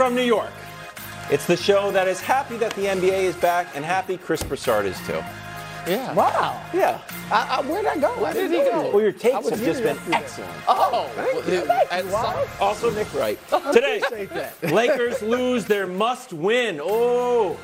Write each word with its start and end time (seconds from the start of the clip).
From 0.00 0.14
New 0.14 0.22
York. 0.22 0.50
It's 1.30 1.46
the 1.46 1.58
show 1.58 1.90
that 1.90 2.08
is 2.08 2.22
happy 2.22 2.56
that 2.56 2.72
the 2.72 2.86
NBA 2.86 3.24
is 3.24 3.36
back 3.36 3.76
and 3.76 3.84
happy 3.84 4.16
Chris 4.16 4.42
Broussard 4.42 4.86
is 4.86 4.98
too. 5.06 5.22
Yeah. 5.86 6.12
Wow. 6.14 6.62
Yeah. 6.74 7.00
I, 7.30 7.58
I, 7.58 7.60
where'd 7.62 7.86
I 7.86 7.96
go? 7.98 8.08
Where 8.20 8.26
I 8.30 8.32
did 8.32 8.50
didn't 8.50 8.66
he 8.66 8.70
know 8.70 8.82
go? 8.82 8.90
Well, 8.90 9.00
your 9.02 9.10
I 9.10 9.12
takes 9.12 9.48
have 9.48 9.60
just 9.60 9.82
been 9.82 9.98
excellent. 10.12 10.52
Oh, 10.68 11.10
Thank 11.14 11.46
you. 11.46 11.62
well, 11.66 11.86
Thank 11.88 12.04
you, 12.04 12.10
some- 12.10 12.36
Also, 12.60 12.90
Nick 12.90 13.12
Wright. 13.14 13.38
Today, 13.72 14.00
Lakers 14.62 15.22
lose 15.36 15.64
their 15.64 15.86
must 15.86 16.32
win. 16.32 16.80
Oh, 16.82 17.56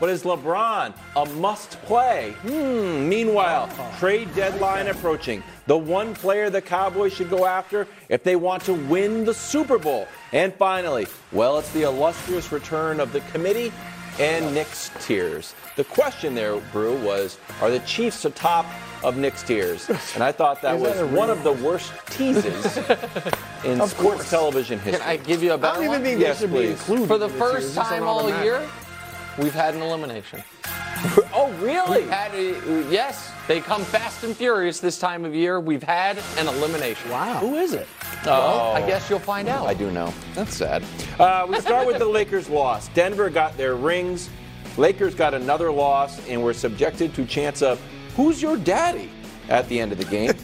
but 0.00 0.08
is 0.08 0.22
LeBron 0.24 0.94
a 1.16 1.26
must 1.26 1.80
play? 1.82 2.32
Hmm. 2.42 3.08
Meanwhile, 3.08 3.68
trade 3.98 4.34
deadline 4.34 4.88
approaching. 4.88 5.42
The 5.66 5.76
one 5.78 6.14
player 6.14 6.50
the 6.50 6.60
Cowboys 6.60 7.12
should 7.12 7.30
go 7.30 7.46
after 7.46 7.86
if 8.08 8.24
they 8.24 8.34
want 8.34 8.64
to 8.64 8.74
win 8.74 9.24
the 9.24 9.32
Super 9.34 9.78
Bowl. 9.78 10.08
And 10.32 10.52
finally, 10.54 11.06
well, 11.30 11.58
it's 11.58 11.70
the 11.72 11.82
illustrious 11.82 12.50
return 12.50 12.98
of 12.98 13.12
the 13.12 13.20
committee 13.32 13.72
and 14.18 14.54
Nick's 14.54 14.90
tiers. 15.00 15.54
The 15.76 15.84
question 15.84 16.34
there, 16.34 16.56
Brew, 16.72 16.96
was 16.98 17.38
are 17.60 17.70
the 17.70 17.78
Chiefs 17.80 18.24
atop 18.24 18.66
of 19.02 19.16
Nick's 19.16 19.42
tiers? 19.42 19.88
And 20.14 20.22
I 20.22 20.30
thought 20.32 20.60
that 20.62 20.74
Is 20.76 20.82
was 20.82 20.94
that 20.96 21.08
one 21.08 21.30
of 21.30 21.42
the 21.44 21.52
worst 21.52 21.92
teases 22.10 22.76
in 23.64 23.80
Of 23.80 23.90
sports 23.90 23.96
course. 24.18 24.30
television 24.30 24.78
history. 24.78 25.00
Can 25.00 25.08
I 25.08 25.16
give 25.16 25.42
you 25.42 25.52
a 25.52 25.54
I 25.54 25.56
better 25.56 25.74
don't 25.76 25.84
even 25.84 25.92
one? 25.94 26.02
think 26.02 26.20
Yes, 26.20 26.38
they 26.40 26.44
should 26.44 26.50
please. 26.50 26.66
be 26.66 26.72
included. 26.72 27.06
For 27.08 27.18
the 27.18 27.28
first 27.30 27.74
year. 27.74 27.84
Time 27.84 28.02
all 28.04 28.28
year, 28.44 28.68
we've 29.38 29.54
had 29.54 29.74
an 29.74 29.82
elimination. 29.82 30.42
oh, 31.34 31.52
really? 31.60 32.02
We've 32.02 32.10
had 32.10 32.34
a, 32.34 32.88
yes, 32.90 33.31
they 33.48 33.60
come 33.60 33.82
fast 33.84 34.24
and 34.24 34.36
furious 34.36 34.80
this 34.80 34.98
time 34.98 35.24
of 35.24 35.34
year. 35.34 35.60
We've 35.60 35.82
had 35.82 36.18
an 36.38 36.48
elimination. 36.48 37.10
Wow. 37.10 37.38
Who 37.38 37.56
is 37.56 37.72
it? 37.72 37.88
Well, 38.24 38.72
I 38.72 38.86
guess 38.86 39.10
you'll 39.10 39.18
find 39.18 39.48
out. 39.48 39.66
I 39.66 39.74
do 39.74 39.90
know. 39.90 40.14
That's 40.34 40.56
sad. 40.56 40.84
Uh, 41.18 41.46
we 41.48 41.60
start 41.60 41.86
with 41.86 41.98
the 41.98 42.06
Lakers 42.06 42.48
loss. 42.48 42.88
Denver 42.88 43.30
got 43.30 43.56
their 43.56 43.74
rings. 43.74 44.30
Lakers 44.76 45.14
got 45.14 45.34
another 45.34 45.70
loss 45.72 46.26
and 46.28 46.42
were 46.42 46.54
subjected 46.54 47.14
to 47.14 47.26
chance 47.26 47.62
of 47.62 47.80
who's 48.16 48.40
your 48.40 48.56
daddy 48.56 49.10
at 49.48 49.68
the 49.68 49.78
end 49.78 49.92
of 49.92 49.98
the 49.98 50.04
game. 50.04 50.34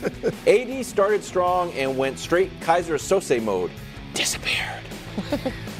AD 0.46 0.84
started 0.84 1.22
strong 1.22 1.72
and 1.72 1.96
went 1.96 2.18
straight 2.18 2.50
Keyser 2.60 2.98
Söze 2.98 3.42
mode. 3.42 3.70
Disappeared. 4.12 4.82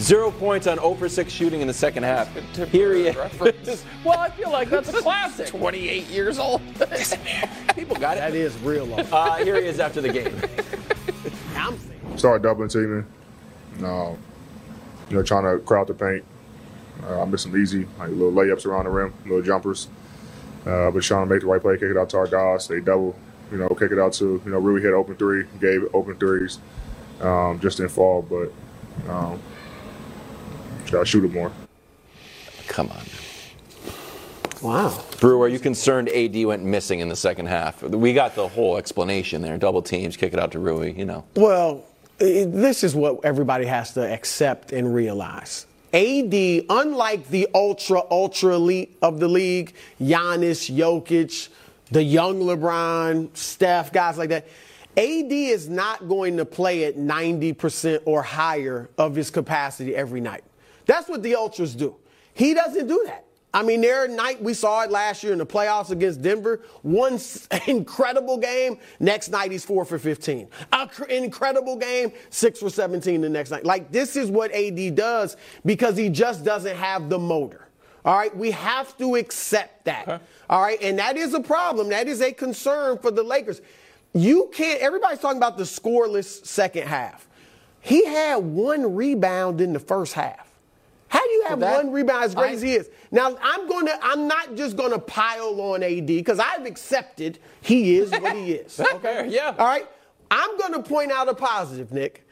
Zero 0.00 0.30
points 0.30 0.66
on 0.66 0.76
0 0.78 0.94
for 0.94 1.08
6 1.08 1.32
shooting 1.32 1.60
in 1.60 1.66
the 1.66 1.74
second 1.74 2.02
half. 2.04 2.32
Here 2.70 2.94
he 2.94 3.08
is. 3.08 3.84
Well, 4.04 4.18
I 4.18 4.30
feel 4.30 4.50
like 4.50 4.70
that's 4.70 4.88
a 4.88 4.92
classic. 5.02 5.48
28 5.48 6.06
years 6.06 6.38
old. 6.38 6.60
People 7.74 7.96
got 7.96 8.16
That 8.16 8.34
it. 8.34 8.36
is 8.36 8.56
real 8.58 8.86
low. 8.86 8.96
Uh, 9.12 9.36
here 9.36 9.56
he 9.60 9.66
is 9.66 9.80
after 9.80 10.00
the 10.00 10.08
game. 10.08 10.26
I'm 11.56 11.76
thinking. 11.76 12.42
doubling 12.42 12.68
teaming. 12.68 13.06
Um, 13.84 14.16
you 15.10 15.16
know, 15.16 15.22
trying 15.22 15.44
to 15.44 15.62
crowd 15.64 15.88
the 15.88 15.94
paint. 15.94 16.24
Uh, 17.04 17.22
I 17.22 17.24
missed 17.26 17.44
some 17.44 17.56
easy, 17.60 17.86
like 17.98 18.10
little 18.10 18.32
layups 18.32 18.66
around 18.66 18.84
the 18.84 18.90
rim, 18.90 19.12
little 19.24 19.42
jumpers. 19.42 19.88
Uh, 20.66 20.90
but 20.90 21.02
trying 21.02 21.26
to 21.26 21.32
make 21.34 21.40
the 21.42 21.46
right 21.46 21.60
play, 21.60 21.74
kick 21.74 21.90
it 21.90 21.96
out 21.96 22.10
to 22.10 22.18
our 22.18 22.26
guys. 22.26 22.66
They 22.68 22.80
double, 22.80 23.16
you 23.50 23.58
know, 23.58 23.68
kick 23.68 23.92
it 23.92 23.98
out 23.98 24.12
to, 24.14 24.40
you 24.44 24.50
know, 24.50 24.58
really 24.58 24.82
hit 24.82 24.92
open 24.92 25.16
three, 25.16 25.44
gave 25.60 25.84
open 25.94 26.16
threes. 26.16 26.58
Um, 27.20 27.58
just 27.60 27.78
didn't 27.78 27.92
fall, 27.92 28.22
but 28.22 28.52
um, 29.08 29.40
try 30.86 31.00
to 31.00 31.06
shoot 31.06 31.24
it 31.24 31.32
more. 31.32 31.52
Come 32.66 32.90
on. 32.90 33.02
Wow. 34.62 35.04
Brew, 35.20 35.40
are 35.42 35.48
you 35.48 35.58
concerned 35.58 36.08
AD 36.08 36.44
went 36.44 36.64
missing 36.64 37.00
in 37.00 37.08
the 37.08 37.16
second 37.16 37.46
half? 37.46 37.82
We 37.82 38.12
got 38.12 38.34
the 38.34 38.48
whole 38.48 38.76
explanation 38.76 39.40
there. 39.40 39.56
Double 39.56 39.82
teams, 39.82 40.16
kick 40.16 40.32
it 40.32 40.38
out 40.38 40.52
to 40.52 40.58
Rui, 40.58 40.92
you 40.92 41.04
know. 41.04 41.24
Well, 41.36 41.84
this 42.18 42.82
is 42.82 42.94
what 42.94 43.24
everybody 43.24 43.66
has 43.66 43.94
to 43.94 44.00
accept 44.00 44.72
and 44.72 44.92
realize. 44.92 45.66
AD, 45.92 46.34
unlike 46.68 47.28
the 47.28 47.48
ultra, 47.54 48.02
ultra 48.10 48.54
elite 48.54 48.96
of 49.00 49.20
the 49.20 49.28
league, 49.28 49.74
Giannis, 50.00 50.74
Jokic, 50.74 51.48
the 51.90 52.02
young 52.02 52.40
LeBron, 52.40 53.34
Steph, 53.36 53.92
guys 53.92 54.18
like 54.18 54.28
that, 54.30 54.46
AD 54.98 55.30
is 55.30 55.68
not 55.68 56.08
going 56.08 56.36
to 56.38 56.44
play 56.44 56.84
at 56.84 56.96
90% 56.96 58.00
or 58.04 58.20
higher 58.20 58.90
of 58.98 59.14
his 59.14 59.30
capacity 59.30 59.94
every 59.94 60.20
night. 60.20 60.42
That's 60.86 61.08
what 61.08 61.22
the 61.22 61.36
ultras 61.36 61.76
do. 61.76 61.94
He 62.34 62.52
doesn't 62.52 62.88
do 62.88 63.04
that. 63.06 63.24
I 63.54 63.62
mean, 63.62 63.80
their 63.80 64.08
night, 64.08 64.42
we 64.42 64.54
saw 64.54 64.82
it 64.82 64.90
last 64.90 65.22
year 65.22 65.32
in 65.32 65.38
the 65.38 65.46
playoffs 65.46 65.90
against 65.90 66.20
Denver. 66.20 66.62
One 66.82 67.18
incredible 67.68 68.38
game. 68.38 68.78
Next 68.98 69.28
night, 69.28 69.52
he's 69.52 69.64
four 69.64 69.84
for 69.84 70.00
15. 70.00 70.48
An 70.72 70.90
incredible 71.08 71.76
game, 71.76 72.12
six 72.30 72.58
for 72.58 72.68
17 72.68 73.20
the 73.20 73.28
next 73.28 73.50
night. 73.50 73.64
Like, 73.64 73.92
this 73.92 74.16
is 74.16 74.30
what 74.30 74.52
AD 74.52 74.96
does 74.96 75.36
because 75.64 75.96
he 75.96 76.08
just 76.08 76.44
doesn't 76.44 76.76
have 76.76 77.08
the 77.08 77.18
motor. 77.18 77.68
All 78.04 78.16
right, 78.16 78.36
we 78.36 78.50
have 78.50 78.96
to 78.98 79.16
accept 79.16 79.84
that. 79.84 80.22
All 80.50 80.62
right, 80.62 80.80
and 80.82 80.98
that 80.98 81.16
is 81.16 81.34
a 81.34 81.40
problem. 81.40 81.88
That 81.88 82.08
is 82.08 82.20
a 82.20 82.32
concern 82.32 82.98
for 82.98 83.10
the 83.10 83.22
Lakers. 83.22 83.60
You 84.14 84.50
can't, 84.52 84.80
everybody's 84.80 85.18
talking 85.20 85.36
about 85.36 85.56
the 85.58 85.64
scoreless 85.64 86.44
second 86.46 86.88
half. 86.88 87.28
He 87.80 88.04
had 88.04 88.36
one 88.36 88.94
rebound 88.94 89.60
in 89.60 89.72
the 89.72 89.78
first 89.78 90.14
half. 90.14 90.46
How 91.08 91.22
do 91.24 91.30
you 91.30 91.44
have 91.48 91.60
that- 91.60 91.76
one 91.76 91.92
rebound 91.92 92.24
as 92.24 92.34
great 92.34 92.50
I- 92.50 92.54
as 92.54 92.62
he 92.62 92.74
is? 92.74 92.90
Now 93.10 93.36
I'm 93.40 93.66
gonna 93.68 93.98
I'm 94.02 94.28
not 94.28 94.54
just 94.54 94.76
gonna 94.76 94.98
pile 94.98 95.58
on 95.60 95.82
AD 95.82 96.06
because 96.06 96.38
I've 96.38 96.66
accepted 96.66 97.38
he 97.62 97.96
is 97.96 98.10
what 98.10 98.36
he 98.36 98.52
is. 98.52 98.78
Okay. 98.94 99.28
Yeah. 99.30 99.54
All 99.58 99.66
right. 99.66 99.86
I'm 100.30 100.58
gonna 100.58 100.82
point 100.82 101.10
out 101.12 101.28
a 101.28 101.34
positive, 101.34 101.92
Nick. 101.92 102.26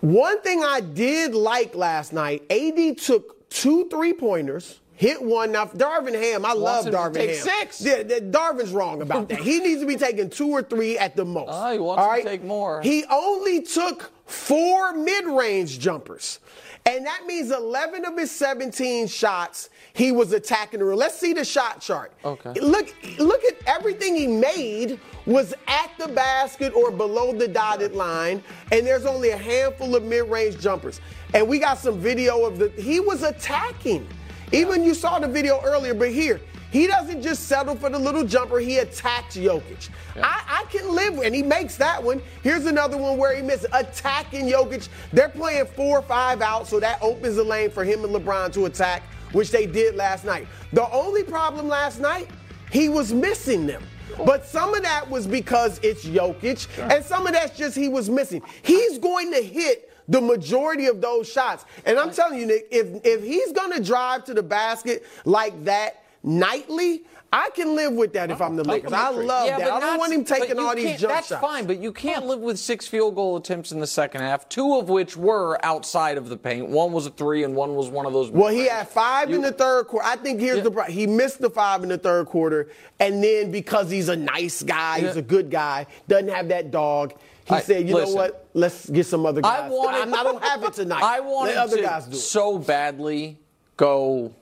One 0.00 0.40
thing 0.42 0.62
I 0.62 0.80
did 0.80 1.34
like 1.34 1.74
last 1.74 2.12
night, 2.12 2.44
AD 2.50 2.98
took 2.98 3.48
two 3.50 3.88
three 3.88 4.12
pointers, 4.12 4.78
hit 4.96 5.22
one. 5.22 5.52
Now 5.52 5.66
Darvin 5.66 6.14
Ham, 6.14 6.44
I 6.44 6.52
love 6.52 6.86
Darvin 6.86 7.14
take 7.14 7.30
Ham. 7.30 7.38
six. 7.38 7.80
Yeah, 7.80 8.02
Darvin's 8.02 8.72
wrong 8.72 9.02
about 9.02 9.28
that. 9.28 9.40
he 9.40 9.60
needs 9.60 9.80
to 9.80 9.86
be 9.86 9.96
taking 9.96 10.30
two 10.30 10.48
or 10.48 10.62
three 10.62 10.98
at 10.98 11.16
the 11.16 11.24
most. 11.24 11.50
Oh, 11.52 11.72
he 11.72 11.78
wants 11.78 12.02
All 12.02 12.16
to 12.16 12.22
take 12.22 12.44
more. 12.44 12.82
He 12.82 13.04
only 13.10 13.62
took 13.62 14.12
four 14.26 14.92
mid-range 14.94 15.78
jumpers. 15.78 16.40
And 16.86 17.06
that 17.06 17.24
means 17.26 17.50
11 17.50 18.04
of 18.04 18.18
his 18.18 18.30
17 18.30 19.06
shots 19.06 19.70
he 19.94 20.12
was 20.12 20.32
attacking 20.32 20.80
the 20.80 20.84
rim. 20.84 20.98
Let's 20.98 21.18
see 21.18 21.32
the 21.32 21.44
shot 21.44 21.80
chart. 21.80 22.12
Okay. 22.24 22.52
Look, 22.60 22.94
look 23.18 23.42
at 23.44 23.56
everything 23.66 24.14
he 24.14 24.26
made 24.26 25.00
was 25.24 25.54
at 25.66 25.90
the 25.98 26.08
basket 26.08 26.74
or 26.74 26.90
below 26.90 27.32
the 27.32 27.48
dotted 27.48 27.94
line, 27.94 28.42
and 28.70 28.86
there's 28.86 29.06
only 29.06 29.30
a 29.30 29.36
handful 29.36 29.96
of 29.96 30.02
mid-range 30.02 30.60
jumpers. 30.60 31.00
And 31.32 31.48
we 31.48 31.58
got 31.58 31.78
some 31.78 31.98
video 31.98 32.44
of 32.44 32.58
the 32.58 32.68
he 32.70 33.00
was 33.00 33.22
attacking. 33.22 34.06
Even 34.52 34.84
you 34.84 34.94
saw 34.94 35.18
the 35.18 35.28
video 35.28 35.60
earlier, 35.62 35.94
but 35.94 36.10
here, 36.10 36.40
he 36.70 36.88
doesn't 36.88 37.22
just 37.22 37.46
settle 37.46 37.76
for 37.76 37.88
the 37.88 37.98
little 37.98 38.24
jumper, 38.24 38.58
he 38.58 38.78
attacks 38.78 39.36
Jokic. 39.36 39.90
I, 40.16 40.64
I 40.64 40.64
can 40.70 40.92
live 40.92 41.16
with, 41.16 41.26
and 41.26 41.34
he 41.34 41.42
makes 41.42 41.76
that 41.76 42.02
one. 42.02 42.20
Here's 42.42 42.66
another 42.66 42.96
one 42.96 43.16
where 43.16 43.34
he 43.36 43.42
missed 43.42 43.66
attacking 43.72 44.46
Jokic. 44.46 44.88
They're 45.12 45.28
playing 45.28 45.66
four 45.66 46.00
or 46.00 46.02
five 46.02 46.42
out, 46.42 46.66
so 46.66 46.80
that 46.80 47.00
opens 47.00 47.36
the 47.36 47.44
lane 47.44 47.70
for 47.70 47.84
him 47.84 48.04
and 48.04 48.12
LeBron 48.12 48.52
to 48.54 48.64
attack, 48.64 49.04
which 49.30 49.52
they 49.52 49.66
did 49.66 49.94
last 49.94 50.24
night. 50.24 50.48
The 50.72 50.90
only 50.90 51.22
problem 51.22 51.68
last 51.68 52.00
night, 52.00 52.28
he 52.72 52.88
was 52.88 53.12
missing 53.12 53.66
them. 53.66 53.84
But 54.26 54.44
some 54.44 54.74
of 54.74 54.82
that 54.82 55.08
was 55.08 55.28
because 55.28 55.78
it's 55.82 56.04
Jokic, 56.04 56.66
and 56.90 57.04
some 57.04 57.26
of 57.26 57.32
that's 57.34 57.56
just 57.56 57.76
he 57.76 57.88
was 57.88 58.10
missing. 58.10 58.42
He's 58.62 58.98
going 58.98 59.32
to 59.32 59.40
hit 59.40 59.93
the 60.08 60.20
majority 60.20 60.86
of 60.86 61.00
those 61.00 61.28
shots. 61.30 61.64
And 61.86 61.98
I'm 61.98 62.12
telling 62.12 62.38
you, 62.38 62.46
Nick, 62.46 62.68
if 62.70 62.86
if 63.04 63.24
he's 63.24 63.52
gonna 63.52 63.80
drive 63.80 64.24
to 64.24 64.34
the 64.34 64.42
basket 64.42 65.04
like 65.24 65.64
that 65.64 66.02
nightly, 66.22 67.04
I 67.32 67.50
can 67.50 67.74
live 67.74 67.94
with 67.94 68.12
that 68.12 68.30
if 68.30 68.40
I'm 68.40 68.54
the 68.54 68.62
Lakers. 68.62 68.92
I 68.92 69.10
love 69.10 69.46
Yeah, 69.46 69.58
that. 69.58 69.72
I 69.72 69.80
don't 69.80 69.98
want 69.98 70.12
him 70.12 70.24
taking 70.24 70.56
all 70.58 70.72
these 70.74 71.00
jump 71.00 71.14
That's 71.14 71.26
shots. 71.26 71.40
fine, 71.40 71.66
but 71.66 71.78
you 71.80 71.90
can't 71.92 72.26
live 72.26 72.38
with 72.38 72.60
six 72.60 72.86
field 72.86 73.16
goal 73.16 73.36
attempts 73.36 73.72
in 73.72 73.80
the 73.80 73.88
second 73.88 74.20
half, 74.20 74.48
two 74.48 74.76
of 74.76 74.88
which 74.88 75.16
were 75.16 75.58
outside 75.64 76.16
of 76.16 76.28
the 76.28 76.36
paint. 76.36 76.68
One 76.68 76.92
was 76.92 77.06
a 77.06 77.10
three, 77.10 77.42
and 77.42 77.56
one 77.56 77.74
was 77.74 77.88
one 77.88 78.06
of 78.06 78.12
those. 78.12 78.30
Well, 78.30 78.48
he 78.52 78.66
had 78.68 78.88
five 78.88 79.30
in 79.32 79.40
the 79.42 79.50
third 79.50 79.88
quarter. 79.88 80.06
I 80.06 80.14
think 80.16 80.38
here's 80.40 80.58
Yeah. 80.58 80.62
the 80.64 80.70
pro- 80.70 80.84
he 80.84 81.08
missed 81.08 81.40
the 81.40 81.50
five 81.50 81.82
in 81.82 81.88
the 81.88 81.98
third 81.98 82.26
quarter, 82.26 82.68
and 83.00 83.22
then 83.22 83.50
because 83.50 83.90
he's 83.90 84.08
a 84.08 84.16
nice 84.16 84.62
guy, 84.62 85.00
he's 85.00 85.16
a 85.16 85.22
good 85.22 85.50
guy, 85.50 85.86
doesn't 86.08 86.28
have 86.28 86.48
that 86.48 86.70
dog. 86.70 87.14
He 87.46 87.54
I- 87.54 87.60
said, 87.60 87.88
"You 87.88 87.94
listen. 87.94 88.14
know 88.14 88.20
what? 88.22 88.46
Let's 88.54 88.88
get 88.88 89.06
some 89.06 89.26
other 89.26 89.40
guys. 89.42 89.62
I 89.64 89.68
wanted. 89.68 89.98
I'm- 89.98 90.14
I 90.18 90.22
don't 90.22 90.42
have 90.44 90.62
it 90.64 90.72
tonight. 90.74 91.02
I 91.02 91.20
wanted 91.20 91.56
Let 91.56 91.64
other 91.64 91.76
to 91.76 91.82
guys 91.82 92.06
do 92.06 92.12
it." 92.16 92.20
so 92.20 92.58
badly 92.58 93.38
go 93.76 94.32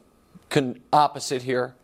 con- 0.50 0.80
opposite 0.92 1.42
here. 1.42 1.74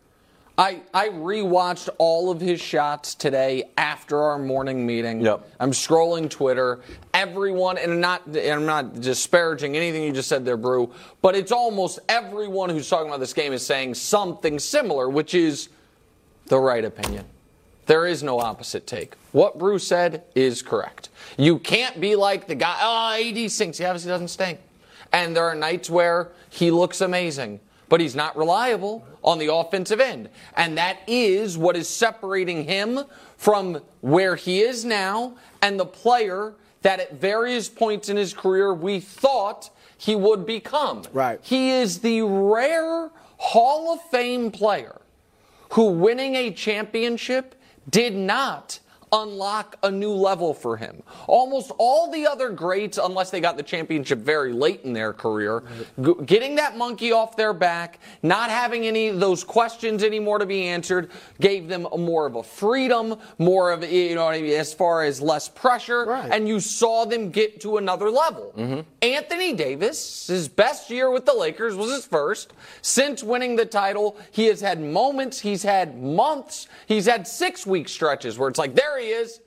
I 0.57 0.81
I 0.93 1.07
rewatched 1.09 1.87
all 1.99 2.29
of 2.29 2.41
his 2.41 2.59
shots 2.61 3.15
today 3.15 3.69
after 3.77 4.21
our 4.21 4.37
morning 4.37 4.85
meeting. 4.85 5.21
Yep. 5.21 5.47
I'm 5.59 5.71
scrolling 5.71 6.29
Twitter. 6.29 6.79
Everyone, 7.13 7.77
and 7.77 7.93
I'm 7.93 7.99
not, 8.01 8.25
and 8.25 8.37
I'm 8.37 8.65
not 8.65 8.99
disparaging 8.99 9.77
anything 9.77 10.03
you 10.03 10.11
just 10.11 10.27
said 10.27 10.43
there, 10.45 10.57
Brew, 10.57 10.93
but 11.21 11.33
it's 11.35 11.51
almost 11.53 11.99
everyone 12.09 12.69
who's 12.69 12.89
talking 12.89 13.07
about 13.07 13.19
this 13.21 13.33
game 13.33 13.53
is 13.53 13.65
saying 13.65 13.93
something 13.95 14.59
similar, 14.59 15.09
which 15.09 15.33
is 15.33 15.69
the 16.47 16.59
right 16.59 16.83
opinion. 16.83 17.25
There 17.85 18.05
is 18.05 18.21
no 18.21 18.39
opposite 18.39 18.85
take. 18.85 19.15
What 19.31 19.57
Bruce 19.57 19.87
said 19.87 20.23
is 20.35 20.61
correct. 20.61 21.08
You 21.39 21.57
can't 21.57 22.01
be 22.01 22.17
like 22.17 22.47
the 22.47 22.55
guy, 22.55 22.77
oh, 22.81 23.17
AD 23.17 23.49
stinks. 23.49 23.77
He 23.77 23.85
obviously 23.85 24.09
doesn't 24.09 24.27
stink. 24.27 24.59
And 25.13 25.33
there 25.33 25.45
are 25.45 25.55
nights 25.55 25.89
where 25.89 26.31
he 26.49 26.69
looks 26.69 26.99
amazing, 26.99 27.61
but 27.87 28.01
he's 28.01 28.13
not 28.13 28.35
reliable 28.35 29.07
on 29.23 29.39
the 29.39 29.53
offensive 29.53 30.01
end. 30.01 30.27
And 30.57 30.77
that 30.77 30.99
is 31.07 31.57
what 31.57 31.77
is 31.77 31.87
separating 31.87 32.65
him 32.65 33.05
from 33.37 33.81
where 34.01 34.35
he 34.35 34.59
is 34.59 34.83
now 34.83 35.37
and 35.61 35.79
the 35.79 35.85
player 35.85 36.55
that 36.81 36.99
at 36.99 37.13
various 37.13 37.69
points 37.69 38.09
in 38.09 38.17
his 38.17 38.33
career 38.33 38.73
we 38.73 38.99
thought 38.99 39.69
he 39.97 40.17
would 40.17 40.45
become. 40.45 41.03
Right. 41.13 41.39
He 41.41 41.71
is 41.71 41.99
the 41.99 42.21
rare 42.21 43.11
Hall 43.37 43.93
of 43.93 44.01
Fame 44.11 44.51
player 44.51 44.99
who 45.71 45.85
winning 45.85 46.35
a 46.35 46.51
championship 46.51 47.55
did 47.89 48.13
not 48.13 48.79
unlock 49.11 49.77
a 49.83 49.89
new 49.91 50.11
level 50.11 50.53
for 50.53 50.77
him. 50.77 51.01
Almost 51.27 51.71
all 51.77 52.11
the 52.11 52.27
other 52.27 52.49
greats, 52.49 52.97
unless 53.01 53.29
they 53.31 53.39
got 53.41 53.57
the 53.57 53.63
championship 53.63 54.19
very 54.19 54.53
late 54.53 54.81
in 54.83 54.93
their 54.93 55.13
career, 55.13 55.63
g- 56.01 56.13
getting 56.25 56.55
that 56.55 56.77
monkey 56.77 57.11
off 57.11 57.35
their 57.35 57.53
back, 57.53 57.99
not 58.23 58.49
having 58.49 58.85
any 58.85 59.07
of 59.07 59.19
those 59.19 59.43
questions 59.43 60.03
anymore 60.03 60.39
to 60.39 60.45
be 60.45 60.63
answered, 60.67 61.09
gave 61.41 61.67
them 61.67 61.87
more 61.97 62.25
of 62.25 62.35
a 62.35 62.43
freedom, 62.43 63.15
more 63.37 63.71
of, 63.71 63.83
you 63.83 64.15
know 64.15 64.25
what 64.25 64.35
I 64.35 64.41
mean, 64.41 64.51
as 64.59 64.73
far 64.73 65.03
as 65.03 65.21
less 65.21 65.49
pressure, 65.49 66.05
Right. 66.05 66.31
and 66.31 66.47
you 66.47 66.59
saw 66.59 67.05
them 67.05 67.31
get 67.31 67.61
to 67.61 67.77
another 67.77 68.09
level. 68.09 68.53
Mm-hmm. 68.57 68.81
Anthony 69.01 69.53
Davis, 69.53 70.27
his 70.27 70.47
best 70.47 70.89
year 70.89 71.09
with 71.09 71.25
the 71.25 71.33
Lakers 71.33 71.75
was 71.75 71.91
his 71.91 72.05
first. 72.05 72.53
Since 72.81 73.23
winning 73.23 73.55
the 73.55 73.65
title, 73.65 74.17
he 74.31 74.45
has 74.47 74.61
had 74.61 74.81
moments, 74.81 75.39
he's 75.39 75.63
had 75.63 76.01
months, 76.01 76.67
he's 76.87 77.05
had 77.05 77.27
six 77.27 77.65
week 77.65 77.89
stretches 77.89 78.37
where 78.37 78.49
it's 78.49 78.59
like, 78.59 78.75
there 78.75 78.98
he 78.99 79.07
is, 79.07 79.41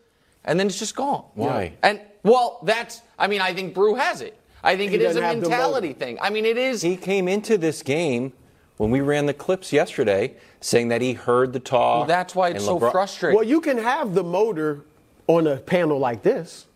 and 0.44 0.58
then 0.58 0.66
it's 0.66 0.78
just 0.78 0.96
gone. 0.96 1.24
Why? 1.34 1.74
And, 1.82 2.00
well, 2.22 2.60
that's, 2.62 3.02
I 3.18 3.26
mean, 3.26 3.40
I 3.40 3.52
think 3.54 3.74
Brew 3.74 3.94
has 3.94 4.20
it. 4.20 4.38
I 4.64 4.76
think 4.76 4.90
He 4.90 4.96
it 4.96 5.02
is 5.02 5.16
a 5.16 5.20
doesn't 5.20 5.22
have 5.22 5.40
the 5.42 5.48
mentality 5.48 5.92
thing. 5.92 6.18
I 6.20 6.30
mean, 6.30 6.44
it 6.44 6.56
is. 6.56 6.82
He 6.82 6.96
came 6.96 7.26
into 7.28 7.58
this 7.58 7.82
game 7.82 8.32
when 8.76 8.90
we 8.90 9.00
ran 9.00 9.26
the 9.26 9.34
clips 9.34 9.72
yesterday 9.72 10.36
saying 10.60 10.88
that 10.88 11.00
he 11.00 11.12
heard 11.14 11.52
the 11.52 11.60
talk. 11.60 11.98
Well, 12.00 12.06
that's 12.06 12.34
why 12.34 12.48
it's 12.48 12.56
and 12.58 12.64
so 12.64 12.78
LeBron- 12.78 12.92
frustrating. 12.92 13.36
Well, 13.36 13.46
you 13.46 13.60
can 13.60 13.78
have 13.78 14.14
the 14.14 14.22
motor 14.24 14.84
on 15.26 15.46
a 15.46 15.56
panel 15.56 15.98
like 15.98 16.22
this. 16.22 16.66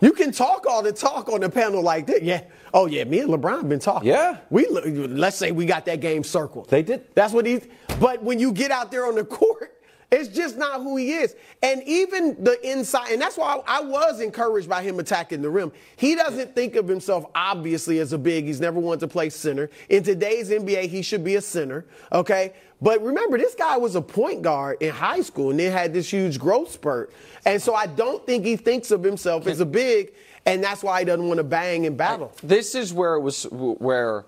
You 0.00 0.12
can 0.12 0.32
talk 0.32 0.66
all 0.66 0.82
the 0.82 0.92
talk 0.92 1.28
on 1.30 1.42
a 1.44 1.48
panel 1.48 1.82
like 1.82 2.06
this. 2.06 2.22
Yeah. 2.22 2.42
Oh 2.74 2.86
yeah, 2.86 3.04
me 3.04 3.20
and 3.20 3.30
LeBron 3.30 3.68
been 3.68 3.78
talking. 3.78 4.08
Yeah. 4.08 4.38
We 4.50 4.66
let's 4.68 5.36
say 5.36 5.50
we 5.52 5.64
got 5.64 5.86
that 5.86 6.00
game 6.00 6.24
circled. 6.24 6.68
They 6.68 6.82
did. 6.82 7.06
That's 7.14 7.32
what 7.32 7.46
he. 7.46 7.60
But 8.00 8.22
when 8.22 8.38
you 8.38 8.52
get 8.52 8.70
out 8.70 8.90
there 8.90 9.06
on 9.06 9.14
the 9.14 9.24
court, 9.24 9.80
it's 10.10 10.28
just 10.28 10.56
not 10.56 10.82
who 10.82 10.96
he 10.96 11.12
is. 11.12 11.34
And 11.62 11.82
even 11.84 12.42
the 12.42 12.58
inside, 12.68 13.10
and 13.12 13.20
that's 13.20 13.36
why 13.36 13.60
I, 13.66 13.78
I 13.78 13.80
was 13.82 14.20
encouraged 14.20 14.68
by 14.68 14.82
him 14.82 14.98
attacking 14.98 15.42
the 15.42 15.50
rim. 15.50 15.72
He 15.96 16.14
doesn't 16.14 16.54
think 16.54 16.76
of 16.76 16.86
himself 16.86 17.26
obviously 17.34 17.98
as 17.98 18.12
a 18.12 18.18
big. 18.18 18.44
He's 18.44 18.60
never 18.60 18.78
wanted 18.78 19.00
to 19.00 19.08
play 19.08 19.30
center. 19.30 19.70
In 19.88 20.02
today's 20.02 20.50
NBA, 20.50 20.88
he 20.88 21.02
should 21.02 21.24
be 21.24 21.36
a 21.36 21.40
center. 21.40 21.84
Okay. 22.12 22.52
But 22.80 23.02
remember, 23.02 23.38
this 23.38 23.54
guy 23.54 23.76
was 23.76 23.94
a 23.94 24.02
point 24.02 24.42
guard 24.42 24.82
in 24.82 24.90
high 24.90 25.22
school 25.22 25.50
and 25.50 25.58
then 25.58 25.72
had 25.72 25.94
this 25.94 26.10
huge 26.10 26.38
growth 26.38 26.70
spurt. 26.70 27.12
And 27.46 27.60
so 27.60 27.74
I 27.74 27.86
don't 27.86 28.24
think 28.26 28.44
he 28.44 28.56
thinks 28.56 28.90
of 28.90 29.02
himself 29.02 29.46
as 29.46 29.60
a 29.60 29.66
big, 29.66 30.12
and 30.44 30.62
that's 30.62 30.82
why 30.82 30.98
he 31.00 31.04
doesn't 31.04 31.26
want 31.26 31.38
to 31.38 31.44
bang 31.44 31.86
and 31.86 31.96
battle. 31.96 32.32
This 32.42 32.74
is 32.74 32.92
where 32.92 33.14
it 33.14 33.20
was 33.20 33.44
where 33.50 34.24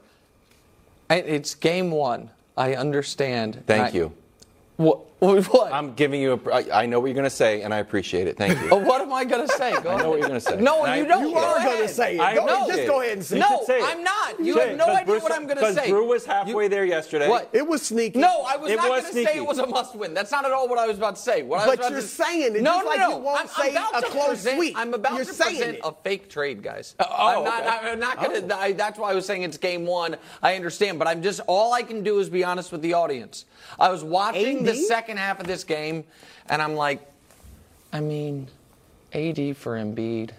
it's 1.11 1.55
game 1.55 1.91
one. 1.91 2.31
I 2.57 2.75
understand. 2.75 3.63
Thank 3.67 3.95
I- 3.95 3.99
you. 3.99 4.13
What? 4.77 5.01
What? 5.19 5.73
I'm 5.73 5.95
giving 5.95 6.21
you 6.21 6.35
a. 6.45 6.51
I, 6.51 6.83
I 6.83 6.87
know 6.87 7.01
what 7.01 7.07
you're 7.07 7.15
going 7.15 7.25
to 7.25 7.31
say, 7.31 7.63
and 7.63 7.73
I 7.73 7.79
appreciate 7.79 8.27
it. 8.27 8.37
Thank 8.37 8.61
you. 8.61 8.67
Oh, 8.77 8.77
what 8.77 9.01
am 9.01 9.13
I 9.13 9.25
going 9.25 9.47
to 9.47 9.53
say? 9.55 9.73
Go 9.81 9.91
I 9.91 9.97
know 10.03 10.11
what 10.11 10.19
you're 10.19 10.29
gonna 10.29 10.41
say. 10.41 10.61
No, 10.61 10.83
And 10.85 10.93
I 10.93 10.97
you 10.99 11.07
don't. 11.07 11.31
You 11.31 11.37
appreciate 11.39 11.57
are 11.57 11.65
going 11.77 11.89
to 11.89 11.95
say 11.95 12.15
it. 12.17 12.21
I 12.21 12.35
Go, 12.35 12.45
know 12.47 12.67
just 12.69 12.87
go 12.87 13.01
ahead 13.01 13.13
and 13.15 13.25
say 13.25 13.37
You 13.39 13.43
it. 13.45 13.51
No, 13.51 13.63
say. 13.65 13.81
I'm 13.83 14.03
not. 14.05 14.41
You 14.41 14.55
Say 14.55 14.69
have 14.69 14.77
no 14.77 14.87
idea 14.89 15.05
Bruce- 15.07 15.23
what 15.23 15.33
I'm 15.33 15.47
going 15.47 15.57
to 15.59 15.73
say. 15.73 15.89
Brew 15.91 16.07
was 16.07 16.27
halfway 16.27 16.65
You- 16.65 16.69
there 16.69 16.85
yesterday. 16.85 17.29
What? 17.29 17.49
It 17.55 17.67
was 17.67 17.81
sneaky. 17.83 18.19
No, 18.19 18.45
I 18.47 18.57
was 18.57 18.71
It 18.71 18.77
not 18.77 18.91
was 18.91 19.03
going 19.05 19.15
to 19.15 19.25
say 19.33 19.39
it 19.39 19.47
was 19.47 19.59
a 19.59 19.67
must-win. 19.67 20.13
That's 20.13 20.31
not 20.31 20.45
at 20.45 20.53
all 20.53 20.69
what 20.69 20.79
I 20.79 20.87
was 20.87 20.99
about 20.99 21.17
to 21.17 21.23
say. 21.23 21.43
What 21.43 21.61
I 21.61 21.67
But 21.67 21.79
was 21.79 21.87
about 21.87 21.91
you're 21.93 22.01
to, 22.03 22.07
saying 22.07 22.57
it, 22.57 22.63
No, 22.63 22.81
no, 22.81 22.87
like 22.87 22.99
no. 22.99 23.09
you 23.11 23.17
won't 23.25 23.41
I'm, 23.41 23.49
say 23.49 23.69
I'm 23.71 23.77
about 23.89 23.99
a 23.99 24.01
to 24.07 24.13
close 24.13 24.27
present, 24.29 24.57
sweep. 24.57 24.77
I'm 24.77 24.93
about 24.95 25.17
You're 25.17 25.25
to 25.25 25.33
saying 25.33 25.57
present 25.57 25.77
it. 25.77 25.81
a 25.85 25.93
fake 26.05 26.29
trade, 26.29 26.63
guys. 26.63 26.95
oh, 27.01 27.05
I'm 27.09 27.45
not. 27.45 27.61
okay. 27.63 27.91
I'm 27.93 27.99
not 28.01 28.17
going 28.19 28.45
oh. 28.53 28.69
to. 28.69 28.75
That's 28.75 28.99
why 28.99 29.13
I 29.13 29.15
was 29.15 29.25
saying 29.25 29.43
it's 29.43 29.57
game 29.57 29.87
one. 29.87 30.17
I 30.43 30.57
understand, 30.57 30.99
but 30.99 31.09
I'm 31.09 31.23
just. 31.23 31.41
All 31.47 31.73
I 31.73 31.83
can 31.83 32.03
do 32.03 32.19
is 32.19 32.29
be 32.29 32.45
honest 32.45 32.71
with 32.73 32.83
the 32.83 32.93
audience. 32.93 33.47
I 33.79 33.91
was 33.91 34.05
watching 34.05 34.65
the 34.65 34.75
second 34.75 35.19
half 35.19 35.41
of 35.41 35.47
this 35.47 35.65
game, 35.65 36.05
and 36.49 36.61
I'm 36.63 36.75
like, 36.75 37.01
I 37.93 38.01
mean, 38.01 38.49
AD 39.13 39.57
for 39.57 39.77
Embiid. 39.77 40.31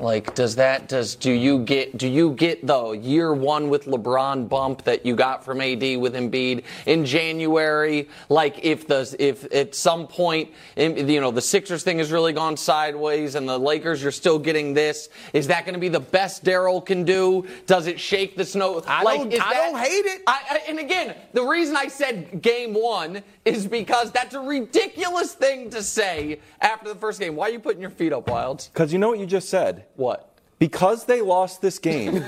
Like, 0.00 0.34
does 0.34 0.56
that 0.56 0.88
does 0.88 1.14
do 1.14 1.32
you 1.32 1.60
get 1.60 1.96
do 1.96 2.06
you 2.08 2.32
get 2.32 2.66
the 2.66 2.90
year 2.92 3.32
one 3.34 3.68
with 3.68 3.86
LeBron 3.86 4.48
bump 4.48 4.84
that 4.84 5.04
you 5.04 5.16
got 5.16 5.44
from 5.44 5.60
AD 5.60 5.80
with 5.98 6.14
Embiid 6.14 6.64
in 6.86 7.04
January? 7.04 8.08
Like, 8.28 8.64
if 8.64 8.86
the 8.86 9.14
if 9.18 9.52
at 9.52 9.74
some 9.74 10.06
point 10.06 10.50
you 10.76 11.20
know 11.20 11.30
the 11.30 11.40
Sixers 11.40 11.82
thing 11.82 11.98
has 11.98 12.12
really 12.12 12.32
gone 12.32 12.56
sideways 12.56 13.34
and 13.34 13.48
the 13.48 13.58
Lakers 13.58 14.02
you're 14.02 14.12
still 14.12 14.38
getting 14.38 14.74
this, 14.74 15.08
is 15.32 15.46
that 15.48 15.64
going 15.64 15.74
to 15.74 15.80
be 15.80 15.88
the 15.88 16.00
best 16.00 16.44
Daryl 16.44 16.84
can 16.84 17.04
do? 17.04 17.46
Does 17.66 17.86
it 17.86 17.98
shake 17.98 18.36
the 18.36 18.44
snow? 18.44 18.82
I 18.86 19.02
like, 19.02 19.18
don't- 19.18 19.34
I 19.34 19.54
that- 19.54 19.70
don't 19.72 19.78
hate 19.80 20.04
it. 20.06 20.22
I, 20.26 20.40
I, 20.50 20.60
and 20.68 20.78
again, 20.78 21.14
the 21.32 21.42
reason 21.42 21.76
I 21.76 21.88
said 21.88 22.42
game 22.42 22.74
one 22.74 23.22
is 23.44 23.66
because 23.66 24.10
that's 24.12 24.34
a 24.34 24.40
ridiculous 24.40 25.32
thing 25.34 25.70
to 25.70 25.82
say 25.82 26.40
after 26.60 26.88
the 26.88 26.94
first 26.98 27.18
game. 27.20 27.34
Why 27.36 27.48
are 27.48 27.52
you 27.52 27.58
putting 27.60 27.80
your 27.80 27.90
feet 27.90 28.12
up, 28.12 28.28
Wilds? 28.28 28.68
Because 28.68 28.92
you 28.92 28.98
know 28.98 29.08
what 29.08 29.18
you 29.18 29.26
just 29.26 29.48
said. 29.48 29.77
What? 29.96 30.24
Because 30.58 31.04
they 31.04 31.20
lost 31.20 31.62
this 31.62 31.78
game, 31.78 32.14
you 32.16 32.20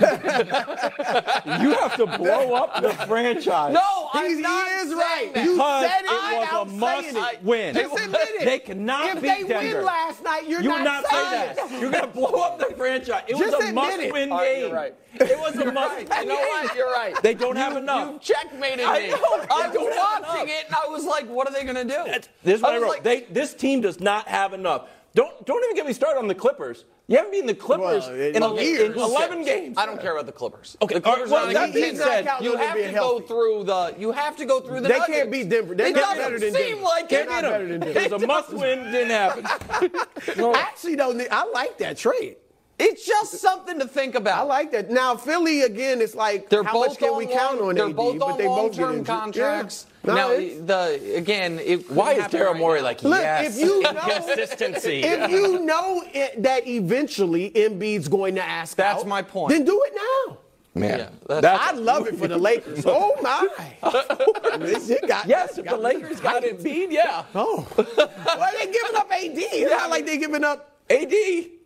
have 1.75 1.97
to 1.97 2.07
blow 2.17 2.55
up 2.55 2.81
the 2.81 2.91
franchise. 3.07 3.75
No, 3.75 4.09
I'm 4.13 4.27
He's- 4.27 4.39
he 4.39 4.89
is 4.89 4.95
right. 4.95 5.31
that. 5.35 5.45
You 5.45 5.57
said 5.57 6.03
it 6.05 6.11
it 6.11 6.39
without 6.41 6.67
was 6.67 6.73
a 6.73 6.77
must 6.77 7.09
it. 7.35 7.43
win. 7.43 7.75
Just 7.75 7.99
admit 8.05 8.21
it. 8.31 8.45
They 8.45 8.59
cannot 8.61 9.17
if 9.17 9.23
beat 9.23 9.29
they 9.29 9.43
Denver. 9.49 9.77
win 9.79 9.85
last 9.85 10.23
night, 10.23 10.47
you're 10.49 10.61
you 10.61 10.69
not 10.69 10.79
would 10.79 10.85
not 10.85 11.05
say 11.07 11.11
saying 11.11 11.57
that. 11.57 11.81
You're 11.81 11.91
going 11.91 12.05
to 12.05 12.11
blow 12.11 12.41
up 12.43 12.59
the 12.61 12.73
franchise. 12.77 13.25
It 13.27 13.37
Just 13.37 13.57
was 13.59 13.69
a 13.69 13.73
must 13.73 13.99
it. 13.99 14.13
win 14.13 14.31
All 14.31 14.39
right, 14.39 14.47
game. 14.55 14.61
you're 14.67 14.75
right. 14.77 14.95
It 15.15 15.39
was 15.41 15.57
a 15.57 15.65
You're 15.65 15.73
must 15.73 15.95
right. 15.97 16.09
win 16.09 16.23
You 16.23 16.29
know 16.29 16.35
what? 16.37 16.75
You're 16.77 16.93
right. 16.93 17.23
They 17.23 17.35
don't 17.35 17.57
have 17.57 17.77
enough. 17.77 18.13
You 18.13 18.19
checkmated 18.21 18.85
I 18.85 19.01
me. 19.01 19.09
know, 19.11 19.17
I 19.51 19.69
was 19.69 20.23
watching 20.23 20.49
it 20.49 20.67
and 20.67 20.75
I 20.77 20.87
was 20.89 21.05
like, 21.05 21.27
what 21.27 21.49
are 21.49 21.53
they 21.53 21.65
going 21.65 21.75
to 21.75 21.85
do? 21.85 22.05
This 22.45 22.57
is 22.57 22.63
what 22.63 22.73
I, 22.75 22.79
was 22.79 22.83
wrote. 22.85 22.89
like- 22.91 23.03
they, 23.03 23.21
this 23.23 23.55
team 23.55 23.81
does 23.81 23.99
not 23.99 24.29
have 24.29 24.53
enough. 24.53 24.89
Don't 25.13 25.45
don't 25.45 25.65
even 25.65 25.75
get 25.75 25.87
me 25.87 25.93
started 25.93 26.21
on 26.21 26.29
the 26.29 26.37
Clippers. 26.37 26.85
You 27.11 27.17
haven't 27.17 27.33
beaten 27.33 27.49
the 27.49 27.55
Clippers 27.57 28.07
Well, 28.07 28.15
in, 28.15 28.37
in 28.37 28.43
a- 28.45 28.55
years. 28.63 28.95
in 28.95 29.03
11 29.03 29.45
games. 29.45 29.77
I 29.77 29.85
don't 29.85 30.01
care 30.01 30.13
about 30.13 30.27
the 30.27 30.33
Clippers. 30.33 30.77
Okay, 30.81 30.95
the 30.95 31.01
Clippers 31.01 31.33
all 31.33 31.39
right, 31.39 31.43
are 31.43 31.47
well, 31.47 31.53
not 31.53 31.61
that 31.61 31.71
a 31.71 31.73
being 31.73 31.97
said, 31.97 32.29
you 32.41 32.57
have 32.57 32.77
being 32.77 32.93
to 32.93 33.01
go 33.01 33.19
through 33.19 33.65
the. 33.65 33.97
You 33.99 34.13
have 34.13 34.37
to 34.37 34.45
go 34.45 34.61
through 34.61 34.83
the. 34.83 34.89
They 34.89 34.97
Nuggets. 34.99 35.19
can't 35.19 35.31
beat 35.33 35.49
Denver. 35.49 35.75
They're 35.75 35.89
it 35.89 35.97
not 35.97 36.03
doesn't 36.17 36.23
better 36.23 36.39
than 36.39 36.55
seem 36.55 36.67
Denver. 36.77 36.83
like 36.85 37.09
They're 37.09 37.27
not 37.27 37.43
better 37.43 37.67
than 37.67 37.83
It 37.89 37.95
Denver. 37.95 38.15
was 38.15 38.23
a 38.23 38.27
must 38.29 38.53
win, 38.53 38.93
didn't 38.93 39.11
happen. 39.11 39.91
No. 40.37 40.55
Actually, 40.55 40.95
though, 40.95 41.11
Nick, 41.11 41.29
I 41.33 41.45
like 41.51 41.79
that 41.79 41.97
trade. 41.97 42.37
It's 42.79 43.05
just 43.05 43.33
something 43.41 43.81
to 43.81 43.89
think 43.89 44.15
about. 44.15 44.39
I 44.39 44.43
like 44.43 44.71
that. 44.71 44.89
Now 44.91 45.17
Philly 45.17 45.63
again, 45.63 46.01
it's 46.01 46.15
like 46.15 46.49
They're 46.49 46.63
how 46.63 46.75
both 46.75 46.89
much 46.91 46.99
can 46.99 47.17
we 47.17 47.27
long, 47.27 47.35
count 47.37 47.61
on 47.61 47.75
They're 47.75 47.87
AD? 47.89 47.97
both 47.97 48.19
but 48.21 48.37
they 48.37 48.47
both 48.47 48.73
get 48.73 48.79
long-term 48.83 48.91
injured. 48.99 49.07
contracts. 49.07 49.87
Yeah. 50.03 50.15
No, 50.15 50.15
now, 50.15 50.65
the 50.67 51.15
again, 51.17 51.59
it 51.59 51.91
Why 51.91 52.13
is 52.13 52.23
happen 52.23 52.41
Daryl 52.41 52.59
Morey 52.59 52.79
now. 52.81 52.85
like 52.87 53.03
Look, 53.03 53.21
yes? 53.21 53.59
if 53.59 53.65
you 53.65 53.83
know, 53.83 53.93
Consistency. 53.93 55.01
if 55.05 55.31
you 55.31 55.65
know 55.65 56.03
it, 56.13 56.43
that 56.43 56.67
eventually 56.67 57.51
Embiid's 57.51 58.09
going 58.09 58.35
to 58.37 58.43
ask 58.43 58.77
That's 58.77 59.03
out, 59.03 59.09
my 59.09 59.21
point. 59.23 59.51
Then 59.53 59.65
do 59.65 59.83
it 59.87 59.93
now. 59.95 60.39
Man, 60.73 60.99
Yeah, 61.01 61.09
that's- 61.27 61.43
that's- 61.43 61.61
I 61.69 61.73
love 61.73 62.07
it 62.07 62.17
for 62.17 62.29
the 62.29 62.39
Lakers. 62.39 62.85
Oh 62.87 63.13
my! 63.21 63.49
I 63.83 64.57
mean, 64.57 64.97
got- 65.07 65.27
yes, 65.27 65.59
if 65.59 65.65
got 65.65 65.73
the 65.77 65.83
Lakers 65.83 66.21
got 66.21 66.43
Embiid, 66.45 66.93
yeah. 66.93 67.25
Oh, 67.35 67.67
well, 67.77 68.51
they 68.59 68.67
giving 68.67 68.97
up 68.97 69.11
AD. 69.11 69.33
It's 69.37 69.71
not 69.71 69.91
like 69.91 70.07
they 70.07 70.17
giving 70.17 70.45
up 70.45 70.77
AD. 70.89 71.13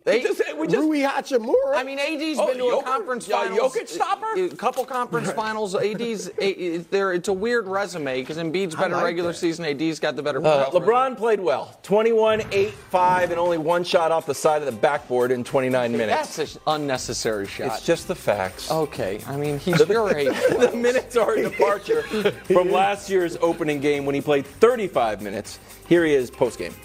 They 0.05 0.21
just, 0.21 0.39
we 0.55 0.67
just 0.67 0.77
Rui 0.77 0.99
Hachimura. 0.99 1.73
I 1.75 1.81
mean, 1.83 1.97
AD's 1.97 2.37
Oh, 2.39 2.45
been 2.47 2.59
to 2.59 2.65
a 2.65 2.71
Jokic- 2.73 2.83
conference 2.85 3.27
yeah, 3.27 3.41
finals. 3.49 3.73
Jokic 3.75 3.87
stopper? 3.89 4.33
A 4.39 4.49
couple 4.49 4.85
conference 4.85 5.31
finals. 5.31 5.73
AD's 5.73 6.29
a, 6.39 6.77
there. 6.91 7.11
It's 7.13 7.27
a 7.27 7.33
weird 7.33 7.65
resume 7.67 8.21
because 8.21 8.37
Embiid's 8.37 8.75
better 8.75 8.93
like 8.93 9.03
regular 9.03 9.31
that. 9.31 9.37
season. 9.39 9.65
AD's 9.65 9.99
got 9.99 10.15
the 10.15 10.21
better. 10.21 10.37
Uh, 10.45 10.65
playoff 10.67 10.73
resume. 10.73 10.85
LeBron 10.85 11.17
played 11.17 11.39
well. 11.39 11.79
21, 11.81 12.43
8, 12.51 12.71
5, 12.71 13.31
and 13.31 13.39
only 13.39 13.57
one 13.57 13.83
shot 13.83 14.11
off 14.11 14.27
the 14.27 14.35
side 14.35 14.61
of 14.61 14.67
the 14.67 14.79
backboard 14.79 15.31
in 15.31 15.43
29 15.43 15.91
minutes. 15.91 16.35
That's 16.37 16.55
an 16.55 16.61
unnecessary 16.67 17.47
shot. 17.47 17.75
it's 17.77 17.83
just 17.83 18.07
the 18.07 18.13
facts. 18.15 18.69
okay. 18.69 19.19
I 19.25 19.37
mean, 19.37 19.57
he's 19.57 19.79
your 19.89 20.15
age. 20.15 20.27
the 20.59 20.71
minutes 20.75 21.17
are 21.17 21.33
a 21.33 21.41
departure 21.49 22.03
from 22.43 22.69
last 22.71 23.09
year's 23.09 23.37
opening 23.41 23.79
game 23.79 24.05
when 24.05 24.13
he 24.13 24.21
played 24.21 24.45
35 24.45 25.23
minutes. 25.23 25.57
Here 25.89 26.05
he 26.05 26.13
is 26.13 26.29
post 26.29 26.59
game. 26.59 26.75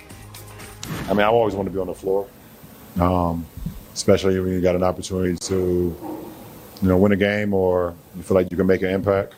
I 1.05 1.11
mean, 1.11 1.21
I 1.21 1.25
always 1.27 1.55
want 1.55 1.67
to 1.67 1.71
be 1.73 1.79
on 1.79 1.87
the 1.87 1.95
floor, 1.95 2.27
um, 3.01 3.47
especially 3.95 4.39
when 4.39 4.53
you 4.53 4.61
got 4.61 4.75
an 4.75 4.83
opportunity 4.83 5.37
to, 5.37 5.97
you 6.83 6.89
know, 6.89 6.97
win 6.97 7.13
a 7.13 7.17
game 7.17 7.55
or 7.55 7.95
you 8.15 8.23
feel 8.23 8.35
like 8.35 8.51
you 8.51 8.57
can 8.57 8.67
make 8.67 8.83
an 8.83 8.91
impact. 8.91 9.35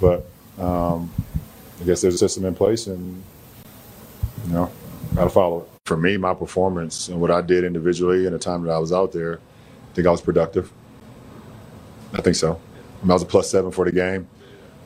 But 0.00 0.26
um, 0.58 1.10
I 1.80 1.84
guess 1.84 2.00
there's 2.00 2.14
a 2.14 2.18
system 2.18 2.44
in 2.44 2.54
place, 2.54 2.86
and 2.86 3.22
you 4.46 4.52
know, 4.52 4.70
got 5.14 5.24
to 5.24 5.30
follow 5.30 5.62
it. 5.62 5.68
For 5.84 5.96
me, 5.96 6.16
my 6.16 6.34
performance 6.34 7.08
and 7.08 7.20
what 7.20 7.30
I 7.30 7.40
did 7.40 7.64
individually 7.64 8.26
and 8.26 8.34
the 8.34 8.38
time 8.38 8.62
that 8.62 8.70
I 8.70 8.78
was 8.78 8.92
out 8.92 9.12
there, 9.12 9.36
I 9.36 9.94
think 9.94 10.06
I 10.06 10.10
was 10.10 10.20
productive. 10.20 10.72
I 12.12 12.20
think 12.20 12.36
so. 12.36 12.52
I, 12.52 13.02
mean, 13.02 13.10
I 13.10 13.14
was 13.14 13.22
a 13.22 13.26
plus 13.26 13.50
seven 13.50 13.70
for 13.70 13.84
the 13.84 13.92
game, 13.92 14.28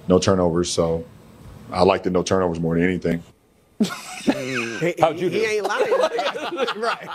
no 0.09 0.19
turnovers, 0.19 0.71
so 0.71 1.05
I 1.71 1.83
liked 1.83 2.05
the 2.05 2.11
no 2.11 2.23
turnovers 2.23 2.61
more 2.61 2.75
than 2.75 2.85
anything. 2.85 3.23
He- 3.81 4.95
How'd 5.01 5.19
you 5.19 5.29
he, 5.29 5.41
do? 5.41 5.45
ain't 5.47 5.65
lying. 5.67 5.91
right. 6.77 7.09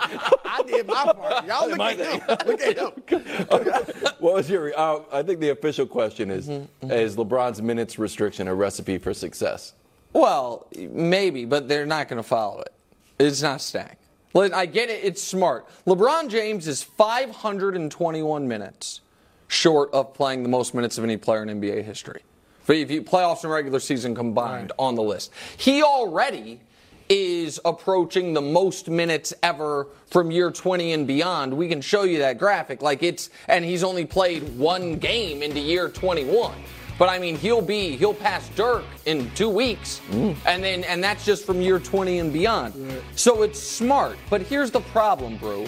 I 0.44 0.62
did 0.66 0.86
my 0.86 1.04
part. 1.12 1.46
Y'all 1.46 1.68
look 1.68 1.78
my 1.78 1.92
at 1.92 1.98
him. 1.98 2.38
Look 2.46 2.60
at 2.62 2.76
him. 2.78 3.94
What 4.20 4.34
was 4.34 4.50
your? 4.50 4.78
Uh, 4.78 5.00
I 5.10 5.22
think 5.22 5.40
the 5.40 5.48
official 5.50 5.86
question 5.86 6.30
is: 6.30 6.46
Mm-hmm, 6.48 6.90
Is 6.90 7.16
LeBron's 7.16 7.62
minutes 7.62 7.98
restriction 7.98 8.48
a 8.48 8.54
recipe 8.54 8.98
for 8.98 9.14
success? 9.14 9.72
Well, 10.12 10.66
maybe, 10.76 11.46
but 11.46 11.68
they're 11.68 11.86
not 11.86 12.08
going 12.08 12.18
to 12.22 12.28
follow 12.28 12.60
it. 12.60 12.72
It's 13.18 13.40
not 13.42 13.60
staying. 13.62 13.96
Like, 14.34 14.52
I 14.52 14.66
get 14.66 14.90
it. 14.90 15.02
It's 15.02 15.22
smart. 15.22 15.66
LeBron 15.86 16.28
James 16.28 16.68
is 16.68 16.82
521 16.82 18.46
minutes 18.46 19.00
short 19.48 19.90
of 19.92 20.12
playing 20.14 20.42
the 20.42 20.48
most 20.48 20.74
minutes 20.74 20.98
of 20.98 21.04
any 21.04 21.16
player 21.16 21.42
in 21.42 21.60
NBA 21.60 21.82
history. 21.84 22.22
But 22.70 22.76
if 22.76 22.88
you 22.88 23.02
playoffs 23.02 23.42
and 23.42 23.52
regular 23.52 23.80
season 23.80 24.14
combined 24.14 24.70
on 24.78 24.94
the 24.94 25.02
list, 25.02 25.32
he 25.56 25.82
already 25.82 26.60
is 27.08 27.58
approaching 27.64 28.32
the 28.32 28.40
most 28.40 28.88
minutes 28.88 29.34
ever 29.42 29.88
from 30.06 30.30
year 30.30 30.52
20 30.52 30.92
and 30.92 31.04
beyond. 31.04 31.52
We 31.52 31.66
can 31.66 31.80
show 31.80 32.04
you 32.04 32.18
that 32.18 32.38
graphic. 32.38 32.80
Like 32.80 33.02
it's, 33.02 33.30
and 33.48 33.64
he's 33.64 33.82
only 33.82 34.04
played 34.04 34.56
one 34.56 34.98
game 34.98 35.42
into 35.42 35.58
year 35.58 35.88
21. 35.88 36.54
But 36.96 37.08
I 37.08 37.18
mean, 37.18 37.36
he'll 37.36 37.60
be 37.60 37.96
he'll 37.96 38.14
pass 38.14 38.48
Dirk 38.50 38.84
in 39.04 39.28
two 39.34 39.48
weeks, 39.48 40.00
mm. 40.10 40.36
and 40.46 40.62
then 40.62 40.84
and 40.84 41.02
that's 41.02 41.24
just 41.24 41.44
from 41.44 41.60
year 41.60 41.80
20 41.80 42.20
and 42.20 42.32
beyond. 42.32 43.02
So 43.16 43.42
it's 43.42 43.58
smart. 43.58 44.16
But 44.28 44.42
here's 44.42 44.70
the 44.70 44.82
problem, 44.82 45.38
bro. 45.38 45.66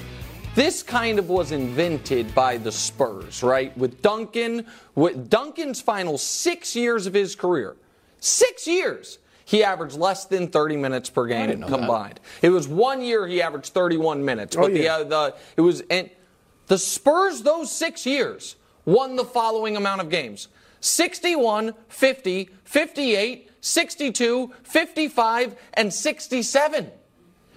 This 0.55 0.83
kind 0.83 1.19
of 1.19 1.31
was 1.31 1.51
invented 1.51 2.35
by 2.35 2.59
the 2.59 2.71
Spurs, 2.71 3.43
right? 3.43 3.77
With 3.79 4.03
Duncan, 4.03 4.67
with 4.95 5.31
Duncan's 5.31 5.81
final 5.81 6.19
six 6.19 6.77
years 6.77 7.07
of 7.07 7.15
his 7.15 7.35
career, 7.35 7.75
six 8.21 8.67
years, 8.67 9.19
he 9.47 9.65
averaged 9.65 9.97
less 9.97 10.27
than 10.27 10.49
30 10.49 10.77
minutes 10.77 11.09
per 11.09 11.27
game 11.27 11.63
combined. 11.63 12.21
It 12.43 12.51
was 12.51 12.69
one 12.69 13.01
year 13.01 13.27
he 13.27 13.41
averaged 13.41 13.73
31 13.73 14.23
minutes, 14.23 14.55
but 14.55 14.75
yeah. 14.75 14.83
the 14.83 14.89
uh, 14.89 15.05
the 15.05 15.37
it 15.57 15.63
was 15.63 15.83
and 15.89 16.11
the 16.67 16.79
Spurs 16.79 17.43
those 17.43 17.73
six 17.73 18.05
years 18.05 18.57
won 18.85 19.17
the 19.17 19.25
following 19.25 19.77
amount 19.77 20.03
of 20.03 20.11
games 20.11 20.49
61, 20.81 21.73
50, 21.89 22.51
58, 22.65 23.51
62, 23.63 24.53
55, 24.65 25.57
and 25.75 25.93
67. 25.95 26.91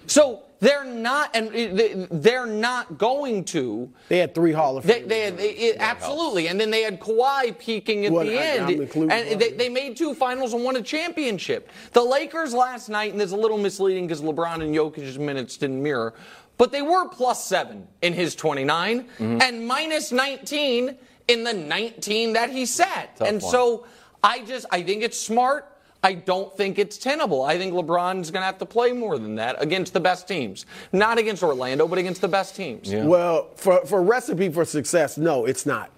So 0.06 0.45
they're 0.60 0.84
not, 0.84 1.30
and 1.36 1.48
they- 1.50 2.06
they're 2.10 2.46
not 2.46 2.96
going 2.98 3.44
to. 3.46 3.90
They 4.08 4.18
had 4.18 4.34
three 4.34 4.52
Hall 4.52 4.76
of 4.78 4.84
They, 4.86 5.02
Famers. 5.02 5.08
they 5.08 5.20
had, 5.20 5.40
it, 5.40 5.76
absolutely, 5.78 6.48
and 6.48 6.58
then 6.60 6.70
they 6.70 6.82
had 6.82 6.98
Kawhi 7.00 7.58
peaking 7.58 8.06
at 8.06 8.12
Well, 8.12 8.24
the 8.24 8.38
I- 8.38 8.42
end, 8.42 8.90
I'm 8.94 9.10
and 9.10 9.40
they, 9.40 9.50
they 9.52 9.68
made 9.68 9.96
two 9.96 10.14
finals 10.14 10.54
and 10.54 10.64
won 10.64 10.76
a 10.76 10.82
championship. 10.82 11.70
The 11.92 12.02
Lakers 12.02 12.54
last 12.54 12.88
night, 12.88 13.10
and 13.12 13.20
there's 13.20 13.32
a 13.32 13.36
little 13.36 13.58
misleading 13.58 14.06
because 14.06 14.22
LeBron 14.22 14.62
and 14.62 14.74
Jokic's 14.74 15.18
minutes 15.18 15.56
didn't 15.58 15.82
mirror, 15.82 16.14
but 16.58 16.72
they 16.72 16.82
were 16.82 17.06
plus 17.08 17.44
seven 17.44 17.86
in 18.02 18.12
his 18.14 18.34
29 18.34 19.00
Mm-hmm. 19.02 19.42
and 19.42 19.66
minus 19.66 20.10
19 20.12 20.96
in 21.28 21.44
the 21.44 21.52
19 21.52 22.32
that 22.32 22.50
he 22.50 22.64
sat, 22.64 23.16
Tough 23.16 23.28
and 23.28 23.42
one. 23.42 23.50
so 23.50 23.86
I 24.24 24.40
just 24.44 24.64
I 24.70 24.82
think 24.82 25.02
it's 25.02 25.18
smart. 25.20 25.70
I 26.06 26.12
don't 26.12 26.56
think 26.56 26.78
it's 26.78 26.98
tenable. 26.98 27.42
I 27.42 27.58
think 27.58 27.74
LeBron's 27.74 28.30
going 28.30 28.42
to 28.42 28.46
have 28.46 28.58
to 28.58 28.64
play 28.64 28.92
more 28.92 29.18
than 29.18 29.34
that 29.34 29.60
against 29.60 29.92
the 29.92 29.98
best 29.98 30.28
teams. 30.28 30.64
Not 30.92 31.18
against 31.18 31.42
Orlando, 31.42 31.88
but 31.88 31.98
against 31.98 32.20
the 32.20 32.28
best 32.28 32.54
teams. 32.54 32.94
Well, 32.94 33.50
for 33.56 33.84
for 33.84 34.00
recipe 34.04 34.48
for 34.48 34.64
success, 34.64 35.18
no, 35.18 35.46
it's 35.46 35.66
not. 35.66 35.90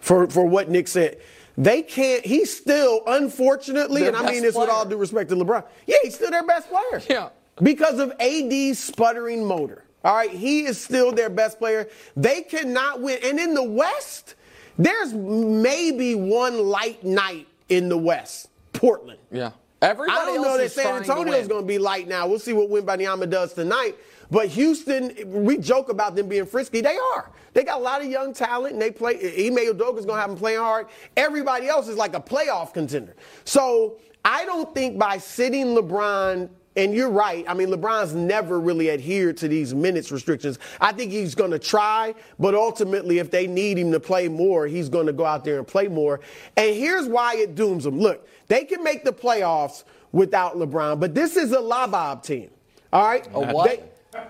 For 0.00 0.26
for 0.26 0.44
what 0.44 0.68
Nick 0.68 0.86
said, 0.86 1.16
they 1.56 1.80
can't. 1.80 2.26
He's 2.26 2.54
still, 2.54 3.00
unfortunately, 3.06 4.02
Their 4.02 4.14
and 4.14 4.18
I 4.18 4.30
mean 4.30 4.42
this 4.42 4.54
with 4.54 4.68
all 4.68 4.84
due 4.84 4.98
respect 4.98 5.30
to 5.30 5.36
LeBron. 5.36 5.64
Yeah, 5.86 5.96
he's 6.02 6.14
still 6.14 6.30
their 6.30 6.46
best 6.46 6.68
player. 6.68 7.02
Yeah. 7.08 7.30
Because 7.62 8.00
of 8.00 8.12
AD's 8.20 8.78
sputtering 8.78 9.46
motor. 9.46 9.84
All 10.04 10.14
right, 10.14 10.30
he 10.30 10.66
is 10.66 10.78
still 10.78 11.10
their 11.10 11.30
best 11.30 11.58
player. 11.58 11.88
They 12.14 12.42
cannot 12.42 13.00
win. 13.00 13.18
And 13.24 13.40
in 13.40 13.54
the 13.54 13.64
West, 13.64 14.34
there's 14.76 15.14
maybe 15.14 16.14
one 16.14 16.58
light 16.66 17.02
night 17.02 17.48
in 17.70 17.88
the 17.88 17.96
West. 17.96 18.50
Portland. 18.74 19.18
Yeah. 19.30 19.52
Everybody 19.80 20.18
I 20.18 20.24
don't 20.24 20.36
else 20.36 20.46
know 20.46 20.58
that 20.58 20.64
is 20.64 20.74
San 20.74 20.86
to 20.86 20.92
Antonio's 21.10 21.48
going 21.48 21.62
to 21.62 21.66
be 21.66 21.78
light 21.78 22.08
now. 22.08 22.26
We'll 22.26 22.38
see 22.38 22.52
what 22.52 22.70
Wembanyama 22.70 23.28
does 23.28 23.52
tonight. 23.52 23.96
But 24.30 24.48
Houston, 24.48 25.12
we 25.26 25.58
joke 25.58 25.90
about 25.90 26.16
them 26.16 26.28
being 26.28 26.46
frisky. 26.46 26.80
They 26.80 26.96
are. 26.96 27.30
They 27.52 27.64
got 27.64 27.80
a 27.80 27.82
lot 27.82 28.00
of 28.00 28.08
young 28.08 28.32
talent, 28.32 28.72
and 28.72 28.82
they 28.82 28.90
play. 28.90 29.18
Email 29.38 29.70
Ime 29.70 29.76
Udoka's 29.76 30.06
going 30.06 30.16
to 30.16 30.20
have 30.20 30.30
them 30.30 30.38
playing 30.38 30.60
hard. 30.60 30.86
Everybody 31.16 31.68
else 31.68 31.88
is 31.88 31.96
like 31.96 32.14
a 32.14 32.20
playoff 32.20 32.72
contender. 32.72 33.14
So 33.44 33.98
I 34.24 34.46
don't 34.46 34.74
think 34.74 34.98
by 34.98 35.18
sitting 35.18 35.66
LeBron. 35.66 36.48
And 36.76 36.92
you're 36.92 37.08
right. 37.08 37.44
I 37.46 37.54
mean, 37.54 37.68
LeBron's 37.68 38.16
never 38.16 38.58
really 38.58 38.90
adhered 38.90 39.36
to 39.36 39.46
these 39.46 39.72
minutes 39.72 40.10
restrictions. 40.10 40.58
I 40.80 40.90
think 40.90 41.12
he's 41.12 41.36
going 41.36 41.52
to 41.52 41.58
try, 41.60 42.16
but 42.40 42.56
ultimately, 42.56 43.20
if 43.20 43.30
they 43.30 43.46
need 43.46 43.78
him 43.78 43.92
to 43.92 44.00
play 44.00 44.26
more, 44.26 44.66
he's 44.66 44.88
going 44.88 45.06
to 45.06 45.12
go 45.12 45.24
out 45.24 45.44
there 45.44 45.58
and 45.58 45.68
play 45.68 45.86
more. 45.86 46.18
And 46.56 46.74
here's 46.74 47.06
why 47.06 47.36
it 47.36 47.54
dooms 47.54 47.86
him. 47.86 48.00
Look, 48.00 48.26
they 48.48 48.64
can 48.64 48.82
make 48.82 49.04
the 49.04 49.12
playoffs 49.12 49.84
without 50.12 50.56
LeBron, 50.56 51.00
but 51.00 51.14
this 51.14 51.36
is 51.36 51.52
a 51.52 51.58
Labob 51.58 52.22
team. 52.22 52.50
All 52.92 53.06
right? 53.06 53.26
A 53.34 53.40
what? 53.52 53.70
They- 53.70 54.20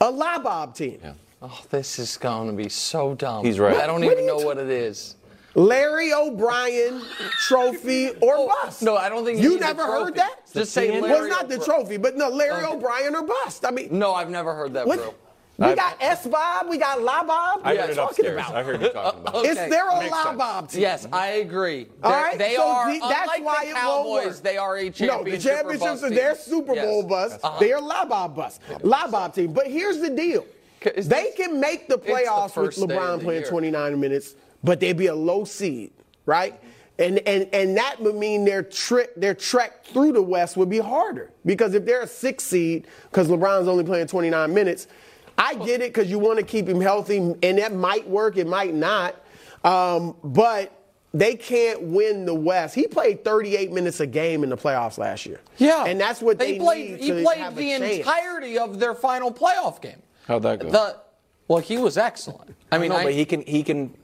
a 0.00 0.12
Labob 0.12 0.74
team. 0.74 1.00
Oh, 1.40 1.60
this 1.70 1.98
is 1.98 2.16
going 2.16 2.48
to 2.48 2.52
be 2.52 2.68
so 2.68 3.14
dumb. 3.14 3.44
He's 3.44 3.58
right. 3.58 3.76
I 3.76 3.86
don't 3.86 4.04
What 4.04 4.12
even 4.12 4.26
know 4.26 4.38
ta- 4.38 4.44
what 4.44 4.58
it 4.58 4.70
is. 4.70 5.16
Larry 5.54 6.12
O'Brien 6.14 7.02
trophy 7.46 8.10
or 8.20 8.34
oh, 8.36 8.48
bust. 8.48 8.82
Oh, 8.82 8.86
No, 8.86 8.96
I 8.96 9.08
don't 9.08 9.24
think 9.24 9.40
you 9.40 9.58
never 9.58 9.84
heard 9.84 10.14
that. 10.14 10.40
Just 10.52 10.72
say 10.72 10.90
well, 10.90 11.02
Larry 11.02 11.28
it's 11.28 11.36
not 11.36 11.48
the 11.48 11.58
trophy, 11.58 11.96
but 11.96 12.16
no, 12.16 12.28
Larry 12.28 12.64
Okay. 12.64 12.74
O'Brien 12.74 13.14
or 13.14 13.22
bust. 13.26 13.64
I 13.66 13.70
mean, 13.70 13.88
No, 13.90 14.14
I've 14.14 14.30
never 14.30 14.54
heard 14.54 14.72
that, 14.74 14.86
what, 14.86 14.98
bro. 14.98 15.14
We 15.62 15.68
I've- 15.68 15.76
got 15.76 15.96
S 16.00 16.26
Bob, 16.26 16.68
we 16.68 16.76
got 16.78 17.00
La 17.02 17.22
Bob. 17.24 17.60
I 17.64 17.74
What 17.74 17.76
heard 17.76 17.78
are 17.78 17.84
it 17.84 17.88
you 17.88 17.94
talking 17.94 18.26
upstairs. 18.26 18.34
about? 18.48 18.54
I 18.56 18.62
heard 18.62 18.82
you 18.82 18.88
talking 18.90 19.20
about 19.20 19.34
it. 19.44 19.48
It's 19.48 19.60
Okay. 19.60 19.70
they're 19.70 19.88
a 19.88 19.94
La 20.10 20.22
sense. 20.24 20.38
Bob 20.38 20.68
team. 20.70 20.80
Yes, 20.80 21.08
I 21.12 21.26
agree. 21.28 21.88
All 22.02 22.10
They're- 22.10 22.20
right, 22.22 22.38
they 22.38 22.54
so 22.56 22.66
are 22.68 22.92
the- 22.92 22.98
that's 23.00 23.40
why 23.40 23.66
the 23.66 23.72
Cowboys. 23.74 24.40
They 24.40 24.56
are 24.56 24.76
a 24.76 24.84
No, 25.00 25.24
the 25.24 25.38
championships 25.38 26.02
are 26.02 26.10
their 26.10 26.34
Super 26.36 26.74
Yes. 26.74 26.84
Bowl 26.86 27.02
bust. 27.04 27.38
Uh-huh. 27.42 27.58
They're 27.60 27.80
La 27.80 28.04
Labob 28.04 28.34
bust. 28.34 28.60
Labob 28.82 29.34
team. 29.34 29.52
But 29.52 29.66
here's 29.68 29.98
the 30.00 30.10
deal. 30.10 30.44
Is 30.96 31.06
They 31.08 31.30
can 31.36 31.60
make 31.60 31.88
the 31.88 31.96
the 31.96 32.02
playoffs 32.02 32.44
with 32.56 32.74
first 32.74 32.78
day 32.78 32.82
of 32.94 33.00
LeBron 33.00 33.22
playing 33.22 33.42
year. 33.42 33.50
29 33.50 34.00
minutes, 34.00 34.34
but 34.64 34.80
they'd 34.80 34.96
be 34.96 35.06
a 35.06 35.14
low 35.14 35.44
seed, 35.44 35.92
right? 36.26 36.58
And 36.98 37.20
and 37.20 37.48
and 37.52 37.76
that 37.76 38.00
would 38.00 38.16
mean 38.16 38.44
their 38.44 38.62
trick 38.64 39.14
their 39.14 39.34
trek 39.34 39.84
through 39.86 40.12
the 40.12 40.22
West 40.22 40.56
would 40.56 40.68
be 40.68 40.78
harder. 40.78 41.30
Because 41.46 41.74
if 41.74 41.84
they're 41.86 42.02
a 42.02 42.06
six 42.06 42.42
seed, 42.44 42.86
because 43.10 43.28
LeBron's 43.28 43.68
only 43.68 43.84
playing 43.84 44.08
29 44.08 44.52
minutes, 44.52 44.88
I 45.38 45.54
get 45.54 45.80
it 45.80 45.92
because 45.92 46.10
you 46.10 46.18
want 46.18 46.38
to 46.38 46.44
keep 46.44 46.68
him 46.68 46.80
healthy, 46.80 47.16
and 47.18 47.58
that 47.58 47.74
might 47.74 48.08
work, 48.08 48.36
it 48.36 48.46
might 48.46 48.74
not. 48.74 49.16
Um, 49.64 50.16
but 50.22 50.72
they 51.14 51.34
can't 51.34 51.82
win 51.82 52.24
the 52.24 52.34
West. 52.34 52.74
He 52.74 52.86
played 52.86 53.24
38 53.24 53.72
minutes 53.72 54.00
a 54.00 54.06
game 54.06 54.44
in 54.44 54.50
the 54.50 54.56
playoffs 54.56 54.98
last 54.98 55.26
year. 55.26 55.40
Yeah, 55.58 55.84
and 55.84 56.00
that's 56.00 56.22
what 56.22 56.38
they, 56.38 56.58
played. 56.58 57.00
need 57.00 57.00
he 57.00 57.22
played 57.22 57.38
have 57.38 57.54
the 57.54 57.72
entirety 57.72 58.58
of 58.58 58.78
their 58.78 58.94
final 58.94 59.32
playoff 59.32 59.80
game. 59.80 60.02
How'd 60.26 60.42
that 60.42 60.60
go? 60.60 60.70
The, 60.70 60.96
well, 61.48 61.58
he 61.58 61.78
was 61.78 61.98
excellent. 61.98 62.54
I 62.70 62.78
mean, 62.78 62.90
no, 62.90 62.96
I, 62.96 63.04
but 63.04 63.12
he 63.12 63.24
can. 63.24 63.42
He 63.42 63.62
can. 63.62 63.94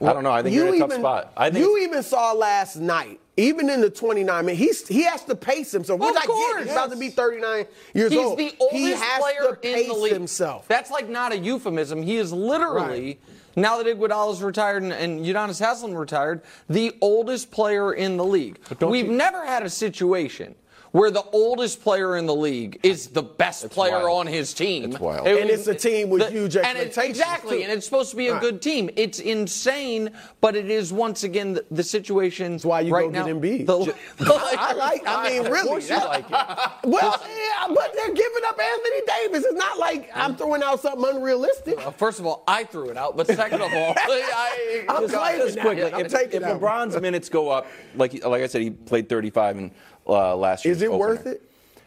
I 0.00 0.12
don't 0.12 0.24
know. 0.24 0.32
I 0.32 0.42
think 0.42 0.54
you're 0.54 0.68
in 0.68 0.74
a 0.74 0.78
tough 0.78 0.92
spot. 0.92 1.32
I 1.36 1.50
think 1.50 1.64
you 1.64 1.78
even 1.78 2.02
saw 2.02 2.32
last 2.32 2.76
night, 2.76 3.20
even 3.36 3.70
in 3.70 3.80
the 3.80 3.88
29 3.90 4.44
minutes, 4.44 4.60
he's, 4.62 4.88
he 4.88 5.04
has 5.04 5.24
to 5.24 5.34
pace 5.34 5.72
himself. 5.72 6.00
Which 6.00 6.10
Of 6.10 6.16
I 6.16 6.26
course, 6.26 6.54
get. 6.58 6.62
He's 6.64 6.72
about 6.72 6.90
to 6.90 6.96
be 6.96 7.08
39 7.08 7.66
years 7.94 8.12
He's 8.12 8.20
old. 8.20 8.38
He's 8.38 8.52
the 8.52 8.56
oldest 8.60 8.76
he 8.78 8.90
has 8.92 9.18
player 9.20 9.56
to 9.62 9.82
in 9.82 9.88
the 9.88 9.94
league. 9.94 10.12
himself. 10.12 10.68
That's 10.68 10.90
like 10.90 11.08
not 11.08 11.32
a 11.32 11.38
euphemism. 11.38 12.02
He 12.02 12.16
is 12.18 12.32
literally, 12.32 13.06
Right. 13.06 13.20
now 13.56 13.82
that 13.82 13.86
Iguodala's 13.86 14.42
retired 14.42 14.82
and, 14.82 14.92
and 14.92 15.24
Udonis 15.24 15.58
Haslam 15.58 15.94
retired, 15.94 16.42
the 16.68 16.94
oldest 17.00 17.50
player 17.50 17.94
in 17.94 18.16
the 18.18 18.24
league. 18.24 18.58
We've 18.80 19.06
you- 19.06 19.12
never 19.12 19.46
had 19.46 19.62
a 19.62 19.70
situation 19.70 20.54
where 20.92 21.10
the 21.10 21.22
oldest 21.32 21.82
player 21.82 22.16
in 22.16 22.26
the 22.26 22.34
league 22.34 22.78
is 22.82 23.08
the 23.08 23.22
best 23.22 23.70
player 23.70 24.04
wild. 24.04 24.18
on 24.20 24.26
his 24.26 24.52
team. 24.54 24.84
It's 24.90 25.00
wild. 25.00 25.26
It 25.26 25.40
And 25.40 25.50
it's 25.50 25.66
a 25.66 25.74
team 25.74 26.10
with 26.10 26.30
huge 26.30 26.54
expectations. 26.56 26.66
and 26.66 26.78
it- 26.78 26.86
expectations, 26.88 27.18
exactly, 27.18 27.56
too. 27.58 27.62
and 27.64 27.72
it's 27.72 27.84
supposed 27.86 28.10
to 28.10 28.16
be 28.16 28.28
a 28.28 28.32
Right. 28.34 28.40
good 28.42 28.60
team. 28.62 28.90
It's 28.96 29.18
insane, 29.18 30.10
but 30.40 30.54
it 30.54 30.70
is 30.70 30.92
once 30.92 31.24
again 31.24 31.54
the, 31.54 31.64
the 31.70 31.82
situation. 31.82 32.52
That's 32.52 32.64
why 32.64 32.80
you 32.82 32.92
right 32.94 33.04
go 33.10 33.10
now, 33.10 33.24
get 33.26 33.36
Embiid. 33.36 33.66
the- 33.66 33.94
I 34.58 34.72
like. 34.74 35.02
I 35.06 35.30
mean, 35.30 35.50
really. 35.50 35.66
course 35.68 35.88
you 35.88 35.96
like 35.96 36.26
it. 36.30 36.36
Well, 36.84 37.22
yeah, 37.26 37.68
but 37.74 37.92
they're 37.94 38.12
giving 38.12 38.42
up 38.46 38.58
Anthony 38.60 39.00
Davis. 39.06 39.44
It's 39.44 39.54
not 39.54 39.78
like 39.78 40.10
I'm 40.14 40.36
throwing 40.36 40.62
out 40.62 40.80
something 40.80 41.16
unrealistic. 41.16 41.78
Uh, 41.78 41.90
First 41.92 42.18
of 42.18 42.26
all, 42.26 42.42
I 42.46 42.64
threw 42.64 42.90
it 42.90 42.96
out, 42.96 43.16
but 43.16 43.26
second 43.28 43.62
of 43.62 43.72
all, 43.72 43.94
I, 43.96 44.84
I'm 44.88 45.02
just, 45.02 45.14
claiming 45.14 45.40
just 45.42 45.54
that. 45.56 45.60
quickly, 45.64 45.92
I'm 45.92 46.06
if, 46.06 46.12
taking 46.12 46.42
if. 46.42 46.48
LeBron's 46.48 47.00
minutes 47.00 47.28
go 47.28 47.48
up, 47.50 47.66
like 47.94 48.24
like 48.24 48.42
I 48.42 48.46
said, 48.46 48.62
he 48.62 48.70
played 48.70 49.08
35 49.08 49.58
in 49.58 49.70
uh, 50.06 50.36
last 50.36 50.64
year. 50.64 50.72
Is 50.72 50.82
it 50.82 50.92
worth 50.92 51.26
it? 51.26 51.42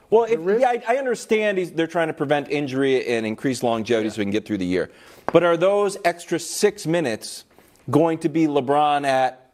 Well, 0.09 0.23
if, 0.25 0.39
yeah, 0.59 0.69
I, 0.69 0.83
I 0.87 0.97
understand 0.97 1.57
he's, 1.57 1.71
they're 1.71 1.87
trying 1.87 2.07
to 2.07 2.13
prevent 2.13 2.49
injury 2.49 3.05
and 3.07 3.25
increase 3.25 3.63
longevity 3.63 4.09
so 4.11 4.19
we 4.19 4.25
can 4.25 4.31
get 4.31 4.45
through 4.45 4.59
the 4.59 4.65
year. 4.65 4.91
But 5.33 5.43
are 5.43 5.57
those 5.57 5.97
extra 6.05 6.39
six 6.39 6.85
minutes 6.85 7.43
going 7.89 8.19
to 8.19 8.29
be 8.29 8.45
LeBron 8.47 9.05
at 9.05 9.51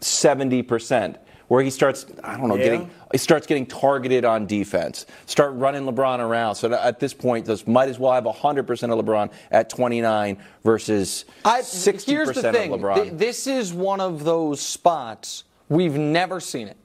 70%? 0.00 1.16
Where 1.48 1.62
he 1.62 1.68
starts, 1.68 2.06
I 2.24 2.38
don't 2.38 2.48
know, 2.48 2.54
Yeah. 2.54 2.64
getting 2.64 2.90
he 3.12 3.18
starts 3.18 3.46
getting 3.46 3.66
targeted 3.66 4.24
on 4.24 4.46
defense. 4.46 5.04
Start 5.26 5.52
running 5.52 5.82
LeBron 5.82 6.18
around. 6.20 6.54
So 6.54 6.72
at 6.72 6.98
this 6.98 7.12
point, 7.12 7.44
this 7.44 7.66
might 7.66 7.90
as 7.90 7.98
well 7.98 8.12
have 8.12 8.24
100% 8.24 8.58
of 8.98 9.04
LeBron 9.04 9.30
at 9.50 9.68
29 9.68 10.38
versus 10.64 11.26
I, 11.44 11.60
60% 11.60 12.06
here's 12.06 12.28
the 12.32 12.50
thing. 12.52 12.72
of 12.72 12.80
LeBron. 12.80 12.94
Th- 12.94 13.12
this 13.12 13.46
is 13.46 13.74
one 13.74 14.00
of 14.00 14.24
those 14.24 14.62
spots 14.62 15.44
we've 15.68 15.98
never 15.98 16.40
seen 16.40 16.68
it. 16.68 16.78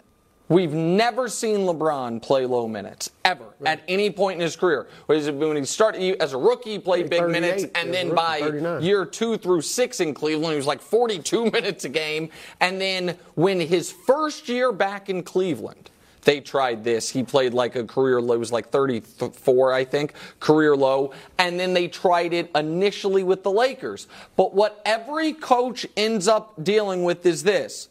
We've 0.50 0.74
never 0.74 1.28
seen 1.28 1.60
LeBron 1.60 2.22
play 2.22 2.46
low 2.46 2.68
minutes 2.68 3.12
ever 3.26 3.46
at 3.66 3.82
any 3.88 4.10
point 4.10 4.36
in 4.36 4.42
his 4.42 4.56
career. 4.56 4.88
When 5.08 5.56
he 5.58 5.66
started 5.66 6.22
as 6.22 6.34
a 6.34 6.38
rookie, 6.38 6.72
he 6.72 6.80
played 6.80 7.10
big 7.10 7.28
minutes, 7.28 7.66
and 7.76 7.94
then 7.94 8.08
rookie, 8.08 8.16
by 8.16 8.40
39. 8.40 8.82
year 8.82 9.06
two 9.06 9.38
through 9.38 9.62
six 9.62 10.00
in 10.00 10.14
Cleveland, 10.14 10.52
he 10.52 10.58
was 10.58 10.66
like 10.66 10.82
42 10.82 11.52
minutes 11.52 11.84
a 11.84 11.90
game. 11.90 12.30
And 12.62 12.80
then 12.80 13.18
when 13.36 13.60
his 13.60 13.92
first 13.92 14.48
year 14.48 14.72
back 14.72 15.10
in 15.10 15.22
Cleveland, 15.24 15.90
they 16.24 16.40
tried 16.40 16.84
this. 16.84 17.10
He 17.10 17.24
played 17.24 17.54
like 17.54 17.76
a 17.76 17.84
career 17.84 18.22
low, 18.22 18.36
it 18.36 18.40
was 18.40 18.52
like 18.52 18.70
34, 18.70 19.74
I 19.74 19.84
think, 19.84 20.14
career 20.40 20.76
low. 20.76 21.14
And 21.38 21.60
then 21.60 21.74
they 21.74 21.88
tried 21.90 22.34
it 22.34 22.52
initially 22.56 23.24
with 23.24 23.44
the 23.44 23.52
Lakers. 23.52 24.08
But 24.38 24.54
what 24.54 24.82
every 24.86 25.34
coach 25.34 25.86
ends 25.96 26.28
up 26.28 26.62
dealing 26.64 27.04
with 27.04 27.26
is 27.26 27.44
this. 27.44 27.90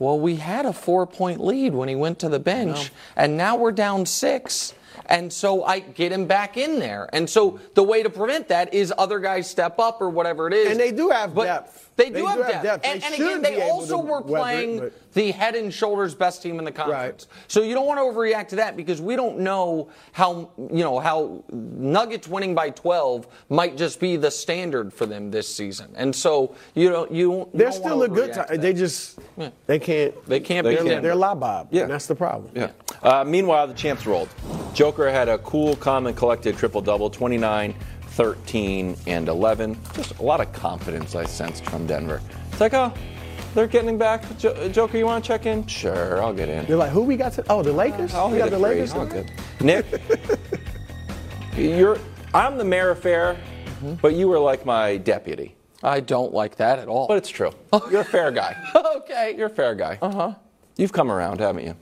Well, 0.00 0.18
we 0.18 0.36
had 0.36 0.64
a 0.66 0.72
four 0.72 1.06
point 1.06 1.44
lead 1.44 1.74
when 1.74 1.88
he 1.88 1.94
went 1.94 2.18
to 2.20 2.28
the 2.28 2.40
bench, 2.40 2.90
and 3.16 3.36
now 3.36 3.54
we're 3.56 3.70
down 3.70 4.06
six. 4.06 4.74
And 5.06 5.32
so 5.32 5.64
I 5.64 5.80
get 5.80 6.10
him 6.12 6.26
back 6.26 6.56
in 6.56 6.78
there. 6.78 7.10
And 7.12 7.28
so 7.28 7.58
the 7.74 7.82
way 7.82 8.02
to 8.02 8.10
prevent 8.10 8.48
that 8.48 8.72
is 8.72 8.92
other 8.96 9.18
guys 9.18 9.50
step 9.50 9.78
up 9.78 10.00
or 10.00 10.08
whatever 10.08 10.46
it 10.46 10.54
is. 10.54 10.70
And 10.70 10.78
they 10.80 10.92
do 10.92 11.10
have 11.10 11.34
But 11.34 11.44
depth. 11.44 11.89
They 12.00 12.10
do, 12.10 12.26
have, 12.26 12.62
depth. 12.62 12.82
They 12.82 12.90
And, 12.92 13.04
and 13.04 13.14
again, 13.14 13.42
they 13.42 13.68
also 13.68 13.98
were 13.98 14.20
weather 14.20 14.34
it, 14.36 14.38
playing 14.40 14.78
but- 14.80 14.92
the 15.12 15.32
head 15.32 15.56
and 15.56 15.74
shoulders 15.74 16.14
best 16.14 16.40
team 16.40 16.58
in 16.60 16.64
the 16.64 16.70
conference. 16.70 17.26
So 17.48 17.62
you 17.62 17.74
don't 17.74 17.86
want 17.86 17.98
to 17.98 18.04
overreact 18.04 18.48
to 18.48 18.56
that 18.56 18.76
because 18.76 19.00
we 19.02 19.16
don't 19.16 19.40
know 19.40 19.88
how 20.12 20.50
you 20.56 20.84
know 20.84 21.00
how 21.00 21.42
Nuggets 21.50 22.28
winning 22.28 22.54
by 22.54 22.70
12 22.70 23.26
might 23.48 23.76
just 23.76 23.98
be 23.98 24.16
the 24.16 24.30
standard 24.30 24.92
for 24.94 25.06
them 25.06 25.30
this 25.32 25.52
season. 25.52 25.92
And 25.96 26.14
so 26.14 26.54
you 26.74 26.88
don't 26.90 27.10
you 27.10 27.28
don't- 27.30 27.40
you 27.46 27.48
They're 27.58 27.70
don't 27.70 27.72
still 27.80 27.98
wanna 27.98 28.12
a 28.12 28.14
good 28.14 28.30
overreact 28.30 28.46
time. 28.48 28.60
They 28.60 28.72
just 28.72 29.18
they 29.66 29.78
can't. 29.78 30.14
They 30.26 30.40
can't 30.40 30.64
They 30.64 30.70
be 30.70 30.76
can't. 30.76 30.84
They're, 30.84 30.84
Denver. 30.84 31.00
they're 31.02 31.14
la. 31.16 31.66
Yeah. 31.70 31.82
And 31.82 31.90
that's 31.90 32.06
the 32.06 32.14
problem. 32.14 32.52
Yeah. 32.54 32.70
Uh, 33.02 33.24
meanwhile, 33.24 33.66
the 33.66 33.74
champs 33.74 34.06
rolled. 34.06 34.28
Joker 34.74 35.10
had 35.10 35.28
a 35.28 35.38
cool, 35.38 35.74
calm, 35.76 36.06
and 36.06 36.16
collected 36.16 36.56
triple 36.56 36.80
double 36.82 37.10
29, 37.10 37.74
13, 38.10 38.96
and 39.06 39.28
11. 39.28 39.78
Just 39.94 40.18
a 40.18 40.22
lot 40.22 40.40
of 40.40 40.52
confidence 40.52 41.14
I 41.14 41.24
sensed 41.24 41.64
from 41.64 41.86
Denver. 41.86 42.20
It's 42.50 42.60
like, 42.60 42.74
oh, 42.74 42.92
they're 43.54 43.66
getting 43.66 43.98
back. 43.98 44.22
Jo- 44.38 44.68
Joker, 44.68 44.98
you 44.98 45.06
want 45.06 45.24
to 45.24 45.28
check 45.28 45.46
in? 45.46 45.66
Sure, 45.66 46.22
I'll 46.22 46.32
get 46.34 46.48
in. 46.48 46.66
They're 46.66 46.76
like, 46.76 46.90
who 46.90 47.02
we 47.02 47.16
got 47.16 47.32
to? 47.34 47.44
Oh, 47.48 47.62
the 47.62 47.72
Lakers. 47.72 48.14
I'll 48.14 48.30
we 48.30 48.38
got 48.38 48.50
the 48.50 48.56
three. 48.58 48.80
Lakers. 48.80 48.92
Tonight? 48.92 49.10
good. 49.10 49.30
Nick, 49.60 49.86
you're. 51.56 51.98
I'm 52.32 52.58
the 52.58 52.64
mayor 52.64 52.90
affair, 52.90 53.36
but 54.00 54.14
you 54.14 54.28
were 54.28 54.38
like 54.38 54.64
my 54.64 54.96
deputy. 54.98 55.56
I 55.82 56.00
don't 56.00 56.32
like 56.32 56.56
that 56.56 56.78
at 56.78 56.88
all. 56.88 57.08
But 57.08 57.16
it's 57.16 57.28
true. 57.30 57.50
You're 57.90 58.02
a 58.02 58.04
fair 58.04 58.30
guy. 58.30 58.54
okay. 58.96 59.34
You're 59.36 59.46
a 59.46 59.50
fair 59.50 59.74
guy. 59.74 59.98
Uh 60.02 60.10
huh. 60.12 60.34
You've 60.76 60.92
come 60.92 61.10
around, 61.10 61.40
haven't 61.40 61.64
you? 61.64 61.74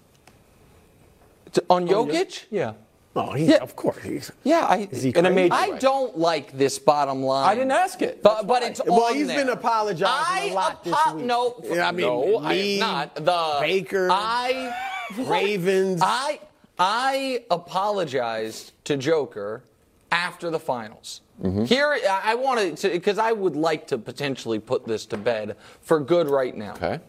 on 1.69 1.89
Jokic? 1.89 2.45
Yeah. 2.51 2.75
Oh, 3.19 3.33
he, 3.33 3.47
Yeah. 3.47 3.57
of 3.57 3.75
course. 3.75 3.99
He's, 4.03 4.31
Yeah, 4.45 4.65
I, 4.65 4.89
Is 4.91 5.03
he 5.03 5.11
In 5.11 5.27
a 5.27 5.31
major 5.31 5.55
I 5.55 5.71
way. 5.71 5.79
don't 5.79 6.17
like 6.17 6.57
this 6.57 6.79
bottom 6.79 7.23
line. 7.23 7.49
I 7.49 7.55
didn't 7.55 7.73
ask 7.73 8.01
it. 8.01 8.23
But, 8.23 8.47
but 8.47 8.63
it's 8.63 8.81
Well, 8.85 9.03
on 9.05 9.15
he's 9.15 9.27
there. 9.27 9.37
been 9.45 9.49
apologizing 9.49 10.07
I 10.09 10.49
a 10.53 10.55
lot 10.55 10.85
this 10.85 10.97
week. 11.15 11.25
No, 11.25 11.61
Yeah, 11.65 11.89
I 11.89 11.93
mean, 11.93 12.07
no, 12.07 12.39
I 12.41 12.53
me, 12.55 12.75
am 12.75 12.81
not. 12.81 13.15
The 13.17 13.57
Baker, 13.61 14.09
I 14.11 14.73
Ravens. 15.19 16.01
I 16.05 16.41
I 16.79 17.45
apologized 17.51 18.73
to 18.85 18.97
Joker 18.97 19.65
after 20.13 20.49
the 20.51 20.61
finals. 20.61 21.23
Mm-hmm. 21.43 21.65
Here, 21.65 21.99
I 22.09 22.33
I 22.33 22.35
wanted 22.35 22.77
to 22.79 22.89
because 22.91 23.19
I 23.19 23.33
would 23.33 23.57
like 23.57 23.87
to 23.89 23.99
potentially 23.99 24.59
put 24.59 24.87
this 24.87 25.07
to 25.07 25.17
bed 25.17 25.57
for 25.83 25.99
good 26.01 26.29
right 26.29 26.57
now. 26.57 26.73
Okay. 26.75 27.01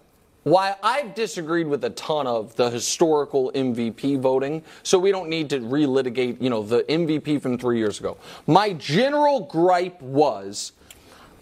While 0.44 0.78
I've 0.82 1.16
disagreed 1.16 1.68
with 1.68 1.84
a 1.84 1.90
ton 1.92 2.26
of 2.26 2.56
the 2.56 2.70
historical 2.70 3.52
MVP 3.54 4.20
voting, 4.20 4.64
so 4.84 4.98
we 4.98 5.12
don't 5.12 5.30
need 5.30 5.50
to 5.50 5.60
relitigate, 5.60 6.42
you 6.42 6.50
know, 6.50 6.64
the 6.64 6.84
MVP 6.84 7.42
from 7.42 7.58
three 7.58 7.78
years 7.78 8.00
ago. 8.00 8.18
My 8.48 8.74
general 8.74 9.42
gripe 9.42 10.02
was, 10.02 10.72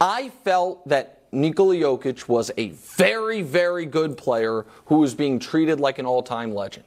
I 0.01 0.29
felt 0.43 0.87
that 0.87 1.23
Nikola 1.31 1.75
Jokic 1.75 2.27
was 2.27 2.51
a 2.57 2.69
very, 2.69 3.41
very 3.41 3.85
good 3.85 4.17
player 4.17 4.65
who 4.85 4.97
was 4.97 5.13
being 5.13 5.39
treated 5.39 5.79
like 5.79 5.99
an 5.99 6.05
all-time 6.05 6.53
legend. 6.53 6.85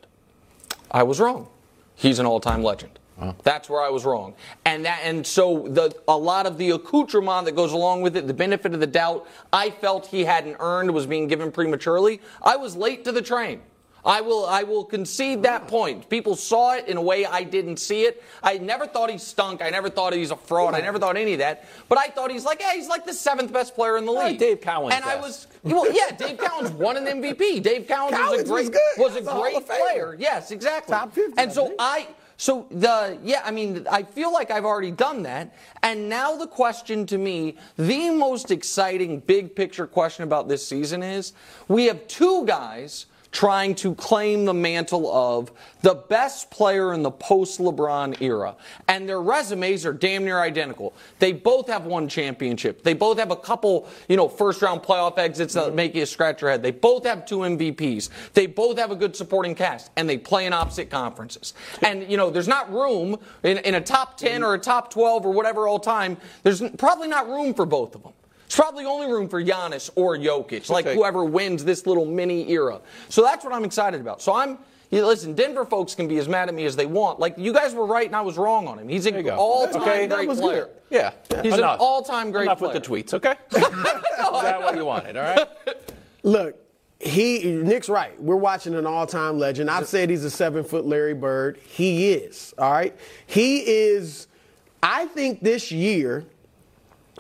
I 0.90 1.02
was 1.02 1.20
wrong. 1.20 1.48
He's 1.94 2.18
an 2.18 2.26
all-time 2.26 2.62
legend. 2.62 2.99
That's 3.42 3.68
where 3.68 3.80
I 3.82 3.88
was 3.90 4.04
wrong. 4.04 4.34
And 4.64 4.84
that 4.84 5.00
and 5.04 5.26
so 5.26 5.66
the 5.68 5.94
a 6.08 6.16
lot 6.16 6.46
of 6.46 6.58
the 6.58 6.70
accoutrement 6.70 7.44
that 7.46 7.56
goes 7.56 7.72
along 7.72 8.02
with 8.02 8.16
it, 8.16 8.26
the 8.26 8.34
benefit 8.34 8.74
of 8.74 8.80
the 8.80 8.86
doubt, 8.86 9.26
I 9.52 9.70
felt 9.70 10.06
he 10.06 10.24
hadn't 10.24 10.56
earned 10.60 10.90
was 10.92 11.06
being 11.06 11.26
given 11.28 11.50
prematurely. 11.52 12.20
I 12.42 12.56
was 12.56 12.76
late 12.76 13.04
to 13.04 13.12
the 13.12 13.22
train. 13.22 13.60
I 14.02 14.22
will 14.22 14.46
I 14.46 14.62
will 14.62 14.84
concede 14.84 15.42
that 15.42 15.68
point. 15.68 16.08
People 16.08 16.34
saw 16.34 16.72
it 16.74 16.88
in 16.88 16.96
a 16.96 17.02
way 17.02 17.26
I 17.26 17.42
didn't 17.42 17.76
see 17.76 18.04
it. 18.04 18.22
I 18.42 18.56
never 18.56 18.86
thought 18.86 19.10
he 19.10 19.18
stunk. 19.18 19.60
I 19.60 19.68
never 19.68 19.90
thought 19.90 20.14
he's 20.14 20.30
a 20.30 20.36
fraud. 20.36 20.74
I 20.74 20.80
never 20.80 20.98
thought 20.98 21.18
any 21.18 21.34
of 21.34 21.40
that. 21.40 21.66
But 21.90 21.98
I 21.98 22.06
thought 22.06 22.30
he's 22.30 22.46
like, 22.46 22.60
yeah, 22.62 22.72
he's 22.72 22.88
like 22.88 23.04
the 23.04 23.12
seventh 23.12 23.52
best 23.52 23.74
player 23.74 23.98
in 23.98 24.06
the 24.06 24.12
Uh, 24.12 24.28
league. 24.28 24.38
Dave 24.38 24.60
Cowens 24.62 24.92
And 24.94 25.04
I 25.04 25.16
was 25.16 25.48
well, 25.64 25.84
yeah, 25.92 26.16
Dave 26.16 26.38
Cowens 26.38 26.70
won 26.72 26.96
an 26.96 27.04
MVP. 27.20 27.62
Dave 27.62 27.86
Cowens, 27.86 28.12
Cowens 28.12 28.30
was 28.30 28.48
was 28.48 28.68
a 28.68 28.70
great 28.70 28.72
good. 28.72 29.02
was 29.04 29.16
a 29.16 29.20
That's 29.20 29.38
great 29.38 29.66
player. 29.66 30.16
Yes, 30.18 30.50
exactly. 30.50 30.94
Top 30.94 31.12
50, 31.12 31.34
And 31.36 31.50
I 31.50 31.52
so 31.52 31.66
think. 31.66 31.76
I 31.78 32.06
so 32.40 32.66
the 32.70 33.18
yeah, 33.22 33.42
I 33.44 33.50
mean, 33.50 33.86
I 33.90 34.02
feel 34.02 34.32
like 34.32 34.50
I've 34.50 34.64
already 34.64 34.90
done 34.90 35.24
that. 35.24 35.54
And 35.82 36.08
now 36.08 36.36
the 36.36 36.46
question 36.46 37.04
to 37.08 37.18
me, 37.18 37.58
the 37.76 38.08
most 38.08 38.50
exciting 38.50 39.20
big 39.20 39.54
picture 39.54 39.86
question 39.86 40.24
about 40.24 40.48
this 40.48 40.66
season 40.66 41.02
is 41.02 41.34
we 41.68 41.84
have 41.84 42.06
two 42.06 42.46
guys 42.46 43.04
trying 43.32 43.74
to 43.76 43.94
claim 43.94 44.44
the 44.44 44.54
mantle 44.54 45.10
of 45.12 45.52
the 45.82 45.94
best 45.94 46.50
player 46.50 46.92
in 46.92 47.02
the 47.02 47.10
post 47.10 47.60
LeBron 47.60 48.20
era. 48.20 48.56
And 48.88 49.08
their 49.08 49.20
resumes 49.22 49.86
are 49.86 49.92
damn 49.92 50.24
near 50.24 50.40
identical. 50.40 50.94
They 51.18 51.32
both 51.32 51.68
have 51.68 51.86
one 51.86 52.08
championship. 52.08 52.82
They 52.82 52.94
both 52.94 53.18
have 53.18 53.30
a 53.30 53.36
couple, 53.36 53.88
you 54.08 54.16
know, 54.16 54.28
first 54.28 54.62
round 54.62 54.82
playoff 54.82 55.18
exits 55.18 55.54
that 55.54 55.74
make 55.74 55.94
you 55.94 56.06
scratch 56.06 56.42
your 56.42 56.50
head. 56.50 56.62
They 56.62 56.72
both 56.72 57.04
have 57.04 57.24
two 57.24 57.38
MVPs. 57.38 58.10
They 58.34 58.46
both 58.46 58.78
have 58.78 58.90
a 58.90 58.96
good 58.96 59.14
supporting 59.14 59.54
cast. 59.54 59.90
And 59.96 60.08
they 60.08 60.18
play 60.18 60.46
in 60.46 60.52
opposite 60.52 60.90
conferences. 60.90 61.54
And, 61.82 62.10
you 62.10 62.16
know, 62.16 62.30
there's 62.30 62.48
not 62.48 62.72
room 62.72 63.18
in, 63.42 63.58
in 63.58 63.74
a 63.74 63.80
top 63.80 64.16
10 64.16 64.42
or 64.42 64.54
a 64.54 64.58
top 64.58 64.90
12 64.90 65.24
or 65.24 65.32
whatever 65.32 65.68
all 65.68 65.78
time. 65.78 66.16
There's 66.42 66.62
probably 66.78 67.08
not 67.08 67.28
room 67.28 67.54
for 67.54 67.64
both 67.64 67.94
of 67.94 68.02
them. 68.02 68.12
It's 68.50 68.56
probably 68.56 68.84
only 68.84 69.06
room 69.06 69.28
for 69.28 69.40
Giannis 69.40 69.90
or 69.94 70.16
Jokic, 70.16 70.68
like 70.70 70.84
Okay. 70.84 70.96
whoever 70.96 71.24
wins 71.24 71.64
this 71.64 71.86
little 71.86 72.04
mini 72.04 72.50
era. 72.50 72.80
So 73.08 73.22
that's 73.22 73.44
what 73.44 73.54
I'm 73.54 73.64
excited 73.64 74.00
about. 74.00 74.20
So 74.20 74.34
I'm. 74.34 74.58
You 74.90 75.06
listen, 75.06 75.34
Denver 75.34 75.64
folks 75.64 75.94
can 75.94 76.08
be 76.08 76.18
as 76.18 76.28
mad 76.28 76.48
at 76.48 76.54
me 76.56 76.64
as 76.64 76.74
they 76.74 76.86
want. 76.86 77.20
Like 77.20 77.38
you 77.38 77.52
guys 77.52 77.74
were 77.74 77.86
right 77.86 78.06
and 78.08 78.16
I 78.16 78.22
was 78.22 78.36
wrong 78.36 78.66
on 78.66 78.76
him. 78.80 78.88
He's 78.88 79.06
an 79.06 79.30
all-time 79.30 79.82
Okay, 79.82 80.06
that 80.08 80.16
great 80.16 80.28
was 80.28 80.40
player. 80.40 80.64
good. 80.64 80.70
Yeah. 81.30 81.42
He's 81.44 81.54
an 81.54 81.62
all-time 81.62 82.32
great 82.32 82.42
Enough 82.46 82.58
player. 82.58 82.72
with 82.74 82.82
the 82.82 82.88
tweets, 82.90 83.14
okay? 83.14 83.36
Is 83.52 83.62
that 84.42 84.60
what 84.60 84.74
you 84.74 84.84
wanted, 84.84 85.16
all 85.16 85.22
right? 85.22 85.46
Look, 86.24 86.56
he 86.98 87.44
Nick's 87.52 87.88
right. 87.88 88.20
We're 88.20 88.34
watching 88.34 88.74
an 88.74 88.84
all-time 88.84 89.38
legend. 89.38 89.70
I've 89.70 89.86
said 89.86 90.10
he's 90.10 90.24
a 90.24 90.30
seven-foot 90.30 90.84
Larry 90.84 91.14
Bird. 91.14 91.58
He 91.58 92.10
is. 92.10 92.52
All 92.58 92.72
right. 92.72 92.96
He 93.28 93.58
is. 93.60 94.26
I 94.82 95.06
think 95.06 95.40
this 95.40 95.70
year 95.70 96.24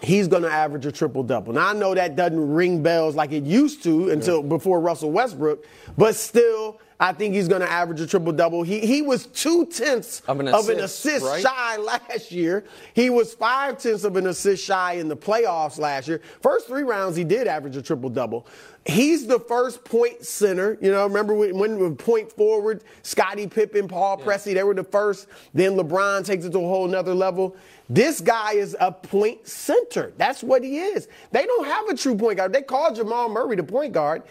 he's 0.02 0.28
going 0.28 0.42
to 0.42 0.50
average 0.50 0.86
a 0.86 0.92
triple 0.92 1.22
double. 1.22 1.52
Now 1.52 1.68
I 1.68 1.72
know 1.72 1.94
that 1.94 2.16
doesn't 2.16 2.52
ring 2.52 2.82
bells 2.82 3.14
like 3.14 3.32
it 3.32 3.44
used 3.44 3.82
to 3.84 4.10
until 4.10 4.42
before 4.42 4.80
Russell 4.80 5.12
Westbrook, 5.12 5.64
but 5.96 6.14
still. 6.14 6.80
I 7.02 7.14
think 7.14 7.34
he's 7.34 7.48
going 7.48 7.62
to 7.62 7.70
average 7.70 7.98
a 8.02 8.06
triple 8.06 8.30
double. 8.32 8.62
He 8.62 8.80
he 8.80 9.00
was 9.00 9.26
two 9.26 9.64
tenths 9.66 10.20
Of 10.28 10.38
an 10.38 10.48
of 10.48 10.68
an 10.68 10.80
assist, 10.80 11.24
assist 11.24 11.24
right? 11.24 11.42
shy 11.42 11.76
last 11.78 12.30
year. 12.30 12.64
He 12.92 13.08
was 13.08 13.32
five 13.32 13.78
tenths 13.78 14.04
of 14.04 14.16
an 14.16 14.26
assist 14.26 14.62
shy 14.62 14.92
in 14.94 15.08
the 15.08 15.16
playoffs 15.16 15.78
last 15.78 16.06
year. 16.06 16.20
First 16.42 16.66
three 16.66 16.82
rounds, 16.82 17.16
he 17.16 17.24
did 17.24 17.46
average 17.46 17.74
a 17.76 17.82
triple 17.82 18.10
double. 18.10 18.46
He's 18.84 19.26
the 19.26 19.40
first 19.40 19.82
point 19.84 20.24
center. 20.24 20.76
You 20.82 20.90
know, 20.90 21.06
remember 21.06 21.34
when, 21.34 21.56
when 21.58 21.96
point 21.96 22.30
forward, 22.32 22.84
Scottie 23.02 23.46
Pippen, 23.46 23.88
Paul 23.88 24.18
Pressey, 24.18 24.54
they 24.54 24.62
were 24.62 24.74
the 24.74 24.84
first. 24.84 25.26
Then 25.54 25.76
LeBron 25.76 26.24
takes 26.24 26.44
it 26.44 26.52
to 26.52 26.58
a 26.58 26.68
whole 26.68 26.86
nother 26.86 27.14
level. 27.14 27.56
This 27.88 28.20
guy 28.20 28.52
is 28.52 28.76
a 28.78 28.92
point 28.92 29.46
center. 29.48 30.12
That's 30.16 30.42
what 30.42 30.62
he 30.62 30.78
is. 30.78 31.08
They 31.32 31.44
don't 31.44 31.64
have 31.66 31.88
a 31.88 31.96
true 31.96 32.14
point 32.16 32.36
guard. 32.38 32.52
They 32.52 32.62
call 32.62 32.94
Jamal 32.94 33.28
Murray 33.30 33.56
the 33.56 33.62
point 33.64 33.92
guard. 33.94 34.22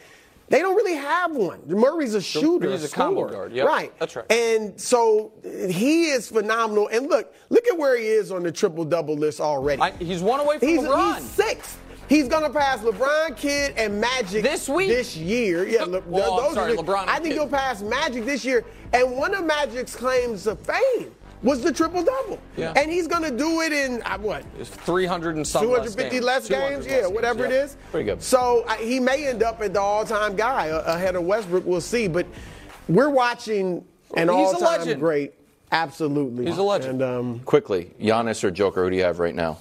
They 0.50 0.60
don't 0.60 0.76
really 0.76 0.96
have 0.96 1.36
one. 1.36 1.62
Murray's 1.68 2.16
a 2.16 2.22
shooter, 2.22 2.72
he's 2.72 2.84
a 2.84 2.88
scorer. 2.88 3.06
combo 3.06 3.30
guard, 3.30 3.54
yep, 3.54 3.68
right? 3.68 3.94
that's 4.00 4.16
right. 4.16 4.32
And 4.32 4.80
so 4.82 5.32
he 5.44 6.06
is 6.10 6.28
phenomenal. 6.28 6.88
And 6.92 7.08
look, 7.08 7.34
look 7.50 7.68
at 7.68 7.78
where 7.78 7.98
he 7.98 8.08
is 8.08 8.32
on 8.32 8.44
the 8.44 8.52
triple 8.52 8.84
double 8.84 9.16
list 9.16 9.40
already. 9.40 9.82
I, 9.82 9.92
he's 9.92 10.22
one 10.24 10.40
away 10.40 10.58
from 10.60 10.68
he's, 10.68 10.82
LeBron. 10.82 11.16
he's 11.18 11.30
sixth. 11.30 11.78
He's 12.10 12.28
gonna 12.28 12.50
pass 12.50 12.80
LeBron, 12.80 13.38
Kidd, 13.38 13.76
and 13.78 14.02
Magic 14.02 14.42
This 14.42 14.68
week? 14.68 14.88
this 14.90 15.16
year. 15.16 15.68
Yeah, 15.68 15.84
Le- 15.84 16.02
Well, 16.08 16.38
those 16.38 16.56
sorry, 16.56 16.74
are 16.74 16.76
the- 16.78 16.82
LeBron 16.82 17.08
I 17.08 17.16
think 17.20 17.26
Kidd. 17.26 17.34
he'll 17.34 17.48
pass 17.48 17.84
Magic 17.84 18.26
this 18.26 18.44
year. 18.44 18.66
And 18.94 19.16
one 19.16 19.36
of 19.36 19.46
Magic's 19.46 19.96
claims 19.96 20.48
of 20.48 20.60
fame 20.62 21.12
was 21.42 21.62
the 21.62 21.72
triple 21.72 22.04
double. 22.04 22.40
Yeah. 22.58 22.74
And 22.76 22.92
he's 22.92 23.08
gonna 23.08 23.32
do 23.32 23.62
it 23.62 23.72
in 23.72 24.02
uh, 24.04 24.18
what? 24.18 24.44
It's 24.60 24.70
300 24.70 25.36
and 25.38 25.48
some 25.48 25.64
250 25.64 26.20
less 26.20 26.48
games, 26.50 26.86
200 26.86 26.90
yeah, 26.90 26.98
less 27.06 27.12
whatever 27.12 27.48
games, 27.48 27.74
it 27.74 27.78
yeah. 27.80 27.92
Pretty 27.92 28.06
good. 28.06 28.22
So 28.22 28.66
uh, 28.68 28.76
he 28.76 29.00
may 29.00 29.28
end 29.28 29.44
up 29.44 29.62
at 29.62 29.74
the 29.74 29.82
all-time 29.82 30.36
guy 30.36 30.70
uh, 30.70 30.96
ahead 30.96 31.16
of 31.16 31.24
Westbrook. 31.24 31.66
We'll 31.66 31.82
see. 31.82 32.08
But 32.08 32.28
we're 32.88 33.10
watching 33.10 33.86
an 34.16 34.28
He's 34.28 34.30
a 34.30 34.34
all-time 34.34 34.80
legend. 34.80 35.00
great. 35.00 35.34
Absolutely, 35.72 36.48
He's 36.48 36.58
a 36.58 36.64
legend. 36.64 37.02
And 37.02 37.20
um, 37.20 37.40
Quickly, 37.42 37.94
Giannis 38.02 38.44
or 38.44 38.50
Joker, 38.50 38.84
who 38.84 38.90
do 38.90 38.96
you 38.96 39.04
have 39.04 39.20
right 39.20 39.36
now? 39.36 39.60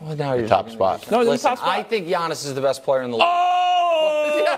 Well, 0.00 0.16
now 0.16 0.34
you're 0.34 0.46
Top 0.48 0.70
spot. 0.70 1.10
No, 1.10 1.18
he's 1.18 1.26
the 1.26 1.30
Listen, 1.32 1.48
top 1.50 1.58
spot. 1.58 1.68
I 1.70 1.82
think 1.82 2.06
Giannis 2.06 2.44
is 2.44 2.54
the 2.54 2.60
best 2.60 2.82
player 2.84 3.02
in 3.02 3.10
the 3.10 3.16
league. 3.16 3.26
Oh! 3.26 4.56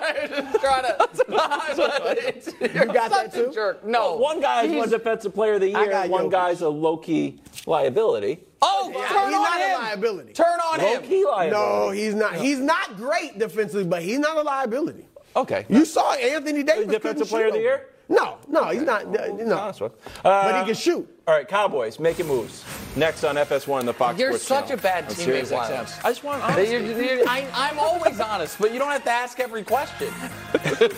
Try 0.60 0.82
to. 0.82 0.96
you 2.60 2.84
got 2.92 3.10
that 3.10 3.30
too? 3.32 3.50
Jerk. 3.54 3.84
No. 3.84 4.16
One 4.16 4.40
guy's 4.40 4.66
He's- 4.68 4.78
one 4.78 4.90
defensive 4.90 5.34
player 5.34 5.54
of 5.54 5.60
the 5.60 5.68
year, 5.70 5.86
got 5.88 6.08
one 6.10 6.26
Jokic. 6.26 6.30
guy's 6.30 6.60
a 6.60 6.68
low 6.68 6.96
key 6.96 7.40
liability. 7.66 8.40
Oh, 8.62 8.90
Yeah, 8.92 9.08
turn 9.08 9.28
he's 9.28 9.36
on 9.36 9.42
not 9.42 9.60
a 9.60 9.74
liability. 9.78 10.32
Turn 10.34 10.60
on 10.60 10.78
Low 10.80 10.86
him. 10.94 11.02
key 11.02 11.24
liability. 11.24 11.50
no, 11.50 11.90
he's 11.90 12.14
not. 12.14 12.34
He's 12.36 12.58
not 12.58 12.96
great 12.96 13.38
defensively, 13.38 13.84
but 13.84 14.02
he's 14.02 14.18
not 14.18 14.36
a 14.36 14.42
liability. 14.42 15.06
Okay. 15.34 15.64
You 15.70 15.84
saw 15.86 16.12
Anthony 16.14 16.62
Davis. 16.62 16.86
Defensive 16.86 17.02
couldn't 17.02 17.28
player 17.28 17.46
of 17.46 17.52
the 17.54 17.60
year? 17.60 17.74
over. 17.74 17.86
No, 18.10 18.38
no, 18.48 18.64
he's 18.70 18.82
not. 18.82 19.04
uh, 19.16 19.28
No, 19.28 19.56
Honest 19.56 19.80
with. 19.80 19.92
but 20.22 20.54
he 20.56 20.60
Uh, 20.60 20.64
can 20.66 20.74
shoot. 20.74 21.19
All 21.30 21.36
right, 21.36 21.46
Cowboys 21.46 22.00
making 22.00 22.26
moves. 22.26 22.64
Next 22.96 23.22
on 23.22 23.36
FS1, 23.36 23.84
the 23.84 23.92
Fox 23.92 24.18
You're 24.18 24.30
Sports 24.32 24.46
such 24.48 24.62
Channel. 24.64 24.78
a 24.80 24.82
bad 24.82 25.04
On 25.04 25.10
teammate, 25.10 25.14
Sirius 25.14 25.50
Wiley. 25.52 25.74
XM. 25.76 26.04
I 26.04 26.08
just 26.08 26.24
want 26.24 26.42
That 26.42 26.50
honesty. 26.54 26.72
you're- 26.74 27.06
you're- 27.06 27.24
I, 27.24 27.46
I'm 27.54 27.78
always 27.78 28.18
honest, 28.18 28.58
but 28.58 28.72
you 28.72 28.80
don't 28.80 28.90
have 28.90 29.04
to 29.04 29.10
ask 29.12 29.38
every 29.38 29.62
question. 29.62 30.12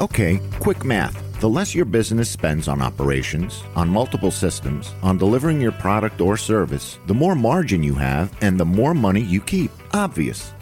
Okay, 0.00 0.40
quick 0.58 0.84
math. 0.84 1.40
The 1.40 1.48
less 1.48 1.74
your 1.74 1.84
business 1.84 2.28
spends 2.30 2.66
on 2.66 2.80
operations, 2.82 3.62
on 3.76 3.88
multiple 3.88 4.30
systems, 4.30 4.92
on 5.02 5.18
delivering 5.18 5.60
your 5.60 5.72
product 5.72 6.20
or 6.20 6.36
service, 6.36 6.98
the 7.06 7.14
more 7.14 7.34
margin 7.34 7.82
you 7.82 7.94
have 7.94 8.32
and 8.42 8.58
the 8.58 8.64
more 8.64 8.94
money 8.94 9.20
you 9.20 9.40
keep. 9.40 9.70
Obvious. 9.92 10.52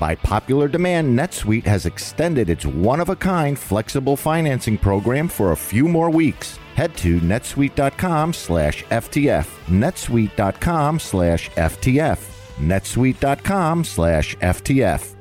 By 0.00 0.14
popular 0.14 0.66
demand, 0.66 1.16
NetSuite 1.16 1.66
has 1.66 1.84
extended 1.84 2.48
its 2.48 2.64
one 2.64 3.00
of 3.00 3.10
a 3.10 3.16
kind 3.16 3.58
flexible 3.58 4.16
financing 4.16 4.78
program 4.78 5.28
for 5.28 5.52
a 5.52 5.56
few 5.56 5.86
more 5.86 6.08
weeks. 6.08 6.58
Head 6.74 6.96
to 6.96 7.20
netsuite.com 7.20 8.32
slash 8.32 8.82
FTF. 8.84 9.46
netsuite.com 9.66 10.98
slash 10.98 11.50
FTF. 11.50 12.18
netsuite.com 12.56 13.84
slash 13.84 14.36
FTF. 14.36 15.16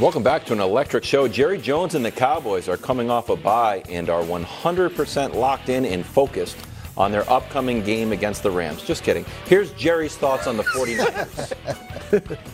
Welcome 0.00 0.22
back 0.22 0.46
to 0.46 0.54
an 0.54 0.60
electric 0.60 1.04
show. 1.04 1.28
Jerry 1.28 1.58
Jones 1.58 1.94
and 1.94 2.02
the 2.02 2.10
Cowboys 2.10 2.66
are 2.70 2.78
coming 2.78 3.10
off 3.10 3.28
a 3.28 3.36
bye 3.36 3.82
and 3.90 4.08
are 4.08 4.22
100% 4.22 5.34
locked 5.34 5.68
in 5.68 5.84
and 5.84 6.06
focused 6.06 6.56
on 6.96 7.12
their 7.12 7.28
upcoming 7.30 7.82
game 7.82 8.12
against 8.12 8.42
the 8.42 8.50
Rams. 8.50 8.82
Just 8.82 9.04
kidding. 9.04 9.24
Here's 9.46 9.72
Jerry's 9.72 10.16
thoughts 10.16 10.46
on 10.46 10.56
the 10.56 10.64
49ers. 10.64 12.36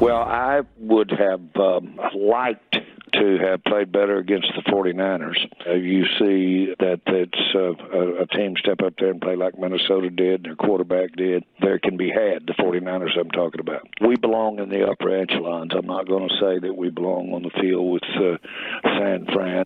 Well, 0.00 0.18
I 0.18 0.60
would 0.78 1.10
have 1.10 1.40
um, 1.56 1.98
liked 2.14 2.76
to 3.14 3.38
have 3.38 3.64
played 3.64 3.90
better 3.90 4.18
against 4.18 4.46
the 4.54 4.62
49ers. 4.70 5.36
Uh, 5.66 5.72
you 5.74 6.04
see 6.20 6.74
that 6.78 7.00
it's 7.06 7.54
uh, 7.54 7.72
a, 7.98 8.22
a 8.22 8.26
team 8.28 8.54
step 8.58 8.80
up 8.84 8.94
there 8.98 9.10
and 9.10 9.20
play 9.20 9.34
like 9.34 9.58
Minnesota 9.58 10.08
did, 10.10 10.44
their 10.44 10.54
quarterback 10.54 11.16
did. 11.16 11.44
There 11.60 11.80
can 11.80 11.96
be 11.96 12.10
had, 12.10 12.46
the 12.46 12.54
49ers 12.54 13.18
I'm 13.18 13.30
talking 13.30 13.60
about. 13.60 13.88
We 14.00 14.14
belong 14.16 14.60
in 14.60 14.68
the 14.68 14.86
upper 14.86 15.10
echelons. 15.20 15.72
I'm 15.76 15.86
not 15.86 16.06
going 16.06 16.28
to 16.28 16.34
say 16.40 16.60
that 16.60 16.74
we 16.76 16.90
belong 16.90 17.32
on 17.32 17.42
the 17.42 17.50
field 17.60 17.92
with 17.92 18.02
uh, 18.16 18.36
San 19.00 19.26
Fran. 19.32 19.64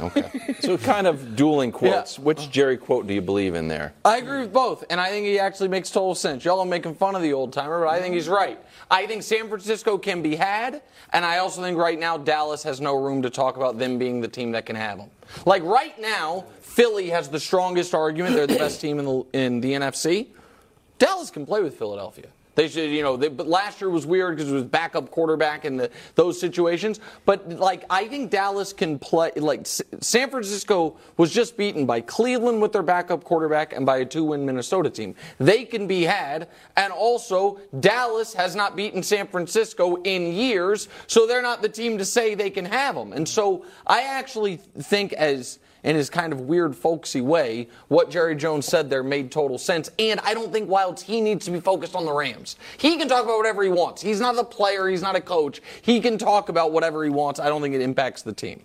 Okay. 0.00 0.30
so 0.60 0.78
kind 0.78 1.06
of 1.06 1.34
dueling 1.34 1.72
quotes. 1.72 2.16
Yeah. 2.16 2.24
Which 2.24 2.50
Jerry 2.50 2.76
quote 2.76 3.06
do 3.06 3.14
you 3.14 3.20
believe 3.20 3.54
in 3.54 3.68
there? 3.68 3.92
I 4.04 4.18
agree 4.18 4.40
with 4.40 4.52
both, 4.52 4.84
and 4.90 5.00
I 5.00 5.08
think 5.08 5.26
he 5.26 5.38
actually 5.38 5.68
makes 5.68 5.90
total 5.90 6.14
sense. 6.14 6.44
Y'all 6.44 6.60
are 6.60 6.66
making 6.66 6.94
fun 6.94 7.14
of 7.14 7.22
the 7.22 7.32
old 7.32 7.52
timer, 7.52 7.80
but 7.80 7.88
I 7.88 8.00
think 8.00 8.14
he's 8.14 8.28
right. 8.28 8.58
I 8.90 9.06
think 9.06 9.22
San 9.22 9.48
Francisco 9.48 9.98
can 9.98 10.22
be 10.22 10.36
had, 10.36 10.82
and 11.12 11.24
I 11.24 11.38
also 11.38 11.62
think 11.62 11.78
right 11.78 11.98
now 11.98 12.16
Dallas 12.16 12.62
has 12.62 12.80
no 12.80 12.94
room 12.94 13.22
to 13.22 13.30
talk 13.30 13.56
about 13.56 13.78
them 13.78 13.98
being 13.98 14.20
the 14.20 14.28
team 14.28 14.52
that 14.52 14.66
can 14.66 14.76
have 14.76 14.98
them. 14.98 15.10
Like 15.46 15.62
right 15.64 15.98
now, 16.00 16.44
Philly 16.60 17.10
has 17.10 17.28
the 17.28 17.40
strongest 17.40 17.94
argument; 17.94 18.36
they're 18.36 18.46
the 18.46 18.58
best 18.58 18.80
team 18.80 18.98
in 18.98 19.04
the 19.04 19.24
in 19.32 19.60
the 19.60 19.72
NFC. 19.72 20.28
Dallas 20.98 21.30
can 21.30 21.44
play 21.44 21.60
with 21.60 21.76
Philadelphia. 21.76 22.28
They 22.54 22.68
should, 22.68 22.90
you 22.90 23.02
know, 23.02 23.16
they, 23.16 23.28
but 23.28 23.48
last 23.48 23.80
year 23.80 23.88
was 23.88 24.06
weird 24.06 24.36
because 24.36 24.50
it 24.50 24.54
was 24.54 24.64
backup 24.64 25.10
quarterback 25.10 25.64
the, 25.80 25.90
those 26.16 26.38
situations. 26.38 27.00
But 27.24 27.48
like, 27.48 27.84
I 27.88 28.08
think 28.08 28.30
Dallas 28.30 28.72
can 28.72 28.98
play. 28.98 29.32
Like, 29.36 29.60
S- 29.60 29.80
San 30.00 30.28
Francisco 30.28 30.98
was 31.16 31.32
just 31.32 31.56
beaten 31.56 31.86
by 31.86 32.02
Cleveland 32.02 32.60
with 32.60 32.72
their 32.72 32.82
backup 32.82 33.24
quarterback 33.24 33.72
and 33.72 33.86
by 33.86 33.98
a 33.98 34.04
two-win 34.04 34.44
Minnesota 34.44 34.90
team. 34.90 35.14
They 35.38 35.64
can 35.64 35.86
be 35.86 36.02
had, 36.02 36.48
and 36.76 36.92
also 36.92 37.58
Dallas 37.80 38.34
has 38.34 38.54
not 38.54 38.76
beaten 38.76 39.02
San 39.02 39.26
Francisco 39.28 39.96
in 40.02 40.32
years, 40.32 40.88
so 41.06 41.26
they're 41.26 41.42
not 41.42 41.62
the 41.62 41.68
team 41.68 41.96
to 41.98 42.04
say 42.04 42.34
they 42.34 42.50
can 42.50 42.66
have 42.66 42.94
them. 42.94 43.12
And 43.12 43.26
so 43.26 43.64
I 43.86 44.02
actually 44.02 44.56
think 44.56 45.14
as 45.14 45.58
in 45.84 45.96
his 45.96 46.08
kind 46.10 46.32
of 46.32 46.42
weird, 46.42 46.76
folksy 46.76 47.20
way, 47.20 47.68
what 47.88 48.10
Jerry 48.10 48.36
Jones 48.36 48.66
said 48.66 48.88
there 48.88 49.02
made 49.02 49.32
total 49.32 49.58
sense. 49.58 49.90
And 49.98 50.20
I 50.20 50.32
don't 50.34 50.52
think 50.52 50.68
Wilds 50.68 51.02
he 51.02 51.20
needs 51.20 51.44
to 51.46 51.50
be 51.50 51.60
focused 51.60 51.94
on 51.96 52.04
the 52.04 52.12
Rams. 52.12 52.56
He 52.78 52.96
can 52.96 53.08
talk 53.08 53.24
about 53.24 53.36
whatever 53.38 53.62
he 53.62 53.68
wants. 53.70 54.00
He's 54.02 54.20
not 54.20 54.38
a 54.38 54.44
player. 54.44 54.88
He's 54.88 55.02
not 55.02 55.16
a 55.16 55.20
coach. 55.20 55.60
He 55.82 56.00
can 56.00 56.18
talk 56.18 56.48
about 56.48 56.72
whatever 56.72 57.02
he 57.04 57.10
wants. 57.10 57.40
I 57.40 57.48
don't 57.48 57.62
think 57.62 57.74
it 57.74 57.80
impacts 57.80 58.22
the 58.22 58.32
team. 58.32 58.60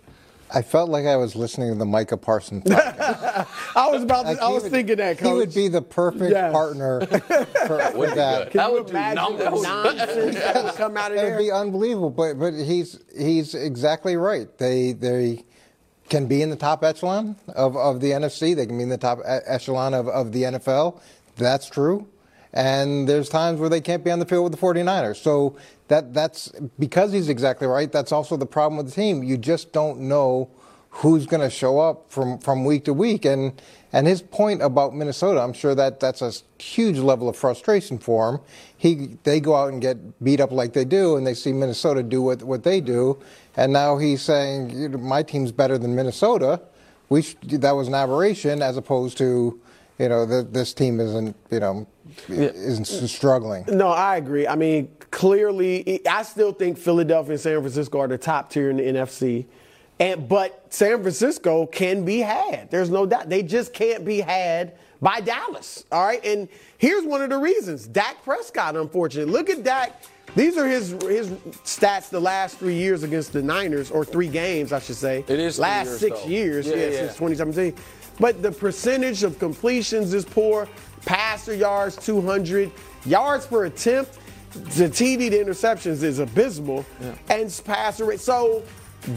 I 0.50 0.62
felt 0.62 0.88
like 0.88 1.04
I 1.04 1.16
was 1.16 1.36
listening 1.36 1.70
to 1.72 1.78
the 1.78 1.84
Micah 1.84 2.16
Parsons 2.16 2.64
podcast. 2.64 3.46
I 3.76 3.88
was 3.90 4.02
about 4.02 4.22
to, 4.22 4.28
Like, 4.30 4.38
I 4.40 4.48
was 4.48 4.62
would- 4.62 4.72
thinking 4.72 4.96
that, 4.96 5.18
coach. 5.18 5.28
He 5.28 5.34
would 5.34 5.54
be 5.54 5.68
the 5.68 5.82
perfect 5.82 6.30
Yes. 6.30 6.50
partner 6.52 7.00
for, 7.06 7.18
for 7.66 7.92
would 7.98 8.08
be 8.10 8.14
that. 8.14 8.50
Can 8.52 8.56
That 8.58 8.68
you 8.68 8.72
would 8.74 8.86
do 8.86 8.90
imagine 8.92 9.36
the 9.36 9.44
numbers. 9.44 9.62
nonsense 9.62 10.34
that 10.36 10.64
would 10.64 10.74
come 10.74 10.96
out 10.96 11.10
of 11.10 11.16
It 11.18 11.20
there? 11.20 11.30
would 11.36 11.38
be 11.42 11.50
unbelievable, 11.52 12.08
but 12.08 12.38
but 12.38 12.54
he's 12.54 12.98
he's 13.14 13.54
exactly 13.54 14.16
right. 14.16 14.48
They 14.56 14.92
they 14.92 15.44
can 16.08 16.26
be 16.26 16.42
in 16.42 16.50
the 16.50 16.56
top 16.56 16.82
echelon 16.84 17.36
of, 17.54 17.76
of 17.76 18.00
the 18.00 18.12
NFC. 18.12 18.54
They 18.54 18.66
can 18.66 18.76
be 18.76 18.82
in 18.82 18.88
the 18.88 18.98
top 18.98 19.18
echelon 19.24 19.94
of, 19.94 20.08
of 20.08 20.32
the 20.32 20.44
NFL. 20.44 21.00
That's 21.36 21.68
true. 21.68 22.08
And 22.52 23.08
there's 23.08 23.28
times 23.28 23.60
where 23.60 23.68
they 23.68 23.80
can't 23.80 24.02
be 24.02 24.10
on 24.10 24.18
the 24.18 24.24
field 24.26 24.44
with 24.50 24.58
the 24.58 24.66
49ers. 24.66 25.16
So 25.16 25.56
that 25.88 26.14
that's 26.14 26.50
because 26.78 27.12
he's 27.12 27.28
exactly 27.28 27.66
right. 27.66 27.90
That's 27.92 28.12
also 28.12 28.36
the 28.36 28.46
problem 28.46 28.76
with 28.78 28.86
the 28.86 28.92
team. 28.92 29.22
You 29.22 29.36
just 29.36 29.72
don't 29.72 30.00
know 30.00 30.50
who's 30.90 31.26
going 31.26 31.42
to 31.42 31.50
show 31.50 31.78
up 31.78 32.10
from, 32.10 32.38
from 32.38 32.64
week 32.64 32.84
to 32.86 32.94
week. 32.94 33.24
And 33.24 33.60
and 33.92 34.06
his 34.06 34.20
point 34.20 34.62
about 34.62 34.94
Minnesota, 34.94 35.40
I'm 35.40 35.54
sure 35.54 35.74
that 35.74 35.98
that's 35.98 36.20
a 36.20 36.32
huge 36.62 36.98
level 36.98 37.28
of 37.28 37.36
frustration 37.36 37.98
for 37.98 38.28
him. 38.28 38.40
He 38.76 39.16
they 39.22 39.40
go 39.40 39.56
out 39.56 39.72
and 39.72 39.80
get 39.80 40.22
beat 40.22 40.40
up 40.40 40.52
like 40.52 40.74
they 40.74 40.84
do, 40.84 41.16
and 41.16 41.26
they 41.26 41.34
see 41.34 41.52
Minnesota 41.52 42.02
do 42.02 42.20
what 42.20 42.42
what 42.42 42.64
they 42.64 42.80
do, 42.80 43.18
and 43.56 43.72
now 43.72 43.96
he's 43.96 44.20
saying 44.20 45.00
my 45.02 45.22
team's 45.22 45.52
better 45.52 45.78
than 45.78 45.94
Minnesota. 45.94 46.60
We 47.08 47.22
sh- 47.22 47.36
that 47.44 47.72
was 47.72 47.88
an 47.88 47.94
aberration, 47.94 48.60
as 48.60 48.76
opposed 48.76 49.16
to 49.18 49.58
you 49.98 50.08
know 50.08 50.26
the, 50.26 50.42
this 50.42 50.74
team 50.74 51.00
isn't 51.00 51.34
you 51.50 51.60
know 51.60 51.86
isn't 52.28 52.84
struggling. 52.84 53.64
No, 53.68 53.88
I 53.88 54.16
agree. 54.16 54.46
I 54.46 54.54
mean, 54.54 54.90
clearly, 55.10 56.06
I 56.06 56.24
still 56.24 56.52
think 56.52 56.76
Philadelphia 56.76 57.32
and 57.32 57.40
San 57.40 57.60
Francisco 57.60 58.00
are 58.00 58.08
the 58.08 58.18
top 58.18 58.50
tier 58.50 58.68
in 58.68 58.76
the 58.76 58.82
NFC. 58.82 59.46
And 60.00 60.28
but 60.28 60.64
San 60.70 61.00
Francisco 61.02 61.66
can 61.66 62.04
be 62.04 62.18
had. 62.20 62.70
There's 62.70 62.90
no 62.90 63.04
doubt. 63.06 63.28
They 63.28 63.42
just 63.42 63.72
can't 63.72 64.04
be 64.04 64.20
had 64.20 64.74
by 65.00 65.20
Dallas. 65.20 65.84
All 65.90 66.04
right. 66.04 66.24
And 66.24 66.48
here's 66.78 67.04
one 67.04 67.20
of 67.22 67.30
the 67.30 67.38
reasons. 67.38 67.86
Dak 67.86 68.22
Prescott, 68.22 68.76
unfortunately. 68.76 69.32
Look 69.32 69.50
at 69.50 69.64
Dak. 69.64 70.02
These 70.36 70.56
are 70.58 70.68
his 70.68 70.90
his 71.02 71.30
stats 71.64 72.10
the 72.10 72.20
last 72.20 72.58
three 72.58 72.74
years 72.74 73.02
against 73.02 73.32
the 73.32 73.42
Niners, 73.42 73.90
or 73.90 74.04
three 74.04 74.28
games, 74.28 74.72
I 74.72 74.78
should 74.78 74.96
say. 74.96 75.24
It 75.26 75.40
is 75.40 75.58
last 75.58 75.86
years, 75.88 75.98
six 76.00 76.20
though. 76.22 76.28
years, 76.28 76.66
Yeah, 76.66 76.74
yeah, 76.76 76.82
yeah. 76.82 76.90
since 76.98 77.12
2017. 77.14 77.74
But 78.20 78.42
the 78.42 78.52
percentage 78.52 79.22
of 79.22 79.38
completions 79.38 80.12
is 80.12 80.24
poor. 80.24 80.68
Passer 81.06 81.54
yards 81.54 81.96
200, 81.96 82.70
yards 83.06 83.46
per 83.46 83.64
attempt. 83.64 84.18
The 84.52 84.84
TD 84.88 85.30
to 85.30 85.44
interceptions 85.44 86.02
is 86.02 86.18
abysmal, 86.18 86.84
and 87.30 87.60
passer 87.64 88.04
rate. 88.04 88.20
So 88.20 88.62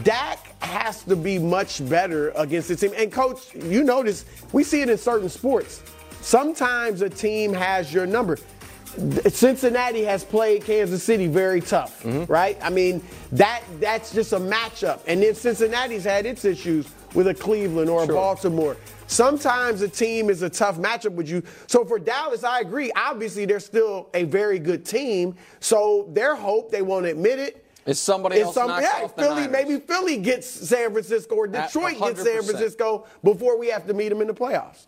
Dak 0.02 0.60
has 0.62 1.02
to 1.04 1.16
be 1.16 1.38
much 1.38 1.86
better 1.88 2.30
against 2.30 2.68
the 2.68 2.76
team. 2.76 2.92
And 2.96 3.12
coach, 3.12 3.54
you 3.54 3.84
notice 3.84 4.24
we 4.52 4.64
see 4.64 4.80
it 4.80 4.88
in 4.88 4.98
certain 4.98 5.28
sports. 5.28 5.82
Sometimes 6.20 7.02
a 7.02 7.10
team 7.10 7.52
has 7.52 7.92
your 7.92 8.06
number. 8.06 8.38
Cincinnati 9.28 10.04
has 10.04 10.22
played 10.22 10.64
Kansas 10.64 11.02
City 11.02 11.26
very 11.26 11.60
tough, 11.60 12.02
mm-hmm. 12.02 12.30
right? 12.30 12.58
I 12.62 12.68
mean, 12.68 13.02
that 13.32 13.62
that's 13.80 14.12
just 14.12 14.32
a 14.32 14.38
matchup. 14.38 15.00
And 15.06 15.22
then 15.22 15.34
Cincinnati's 15.34 16.04
had 16.04 16.26
its 16.26 16.44
issues 16.44 16.86
with 17.14 17.28
a 17.28 17.34
Cleveland 17.34 17.88
or 17.88 18.04
a 18.04 18.06
Baltimore. 18.06 18.76
Sometimes 19.06 19.82
a 19.82 19.88
team 19.88 20.30
is 20.30 20.42
a 20.42 20.48
tough 20.48 20.78
matchup 20.78 21.12
with 21.12 21.28
you. 21.28 21.42
So 21.66 21.84
for 21.84 21.98
Dallas, 21.98 22.44
I 22.44 22.60
agree. 22.60 22.90
Obviously, 22.96 23.44
they're 23.44 23.60
still 23.60 24.08
a 24.14 24.24
very 24.24 24.58
good 24.58 24.84
team. 24.84 25.34
So 25.60 26.08
their 26.12 26.34
hope, 26.34 26.70
they 26.70 26.82
won't 26.82 27.06
admit 27.06 27.38
it. 27.38 27.66
Is 27.84 27.98
somebody 27.98 28.36
is 28.36 28.44
else 28.44 28.54
some- 28.54 28.68
knocks 28.68 28.84
yeah, 28.84 29.04
off 29.04 29.16
the 29.16 29.22
Philly, 29.22 29.46
Niners. 29.46 29.52
maybe 29.52 29.80
Philly 29.80 30.16
gets 30.18 30.46
San 30.46 30.92
Francisco 30.92 31.34
or 31.34 31.46
Detroit 31.46 31.98
gets 31.98 32.22
San 32.22 32.42
Francisco 32.42 33.06
before 33.24 33.58
we 33.58 33.68
have 33.68 33.86
to 33.86 33.94
meet 33.94 34.08
them 34.10 34.20
in 34.20 34.28
the 34.28 34.34
playoffs. 34.34 34.86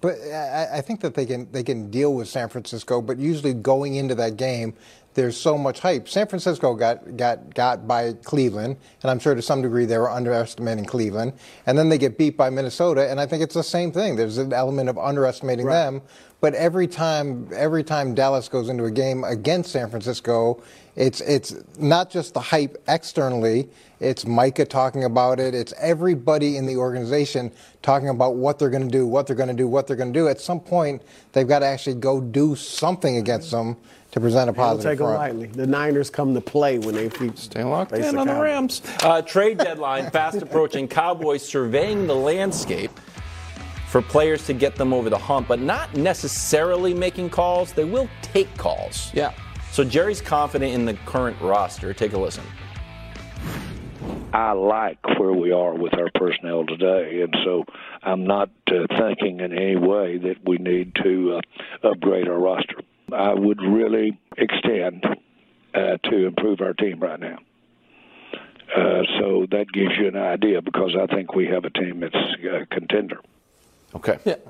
But 0.00 0.18
I, 0.20 0.68
I 0.78 0.80
think 0.80 1.00
that 1.00 1.14
they 1.14 1.24
can 1.26 1.50
they 1.50 1.62
can 1.62 1.90
deal 1.90 2.14
with 2.14 2.28
San 2.28 2.48
Francisco, 2.48 3.00
but 3.00 3.18
usually 3.18 3.54
going 3.54 3.94
into 3.94 4.14
that 4.16 4.36
game, 4.36 4.74
there's 5.14 5.36
so 5.36 5.56
much 5.56 5.80
hype. 5.80 6.08
San 6.08 6.26
Francisco 6.26 6.74
got 6.74 7.16
got 7.16 7.54
got 7.54 7.86
by 7.86 8.12
Cleveland, 8.24 8.76
and 9.02 9.10
I'm 9.10 9.18
sure 9.18 9.34
to 9.34 9.42
some 9.42 9.62
degree 9.62 9.84
they 9.84 9.98
were 9.98 10.10
underestimating 10.10 10.84
Cleveland, 10.84 11.32
and 11.66 11.78
then 11.78 11.88
they 11.88 11.98
get 11.98 12.18
beat 12.18 12.36
by 12.36 12.50
Minnesota, 12.50 13.08
and 13.10 13.20
I 13.20 13.26
think 13.26 13.42
it's 13.42 13.54
the 13.54 13.62
same 13.62 13.92
thing. 13.92 14.16
There's 14.16 14.38
an 14.38 14.52
element 14.52 14.88
of 14.88 14.98
underestimating 14.98 15.66
them, 15.66 16.02
but 16.40 16.54
every 16.54 16.86
time 16.86 17.48
every 17.54 17.84
time 17.84 18.14
Dallas 18.14 18.48
goes 18.48 18.68
into 18.68 18.84
a 18.84 18.90
game 18.90 19.24
against 19.24 19.72
San 19.72 19.88
Francisco, 19.88 20.62
it's 20.96 21.20
it's 21.20 21.54
not 21.78 22.10
just 22.10 22.34
the 22.34 22.40
hype 22.40 22.76
externally. 22.88 23.68
It's 24.00 24.26
Micah 24.26 24.66
talking 24.66 25.04
about 25.04 25.40
it. 25.40 25.54
It's 25.54 25.72
everybody 25.78 26.56
in 26.56 26.66
the 26.66 26.76
organization 26.76 27.52
talking 27.82 28.08
about 28.08 28.34
what 28.34 28.58
they're 28.58 28.68
going 28.68 28.86
to 28.86 28.92
do, 28.92 29.06
what 29.06 29.26
they're 29.26 29.36
going 29.36 29.48
to 29.48 29.54
do, 29.54 29.66
what 29.66 29.86
they're 29.86 29.96
going 29.96 30.12
to 30.12 30.18
do. 30.18 30.28
At 30.28 30.40
some 30.40 30.60
point, 30.60 31.02
they've 31.32 31.48
got 31.48 31.60
to 31.60 31.66
actually 31.66 31.94
go 31.94 32.20
do 32.20 32.54
something 32.56 33.16
against 33.16 33.50
them 33.50 33.76
to 34.14 34.20
present 34.20 34.48
a 34.48 34.52
Don't 34.52 34.64
positive 34.64 34.92
take 34.92 34.98
them 34.98 35.08
front. 35.08 35.18
lightly. 35.18 35.46
The 35.48 35.66
Niners 35.66 36.08
come 36.08 36.34
to 36.34 36.40
play 36.40 36.78
when 36.78 36.94
they 36.94 37.08
feed. 37.08 37.36
Stay 37.36 37.64
locked 37.64 37.90
in 37.90 38.00
the 38.00 38.06
on 38.06 38.14
the 38.14 38.32
Cowboys. 38.32 38.42
Rams. 38.42 38.82
Uh, 39.02 39.22
trade 39.22 39.58
deadline 39.58 40.08
fast 40.12 40.40
approaching. 40.40 40.86
Cowboys 40.86 41.44
surveying 41.44 42.06
the 42.06 42.14
landscape 42.14 42.92
for 43.88 44.00
players 44.00 44.46
to 44.46 44.52
get 44.52 44.76
them 44.76 44.92
over 44.92 45.10
the 45.10 45.18
hump, 45.18 45.48
but 45.48 45.58
not 45.58 45.96
necessarily 45.96 46.94
making 46.94 47.28
calls. 47.30 47.72
They 47.72 47.82
will 47.82 48.08
take 48.22 48.56
calls. 48.56 49.12
Yeah. 49.12 49.32
So 49.72 49.82
Jerry's 49.82 50.20
confident 50.20 50.72
in 50.72 50.84
the 50.84 50.94
current 51.06 51.36
roster. 51.40 51.92
Take 51.92 52.12
a 52.12 52.18
listen. 52.18 52.44
I 54.32 54.52
like 54.52 54.98
where 55.18 55.32
we 55.32 55.50
are 55.50 55.74
with 55.74 55.94
our 55.94 56.10
personnel 56.14 56.66
today, 56.66 57.22
and 57.22 57.36
so 57.44 57.64
I'm 58.04 58.24
not 58.28 58.50
uh, 58.68 58.86
thinking 58.96 59.40
in 59.40 59.52
any 59.52 59.74
way 59.74 60.18
that 60.18 60.36
we 60.44 60.58
need 60.58 60.94
to 61.02 61.40
uh, 61.82 61.88
upgrade 61.88 62.28
our 62.28 62.38
roster. 62.38 62.76
I 63.12 63.34
would 63.34 63.60
really 63.60 64.18
extend 64.36 65.04
uh, 65.74 65.96
to 66.04 66.26
improve 66.26 66.60
our 66.60 66.72
team 66.74 67.00
right 67.00 67.20
now. 67.20 67.38
Uh, 68.74 69.02
so 69.18 69.46
that 69.50 69.66
gives 69.72 69.92
you 69.98 70.08
an 70.08 70.16
idea 70.16 70.60
because 70.62 70.96
I 71.00 71.06
think 71.14 71.34
we 71.34 71.46
have 71.46 71.64
a 71.64 71.70
team 71.70 72.00
that's 72.00 72.14
a 72.14 72.66
contender. 72.66 73.20
Okay. 73.94 74.18
Yeah. 74.24 74.36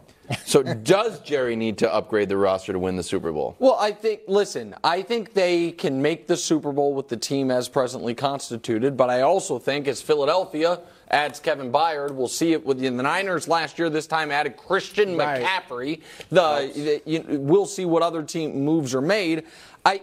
So 0.47 0.63
does 0.63 1.21
Jerry 1.21 1.55
need 1.55 1.77
to 1.79 1.93
upgrade 1.93 2.31
the 2.31 2.39
roster 2.39 2.73
to 2.73 2.79
win 2.79 2.97
the 2.97 3.03
Super 3.03 3.31
Bowl? 3.31 3.57
Well, 3.59 3.77
I 3.79 3.93
think, 3.93 4.23
listen, 4.27 4.75
I 4.83 5.03
think 5.03 5.35
they 5.35 5.71
can 5.71 6.01
make 6.01 6.27
the 6.27 6.37
Super 6.39 6.73
Bowl 6.73 6.95
with 6.95 7.09
the 7.09 7.19
team 7.19 7.51
as 7.51 7.69
presently 7.69 8.15
constituted, 8.15 8.97
but 8.97 9.11
I 9.11 9.21
also 9.21 9.59
think 9.59 9.87
as 9.87 10.01
Philadelphia 10.01 10.81
adds 11.11 11.41
Kevin 11.41 11.71
Byard, 11.71 12.13
we'll 12.13 12.29
see 12.29 12.53
it 12.53 12.65
with 12.65 12.79
the 12.81 12.91
Niners 12.91 13.49
last 13.49 13.79
year, 13.79 13.91
this 13.91 14.07
time 14.07 14.31
added 14.31 14.57
Christian 14.57 15.17
Right. 15.17 15.43
McCaffrey. 15.43 16.01
The, 16.31 16.71
the 16.75 17.03
you, 17.11 17.25
we'll 17.39 17.67
see 17.67 17.85
what 17.85 18.03
other 18.03 18.23
team 18.23 18.65
moves 18.65 18.95
are 18.95 19.01
made. 19.01 19.45
I, 19.85 20.03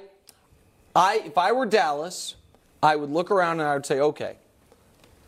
I, 0.95 1.23
if 1.25 1.37
I 1.37 1.51
were 1.51 1.65
Dallas, 1.65 2.35
I 2.83 2.95
would 2.95 3.09
look 3.09 3.31
around 3.31 3.59
and 3.59 3.69
I 3.69 3.73
would 3.73 3.85
say, 3.85 3.99
okay, 3.99 4.37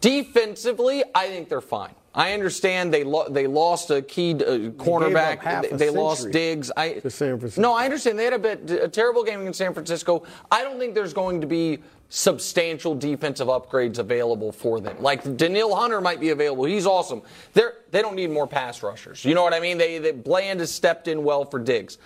defensively, 0.02 1.04
I 1.16 1.28
think 1.28 1.50
they're 1.50 1.62
fine. 1.62 1.94
I 2.16 2.34
understand 2.34 2.94
they 2.94 3.04
lo- 3.04 3.28
they 3.28 3.48
lost 3.48 3.90
a 3.90 4.02
key 4.02 4.34
uh, 4.34 4.70
cornerback. 4.78 5.70
They, 5.72 5.76
they 5.78 5.90
lost 5.90 6.30
Diggs. 6.30 6.72
I, 6.78 6.94
to 6.94 7.10
San 7.10 7.40
Francisco. 7.40 7.62
No, 7.62 7.74
I 7.74 7.86
understand 7.86 8.20
they 8.20 8.26
had 8.26 8.34
a 8.34 8.40
bit 8.40 8.70
a 8.70 8.88
terrible 8.88 9.24
game 9.24 9.42
against 9.42 9.58
San 9.58 9.74
Francisco. 9.74 10.24
I 10.52 10.62
don't 10.62 10.78
think 10.78 10.94
there's 10.94 11.14
going 11.14 11.42
to 11.42 11.48
be 11.48 11.80
substantial 12.16 12.94
defensive 12.94 13.48
upgrades 13.48 13.98
available 13.98 14.52
for 14.52 14.80
them. 14.80 14.96
Like 15.02 15.36
Danielle 15.36 15.76
Hunter 15.76 16.00
might 16.00 16.20
be 16.20 16.30
available. 16.30 16.66
He's 16.66 16.86
awesome. 16.86 17.24
They're, 17.54 17.74
they 17.90 18.04
don't 18.04 18.16
need 18.16 18.30
more 18.30 18.46
pass 18.46 18.84
rushers. 18.84 19.26
You 19.26 19.34
know 19.34 19.42
what 19.42 19.52
I 19.52 19.60
mean? 19.60 19.80
They, 19.80 19.98
they 19.98 20.12
Bland 20.12 20.60
has 20.60 20.72
stepped 20.72 21.08
in 21.08 21.24
well 21.24 21.44
for 21.44 21.58
Diggs. 21.58 21.98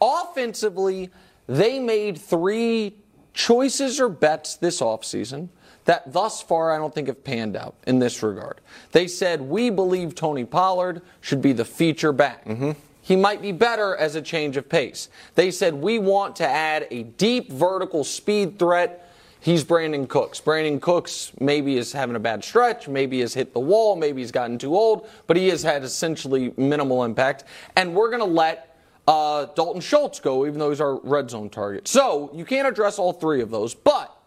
Offensively, 0.00 1.10
they 1.48 1.80
made 1.80 2.16
three 2.16 2.94
choices 3.34 3.98
or 3.98 4.08
bets 4.08 4.54
this 4.54 4.80
offseason 4.80 5.48
that 5.84 6.12
thus 6.12 6.40
far 6.40 6.72
I 6.72 6.78
don't 6.78 6.94
think 6.94 7.08
have 7.08 7.24
panned 7.24 7.56
out 7.56 7.74
in 7.88 7.98
this 7.98 8.22
regard. 8.22 8.60
They 8.92 9.08
said, 9.08 9.40
We 9.40 9.70
believe 9.70 10.14
Tony 10.14 10.44
Pollard 10.44 11.02
should 11.20 11.42
be 11.42 11.52
the 11.52 11.64
feature 11.64 12.12
back. 12.12 12.44
Mm-hmm. 12.44 12.70
He 13.02 13.16
might 13.16 13.42
be 13.42 13.50
better 13.50 13.96
as 13.96 14.14
a 14.14 14.22
change 14.22 14.56
of 14.56 14.68
pace. 14.68 15.08
They 15.34 15.50
said, 15.50 15.74
We 15.74 15.98
want 15.98 16.36
to 16.36 16.46
add 16.46 16.86
a 16.92 17.02
deep 17.02 17.50
vertical 17.50 18.04
speed 18.04 18.60
threat. 18.60 19.02
He's 19.46 19.64
Brandin 19.64 20.08
Cooks. 20.08 20.40
Brandin 20.40 20.80
Cooks 20.80 21.30
maybe 21.38 21.76
is 21.76 21.92
having 21.92 22.16
a 22.16 22.18
bad 22.18 22.42
stretch, 22.42 22.88
maybe 22.88 23.20
has 23.20 23.32
hit 23.32 23.52
the 23.52 23.60
wall, 23.60 23.94
maybe 23.94 24.20
he's 24.20 24.32
gotten 24.32 24.58
too 24.58 24.74
old, 24.74 25.08
but 25.28 25.36
he 25.36 25.46
has 25.50 25.62
had 25.62 25.84
essentially 25.84 26.52
minimal 26.56 27.04
impact. 27.04 27.44
And 27.76 27.94
we're 27.94 28.10
going 28.10 28.28
to 28.28 28.34
let 28.34 28.76
uh, 29.06 29.44
Dalton 29.54 29.80
Schultz 29.80 30.18
go, 30.18 30.46
even 30.46 30.58
though 30.58 30.70
he's 30.70 30.80
our 30.80 30.96
red 30.96 31.30
zone 31.30 31.48
target. 31.48 31.86
So 31.86 32.28
you 32.34 32.44
can't 32.44 32.66
address 32.66 32.98
all 32.98 33.12
three 33.12 33.40
of 33.40 33.52
those, 33.52 33.72
but 33.72 34.20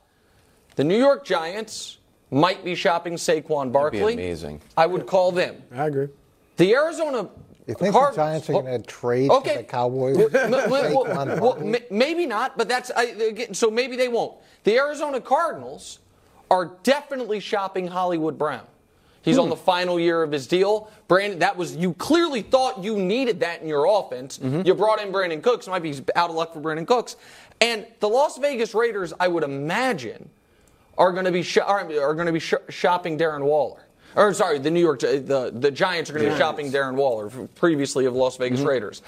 the 0.77 0.86
New 0.86 0.97
York 0.97 1.25
Giants 1.25 1.97
might 2.32 2.63
be 2.63 2.73
shopping 2.73 3.15
Saquon 3.15 3.73
Barkley. 3.73 4.13
amazing. 4.13 4.62
I 4.77 4.86
would 4.86 5.05
call 5.05 5.34
them. 5.34 5.62
I 5.75 5.88
agree. 5.88 6.08
The 6.55 6.73
Arizona 6.75 7.27
You 7.69 7.75
think 7.75 7.93
the 7.93 8.12
Giants 8.15 8.49
are 8.49 8.53
going 8.53 8.65
to 8.65 8.88
trade 8.88 9.29
okay. 9.29 9.51
to 9.51 9.58
the 9.60 9.63
Cowboys? 9.63 10.17
M- 10.17 10.51
well, 10.51 11.03
well, 11.39 11.84
maybe 11.91 12.25
not, 12.25 12.58
but 12.58 12.67
that's 12.67 12.89
I, 12.95 13.47
so 13.51 13.69
maybe 13.69 13.95
they 13.95 14.08
won't. 14.08 14.34
The 14.63 14.75
Arizona 14.77 15.21
Cardinals 15.21 15.99
are 16.49 16.71
definitely 16.82 17.39
shopping 17.39 17.86
Hollywood 17.86 18.39
Brown. 18.39 18.65
He's 19.21 19.36
Hmm. 19.36 19.41
on 19.43 19.49
the 19.49 19.55
final 19.55 19.99
year 19.99 20.23
of 20.23 20.32
his 20.32 20.47
deal. 20.47 20.89
Brandon, 21.08 21.38
that 21.39 21.55
was 21.58 21.75
you 21.75 21.93
clearly 21.93 22.41
thought 22.41 22.84
you 22.84 22.97
needed 22.97 23.41
that 23.41 23.62
in 23.62 23.67
your 23.67 23.86
offense. 23.86 24.39
Mm-hmm. 24.39 24.65
You 24.65 24.73
brought 24.73 24.99
in 24.99 25.12
Brandin 25.13 25.43
Cooks. 25.43 25.67
Might 25.67 25.84
be 25.84 25.93
out 26.15 26.32
of 26.32 26.36
luck 26.36 26.53
for 26.55 26.62
Brandin 26.62 26.88
Cooks. 26.88 27.17
And 27.62 27.86
the 27.99 28.10
Las 28.10 28.39
Vegas 28.39 28.73
Raiders, 28.73 29.13
I 29.19 29.27
would 29.27 29.43
imagine, 29.43 30.27
are 30.97 31.12
going 31.12 31.25
to 31.25 31.32
be 31.32 31.43
sh- 31.43 31.58
are, 31.58 31.82
are 31.82 32.13
going 32.15 32.25
to 32.25 32.34
be 32.34 32.39
sh- 32.39 32.55
shopping 32.69 33.15
Darren 33.19 33.41
Waller. 33.43 33.84
Or 34.19 34.34
sorry, 34.34 34.60
the 34.60 34.69
New 34.69 34.82
York 34.82 34.99
the 34.99 35.51
the 35.53 35.71
Giants 35.71 36.10
are 36.10 36.13
going 36.13 36.25
to 36.25 36.32
be 36.34 36.38
shopping 36.38 36.71
Darren 36.71 36.95
Waller, 36.95 37.29
previously 37.55 38.05
of 38.05 38.13
Las 38.13 38.36
Vegas 38.38 38.60
Mm-hmm. 38.60 38.67
Raiders. 38.69 39.01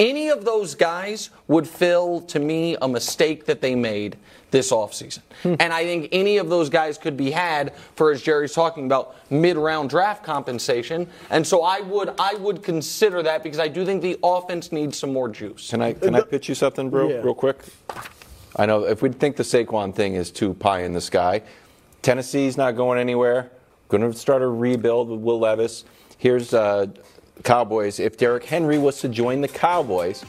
Any 0.00 0.28
of 0.30 0.44
those 0.44 0.74
guys 0.74 1.30
would 1.46 1.68
fill, 1.68 2.22
to 2.22 2.40
me, 2.40 2.76
a 2.82 2.88
mistake 2.88 3.44
that 3.44 3.60
they 3.60 3.76
made 3.76 4.16
this 4.50 4.72
offseason. 4.72 5.20
Hmm. 5.44 5.54
And 5.60 5.72
I 5.72 5.84
think 5.84 6.08
any 6.10 6.38
of 6.38 6.48
those 6.48 6.68
guys 6.68 6.98
could 6.98 7.16
be 7.16 7.30
had 7.30 7.74
for, 7.94 8.10
as 8.10 8.20
Jerry's 8.20 8.52
talking 8.54 8.86
about, 8.86 9.14
mid-round 9.30 9.90
draft 9.90 10.24
compensation. 10.24 11.06
And 11.30 11.46
so 11.46 11.62
I 11.62 11.80
would 11.80 12.10
I 12.18 12.34
would 12.36 12.62
consider 12.62 13.22
that 13.22 13.42
because 13.44 13.60
I 13.60 13.68
do 13.68 13.84
think 13.84 14.02
the 14.02 14.18
offense 14.22 14.72
needs 14.72 14.98
some 14.98 15.12
more 15.12 15.28
juice. 15.28 15.70
Can 15.70 15.82
I 15.82 15.92
can 15.92 16.14
I 16.14 16.22
pitch 16.22 16.48
you 16.48 16.54
something, 16.54 16.88
bro, 16.90 17.08
Yeah. 17.10 17.16
real 17.16 17.34
quick? 17.34 17.58
I 18.56 18.66
know 18.66 18.84
if 18.84 19.02
we 19.02 19.10
think 19.10 19.36
the 19.36 19.42
Saquon 19.42 19.94
thing 19.94 20.14
is 20.14 20.30
too 20.30 20.54
pie 20.54 20.82
in 20.84 20.92
the 20.94 21.00
sky, 21.00 21.42
Tennessee's 22.02 22.56
not 22.56 22.72
going 22.76 22.98
anywhere. 22.98 23.50
Going 23.94 24.10
to 24.10 24.18
start 24.18 24.42
a 24.42 24.48
rebuild 24.48 25.08
with 25.08 25.20
Will 25.20 25.38
Levis. 25.38 25.84
Here's 26.18 26.52
uh, 26.52 26.86
Cowboys. 27.44 28.00
If 28.00 28.16
Derrick 28.16 28.42
Henry 28.42 28.76
was 28.76 28.98
to 29.02 29.08
join 29.08 29.40
the 29.40 29.46
Cowboys, 29.46 30.24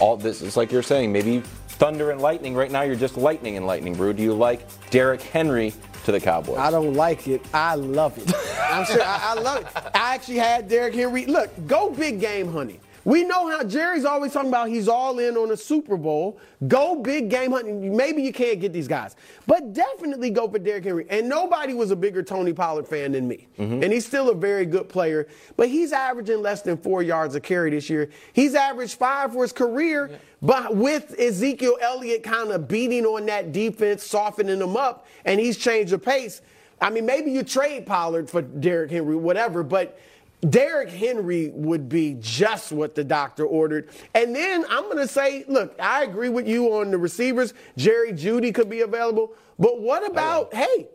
all 0.00 0.18
this 0.18 0.42
is 0.42 0.54
like 0.54 0.70
you're 0.70 0.82
saying, 0.82 1.12
maybe 1.12 1.40
thunder 1.66 2.10
and 2.10 2.20
lightning. 2.20 2.54
Right 2.54 2.70
now, 2.70 2.82
you're 2.82 2.94
just 2.94 3.16
lightning 3.16 3.56
and 3.56 3.66
lightning, 3.66 3.94
bro. 3.94 4.12
Do 4.12 4.22
you 4.22 4.34
like 4.34 4.68
Derrick 4.90 5.22
Henry 5.22 5.72
to 6.04 6.12
the 6.12 6.20
Cowboys? 6.20 6.58
I 6.58 6.70
don't 6.70 6.92
like 6.92 7.26
it. 7.26 7.40
I 7.54 7.76
love 7.76 8.18
it. 8.18 8.30
I'm 8.60 8.84
sure 8.84 9.00
I, 9.00 9.18
I 9.28 9.40
love 9.40 9.62
it. 9.62 9.68
I 9.94 10.14
actually 10.14 10.36
had 10.36 10.68
Derrick 10.68 10.92
Henry. 10.92 11.24
Look, 11.24 11.48
go 11.66 11.88
big 11.88 12.20
game, 12.20 12.52
honey. 12.52 12.80
We 13.06 13.22
know 13.22 13.48
how 13.48 13.62
Jerry's 13.62 14.04
always 14.04 14.32
talking 14.32 14.48
about 14.48 14.68
he's 14.68 14.88
all 14.88 15.20
in 15.20 15.36
on 15.36 15.52
a 15.52 15.56
Super 15.56 15.96
Bowl. 15.96 16.40
Go 16.66 16.96
big 16.96 17.30
game 17.30 17.52
hunting. 17.52 17.96
Maybe 17.96 18.20
you 18.20 18.32
can't 18.32 18.58
get 18.58 18.72
these 18.72 18.88
guys, 18.88 19.14
but 19.46 19.72
definitely 19.72 20.28
go 20.30 20.48
for 20.48 20.58
Derrick 20.58 20.82
Henry. 20.82 21.06
And 21.08 21.28
nobody 21.28 21.72
was 21.72 21.92
a 21.92 21.96
bigger 21.96 22.24
Tony 22.24 22.52
Pollard 22.52 22.88
fan 22.88 23.12
than 23.12 23.28
me. 23.28 23.46
Mm-hmm. 23.60 23.84
And 23.84 23.92
he's 23.92 24.04
still 24.04 24.28
a 24.30 24.34
very 24.34 24.66
good 24.66 24.88
player, 24.88 25.28
but 25.56 25.68
he's 25.68 25.92
averaging 25.92 26.42
less 26.42 26.62
than 26.62 26.76
four 26.76 27.00
yards 27.00 27.36
a 27.36 27.40
carry 27.40 27.70
this 27.70 27.88
year. 27.88 28.10
He's 28.32 28.56
averaged 28.56 28.98
five 28.98 29.32
for 29.32 29.42
his 29.42 29.52
career, 29.52 30.18
but 30.42 30.74
with 30.74 31.14
Ezekiel 31.16 31.78
Elliott 31.80 32.24
kind 32.24 32.50
of 32.50 32.66
beating 32.66 33.06
on 33.06 33.24
that 33.26 33.52
defense, 33.52 34.02
softening 34.02 34.58
them 34.58 34.76
up, 34.76 35.06
and 35.24 35.38
he's 35.38 35.56
changed 35.56 35.92
the 35.92 35.98
pace. 35.98 36.42
I 36.80 36.90
mean, 36.90 37.06
maybe 37.06 37.30
you 37.30 37.44
trade 37.44 37.86
Pollard 37.86 38.28
for 38.28 38.42
Derrick 38.42 38.90
Henry, 38.90 39.14
whatever, 39.14 39.62
but 39.62 39.96
Derrick 40.48 40.90
Henry 40.90 41.50
would 41.54 41.88
be 41.88 42.16
just 42.20 42.72
what 42.72 42.94
the 42.94 43.04
doctor 43.04 43.44
ordered. 43.44 43.88
And 44.14 44.34
then 44.34 44.64
I'm 44.68 44.84
going 44.84 44.98
to 44.98 45.08
say, 45.08 45.44
look, 45.48 45.74
I 45.80 46.04
agree 46.04 46.28
with 46.28 46.46
you 46.46 46.74
on 46.74 46.90
the 46.90 46.98
receivers. 46.98 47.54
Jerry 47.76 48.12
Jeudy 48.12 48.54
could 48.54 48.68
be 48.68 48.82
available. 48.82 49.32
But 49.58 49.80
what 49.80 50.02
oh. 50.02 50.06
about, 50.06 50.54
hey, 50.54 50.88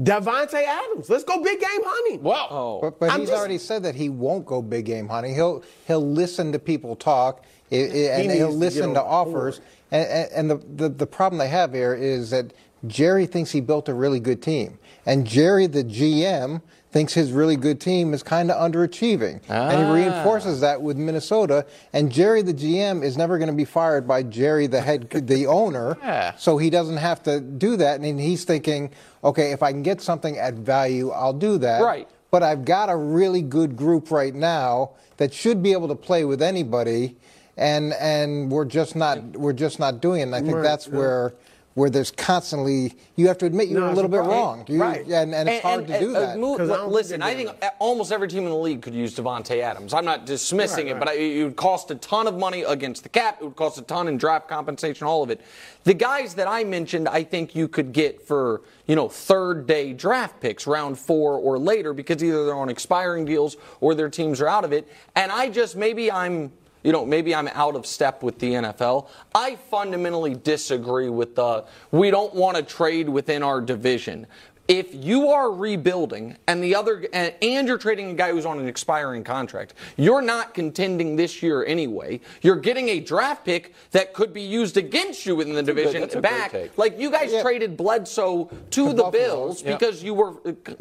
Davante 0.00 0.54
Adams? 0.54 1.08
Let's 1.08 1.24
go 1.24 1.42
big 1.42 1.60
game 1.60 1.68
hunting. 1.84 2.22
Wow. 2.22 2.48
Oh. 2.50 2.80
But, 2.80 2.98
but 2.98 3.12
he's 3.12 3.28
just- 3.28 3.38
already 3.38 3.58
said 3.58 3.82
that 3.84 3.94
he 3.94 4.08
won't 4.08 4.46
go 4.46 4.62
big 4.62 4.86
game 4.86 5.08
hunting. 5.08 5.34
He'll 5.34 5.62
he'll 5.86 6.06
listen 6.06 6.52
to 6.52 6.58
people 6.58 6.96
talk, 6.96 7.44
i- 7.70 7.76
i- 7.76 7.78
and 7.78 8.28
needs 8.28 8.34
he'll 8.34 8.50
listen 8.50 8.88
get 8.88 8.94
to 8.94 9.02
offers. 9.02 9.60
And, 9.90 10.08
and, 10.08 10.32
and 10.32 10.50
the, 10.50 10.86
the 10.86 10.88
the 10.88 11.06
problem 11.06 11.38
they 11.38 11.48
have 11.48 11.74
here 11.74 11.94
is 11.94 12.30
that 12.30 12.54
Jerry 12.86 13.26
thinks 13.26 13.50
he 13.50 13.60
built 13.60 13.88
a 13.88 13.94
really 13.94 14.18
good 14.18 14.42
team, 14.42 14.78
and 15.04 15.26
Jerry, 15.26 15.66
the 15.66 15.84
GM, 15.84 16.62
thinks 16.92 17.14
his 17.14 17.32
really 17.32 17.56
good 17.56 17.80
team 17.80 18.12
is 18.12 18.22
kind 18.22 18.50
of 18.50 18.56
underachieving, 18.70 19.40
and 19.48 19.78
he 19.78 19.84
Ah. 19.84 19.92
reinforces 19.92 20.60
that 20.60 20.80
with 20.82 20.96
Minnesota. 20.98 21.64
And 21.94 22.12
Jerry, 22.12 22.42
the 22.42 22.52
GM, 22.52 23.02
is 23.02 23.16
never 23.16 23.38
going 23.38 23.48
to 23.48 23.54
be 23.56 23.64
fired 23.64 24.06
by 24.06 24.22
Jerry, 24.22 24.66
the 24.66 24.82
head, 24.82 25.08
the 25.10 25.46
owner. 25.60 25.96
Yeah. 26.02 26.32
So 26.36 26.58
he 26.58 26.68
doesn't 26.68 26.98
have 26.98 27.22
to 27.24 27.40
do 27.40 27.76
that, 27.78 28.00
and 28.00 28.20
he's 28.20 28.44
thinking, 28.44 28.90
okay, 29.24 29.52
if 29.52 29.62
I 29.62 29.72
can 29.72 29.82
get 29.82 30.02
something 30.02 30.38
at 30.38 30.54
value, 30.54 31.10
I'll 31.10 31.32
do 31.32 31.56
that. 31.58 31.82
Right. 31.82 32.06
But 32.30 32.42
I've 32.42 32.64
got 32.64 32.90
a 32.90 32.96
really 32.96 33.42
good 33.42 33.74
group 33.76 34.10
right 34.10 34.34
now 34.34 34.90
that 35.16 35.32
should 35.32 35.62
be 35.62 35.72
able 35.72 35.88
to 35.88 35.94
play 35.94 36.24
with 36.26 36.42
anybody, 36.42 37.16
and 37.56 37.92
and 37.94 38.50
we're 38.50 38.64
just 38.64 38.96
not 38.96 39.18
we're 39.36 39.52
just 39.52 39.78
not 39.78 40.00
doing 40.00 40.20
it. 40.20 40.24
And 40.24 40.34
I 40.34 40.40
think 40.40 40.54
Right, 40.56 40.62
that's 40.62 40.86
yeah. 40.88 41.28
Where 41.74 41.82
where 41.82 41.90
there's 41.90 42.10
constantly 42.10 42.94
you 43.16 43.28
have 43.28 43.38
to 43.38 43.46
admit 43.46 43.68
you're 43.68 43.80
No, 43.80 43.90
a 43.90 43.94
little 43.94 44.10
bit 44.10 44.18
problem. 44.18 44.38
wrong, 44.38 44.64
You- 44.68 44.80
Right. 44.80 45.06
and, 45.06 45.34
and 45.34 45.48
it's 45.48 45.62
hard 45.62 45.86
to 45.88 45.98
do 45.98 46.14
uh, 46.14 46.20
that. 46.20 46.38
move- 46.38 46.60
I 46.60 46.66
don't 46.66 46.78
think 46.80 46.92
listen, 46.92 47.22
I 47.22 47.34
think 47.34 47.48
doing 47.60 47.72
almost 47.78 48.12
every 48.12 48.28
team 48.28 48.44
in 48.44 48.50
the 48.50 48.56
league 48.56 48.82
could 48.82 48.94
use 48.94 49.16
Davante 49.16 49.60
Adams. 49.60 49.92
I'm 49.94 50.04
not 50.04 50.24
dismissing 50.26 50.86
Right, 50.86 50.96
it, 50.96 50.98
but 50.98 51.08
I, 51.08 51.12
it 51.14 51.44
would 51.44 51.56
cost 51.56 51.90
a 51.90 51.94
ton 51.96 52.26
of 52.26 52.36
money 52.38 52.62
against 52.62 53.02
the 53.02 53.08
cap. 53.08 53.38
It 53.40 53.44
would 53.44 53.56
cost 53.56 53.78
a 53.78 53.82
ton 53.82 54.06
in 54.08 54.16
draft 54.18 54.48
compensation, 54.48 55.06
all 55.06 55.22
of 55.22 55.30
it. 55.30 55.40
The 55.84 55.94
guys 55.94 56.34
that 56.34 56.46
I 56.46 56.62
mentioned, 56.64 57.08
I 57.08 57.24
think 57.24 57.54
you 57.56 57.68
could 57.68 57.92
get 57.92 58.22
for 58.26 58.62
you 58.86 58.94
know 58.94 59.08
third 59.08 59.66
day 59.66 59.92
draft 59.92 60.40
picks, 60.40 60.66
round 60.66 60.98
four 60.98 61.34
or 61.38 61.58
later, 61.58 61.92
because 61.94 62.22
either 62.22 62.44
they're 62.46 62.54
on 62.54 62.68
expiring 62.68 63.24
deals 63.24 63.56
or 63.80 63.94
their 63.94 64.08
teams 64.10 64.40
are 64.40 64.48
out 64.48 64.64
of 64.64 64.72
it. 64.72 64.86
And 65.16 65.32
I 65.32 65.48
just 65.48 65.74
maybe 65.76 66.12
I'm 66.12 66.52
you 66.82 66.92
know, 66.92 67.06
maybe 67.06 67.34
I'm 67.34 67.48
out 67.48 67.76
of 67.76 67.86
step 67.86 68.22
with 68.22 68.38
the 68.38 68.52
NFL. 68.52 69.08
I 69.34 69.56
fundamentally 69.70 70.34
disagree 70.34 71.08
with 71.08 71.36
the 71.36 71.64
we 71.90 72.10
don't 72.10 72.34
want 72.34 72.56
to 72.56 72.62
trade 72.62 73.08
within 73.08 73.42
our 73.42 73.60
division. 73.60 74.26
If 74.68 74.94
you 74.94 75.28
are 75.28 75.50
rebuilding 75.50 76.36
and 76.46 76.62
the 76.62 76.76
other 76.76 77.04
and, 77.12 77.34
and 77.42 77.66
you're 77.66 77.78
trading 77.78 78.10
a 78.10 78.14
guy 78.14 78.30
who's 78.30 78.46
on 78.46 78.60
an 78.60 78.68
expiring 78.68 79.24
contract, 79.24 79.74
you're 79.96 80.22
not 80.22 80.54
contending 80.54 81.16
this 81.16 81.42
year 81.42 81.64
anyway. 81.64 82.20
You're 82.42 82.56
getting 82.56 82.88
a 82.88 83.00
draft 83.00 83.44
pick 83.44 83.74
that 83.90 84.12
could 84.14 84.32
be 84.32 84.40
used 84.42 84.76
against 84.76 85.26
you 85.26 85.34
within 85.34 85.54
the 85.54 85.62
good- 85.64 85.74
division 85.76 86.00
that's 86.02 86.14
a 86.14 86.20
great 86.20 86.52
back. 86.52 86.78
Like 86.78 86.98
you 86.98 87.10
guys 87.10 87.32
Yeah. 87.32 87.42
traded 87.42 87.76
Bledsoe 87.76 88.44
to 88.70 88.86
To 88.88 88.92
the 88.92 89.04
Bills 89.10 89.62
Yeah. 89.62 89.72
because 89.76 90.02
you 90.02 90.14
were 90.14 90.34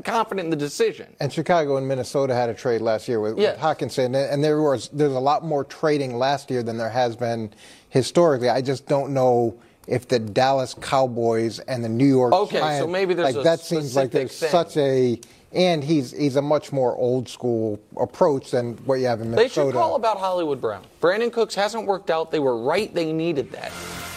confident 0.04 0.46
in 0.46 0.50
the 0.52 0.56
decision. 0.56 1.08
And 1.20 1.34
Chicago 1.34 1.78
and 1.78 1.88
Minnesota 1.88 2.36
had 2.36 2.50
a 2.50 2.54
trade 2.54 2.82
last 2.82 3.08
year 3.08 3.20
with, 3.20 3.40
Yeah. 3.40 3.54
with 3.54 3.62
Hockenson, 3.62 4.16
and 4.32 4.44
there 4.44 4.62
was 4.62 4.90
there's 4.94 5.14
a 5.16 5.20
lot 5.20 5.44
more 5.44 5.64
trading 5.64 6.18
last 6.20 6.52
year 6.52 6.62
than 6.62 6.78
there 6.78 6.90
has 6.92 7.16
been 7.16 7.52
historically. 7.90 8.48
I 8.50 8.62
just 8.62 8.86
don't 8.88 9.12
know 9.12 9.56
if 9.88 10.08
the 10.08 10.20
Dallas 10.20 10.74
Cowboys 10.74 11.60
and 11.60 11.84
the 11.84 11.90
New 11.90 12.06
York 12.08 12.34
Okay, 12.34 12.80
so 12.80 12.88
maybe 12.88 13.14
there's 13.14 13.36
like 13.36 13.42
a 13.42 13.44
that 13.44 13.60
seems 13.60 13.96
like 13.96 14.12
there's 14.12 14.38
thing. 14.38 14.50
such 14.50 14.78
a 14.78 15.20
and 15.54 15.84
he's 15.84 16.12
he's 16.12 16.36
a 16.36 16.42
much 16.42 16.72
more 16.72 16.96
old 16.96 17.28
school 17.28 17.80
approach 17.98 18.52
than 18.52 18.78
what 18.86 18.96
you 18.96 19.08
have 19.08 19.22
in 19.22 19.32
Minnesota. 19.32 19.66
They 19.66 19.72
should 19.72 19.74
call 19.74 19.96
about 19.96 20.18
Hollywood 20.18 20.62
Brown. 20.62 20.84
Brandin 21.02 21.32
Cooks 21.32 21.56
hasn't 21.56 21.86
worked 21.86 22.10
out. 22.10 22.32
They 22.32 22.40
were 22.40 22.58
right. 22.58 22.94
They 22.94 23.12
needed 23.12 23.52
that. 23.52 23.72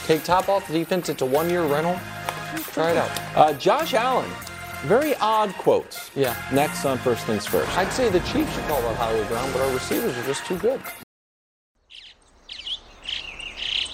Take 0.06 0.22
top 0.22 0.48
off 0.48 0.66
the 0.68 0.74
defense. 0.74 1.08
It's 1.08 1.22
a 1.22 1.26
one-year 1.26 1.64
rental. 1.64 1.98
Try 2.72 2.92
it 2.92 2.96
out. 2.98 3.10
Uh, 3.34 3.52
Josh 3.54 3.94
Allen, 3.94 4.30
very 4.82 5.14
odd 5.16 5.52
quotes. 5.54 6.10
Yeah. 6.14 6.36
Next 6.52 6.84
on 6.84 6.98
First 6.98 7.24
Things 7.26 7.46
First. 7.46 7.76
I'd 7.76 7.92
say 7.92 8.10
the 8.10 8.20
Chiefs 8.20 8.54
should 8.54 8.64
call 8.64 8.78
about 8.80 8.96
Hollywood 8.96 9.28
Brown, 9.28 9.50
but 9.52 9.62
our 9.62 9.72
receivers 9.72 10.16
are 10.16 10.24
just 10.24 10.44
too 10.46 10.58
good. 10.58 10.80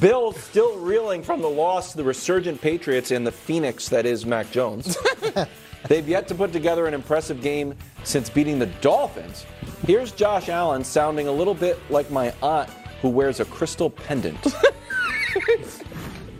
Bill 0.00 0.32
still 0.32 0.78
reeling 0.78 1.22
from 1.24 1.40
the 1.40 1.48
loss 1.48 1.90
to 1.90 1.96
the 1.96 2.04
resurgent 2.04 2.60
Patriots 2.60 3.10
and 3.10 3.26
the 3.26 3.32
Phoenix 3.32 3.88
that 3.88 4.06
is 4.06 4.24
Mac 4.24 4.50
Jones. 4.52 4.96
They've 5.88 6.06
yet 6.06 6.28
to 6.28 6.34
put 6.34 6.52
together 6.52 6.86
an 6.86 6.94
impressive 6.94 7.40
game 7.40 7.74
since 8.04 8.30
beating 8.30 8.58
the 8.60 8.66
Dolphins. 8.66 9.44
Here's 9.86 10.12
Josh 10.12 10.50
Allen 10.50 10.84
sounding 10.84 11.26
a 11.26 11.32
little 11.32 11.54
bit 11.54 11.78
like 11.90 12.10
my 12.10 12.32
aunt 12.42 12.70
who 13.02 13.08
wears 13.08 13.40
a 13.40 13.44
crystal 13.46 13.90
pendant. 13.90 14.40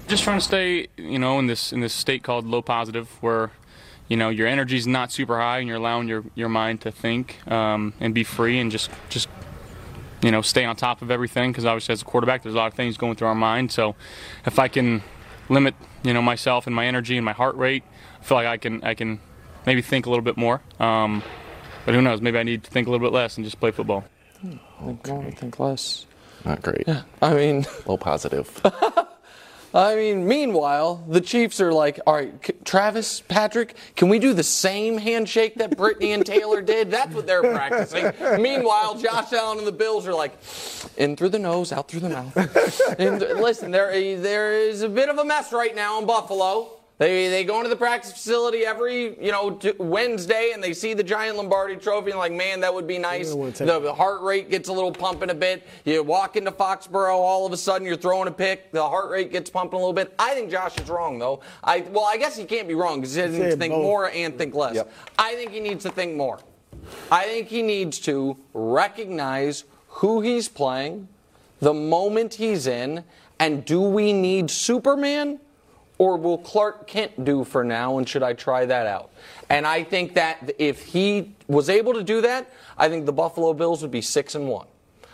Just 0.09 0.23
trying 0.23 0.39
to 0.39 0.45
stay, 0.45 0.87
you 0.97 1.19
know, 1.19 1.39
in 1.39 1.47
this 1.47 1.73
in 1.73 1.81
this 1.81 1.95
state 1.95 2.23
called 2.23 2.47
low 2.47 2.63
positive, 2.63 3.11
where, 3.23 3.51
you 4.09 4.17
know, 4.17 4.29
your 4.29 4.47
energy's 4.47 4.87
not 4.87 5.11
super 5.11 5.39
high 5.39 5.59
and 5.59 5.69
you're 5.69 5.77
allowing 5.77 6.07
your, 6.07 6.25
your 6.35 6.49
mind 6.49 6.81
to 6.83 6.93
think 6.93 7.47
um, 7.51 7.93
and 8.01 8.15
be 8.15 8.25
free 8.25 8.59
and 8.59 8.71
just 8.71 8.91
just 9.09 9.29
you 10.23 10.31
know 10.31 10.43
stay 10.43 10.65
on 10.65 10.77
top 10.77 11.03
of 11.03 11.11
everything 11.11 11.53
because 11.53 11.65
obviously 11.65 11.93
as 11.93 12.03
a 12.03 12.05
quarterback 12.05 12.43
there's 12.43 12.55
a 12.55 12.59
lot 12.59 12.67
of 12.67 12.75
things 12.75 12.97
going 12.97 13.15
through 13.17 13.29
our 13.29 13.35
mind. 13.35 13.71
So 13.73 13.95
if 14.47 14.59
I 14.59 14.69
can 14.69 15.03
limit, 15.49 15.75
you 16.03 16.13
know, 16.13 16.23
myself 16.23 16.67
and 16.67 16.75
my 16.75 16.87
energy 16.87 17.17
and 17.17 17.25
my 17.25 17.33
heart 17.33 17.57
rate, 17.57 17.85
I 18.21 18.25
feel 18.25 18.37
like 18.37 18.47
I 18.47 18.57
can 18.57 18.83
I 18.85 18.95
can 18.95 19.21
maybe 19.67 19.83
think 19.83 20.07
a 20.07 20.11
little 20.11 20.25
bit 20.25 20.37
more. 20.37 20.61
Um, 20.81 21.23
but 21.85 21.95
who 21.95 22.03
knows? 22.03 22.21
Maybe 22.21 22.39
I 22.39 22.43
need 22.43 22.65
to 22.65 22.71
think 22.71 22.87
a 22.87 22.91
little 22.91 23.07
bit 23.07 23.15
less 23.15 23.37
and 23.37 23.45
just 23.45 23.59
play 23.61 23.71
football. 23.71 24.05
Think 24.43 25.07
more, 25.09 25.31
think 25.33 25.59
less. 25.59 26.07
Not 26.45 26.63
great. 26.63 26.85
Yeah, 26.87 27.03
I 27.21 27.35
mean, 27.35 27.67
Low 27.87 27.97
positive. 27.97 28.61
I 29.79 29.95
mean, 29.95 30.27
meanwhile, 30.27 31.05
the 31.07 31.21
Chiefs 31.21 31.61
are 31.61 31.73
like, 31.73 32.01
all 32.05 32.15
right, 32.15 32.65
Travis, 32.65 33.21
Patrick, 33.21 33.77
can 33.95 34.09
we 34.09 34.19
do 34.19 34.35
the 34.35 34.43
same 34.43 34.99
handshake 34.99 35.55
that 35.55 35.77
Brittany 35.77 36.15
and 36.15 36.27
Taylor 36.27 36.61
did? 36.61 36.91
That's 36.91 37.15
what 37.15 37.29
they're 37.29 37.43
practicing. 37.43 38.13
meanwhile, 38.43 38.99
Josh 38.99 39.33
Allen 39.33 39.59
and 39.59 39.67
the 39.69 39.73
Bills 39.73 40.09
are 40.09 40.15
like, 40.15 40.37
in 40.97 41.15
through 41.15 41.29
the 41.29 41.39
nose, 41.39 41.71
out 41.71 41.89
through 41.89 42.01
the 42.01 42.09
mouth. 42.09 42.37
and 42.99 43.21
listen, 43.21 43.71
there, 43.71 43.93
there 44.21 44.53
is 44.53 44.83
a 44.83 44.89
bit 44.89 45.09
of 45.09 45.19
a 45.19 45.25
mess 45.25 45.53
right 45.53 45.77
now 45.77 46.01
in 46.01 46.07
Buffalo. 46.07 46.78
They, 46.99 47.29
they 47.29 47.45
go 47.45 47.59
into 47.59 47.69
the 47.69 47.77
practice 47.77 48.11
facility 48.11 48.67
every 48.67 49.17
you 49.25 49.31
know 49.31 49.53
t- 49.53 49.73
Wednesday 49.79 50.51
and 50.53 50.63
they 50.63 50.73
see 50.73 50.95
the 50.95 51.05
giant 51.05 51.37
Lombardi 51.37 51.77
Trophy 51.77 52.11
and 52.11 52.19
like 52.19 52.33
man 52.33 52.59
that 52.61 52.75
would 52.75 52.89
be 52.89 52.99
nice. 52.99 53.31
The, 53.31 53.79
the 53.81 53.95
heart 53.95 54.21
rate 54.23 54.51
gets 54.51 54.69
a 54.69 54.73
little 54.73 54.91
pumping 54.91 55.31
a 55.31 55.35
bit. 55.35 55.65
You 55.85 56.03
walk 56.03 56.35
into 56.35 56.51
Foxborough, 56.51 57.15
all 57.15 57.47
of 57.47 57.53
a 57.53 57.57
sudden 57.57 57.87
you're 57.87 57.97
throwing 57.97 58.27
a 58.27 58.33
pick. 58.33 58.73
The 58.73 58.87
heart 58.87 59.11
rate 59.11 59.31
gets 59.31 59.49
pumping 59.49 59.77
a 59.77 59.79
little 59.79 59.93
bit. 59.93 60.13
I 60.19 60.35
think 60.35 60.51
Josh 60.51 60.77
is 60.79 60.89
wrong 60.89 61.21
though. 61.21 61.41
I 61.63 61.81
well 61.93 62.05
I 62.05 62.17
guess 62.17 62.37
he 62.37 62.45
can't 62.45 62.67
be 62.67 62.75
wrong 62.75 63.01
because 63.01 63.15
he 63.15 63.23
doesn't 63.23 63.41
Said 63.41 63.59
think 63.61 63.73
both. 63.73 63.83
more 63.83 64.11
and 64.11 64.37
think 64.37 64.55
less. 64.57 64.75
Yep. 64.75 64.93
I 65.19 65.35
think 65.37 65.53
he 65.53 65.61
needs 65.61 65.85
to 65.85 65.91
think 65.91 66.17
more. 66.17 66.41
I 67.13 67.25
think 67.27 67.47
he 67.47 67.63
needs 67.63 68.01
to 68.01 68.37
recognize 68.55 69.65
who 69.89 70.21
he's 70.21 70.49
playing, 70.49 71.09
the 71.61 71.75
moment 71.75 72.35
he's 72.35 72.67
in, 72.67 73.05
and 73.39 73.65
do 73.65 73.81
we 73.81 74.13
need 74.13 74.51
Superman 74.51 75.39
or 75.99 76.17
will 76.17 76.39
Clark 76.39 76.87
Kent 76.87 77.25
do 77.25 77.45
for 77.45 77.65
now 77.65 77.99
and 77.99 78.09
should 78.09 78.23
I 78.23 78.33
try 78.33 78.65
that 78.65 78.87
out? 78.87 79.11
And 79.51 79.67
I 79.67 79.85
think 79.85 80.15
that 80.15 80.53
if 80.59 80.85
he 80.85 81.35
was 81.49 81.69
able 81.69 81.95
to 81.95 82.03
do 82.03 82.21
that, 82.23 82.51
I 82.77 82.89
think 82.89 83.07
the 83.07 83.13
Buffalo 83.13 83.53
Bills 83.53 83.83
would 83.83 83.91
be 83.91 84.01
6 84.01 84.35
and 84.35 84.49
1. 84.49 84.67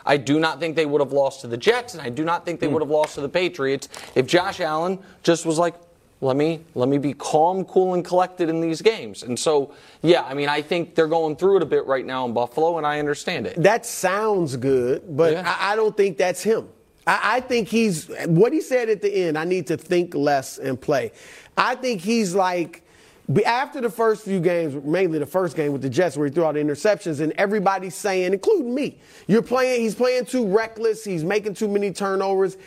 I 0.06 0.18
do 0.18 0.38
not 0.38 0.60
think 0.60 0.76
they 0.76 0.84
would 0.84 1.00
have 1.00 1.12
lost 1.12 1.40
to 1.40 1.46
the 1.46 1.56
Jets 1.56 1.94
and 1.94 2.02
I 2.02 2.10
do 2.10 2.24
not 2.24 2.44
think 2.44 2.60
they 2.60 2.66
hmm. 2.66 2.74
would 2.74 2.82
have 2.82 2.90
lost 2.90 3.14
to 3.14 3.22
the 3.22 3.28
Patriots 3.28 3.88
if 4.14 4.26
Josh 4.26 4.60
Allen 4.60 4.98
just 5.22 5.46
was 5.46 5.58
like 5.58 5.74
let 6.24 6.36
me 6.36 6.60
let 6.74 6.88
me 6.88 6.96
be 6.96 7.12
calm, 7.12 7.64
cool, 7.64 7.94
and 7.94 8.04
collected 8.04 8.48
in 8.48 8.60
these 8.60 8.80
games. 8.80 9.22
And 9.22 9.38
so, 9.38 9.74
yeah, 10.02 10.22
I 10.22 10.32
mean, 10.32 10.48
I 10.48 10.62
think 10.62 10.94
they're 10.94 11.06
going 11.06 11.36
through 11.36 11.58
it 11.58 11.62
a 11.62 11.66
bit 11.66 11.84
right 11.86 12.04
now 12.04 12.24
in 12.24 12.32
Buffalo, 12.32 12.78
and 12.78 12.86
I 12.86 12.98
understand 12.98 13.46
it. 13.46 13.62
That 13.62 13.84
sounds 13.84 14.56
good, 14.56 15.16
but 15.16 15.32
Yeah. 15.32 15.56
I, 15.60 15.72
I 15.72 15.76
don't 15.76 15.94
think 15.94 16.16
that's 16.16 16.42
him. 16.42 16.68
I, 17.06 17.36
I 17.36 17.40
think 17.40 17.68
he's 17.68 18.08
what 18.26 18.52
he 18.52 18.60
said 18.60 18.88
at 18.88 19.02
the 19.02 19.14
end. 19.14 19.38
I 19.38 19.44
need 19.44 19.66
to 19.68 19.76
think 19.76 20.14
less 20.14 20.58
and 20.58 20.80
play. 20.80 21.12
I 21.56 21.74
think 21.74 22.00
he's 22.00 22.34
like 22.34 22.84
after 23.46 23.80
the 23.80 23.90
first 23.90 24.24
few 24.24 24.38
games, 24.38 24.74
mainly 24.84 25.18
the 25.18 25.26
first 25.26 25.56
game 25.56 25.72
with 25.72 25.80
the 25.80 25.88
Jets, 25.88 26.16
where 26.16 26.26
he 26.26 26.32
threw 26.32 26.44
out 26.44 26.56
interceptions, 26.56 27.20
and 27.20 27.32
everybody's 27.32 27.94
saying, 27.94 28.34
including 28.34 28.74
me, 28.74 28.98
you're 29.26 29.42
playing. 29.42 29.80
He's 29.80 29.94
playing 29.94 30.26
too 30.26 30.46
reckless. 30.46 31.04
He's 31.04 31.24
making 31.24 31.54
too 31.54 31.68
many 31.68 31.90
turnovers. 31.90 32.58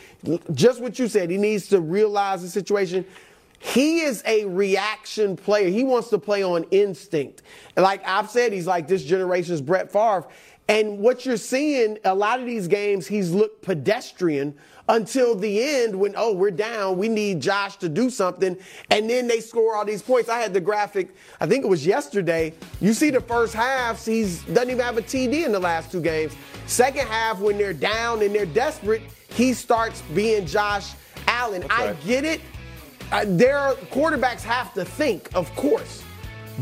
Just 0.52 0.80
what 0.80 0.98
you 0.98 1.06
said. 1.06 1.30
He 1.30 1.36
needs 1.36 1.68
to 1.68 1.80
realize 1.80 2.42
the 2.42 2.48
situation. 2.48 3.04
He 3.60 4.00
is 4.00 4.22
a 4.26 4.44
reaction 4.46 5.36
player. 5.36 5.68
He 5.68 5.84
wants 5.84 6.10
to 6.10 6.18
play 6.18 6.42
on 6.42 6.64
instinct. 6.70 7.42
Like 7.76 8.06
I've 8.06 8.30
said, 8.30 8.52
he's 8.52 8.66
like 8.66 8.88
this 8.88 9.04
generation's 9.04 9.60
Brett 9.60 9.92
Favre. 9.92 10.26
And 10.68 10.98
what 10.98 11.24
you're 11.24 11.38
seeing, 11.38 11.98
a 12.04 12.14
lot 12.14 12.40
of 12.40 12.46
these 12.46 12.68
games, 12.68 13.06
he's 13.06 13.30
looked 13.30 13.62
pedestrian 13.62 14.54
until 14.88 15.34
the 15.34 15.62
end 15.62 15.98
when, 15.98 16.14
oh, 16.16 16.34
we're 16.34 16.50
down. 16.50 16.98
We 16.98 17.08
need 17.08 17.40
Josh 17.40 17.76
to 17.76 17.88
do 17.88 18.10
something. 18.10 18.56
And 18.90 19.08
then 19.08 19.26
they 19.26 19.40
score 19.40 19.76
all 19.76 19.84
these 19.84 20.02
points. 20.02 20.28
I 20.28 20.38
had 20.38 20.52
the 20.52 20.60
graphic, 20.60 21.14
I 21.40 21.46
think 21.46 21.64
it 21.64 21.68
was 21.68 21.86
yesterday. 21.86 22.52
You 22.80 22.92
see 22.92 23.08
the 23.10 23.20
first 23.20 23.54
half, 23.54 24.04
he's 24.04 24.42
doesn't 24.44 24.70
even 24.70 24.84
have 24.84 24.98
a 24.98 25.02
TD 25.02 25.44
in 25.44 25.52
the 25.52 25.58
last 25.58 25.90
two 25.90 26.02
games. 26.02 26.34
Second 26.66 27.06
half, 27.06 27.40
when 27.40 27.56
they're 27.56 27.72
down 27.72 28.22
and 28.22 28.34
they're 28.34 28.46
desperate, 28.46 29.02
he 29.30 29.54
starts 29.54 30.02
being 30.14 30.46
Josh 30.46 30.92
Allen. 31.26 31.64
I 31.70 31.94
get 32.04 32.24
it. 32.24 32.42
Uh, 33.10 33.24
their 33.26 33.72
quarterbacks 33.90 34.42
have 34.42 34.74
to 34.74 34.84
think, 34.84 35.30
of 35.34 35.54
course. 35.54 36.02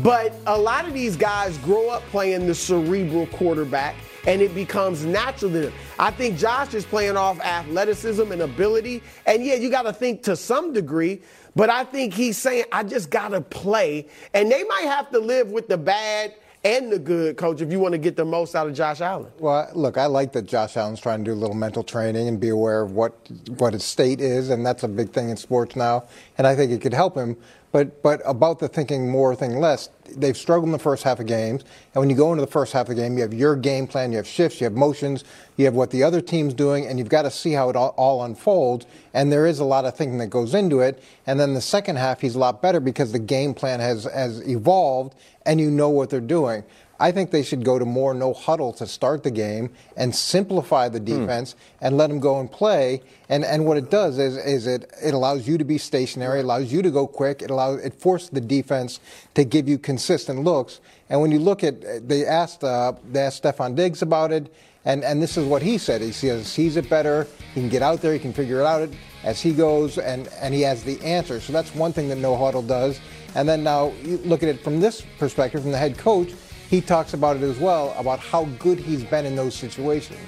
But 0.03 0.33
a 0.45 0.57
lot 0.57 0.87
of 0.87 0.93
these 0.93 1.15
guys 1.15 1.57
grow 1.59 1.89
up 1.89 2.03
playing 2.03 2.45
the 2.45 2.55
cerebral 2.55 3.25
quarterback 3.27 3.95
and 4.27 4.41
it 4.41 4.53
becomes 4.53 5.05
natural 5.05 5.49
to 5.51 5.59
them. 5.59 5.73
I 5.97 6.11
think 6.11 6.37
Josh 6.37 6.73
is 6.73 6.85
playing 6.85 7.17
off 7.17 7.39
athleticism 7.39 8.31
and 8.31 8.41
ability. 8.41 9.01
And 9.25 9.43
yeah, 9.43 9.55
you 9.55 9.71
got 9.71 9.83
to 9.83 9.93
think 9.93 10.21
to 10.23 10.35
some 10.35 10.73
degree, 10.73 11.21
but 11.55 11.69
I 11.69 11.85
think 11.85 12.13
he's 12.13 12.37
saying, 12.37 12.65
I 12.71 12.83
just 12.83 13.09
got 13.09 13.29
to 13.29 13.41
play. 13.41 14.07
And 14.33 14.51
they 14.51 14.63
might 14.65 14.83
have 14.83 15.09
to 15.11 15.19
live 15.19 15.49
with 15.49 15.67
the 15.67 15.77
bad 15.77 16.35
and 16.63 16.91
the 16.91 16.99
good, 16.99 17.37
coach, 17.37 17.61
if 17.61 17.71
you 17.71 17.79
want 17.79 17.93
to 17.93 17.97
get 17.97 18.17
the 18.17 18.25
most 18.25 18.55
out 18.55 18.67
of 18.67 18.73
Josh 18.73 18.99
Allen. 18.99 19.31
Well, 19.39 19.69
look, 19.73 19.97
I 19.97 20.07
like 20.07 20.33
that 20.33 20.43
Josh 20.43 20.75
Allen's 20.75 20.99
trying 20.99 21.23
to 21.23 21.31
do 21.31 21.33
a 21.33 21.39
little 21.39 21.55
mental 21.55 21.83
training 21.83 22.27
and 22.27 22.39
be 22.39 22.49
aware 22.49 22.81
of 22.81 22.91
what 22.91 23.13
what 23.57 23.73
his 23.73 23.83
state 23.83 24.19
is, 24.19 24.49
and 24.49 24.65
that's 24.65 24.83
a 24.83 24.87
big 24.87 25.11
thing 25.11 25.29
in 25.29 25.37
sports 25.37 25.75
now. 25.75 26.07
And 26.37 26.45
I 26.45 26.55
think 26.55 26.71
it 26.71 26.81
could 26.81 26.93
help 26.93 27.15
him. 27.15 27.37
But 27.71 28.01
but 28.01 28.21
about 28.25 28.59
the 28.59 28.67
thinking 28.67 29.09
more, 29.09 29.35
thinking 29.35 29.59
less, 29.59 29.89
they've 30.15 30.37
struggled 30.37 30.67
in 30.67 30.71
the 30.71 30.79
first 30.79 31.03
half 31.03 31.19
of 31.19 31.25
games. 31.25 31.63
And 31.93 32.01
when 32.01 32.09
you 32.09 32.15
go 32.15 32.31
into 32.31 32.41
the 32.41 32.51
first 32.51 32.71
half 32.73 32.89
of 32.89 32.95
the 32.95 33.01
game, 33.01 33.17
you 33.17 33.23
have 33.23 33.33
your 33.33 33.55
game 33.55 33.87
plan, 33.87 34.11
you 34.11 34.17
have 34.17 34.27
shifts, 34.27 34.61
you 34.61 34.65
have 34.65 34.73
motions, 34.73 35.25
you 35.57 35.65
have 35.65 35.73
what 35.73 35.91
the 35.91 36.01
other 36.01 36.21
team's 36.21 36.53
doing, 36.53 36.87
and 36.87 36.97
you've 36.97 37.09
got 37.09 37.23
to 37.23 37.31
see 37.31 37.51
how 37.51 37.69
it 37.69 37.75
all, 37.75 37.93
all 37.97 38.23
unfolds. 38.23 38.85
And 39.13 39.31
there 39.31 39.45
is 39.45 39.59
a 39.59 39.65
lot 39.65 39.85
of 39.85 39.95
thinking 39.95 40.17
that 40.19 40.27
goes 40.27 40.53
into 40.53 40.79
it. 40.79 41.03
And 41.25 41.39
then 41.39 41.53
the 41.53 41.61
second 41.61 41.97
half, 41.97 42.21
he's 42.21 42.35
a 42.35 42.39
lot 42.39 42.61
better 42.61 42.79
because 42.79 43.11
the 43.11 43.19
game 43.19 43.53
plan 43.53 43.79
has 43.79 44.05
has 44.05 44.47
evolved, 44.47 45.15
and 45.45 45.59
you 45.59 45.69
know 45.69 45.89
what 45.89 46.09
they're 46.09 46.21
doing. 46.21 46.63
I 46.99 47.11
think 47.11 47.31
they 47.31 47.43
should 47.43 47.63
go 47.63 47.77
to 47.77 47.85
more 47.85 48.13
no 48.13 48.33
huddle 48.33 48.73
to 48.73 48.87
start 48.87 49.23
the 49.23 49.31
game 49.31 49.69
and 49.95 50.15
simplify 50.15 50.89
the 50.89 50.99
defense 50.99 51.55
and 51.81 51.97
let 51.97 52.07
them 52.07 52.19
go 52.19 52.39
and 52.39 52.51
play. 52.51 53.01
And 53.29 53.45
and 53.45 53.65
what 53.65 53.77
it 53.77 53.91
does 53.91 54.17
is 54.17 54.37
is 54.37 54.67
it 54.67 54.91
it 55.03 55.13
allows 55.13 55.47
you 55.47 55.57
to 55.57 55.63
be 55.63 55.77
stationary, 55.77 56.41
allows 56.41 56.71
you 56.71 56.81
to 56.81 56.91
go 56.91 57.05
quick, 57.05 57.41
it 57.41 57.51
allows 57.51 57.81
it 57.81 57.93
forces 57.93 58.29
the 58.29 58.41
defense 58.41 58.99
to 59.35 59.43
give 59.43 59.69
you 59.69 59.77
consistent 59.77 60.43
looks. 60.43 60.79
And 61.09 61.21
when 61.21 61.31
you 61.31 61.39
look 61.39 61.63
at 61.63 62.07
they 62.07 62.25
asked 62.25 62.63
uh, 62.63 62.93
they 63.11 63.21
asked 63.21 63.43
Stefon 63.43 63.75
Diggs 63.75 64.01
about 64.01 64.31
it. 64.31 64.51
And, 64.85 65.03
and 65.03 65.21
this 65.21 65.35
is 65.35 65.45
what 65.45 65.61
he 65.61 65.77
said. 65.77 66.01
He 66.01 66.13
says 66.13 66.47
sees 66.47 66.77
it 66.77 66.89
better. 66.89 67.27
He 67.53 67.59
can 67.59 67.69
get 67.69 67.81
out 67.81 68.01
there. 68.01 68.13
He 68.13 68.19
can 68.19 68.31
figure 68.31 68.61
it 68.61 68.65
out 68.65 68.87
as 69.25 69.41
he 69.41 69.51
goes, 69.51 69.97
and, 69.97 70.29
and 70.39 70.53
he 70.53 70.61
has 70.61 70.81
the 70.81 70.97
answer. 71.03 71.41
So 71.41 71.51
that's 71.51 71.75
one 71.75 71.91
thing 71.91 72.07
that 72.07 72.19
no 72.19 72.37
huddle 72.37 72.61
does. 72.61 73.01
And 73.35 73.49
then 73.49 73.65
now 73.65 73.91
you 74.01 74.15
look 74.19 74.43
at 74.43 74.49
it 74.49 74.63
from 74.63 74.79
this 74.79 75.03
perspective, 75.19 75.61
from 75.61 75.71
the 75.71 75.77
head 75.77 75.97
coach 75.97 76.31
he 76.69 76.81
talks 76.81 77.13
about 77.13 77.37
it 77.37 77.43
as 77.43 77.57
well 77.59 77.95
about 77.97 78.19
how 78.19 78.45
good 78.59 78.79
he's 78.79 79.03
been 79.03 79.25
in 79.25 79.35
those 79.35 79.55
situations. 79.55 80.19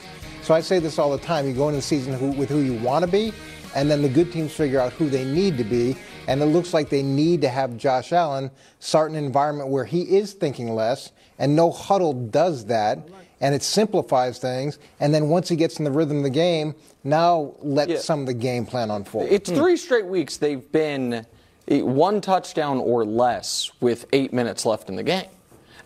So 0.41 0.53
I 0.53 0.61
say 0.61 0.79
this 0.79 0.97
all 0.97 1.11
the 1.11 1.23
time: 1.23 1.47
you 1.47 1.53
go 1.53 1.67
into 1.69 1.77
the 1.77 1.81
season 1.81 2.13
who, 2.13 2.31
with 2.31 2.49
who 2.49 2.59
you 2.59 2.73
want 2.75 3.05
to 3.05 3.11
be, 3.11 3.33
and 3.75 3.89
then 3.89 4.01
the 4.01 4.09
good 4.09 4.31
teams 4.31 4.53
figure 4.53 4.79
out 4.79 4.93
who 4.93 5.09
they 5.09 5.25
need 5.25 5.57
to 5.57 5.63
be. 5.63 5.95
And 6.27 6.41
it 6.41 6.45
looks 6.45 6.73
like 6.75 6.89
they 6.89 7.01
need 7.01 7.41
to 7.41 7.49
have 7.49 7.75
Josh 7.75 8.13
Allen 8.13 8.51
start 8.79 9.09
an 9.09 9.17
environment 9.17 9.69
where 9.69 9.85
he 9.85 10.01
is 10.17 10.33
thinking 10.33 10.73
less, 10.75 11.11
and 11.39 11.55
no 11.55 11.71
huddle 11.71 12.13
does 12.13 12.65
that, 12.65 12.99
and 13.41 13.55
it 13.55 13.63
simplifies 13.63 14.37
things. 14.37 14.77
And 14.99 15.11
then 15.13 15.29
once 15.29 15.49
he 15.49 15.55
gets 15.55 15.79
in 15.79 15.85
the 15.85 15.91
rhythm 15.91 16.17
of 16.17 16.23
the 16.23 16.29
game, 16.29 16.75
now 17.03 17.53
let 17.61 17.89
Yeah. 17.89 17.97
some 17.97 18.19
of 18.21 18.25
the 18.27 18.33
game 18.35 18.65
plan 18.67 18.91
unfold. 18.91 19.27
It's 19.31 19.49
three 19.49 19.75
straight 19.75 20.05
weeks 20.05 20.37
they've 20.37 20.71
been 20.71 21.25
eh, 21.67 21.81
one 21.81 22.21
touchdown 22.21 22.77
or 22.77 23.05
less 23.05 23.71
with 23.81 24.05
eight 24.13 24.31
minutes 24.31 24.65
left 24.67 24.87
in 24.89 24.95
the 24.97 25.03
game. 25.03 25.25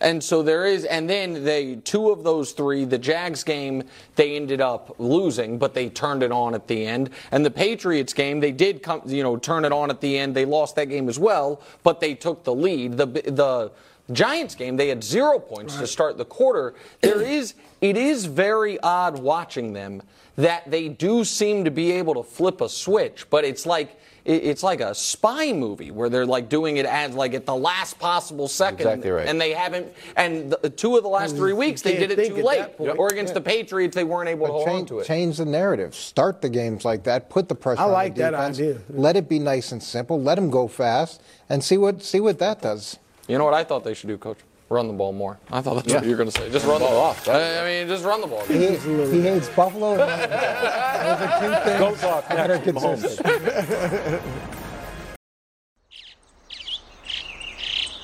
And 0.04 0.22
so 0.22 0.42
there 0.42 0.66
is, 0.66 0.84
and 0.84 1.08
then 1.08 1.44
they 1.44 1.76
two 1.76 2.10
of 2.10 2.24
those 2.24 2.52
three, 2.52 2.84
the 2.84 2.98
Jags 2.98 3.42
game, 3.42 3.84
they 4.16 4.36
ended 4.36 4.60
up 4.60 4.94
losing, 4.98 5.58
but 5.58 5.72
they 5.72 5.88
turned 5.88 6.22
it 6.22 6.30
on 6.30 6.54
at 6.54 6.68
the 6.68 6.86
end. 6.86 7.08
And 7.32 7.44
the 7.44 7.50
Patriots 7.50 8.12
game, 8.12 8.38
they 8.38 8.52
did 8.52 8.82
come, 8.82 9.00
you 9.06 9.22
know, 9.22 9.38
turn 9.38 9.64
it 9.64 9.72
on 9.72 9.88
at 9.88 10.02
the 10.02 10.18
end. 10.18 10.36
They 10.36 10.44
lost 10.44 10.76
that 10.76 10.90
game 10.90 11.08
as 11.08 11.18
well, 11.18 11.62
but 11.82 12.00
they 12.00 12.14
took 12.14 12.44
the 12.44 12.54
lead. 12.54 12.98
The 12.98 13.06
the 13.06 13.72
Giants 14.12 14.54
game, 14.54 14.76
they 14.76 14.88
had 14.88 15.02
zero 15.02 15.38
points 15.38 15.76
to 15.76 15.86
start 15.86 16.18
the 16.18 16.26
quarter. 16.26 16.74
There 17.00 17.22
is, 17.22 17.54
it 17.80 17.96
is 17.96 18.26
very 18.26 18.78
odd 18.80 19.18
watching 19.18 19.72
them 19.72 20.02
that 20.36 20.70
they 20.70 20.90
do 20.90 21.24
seem 21.24 21.64
to 21.64 21.70
be 21.70 21.92
able 21.92 22.14
to 22.14 22.22
flip 22.22 22.60
a 22.60 22.68
switch, 22.68 23.24
but 23.30 23.44
it's 23.44 23.64
like 23.64 23.98
it's 24.24 24.62
like 24.62 24.80
a 24.80 24.94
spy 24.94 25.52
movie 25.52 25.90
where 25.90 26.08
they're 26.08 26.24
like 26.24 26.48
doing 26.48 26.78
it 26.78 26.86
as 26.86 27.14
like 27.14 27.34
at 27.34 27.44
the 27.44 27.54
last 27.54 27.98
possible 27.98 28.48
second, 28.48 28.80
Exactly 28.80 29.10
right. 29.10 29.28
and 29.28 29.38
they 29.38 29.52
haven't. 29.52 29.92
And 30.16 30.50
the, 30.50 30.70
two 30.70 30.96
of 30.96 31.02
the 31.02 31.10
last 31.10 31.34
mm. 31.34 31.38
three 31.38 31.52
weeks 31.52 31.82
they 31.82 31.96
did 31.96 32.10
it 32.10 32.28
too 32.28 32.42
late, 32.42 32.66
or 32.78 33.08
against 33.08 33.34
the 33.34 33.40
Patriots 33.40 33.94
they 33.94 34.04
weren't 34.04 34.30
able 34.30 34.46
to 34.46 34.52
hold 34.52 34.68
on 34.68 34.74
change, 34.74 34.88
to 34.88 34.98
it. 35.00 35.06
change 35.06 35.36
the 35.36 35.44
narrative. 35.44 35.94
Start 35.94 36.40
the 36.40 36.48
games 36.48 36.84
like 36.84 37.04
that. 37.04 37.28
Put 37.28 37.48
the 37.48 37.54
pressure 37.54 37.82
I 37.82 37.84
on 37.84 37.92
like 37.92 38.14
the 38.14 38.22
that 38.22 38.34
idea. 38.34 38.78
Let 38.88 39.16
it 39.16 39.28
be 39.28 39.38
nice 39.38 39.72
and 39.72 39.82
simple. 39.82 40.20
Let 40.20 40.36
them 40.36 40.50
go 40.50 40.68
fast 40.68 41.20
and 41.50 41.62
see 41.62 41.76
what 41.76 42.02
see 42.02 42.20
what 42.20 42.38
that 42.38 42.62
does. 42.62 42.98
You 43.28 43.36
know 43.36 43.44
what 43.44 43.54
I 43.54 43.64
thought 43.64 43.84
they 43.84 43.94
should 43.94 44.08
do, 44.08 44.18
Coach? 44.18 44.38
Run 44.70 44.86
the 44.88 44.94
ball 44.94 45.12
more. 45.12 45.38
I 45.52 45.60
thought 45.60 45.74
that's 45.76 45.92
what 45.92 46.04
you 46.04 46.10
were 46.10 46.16
going 46.16 46.30
to 46.30 46.36
say. 46.40 46.50
Just 46.50 46.66
run 46.66 46.80
the 46.80 46.86
ball 46.86 46.98
off. 47.00 47.28
I, 47.28 47.60
I 47.60 47.64
mean, 47.64 47.88
just 47.88 48.04
run 48.04 48.20
the 48.22 48.26
ball. 48.26 48.44
He, 48.46 48.54
he 48.58 49.20
hates 49.20 49.48
Buffalo. 49.50 49.92
and 49.92 50.00
Those 50.00 51.28
are 51.28 51.40
two 51.40 51.54
things 51.64 51.78
Go 51.78 51.94
talk 51.96 52.28
that 52.28 52.50
are 52.50 52.56
next, 52.56 52.68
Mahomes. 52.68 53.22
consistent. 53.22 54.22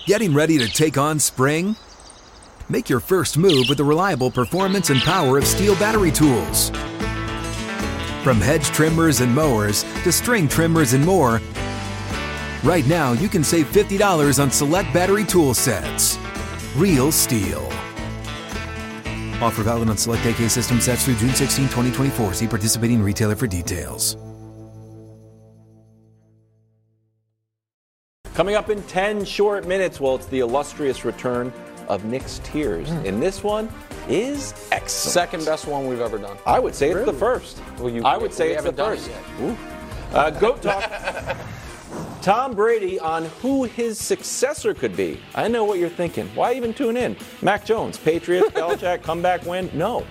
Getting 0.07 0.35
ready 0.35 0.59
to 0.59 0.69
take 0.69 0.99
on 0.99 1.19
spring? 1.19 1.77
Make 2.69 2.89
your 2.89 3.01
first 3.01 3.37
move 3.39 3.67
with 3.69 3.79
the 3.79 3.85
reliable 3.85 4.31
performance 4.31 4.91
and 4.91 5.01
power 5.01 5.39
of 5.39 5.45
Stihl 5.45 5.79
battery 5.79 6.11
tools. 6.11 6.71
From 8.23 8.41
hedge 8.41 8.67
trimmers 8.67 9.21
and 9.21 9.35
mowers 9.35 9.83
to 10.05 10.13
string 10.13 10.47
trimmers 10.47 10.93
and 10.93 11.05
more, 11.05 11.41
right 12.65 12.87
now 12.87 13.13
you 13.13 13.29
can 13.29 13.43
save 13.43 13.67
$50 13.73 14.43
on 14.43 14.51
select 14.51 14.93
battery 14.93 15.25
tool 15.25 15.55
sets. 15.55 16.19
Real 16.77 17.09
Stihl. 17.09 17.67
Offer 19.43 19.63
valid 19.65 19.89
on 19.89 19.97
select 19.97 20.25
AK 20.27 20.49
system 20.51 20.81
sets 20.81 21.05
through 21.05 21.17
June 21.17 21.35
16, 21.35 21.65
2024. 21.67 22.35
See 22.35 22.47
participating 22.47 23.03
retailer 23.03 23.35
for 23.35 23.47
details. 23.47 24.17
Coming 28.35 28.55
up 28.55 28.71
in 28.71 28.83
10 28.85 29.25
short 29.25 29.67
minutes, 29.67 30.01
well, 30.01 30.15
it's 30.15 30.27
the 30.27 30.39
illustrious 30.41 31.05
return 31.05 31.53
of 31.89 32.05
Nick's 32.05 32.39
Tiers. 32.45 32.89
And 32.91 33.21
this 33.21 33.43
one 33.43 33.69
is 34.09 34.53
excellent. 34.71 34.91
Second 34.91 35.45
best 35.45 35.67
one 35.67 35.87
we've 35.89 36.01
ever 36.01 36.17
done. 36.19 36.39
I 36.47 36.59
would 36.61 36.75
say 36.75 36.91
it's 36.91 37.05
the 37.05 37.13
first. 37.13 37.61
Well, 37.79 37.91
you- 37.91 38.03
I 38.05 38.17
would 38.17 38.33
say 38.33 38.53
it's 38.53 38.63
the 38.63 38.71
haven't 38.71 38.77
done 38.77 38.93
it 38.93 39.01
first. 39.01 40.15
Uh, 40.15 40.31
Goat 40.31 40.63
Talk. 40.63 40.83
Tom 42.23 42.55
Brady 42.55 43.01
on 43.01 43.25
who 43.41 43.65
his 43.65 43.99
successor 43.99 44.75
could 44.75 44.95
be. 44.95 45.19
I 45.35 45.49
know 45.49 45.65
what 45.65 45.79
you're 45.79 45.89
thinking. 45.89 46.29
Why 46.35 46.53
even 46.53 46.75
tune 46.75 46.99
in? 46.99 47.17
Mac 47.41 47.65
Jones, 47.65 47.97
Patriots, 47.97 48.51
Belichick, 48.55 49.03
comeback 49.03 49.47
win? 49.47 49.71
No. 49.73 50.07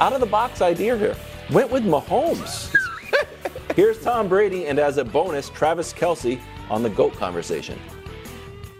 Out 0.00 0.14
of 0.14 0.20
the 0.20 0.26
box 0.26 0.62
idea 0.62 0.96
here. 0.96 1.14
Went 1.50 1.70
with 1.70 1.84
Mahomes. 1.84 2.74
Here's 3.76 4.02
Tom 4.02 4.26
Brady, 4.26 4.66
and 4.68 4.78
as 4.78 4.96
a 4.96 5.04
bonus, 5.04 5.50
Travis 5.50 5.92
Kelce 5.92 6.40
on 6.70 6.82
the 6.82 6.90
GOAT 6.90 7.14
conversation. 7.14 7.78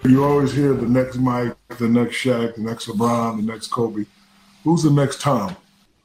You 0.04 0.24
always 0.24 0.52
hear 0.52 0.72
the 0.72 0.88
next 0.88 1.16
Mike, 1.16 1.54
the 1.78 1.88
next 1.88 2.16
Shaq, 2.16 2.54
the 2.54 2.62
next 2.62 2.88
LeBron, 2.88 3.36
the 3.36 3.42
next 3.42 3.68
Kobe. 3.68 4.06
Who's 4.64 4.84
the 4.84 4.90
next 4.90 5.20
Tom? 5.20 5.54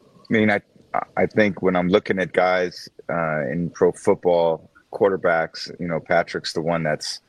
I 0.02 0.34
mean, 0.34 0.50
I 0.50 0.62
I 1.16 1.26
think 1.26 1.62
when 1.62 1.76
I'm 1.76 1.90
looking 1.90 2.20
at 2.20 2.34
guys 2.34 2.90
uh, 3.10 3.48
in 3.48 3.70
pro 3.70 3.92
football, 3.92 4.70
quarterbacks, 4.94 5.72
you 5.80 5.88
know, 5.88 6.00
Patrick's 6.00 6.54
the 6.54 6.62
one 6.62 6.84
that's 6.84 7.20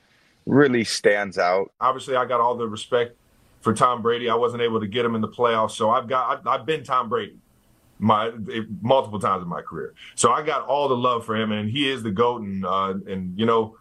really 0.46 0.84
stands 0.84 1.38
out. 1.38 1.72
Obviously, 1.80 2.16
I 2.16 2.24
got 2.26 2.40
all 2.40 2.56
the 2.56 2.68
respect 2.68 3.16
for 3.60 3.72
Tom 3.72 4.02
Brady. 4.02 4.28
I 4.28 4.34
wasn't 4.34 4.62
able 4.62 4.80
to 4.80 4.86
get 4.86 5.04
him 5.04 5.14
in 5.14 5.20
the 5.20 5.28
playoffs, 5.28 5.72
so 5.72 5.90
I've 5.90 6.06
got 6.06 6.46
I, 6.46 6.54
I've 6.54 6.66
been 6.66 6.84
Tom 6.84 7.08
Brady 7.08 7.38
my 7.98 8.32
multiple 8.82 9.18
times 9.18 9.42
in 9.42 9.48
my 9.48 9.62
career. 9.62 9.94
So 10.14 10.32
I 10.32 10.42
got 10.42 10.66
all 10.66 10.88
the 10.88 10.96
love 10.96 11.24
for 11.24 11.36
him, 11.36 11.52
and 11.52 11.70
he 11.70 11.88
is 11.88 12.02
the 12.02 12.10
goat, 12.10 12.42
and 12.42 12.64
uh, 12.64 12.94
and 13.08 13.38
you 13.38 13.46
know 13.46 13.76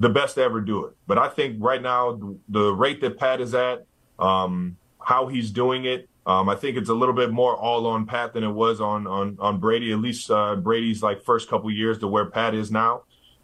the 0.00 0.08
best 0.08 0.36
to 0.36 0.42
ever 0.42 0.60
do 0.60 0.86
it. 0.86 0.96
But 1.06 1.18
I 1.18 1.28
think 1.28 1.56
right 1.60 1.80
now 1.80 2.12
the, 2.12 2.36
the 2.48 2.72
rate 2.72 3.00
that 3.02 3.18
Pat 3.18 3.40
is 3.40 3.54
at, 3.54 3.86
um, 4.18 4.76
how 5.00 5.28
he's 5.28 5.50
doing 5.50 5.84
it, 5.84 6.08
um, 6.26 6.48
I 6.48 6.54
think 6.54 6.76
it's 6.76 6.88
a 6.88 6.94
little 6.94 7.14
bit 7.14 7.30
more 7.30 7.56
all 7.56 7.86
on 7.86 8.06
Pat 8.06 8.32
than 8.32 8.44
it 8.44 8.50
was 8.50 8.80
on 8.80 9.06
on 9.06 9.36
on 9.38 9.60
Brady. 9.60 9.92
At 9.92 9.98
least 9.98 10.30
uh, 10.30 10.56
Brady's 10.56 11.02
like 11.02 11.22
first 11.22 11.48
couple 11.48 11.70
years 11.70 11.98
to 11.98 12.08
where 12.08 12.26
Pat 12.26 12.54
is 12.54 12.70
now, 12.70 13.02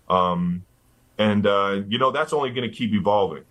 um, 0.09 0.65
and 1.19 1.47
uh, 1.47 1.83
you 1.89 1.99
know 1.99 2.11
that's 2.11 2.33
only 2.33 2.51
going 2.51 2.69
to 2.69 2.75
keep 2.75 2.93
evolving. 2.95 3.45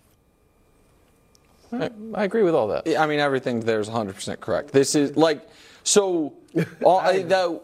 I, 1.72 1.90
I 2.14 2.24
agree 2.24 2.42
with 2.42 2.54
all 2.54 2.68
that. 2.68 2.88
I 2.98 3.06
mean, 3.06 3.20
everything 3.20 3.60
there 3.60 3.80
is 3.80 3.88
100% 3.88 4.40
correct. 4.40 4.72
This 4.72 4.94
is 4.94 5.16
like, 5.16 5.48
so, 5.84 6.34
all, 6.84 6.98
uh, 6.98 7.12
the, 7.12 7.60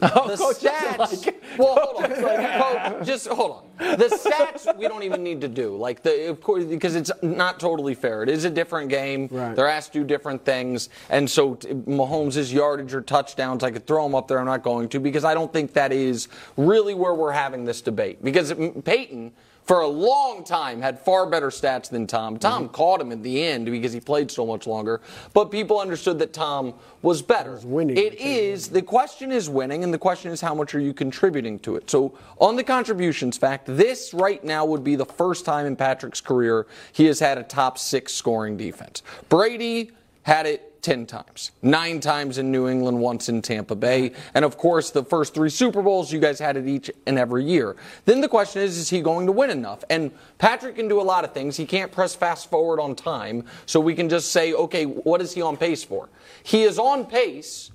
the 0.00 0.54
stats. 0.58 1.34
well, 1.58 1.74
hold 1.80 2.04
on. 2.04 2.10
Coach, 2.12 3.06
just 3.06 3.26
hold 3.28 3.50
on. 3.50 3.96
The 3.98 4.06
stats 4.06 4.76
we 4.76 4.88
don't 4.88 5.02
even 5.02 5.22
need 5.22 5.40
to 5.40 5.48
do. 5.48 5.76
Like 5.76 6.02
the 6.02 6.28
of 6.28 6.40
course 6.40 6.64
because 6.64 6.94
it's 6.94 7.10
not 7.22 7.58
totally 7.60 7.94
fair. 7.94 8.22
It 8.22 8.28
is 8.28 8.44
a 8.44 8.50
different 8.50 8.88
game. 8.88 9.28
Right. 9.30 9.54
They're 9.54 9.68
asked 9.68 9.92
to 9.94 10.00
do 10.00 10.04
different 10.04 10.44
things, 10.44 10.88
and 11.10 11.28
so 11.28 11.54
t- 11.54 11.68
Mahomes' 11.68 12.52
yardage 12.52 12.94
or 12.94 13.00
touchdowns, 13.00 13.64
I 13.64 13.70
could 13.70 13.86
throw 13.86 14.04
them 14.04 14.14
up 14.14 14.28
there. 14.28 14.38
I'm 14.38 14.46
not 14.46 14.62
going 14.62 14.88
to 14.90 15.00
because 15.00 15.24
I 15.24 15.34
don't 15.34 15.52
think 15.52 15.72
that 15.74 15.92
is 15.92 16.28
really 16.56 16.94
where 16.94 17.14
we're 17.14 17.32
having 17.32 17.64
this 17.64 17.80
debate. 17.82 18.22
Because 18.22 18.52
mm, 18.52 18.84
Peyton. 18.84 19.32
For 19.68 19.80
a 19.80 19.86
long 19.86 20.44
time, 20.44 20.80
had 20.80 20.98
far 20.98 21.26
better 21.26 21.50
stats 21.50 21.90
than 21.90 22.06
Tom. 22.06 22.38
Tom 22.38 22.70
caught 22.70 23.02
him 23.02 23.12
in 23.12 23.20
the 23.20 23.44
end 23.44 23.66
because 23.66 23.92
he 23.92 24.00
played 24.00 24.30
so 24.30 24.46
much 24.46 24.66
longer. 24.66 25.02
But 25.34 25.50
people 25.50 25.78
understood 25.78 26.18
that 26.20 26.32
Tom 26.32 26.72
was 27.02 27.20
better. 27.20 27.60
winning. 27.62 27.98
It 27.98 28.14
is 28.14 28.68
the 28.68 28.80
question 28.80 29.30
is 29.30 29.50
winning, 29.50 29.84
and 29.84 29.92
the 29.92 29.98
question 29.98 30.32
is 30.32 30.40
how 30.40 30.54
much 30.54 30.74
are 30.74 30.80
you 30.80 30.94
contributing 30.94 31.58
to 31.60 31.76
it. 31.76 31.90
So 31.90 32.16
on 32.38 32.56
the 32.56 32.64
contributions 32.64 33.36
fact, 33.36 33.66
this 33.66 34.14
right 34.14 34.42
now 34.42 34.64
would 34.64 34.82
be 34.82 34.96
the 34.96 35.04
first 35.04 35.44
time 35.44 35.66
in 35.66 35.76
Patrick's 35.76 36.22
career 36.22 36.66
he 36.92 37.04
has 37.04 37.20
had 37.20 37.36
a 37.36 37.42
top 37.42 37.76
six 37.76 38.14
scoring 38.14 38.56
defense. 38.56 39.02
Brady 39.28 39.90
had 40.22 40.46
it 40.46 40.67
10 40.82 41.06
times, 41.06 41.52
nine 41.62 42.00
times 42.00 42.38
in 42.38 42.52
New 42.52 42.68
England, 42.68 42.98
once 42.98 43.28
in 43.28 43.42
Tampa 43.42 43.74
Bay. 43.74 44.12
And 44.34 44.44
of 44.44 44.56
course, 44.56 44.90
the 44.90 45.04
first 45.04 45.34
three 45.34 45.50
Super 45.50 45.82
Bowls, 45.82 46.12
you 46.12 46.18
guys 46.18 46.38
had 46.38 46.56
it 46.56 46.66
each 46.66 46.90
and 47.06 47.18
every 47.18 47.44
year. 47.44 47.76
Then 48.04 48.20
the 48.20 48.28
question 48.28 48.62
is, 48.62 48.78
is 48.78 48.88
he 48.88 49.00
going 49.00 49.26
to 49.26 49.32
win 49.32 49.50
enough? 49.50 49.84
And 49.90 50.12
Patrick 50.38 50.76
can 50.76 50.88
do 50.88 51.00
a 51.00 51.02
lot 51.02 51.24
of 51.24 51.32
things. 51.32 51.56
He 51.56 51.66
can't 51.66 51.90
press 51.90 52.14
fast 52.14 52.50
forward 52.50 52.80
on 52.80 52.94
time. 52.94 53.44
So 53.66 53.80
we 53.80 53.94
can 53.94 54.08
just 54.08 54.32
say, 54.32 54.52
okay, 54.52 54.84
what 54.84 55.20
is 55.20 55.32
he 55.34 55.42
on 55.42 55.56
pace 55.56 55.84
for? 55.84 56.08
He 56.42 56.62
is 56.62 56.78
on 56.78 57.06
pace 57.06 57.70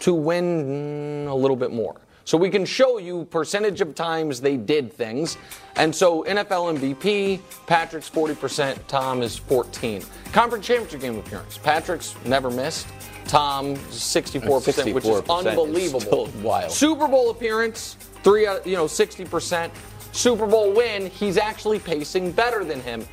to 0.00 0.14
win 0.14 1.26
a 1.28 1.34
little 1.34 1.56
bit 1.56 1.72
more. 1.72 1.96
So 2.24 2.38
we 2.38 2.48
can 2.48 2.64
show 2.64 2.98
you 2.98 3.26
percentage 3.26 3.80
of 3.80 3.94
times 3.94 4.40
they 4.40 4.56
did 4.56 4.92
things. 4.92 5.36
And 5.76 5.94
so 5.94 6.24
NFL 6.24 6.78
MVP, 6.78 7.40
Patrick's 7.66 8.08
40%, 8.08 8.78
Tom 8.88 9.22
is 9.22 9.36
14. 9.36 10.02
Conference 10.32 10.66
championship 10.66 11.00
game 11.00 11.18
appearance, 11.18 11.58
Patrick's 11.58 12.14
never 12.24 12.50
missed. 12.50 12.86
Tom 13.26 13.76
64%, 13.76 14.94
which 14.94 15.04
is 15.04 15.10
64% 15.20 15.22
is 15.22 15.46
unbelievable. 15.46 16.00
still 16.00 16.26
wild. 16.42 16.70
Super 16.70 17.08
Bowl 17.08 17.30
appearance, 17.30 17.96
three, 18.22 18.46
out- 18.46 18.66
you 18.66 18.76
know, 18.76 18.84
60%. 18.84 19.70
Super 20.12 20.46
Bowl 20.46 20.72
win, 20.72 21.06
he's 21.10 21.36
actually 21.36 21.78
pacing 21.78 22.32
better 22.32 22.64
than 22.64 22.80
him. 22.80 23.04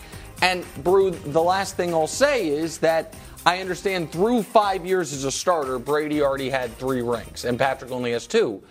And 0.41 0.65
Brew, 0.83 1.11
the 1.11 1.41
last 1.41 1.75
thing 1.75 1.93
I'll 1.93 2.07
say 2.07 2.47
is 2.49 2.77
that 2.79 3.15
I 3.45 3.59
understand 3.59 4.11
through 4.11 4.43
five 4.43 4.85
years 4.85 5.13
as 5.13 5.23
a 5.23 5.31
starter, 5.31 5.79
Brady 5.79 6.21
already 6.21 6.49
had 6.49 6.75
three 6.77 7.01
rings, 7.01 7.45
and 7.45 7.57
Patrick 7.57 7.91
only 7.91 8.11
has 8.11 8.27
two. 8.27 8.61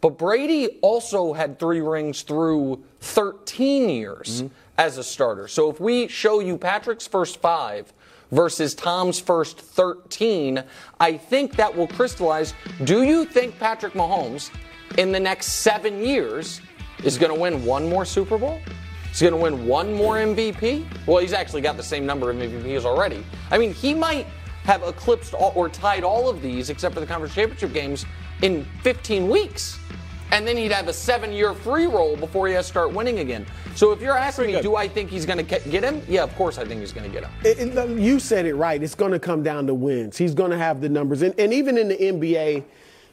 But 0.00 0.16
Brady 0.16 0.78
also 0.80 1.32
had 1.32 1.58
three 1.58 1.80
rings 1.80 2.22
through 2.22 2.82
13 3.00 3.90
years 3.90 4.42
mm-hmm. 4.42 4.54
as 4.78 4.98
a 4.98 5.04
starter. 5.04 5.46
So 5.46 5.70
if 5.70 5.80
we 5.80 6.08
show 6.08 6.40
you 6.40 6.56
Patrick's 6.56 7.06
first 7.06 7.40
five 7.40 7.92
versus 8.30 8.74
Tom's 8.74 9.20
first 9.20 9.58
13, 9.60 10.62
I 10.98 11.16
think 11.16 11.56
that 11.56 11.74
will 11.74 11.88
crystallize. 11.88 12.54
Do 12.84 13.02
you 13.02 13.24
think 13.24 13.58
Patrick 13.58 13.92
Mahomes 13.92 14.50
in 14.96 15.12
the 15.12 15.20
next 15.20 15.46
seven 15.46 16.02
years 16.02 16.60
is 17.04 17.18
going 17.18 17.32
to 17.34 17.38
win 17.38 17.64
one 17.64 17.88
more 17.88 18.04
Super 18.04 18.38
Bowl? 18.38 18.60
He's 19.10 19.20
going 19.20 19.34
to 19.34 19.40
win 19.40 19.66
one 19.66 19.92
more 19.92 20.16
MVP? 20.16 20.86
Well, 21.06 21.18
he's 21.18 21.32
actually 21.32 21.62
got 21.62 21.76
the 21.76 21.82
same 21.82 22.06
number 22.06 22.30
of 22.30 22.36
MVPs 22.36 22.84
already. 22.84 23.24
I 23.50 23.58
mean, 23.58 23.74
he 23.74 23.92
might 23.92 24.26
have 24.62 24.82
eclipsed 24.84 25.34
all, 25.34 25.52
or 25.56 25.68
tied 25.68 26.04
all 26.04 26.28
of 26.28 26.40
these, 26.40 26.70
except 26.70 26.94
for 26.94 27.00
the 27.00 27.06
conference 27.06 27.34
championship 27.34 27.72
games, 27.72 28.06
in 28.42 28.64
15 28.82 29.28
weeks. 29.28 29.79
And 30.32 30.46
then 30.46 30.56
he'd 30.56 30.72
have 30.72 30.88
a 30.88 30.92
seven-year 30.92 31.54
free 31.54 31.86
roll 31.86 32.16
before 32.16 32.46
he 32.48 32.54
has 32.54 32.66
to 32.66 32.70
start 32.70 32.92
winning 32.92 33.18
again. 33.20 33.46
So 33.74 33.92
if 33.92 34.00
you're 34.00 34.16
asking 34.16 34.46
me, 34.48 34.60
do 34.62 34.76
I 34.76 34.88
think 34.88 35.10
he's 35.10 35.26
going 35.26 35.38
to 35.38 35.42
get 35.42 35.82
him? 35.84 36.02
Yeah, 36.08 36.22
of 36.22 36.34
course 36.36 36.58
I 36.58 36.64
think 36.64 36.80
he's 36.80 36.92
going 36.92 37.06
to 37.06 37.12
get 37.12 37.24
him. 37.24 37.30
It- 37.44 37.58
it- 37.76 37.98
you 37.98 38.18
said 38.20 38.46
it 38.46 38.54
right. 38.54 38.82
It's 38.82 38.94
going 38.94 39.12
to 39.12 39.18
come 39.18 39.42
down 39.42 39.66
to 39.66 39.74
wins. 39.74 40.16
He's 40.16 40.34
going 40.34 40.50
to 40.50 40.58
have 40.58 40.80
the 40.80 40.88
numbers. 40.88 41.22
And, 41.22 41.38
and 41.38 41.52
even 41.52 41.76
in 41.78 41.88
the 41.88 41.96
NBA, 41.96 42.64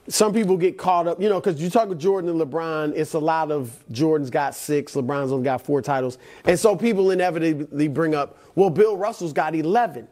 some 0.10 0.34
people 0.34 0.56
get 0.56 0.78
caught 0.78 1.06
up, 1.08 1.22
you 1.22 1.28
know, 1.28 1.40
because 1.42 1.62
you 1.62 1.70
talk 1.70 1.90
with 1.90 2.00
Jordan 2.00 2.30
and 2.30 2.40
LeBron, 2.40 2.94
it's 2.96 3.14
a 3.14 3.20
lot 3.20 3.52
of 3.52 3.78
Jordan's 3.92 4.30
got 4.30 4.56
six, 4.56 4.94
LeBron's 4.94 5.32
only 5.32 5.44
got 5.44 5.62
four 5.62 5.82
titles. 5.82 6.18
And 6.46 6.58
so 6.58 6.76
people 6.78 7.12
inevitably 7.12 7.88
bring 7.90 8.16
up, 8.16 8.38
well, 8.56 8.70
Bill 8.70 8.96
Russell's 8.96 9.34
got 9.34 9.54
11. 9.54 10.08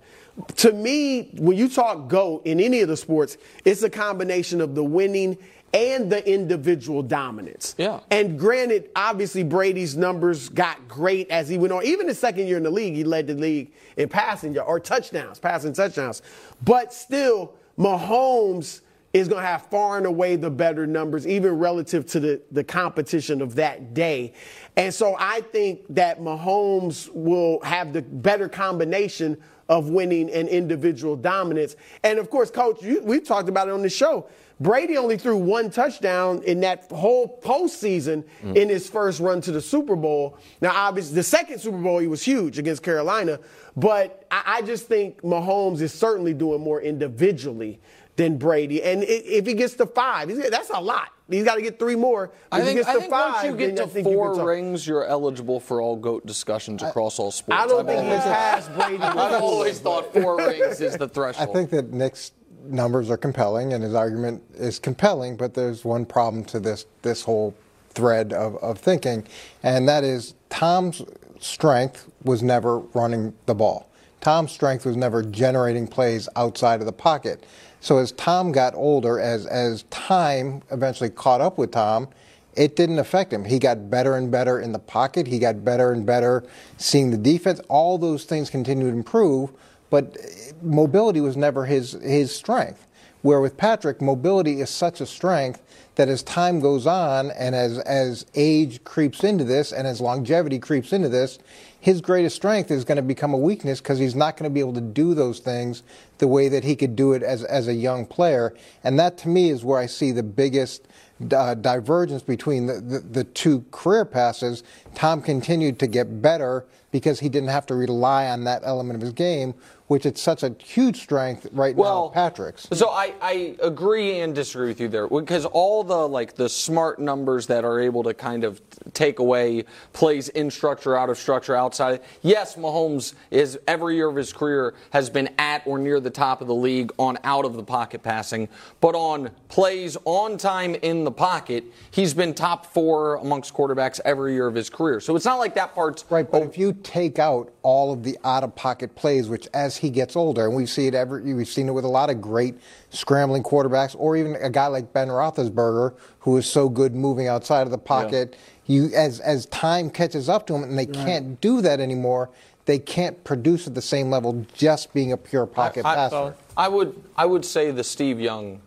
To 0.58 0.74
me, 0.74 1.30
when 1.38 1.56
you 1.56 1.70
talk 1.70 2.10
GOAT 2.10 2.42
in 2.46 2.60
any 2.60 2.82
of 2.82 2.90
the 2.90 2.98
sports, 2.98 3.38
it's 3.64 3.84
a 3.84 3.90
combination 3.90 4.60
of 4.60 4.76
the 4.76 4.84
winning 4.84 5.38
and 5.76 6.10
the 6.10 6.28
individual 6.28 7.04
dominance. 7.04 7.76
Yeah. 7.78 8.00
And 8.10 8.40
granted, 8.40 8.90
obviously 8.96 9.44
Brady's 9.44 9.98
numbers 9.98 10.48
got 10.48 10.88
great 10.88 11.30
as 11.30 11.50
he 11.50 11.58
went 11.58 11.74
on. 11.74 11.86
Even 11.86 12.08
his 12.08 12.18
second 12.18 12.48
year 12.48 12.56
in 12.56 12.64
the 12.64 12.72
league, 12.72 12.96
he 12.96 13.04
led 13.04 13.28
the 13.28 13.34
league 13.34 13.74
in 13.98 14.08
passing 14.08 14.58
or 14.58 14.80
touchdowns, 14.80 15.38
passing 15.38 15.74
touchdowns. 15.74 16.22
But 16.64 16.94
still, 16.94 17.54
Mahomes 17.78 18.82
is 19.12 19.28
going 19.28 19.42
to 19.42 19.48
have 19.48 19.66
far 19.68 19.98
and 19.98 20.06
away 20.06 20.38
the 20.38 20.50
better 20.50 20.88
numbers, 20.88 21.28
even 21.28 21.58
relative 21.58 22.06
to 22.06 22.22
the, 22.22 22.42
the 22.52 22.64
competition 22.64 23.42
of 23.42 23.56
that 23.56 23.94
day. 23.94 24.34
And 24.78 24.94
so 24.94 25.16
I 25.20 25.42
think 25.42 25.82
that 25.90 26.22
Mahomes 26.22 27.10
will 27.14 27.62
have 27.64 27.92
the 27.92 28.02
better 28.02 28.48
combination 28.48 29.38
of 29.68 29.90
winning 29.90 30.30
and 30.32 30.48
individual 30.48 31.16
dominance. 31.16 31.76
And 32.04 32.20
of 32.20 32.30
course, 32.30 32.52
coach, 32.52 32.82
you, 32.82 33.02
we've 33.04 33.26
talked 33.26 33.50
about 33.50 33.68
it 33.68 33.74
on 33.74 33.82
the 33.82 33.90
show. 33.90 34.30
Brady 34.60 34.98
only 34.98 35.18
threw 35.18 35.36
one 35.38 35.70
touchdown 35.70 36.42
in 36.44 36.62
that 36.62 36.90
whole 36.92 37.40
postseason 37.44 38.24
mm. 38.44 38.56
in 38.56 38.70
his 38.70 38.90
first 38.90 39.20
run 39.20 39.42
to 39.42 39.52
the 39.52 39.62
Super 39.62 39.96
Bowl. 39.96 40.38
Now, 40.62 40.72
obviously, 40.74 41.16
the 41.16 41.24
second 41.24 41.60
Super 41.60 41.78
Bowl, 41.78 42.00
he 42.00 42.08
was 42.08 42.24
huge 42.24 42.58
against 42.58 42.82
Carolina, 42.82 43.40
but 43.76 44.26
I, 44.32 44.44
I 44.58 44.62
just 44.62 44.88
think 44.88 45.22
Mahomes 45.24 45.82
is 45.82 45.94
certainly 45.94 46.34
doing 46.34 46.62
more 46.62 46.82
individually 46.82 47.82
than 48.16 48.38
Brady. 48.38 48.82
And 48.82 49.02
i- 49.02 49.06
if 49.06 49.46
he 49.46 49.56
gets 49.56 49.74
to 49.76 49.86
five, 49.86 50.34
that's 50.50 50.70
a 50.70 50.80
lot. 50.80 51.10
He's 51.30 51.44
got 51.44 51.56
to 51.56 51.62
get 51.62 51.78
three 51.78 51.96
more. 51.96 52.32
I 52.52 52.60
think, 52.60 52.70
he 52.70 52.76
gets 52.76 52.88
I 52.88 52.94
to 52.94 53.00
think 53.02 53.12
five, 53.12 53.34
once 53.34 53.46
you 53.46 53.58
get 53.58 53.76
to 53.78 53.88
think 53.88 54.08
you 54.08 54.14
four 54.14 54.46
rings, 54.46 54.88
you're 54.88 55.04
eligible 55.04 55.60
for 55.60 55.82
all 55.82 55.98
GOAT 55.98 56.26
discussions 56.26 56.82
across 56.82 57.20
all 57.20 57.32
sports. 57.32 57.62
I 57.62 57.68
don't 57.68 57.82
I've 57.82 57.88
think 57.88 58.04
he's 58.04 58.12
always- 58.12 58.24
passed 58.24 58.74
Brady. 58.76 58.98
I've 59.04 59.42
always 59.42 59.80
thought 59.80 60.14
four 60.14 60.38
rings 60.38 60.80
is 60.80 60.96
the 60.96 61.10
threshold. 61.10 61.50
I 61.50 61.52
think 61.52 61.72
that 61.72 61.92
Nick's 61.92 62.32
numbers 62.68 63.10
are 63.10 63.18
compelling 63.18 63.74
and 63.74 63.84
his 63.84 63.94
argument 63.94 64.44
is 64.56 64.80
compelling, 64.80 65.38
but 65.38 65.54
there's 65.54 65.86
one 65.86 66.06
problem 66.06 66.44
to 66.46 66.60
this 66.60 66.86
this 67.02 67.24
whole 67.24 67.56
thread 67.90 68.34
of, 68.34 68.58
of 68.58 68.78
thinking, 68.78 69.26
and 69.64 69.88
that 69.88 70.04
is 70.04 70.36
Tom's 70.50 71.02
strength 71.40 72.10
was 72.24 72.44
never 72.44 72.80
running 72.80 73.34
the 73.46 73.56
ball. 73.56 73.90
Tom's 74.22 74.52
strength 74.52 74.86
was 74.86 74.98
never 74.98 75.22
generating 75.22 75.88
plays 75.88 76.28
outside 76.36 76.80
of 76.80 76.86
the 76.86 76.94
pocket. 76.94 77.46
So 77.80 78.00
as 78.00 78.12
Tom 78.14 78.52
got 78.52 78.74
older, 78.74 79.20
as 79.20 79.46
as 79.46 79.84
time 79.84 80.64
eventually 80.72 81.10
caught 81.10 81.42
up 81.42 81.58
with 81.58 81.72
Tom, 81.72 82.08
it 82.56 82.76
didn't 82.76 83.00
affect 83.00 83.32
him. 83.32 83.46
He 83.46 83.60
got 83.60 83.90
better 83.90 84.16
and 84.16 84.32
better 84.32 84.60
in 84.60 84.72
the 84.72 84.80
pocket. 84.80 85.28
He 85.28 85.40
got 85.40 85.64
better 85.64 85.92
and 85.92 86.06
better 86.06 86.44
seeing 86.78 87.12
the 87.12 87.18
defense. 87.18 87.60
All 87.68 87.98
those 87.98 88.24
things 88.24 88.50
continued 88.50 88.92
to 88.92 88.98
improve, 88.98 89.52
but 89.90 90.18
mobility 90.62 91.22
was 91.22 91.38
never 91.38 91.66
his 91.66 91.94
his 91.94 92.36
strength. 92.36 92.88
Where 93.22 93.42
with 93.42 93.58
Patrick, 93.58 94.04
mobility 94.04 94.62
is 94.62 94.70
such 94.70 95.02
a 95.02 95.06
strength 95.06 95.64
that 95.96 96.10
as 96.10 96.22
time 96.22 96.60
goes 96.60 96.86
on 96.86 97.32
and 97.32 97.56
as 97.56 97.80
as 97.80 98.26
age 98.36 98.84
creeps 98.84 99.24
into 99.24 99.44
this 99.44 99.72
and 99.72 99.88
as 99.88 100.00
longevity 100.00 100.60
creeps 100.60 100.94
into 100.94 101.10
this, 101.10 101.40
his 101.80 102.02
greatest 102.02 102.36
strength 102.36 102.70
is 102.70 102.84
going 102.84 102.98
to 102.98 103.02
become 103.02 103.34
a 103.34 103.38
weakness 103.38 103.80
because 103.80 103.98
he's 103.98 104.16
not 104.16 104.38
going 104.38 104.50
to 104.50 104.54
be 104.54 104.60
able 104.60 104.74
to 104.74 104.82
do 104.82 105.14
those 105.16 105.40
things 105.40 105.82
the 106.20 106.28
way 106.28 106.50
that 106.50 106.64
he 106.64 106.76
could 106.76 106.96
do 106.96 107.14
it 107.14 107.24
as 107.24 107.44
as 107.44 107.68
a 107.68 107.74
young 107.74 108.06
player. 108.06 108.54
And 108.84 109.00
that 109.00 109.18
to 109.20 109.30
me 109.30 109.50
is 109.50 109.64
where 109.64 109.80
I 109.80 109.88
see 109.88 110.12
the 110.12 110.24
biggest 110.24 110.88
uh, 111.32 111.56
divergence 111.56 112.22
between 112.22 112.66
the, 112.68 112.74
the, 112.82 113.00
the 113.00 113.24
two 113.24 113.66
career 113.72 114.06
passes. 114.06 114.64
Tom 114.94 115.22
continued 115.22 115.80
to 115.80 115.88
get 115.88 116.22
better 116.22 116.66
because 116.92 117.20
he 117.20 117.30
didn't 117.30 117.50
have 117.50 117.66
to 117.66 117.76
rely 117.76 118.28
on 118.28 118.44
that 118.46 118.62
element 118.64 118.96
of 118.96 119.02
his 119.02 119.12
game, 119.14 119.54
which 119.88 120.06
is 120.06 120.20
such 120.20 120.44
a 120.44 120.56
huge 120.64 121.02
strength 121.02 121.48
right 121.52 121.76
Well, 121.76 122.06
now. 122.06 122.14
Patrick's. 122.14 122.68
So 122.74 122.90
I, 122.90 123.14
I 123.22 123.56
agree 123.62 124.20
and 124.20 124.34
disagree 124.34 124.68
with 124.68 124.80
you 124.80 124.88
there 124.88 125.08
because 125.08 125.46
all 125.46 125.84
the 125.84 126.08
like 126.08 126.36
the 126.36 126.50
smart 126.50 127.00
numbers 127.00 127.48
that 127.48 127.64
are 127.64 127.80
able 127.80 128.04
to 128.04 128.14
kind 128.14 128.44
of 128.44 128.62
take 128.94 129.20
away 129.20 129.66
plays 129.94 130.30
in 130.30 130.50
structure, 130.50 130.98
out 130.98 131.10
of 131.10 131.18
structure, 131.18 131.56
outside. 131.56 132.02
Yes, 132.22 132.56
Mahomes 132.56 133.14
is 133.30 133.60
every 133.68 133.96
year 133.96 134.10
of 134.10 134.16
his 134.16 134.34
career 134.34 134.74
has 134.92 135.10
been 135.10 135.30
at 135.38 135.62
or 135.68 135.78
near 135.78 136.00
the 136.00 136.10
top 136.10 136.42
of 136.42 136.48
the 136.48 136.56
league 136.56 136.92
on 136.98 137.18
out 137.24 137.46
of 137.46 137.54
the 137.54 137.64
pocket 137.64 138.02
passing, 138.02 138.50
but 138.82 138.96
on 138.96 139.30
plays 139.50 139.98
on 140.06 140.38
time 140.38 140.76
in 140.76 141.04
the 141.04 141.12
pocket, 141.12 141.64
he's 141.92 142.14
been 142.14 142.34
top 142.34 142.66
four 142.66 143.16
amongst 143.16 143.54
quarterbacks 143.54 144.00
every 144.04 144.34
year 144.34 144.48
of 144.48 144.56
his 144.56 144.70
career. 144.70 145.00
So 145.00 145.16
it's 145.16 145.26
not 145.26 145.36
like 145.36 145.54
that 145.56 145.76
part's 145.76 146.06
Right, 146.10 146.30
but 146.30 146.44
if 146.44 146.58
you 146.58 146.74
take 146.74 147.20
out 147.20 147.52
all 147.62 147.92
of 147.92 148.04
the 148.04 148.18
out 148.24 148.44
of 148.44 148.56
pocket 148.56 148.96
plays, 148.96 149.28
which 149.28 149.48
as 149.54 149.75
he 149.78 149.90
gets 149.90 150.16
older, 150.16 150.46
and 150.46 150.56
we 150.56 150.66
see 150.66 150.88
it 150.88 150.94
every, 150.94 151.34
we've 151.34 151.48
seen 151.48 151.68
it 151.68 151.72
with 151.72 151.86
a 151.86 151.90
lot 151.90 152.10
of 152.10 152.22
great 152.22 152.56
scrambling 152.90 153.44
quarterbacks, 153.44 153.96
or 153.98 154.16
even 154.18 154.36
a 154.36 154.50
guy 154.50 154.68
like 154.68 154.94
Ben 154.94 155.08
Roethlisberger, 155.08 155.96
who 156.20 156.38
is 156.38 156.46
so 156.46 156.70
good 156.70 156.96
moving 156.96 157.28
outside 157.28 157.62
of 157.62 157.72
the 157.72 157.78
pocket. 157.78 158.36
You, 158.66 158.90
as 158.96 159.20
as 159.20 159.46
time 159.48 159.90
catches 159.90 160.28
up 160.30 160.48
to 160.48 160.56
him, 160.56 160.64
and 160.64 160.78
they 160.78 160.88
can't 160.88 161.40
do 161.42 161.62
that 161.62 161.80
anymore. 161.80 162.30
They 162.66 162.80
can't 162.80 163.24
produce 163.24 163.68
at 163.68 163.76
the 163.76 163.82
same 163.82 164.10
level 164.10 164.46
just 164.54 164.92
being 164.92 165.12
a 165.12 165.18
pure 165.18 165.46
pocket 165.46 165.86
I, 165.86 165.96
passer. 165.96 166.36
I 166.58 166.68
would 166.68 167.04
I 167.16 167.26
would 167.26 167.46
say 167.46 167.70
the 167.70 167.84
Steve 167.84 168.20
Young 168.20 168.62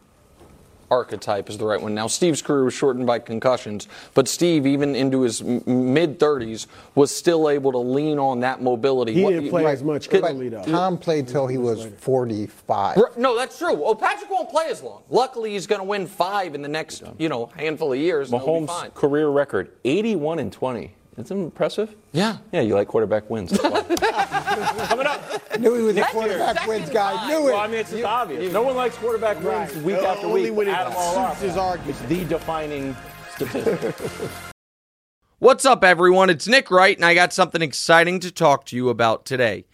archetype 0.90 1.48
is 1.50 1.58
the 1.58 1.64
right 1.66 1.80
one. 1.80 1.94
Now 1.94 2.06
Steve's 2.06 2.42
career 2.42 2.64
was 2.64 2.74
shortened 2.74 3.06
by 3.06 3.18
concussions, 3.18 3.88
but 4.14 4.28
Steve, 4.28 4.66
even 4.66 4.94
into 4.94 5.20
his 5.22 5.42
mid 5.42 6.18
30s, 6.18 6.66
was 6.94 7.14
still 7.14 7.48
able 7.48 7.72
to 7.72 7.78
lean 7.78 8.18
on 8.18 8.40
that 8.40 8.62
mobility. 8.62 9.14
He 9.14 9.22
What- 9.22 9.30
didn't 9.30 9.50
play 9.50 9.66
as 9.66 9.82
much 9.82 10.08
Could- 10.08 10.24
early, 10.24 10.48
though. 10.48 10.62
Tom 10.64 10.98
played 10.98 11.28
till 11.28 11.46
he 11.46 11.58
was 11.58 11.86
45. 11.98 12.96
R- 12.98 13.12
No, 13.16 13.36
that's 13.36 13.58
true. 13.58 13.82
Oh, 13.84 13.94
Patrick 13.94 14.30
won't 14.30 14.50
play 14.50 14.66
as 14.70 14.82
long. 14.82 15.02
Luckily, 15.10 15.50
he's 15.52 15.66
going 15.66 15.80
to 15.80 15.86
win 15.86 16.06
five 16.06 16.54
in 16.54 16.62
the 16.62 16.68
next, 16.68 17.02
you 17.18 17.28
know, 17.28 17.50
handful 17.56 17.92
of 17.92 17.98
years. 17.98 18.32
and 18.32 18.40
he'll 18.42 18.60
be 18.60 18.66
fine. 18.66 18.90
Mahomes' 18.90 18.94
career 18.94 19.28
record 19.28 19.70
81 19.84 20.38
and 20.38 20.52
20. 20.52 20.94
That's 21.18 21.32
impressive. 21.32 21.96
Yeah. 22.12 22.36
Yeah, 22.52 22.60
you 22.60 22.74
like 22.76 22.86
quarterback 22.86 23.28
wins. 23.28 23.50
Coming 23.58 25.06
up. 25.06 25.58
Knew 25.58 25.74
he 25.74 25.82
was 25.82 25.96
a 25.96 26.02
quarterback 26.04 26.64
wins 26.68 26.88
guy. 26.90 27.26
Knew 27.28 27.48
it. 27.48 27.52
Well, 27.52 27.56
I 27.60 27.66
mean, 27.66 27.80
it's 27.80 27.90
just 27.90 28.04
obvious. 28.04 28.52
no 28.52 28.62
one 28.62 28.76
likes 28.76 28.96
quarterback 28.98 29.42
wins 29.42 29.74
week 29.82 29.96
Uh, 29.96 30.06
after 30.06 30.26
only 30.28 30.42
week. 30.50 30.56
when 30.56 30.68
it 30.68 30.74
all 30.74 31.28
suits 31.34 31.42
his 31.42 31.56
argument. 31.56 31.98
It's 32.00 32.08
the 32.08 32.24
defining 32.24 32.96
statistic. 33.34 33.96
What's 35.40 35.64
up, 35.64 35.82
everyone? 35.82 36.30
It's 36.30 36.46
Nick 36.46 36.70
Wright, 36.70 36.96
and 36.96 37.04
I 37.04 37.14
got 37.14 37.32
something 37.32 37.62
exciting 37.62 38.20
to 38.20 38.30
talk 38.30 38.64
to 38.66 38.76
you 38.76 38.88
about 38.88 39.24
today. 39.26 39.64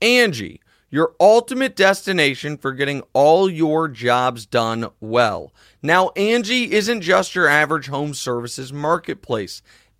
Angie, 0.00 0.60
your 0.90 1.14
ultimate 1.20 1.76
destination 1.76 2.56
for 2.56 2.72
getting 2.72 3.02
all 3.12 3.50
your 3.50 3.88
jobs 3.88 4.46
done 4.46 4.88
well. 5.00 5.52
Now, 5.82 6.10
Angie 6.16 6.72
isn't 6.72 7.02
just 7.02 7.34
your 7.34 7.46
average 7.48 7.88
home 7.88 8.14
services 8.14 8.72
marketplace. 8.72 9.60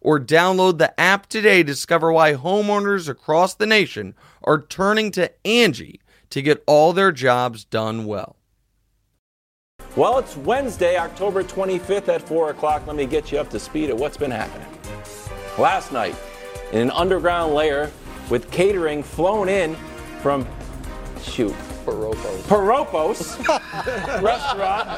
Or 0.00 0.18
download 0.18 0.78
the 0.78 0.98
app 0.98 1.26
today 1.26 1.58
to 1.58 1.64
discover 1.64 2.12
why 2.12 2.34
homeowners 2.34 3.08
across 3.08 3.54
the 3.54 3.66
nation 3.66 4.14
are 4.42 4.62
turning 4.62 5.10
to 5.12 5.30
Angie 5.46 6.00
to 6.30 6.42
get 6.42 6.62
all 6.66 6.92
their 6.92 7.12
jobs 7.12 7.64
done 7.64 8.06
well. 8.06 8.36
Well, 9.96 10.18
it's 10.18 10.36
Wednesday, 10.36 10.96
October 10.96 11.42
25th 11.42 12.08
at 12.08 12.22
4 12.22 12.50
o'clock. 12.50 12.86
Let 12.86 12.96
me 12.96 13.06
get 13.06 13.32
you 13.32 13.38
up 13.38 13.50
to 13.50 13.58
speed 13.58 13.90
at 13.90 13.96
what's 13.96 14.16
been 14.16 14.30
happening. 14.30 14.68
Last 15.58 15.92
night, 15.92 16.14
in 16.72 16.80
an 16.80 16.90
underground 16.92 17.54
layer 17.54 17.90
with 18.30 18.50
catering 18.50 19.02
flown 19.02 19.48
in 19.48 19.74
from, 20.22 20.46
shoot, 21.22 21.54
Paropos. 21.84 22.46
Paropos 22.46 23.38
restaurant. 24.22 24.88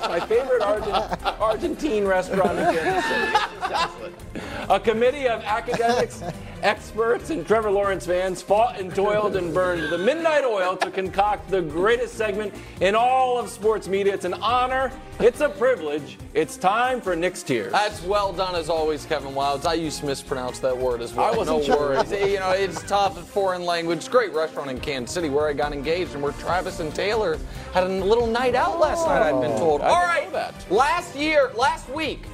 My 0.00 0.20
favorite 0.20 0.62
Argent, 0.62 1.26
Argentine 1.40 2.04
restaurant 2.06 2.58
in 2.58 2.74
Kansas 2.74 3.04
City. 3.04 4.14
A 4.70 4.80
committee 4.80 5.28
of 5.28 5.42
academics, 5.42 6.22
experts, 6.62 7.30
and 7.30 7.46
Trevor 7.46 7.70
Lawrence 7.70 8.06
fans 8.06 8.42
fought 8.42 8.78
and 8.78 8.94
toiled 8.94 9.36
and 9.36 9.52
burned 9.52 9.90
the 9.90 9.98
midnight 9.98 10.44
oil 10.44 10.76
to 10.76 10.90
concoct 10.90 11.50
the 11.50 11.62
greatest 11.62 12.14
segment 12.14 12.54
in 12.80 12.94
all 12.94 13.38
of 13.38 13.48
sports 13.48 13.88
media. 13.88 14.14
It's 14.14 14.24
an 14.24 14.34
honor. 14.34 14.92
It's 15.18 15.40
a 15.40 15.48
privilege. 15.48 16.16
It's 16.32 16.56
time 16.56 17.00
for 17.00 17.14
Nick's 17.14 17.42
Tiers. 17.42 17.72
That's 17.72 18.02
well 18.02 18.32
done 18.32 18.54
as 18.54 18.68
always, 18.70 19.04
Kevin 19.04 19.34
Wildes. 19.34 19.66
I 19.66 19.74
used 19.74 20.00
to 20.00 20.06
mispronounce 20.06 20.58
that 20.60 20.76
word 20.76 21.02
as 21.02 21.12
well. 21.12 21.32
I 21.32 21.36
wasn't 21.36 21.58
no 21.58 21.64
sure. 21.64 21.90
worries. 21.90 22.10
you 22.10 22.38
know, 22.38 22.52
it's 22.52 22.82
tough 22.84 23.18
foreign 23.28 23.64
language. 23.64 24.08
Great 24.10 24.32
restaurant 24.32 24.70
in 24.70 24.80
Kansas 24.80 25.14
City 25.14 25.28
where 25.28 25.46
I 25.46 25.52
got 25.52 25.72
engaged 25.72 26.14
and 26.14 26.22
where 26.22 26.32
Travis 26.32 26.80
and 26.80 26.94
Taylor 26.94 27.38
had 27.74 27.84
a 27.84 27.88
little 27.88 28.26
night 28.26 28.54
out 28.54 28.80
last 28.80 29.06
night. 29.06 29.22
I've 29.22 29.40
been 29.40 29.52
oh, 29.52 29.58
told. 29.58 29.82
I 29.82 29.88
All 29.88 30.00
that. 30.32 30.70
last 30.70 31.16
year, 31.16 31.50
last 31.56 31.88
week, 31.90 32.24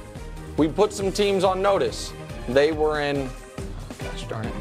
we 0.57 0.67
put 0.67 0.93
some 0.93 1.11
teams 1.11 1.43
on 1.43 1.61
notice. 1.61 2.13
They 2.47 2.71
were 2.71 3.01
in, 3.01 3.29
gosh 4.17 4.29
darn 4.29 4.45
it, 4.45 4.53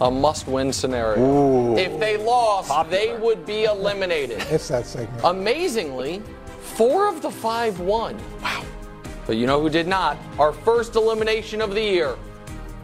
a 0.00 0.10
must-win 0.10 0.72
scenario. 0.72 1.76
If 1.76 1.98
they 1.98 2.16
lost, 2.16 2.90
they 2.90 3.16
would 3.16 3.46
be 3.46 3.64
eliminated. 3.64 4.38
It's 4.50 4.68
that 4.68 4.86
segment. 4.86 5.20
Amazingly, 5.24 6.22
four 6.60 7.08
of 7.08 7.22
the 7.22 7.30
five 7.30 7.80
won. 7.80 8.16
Wow. 8.42 8.64
But 9.26 9.36
you 9.36 9.46
know 9.46 9.60
who 9.60 9.68
did 9.70 9.86
not? 9.86 10.16
Our 10.38 10.52
first 10.52 10.96
elimination 10.96 11.60
of 11.60 11.70
the 11.74 11.80
year. 11.80 12.16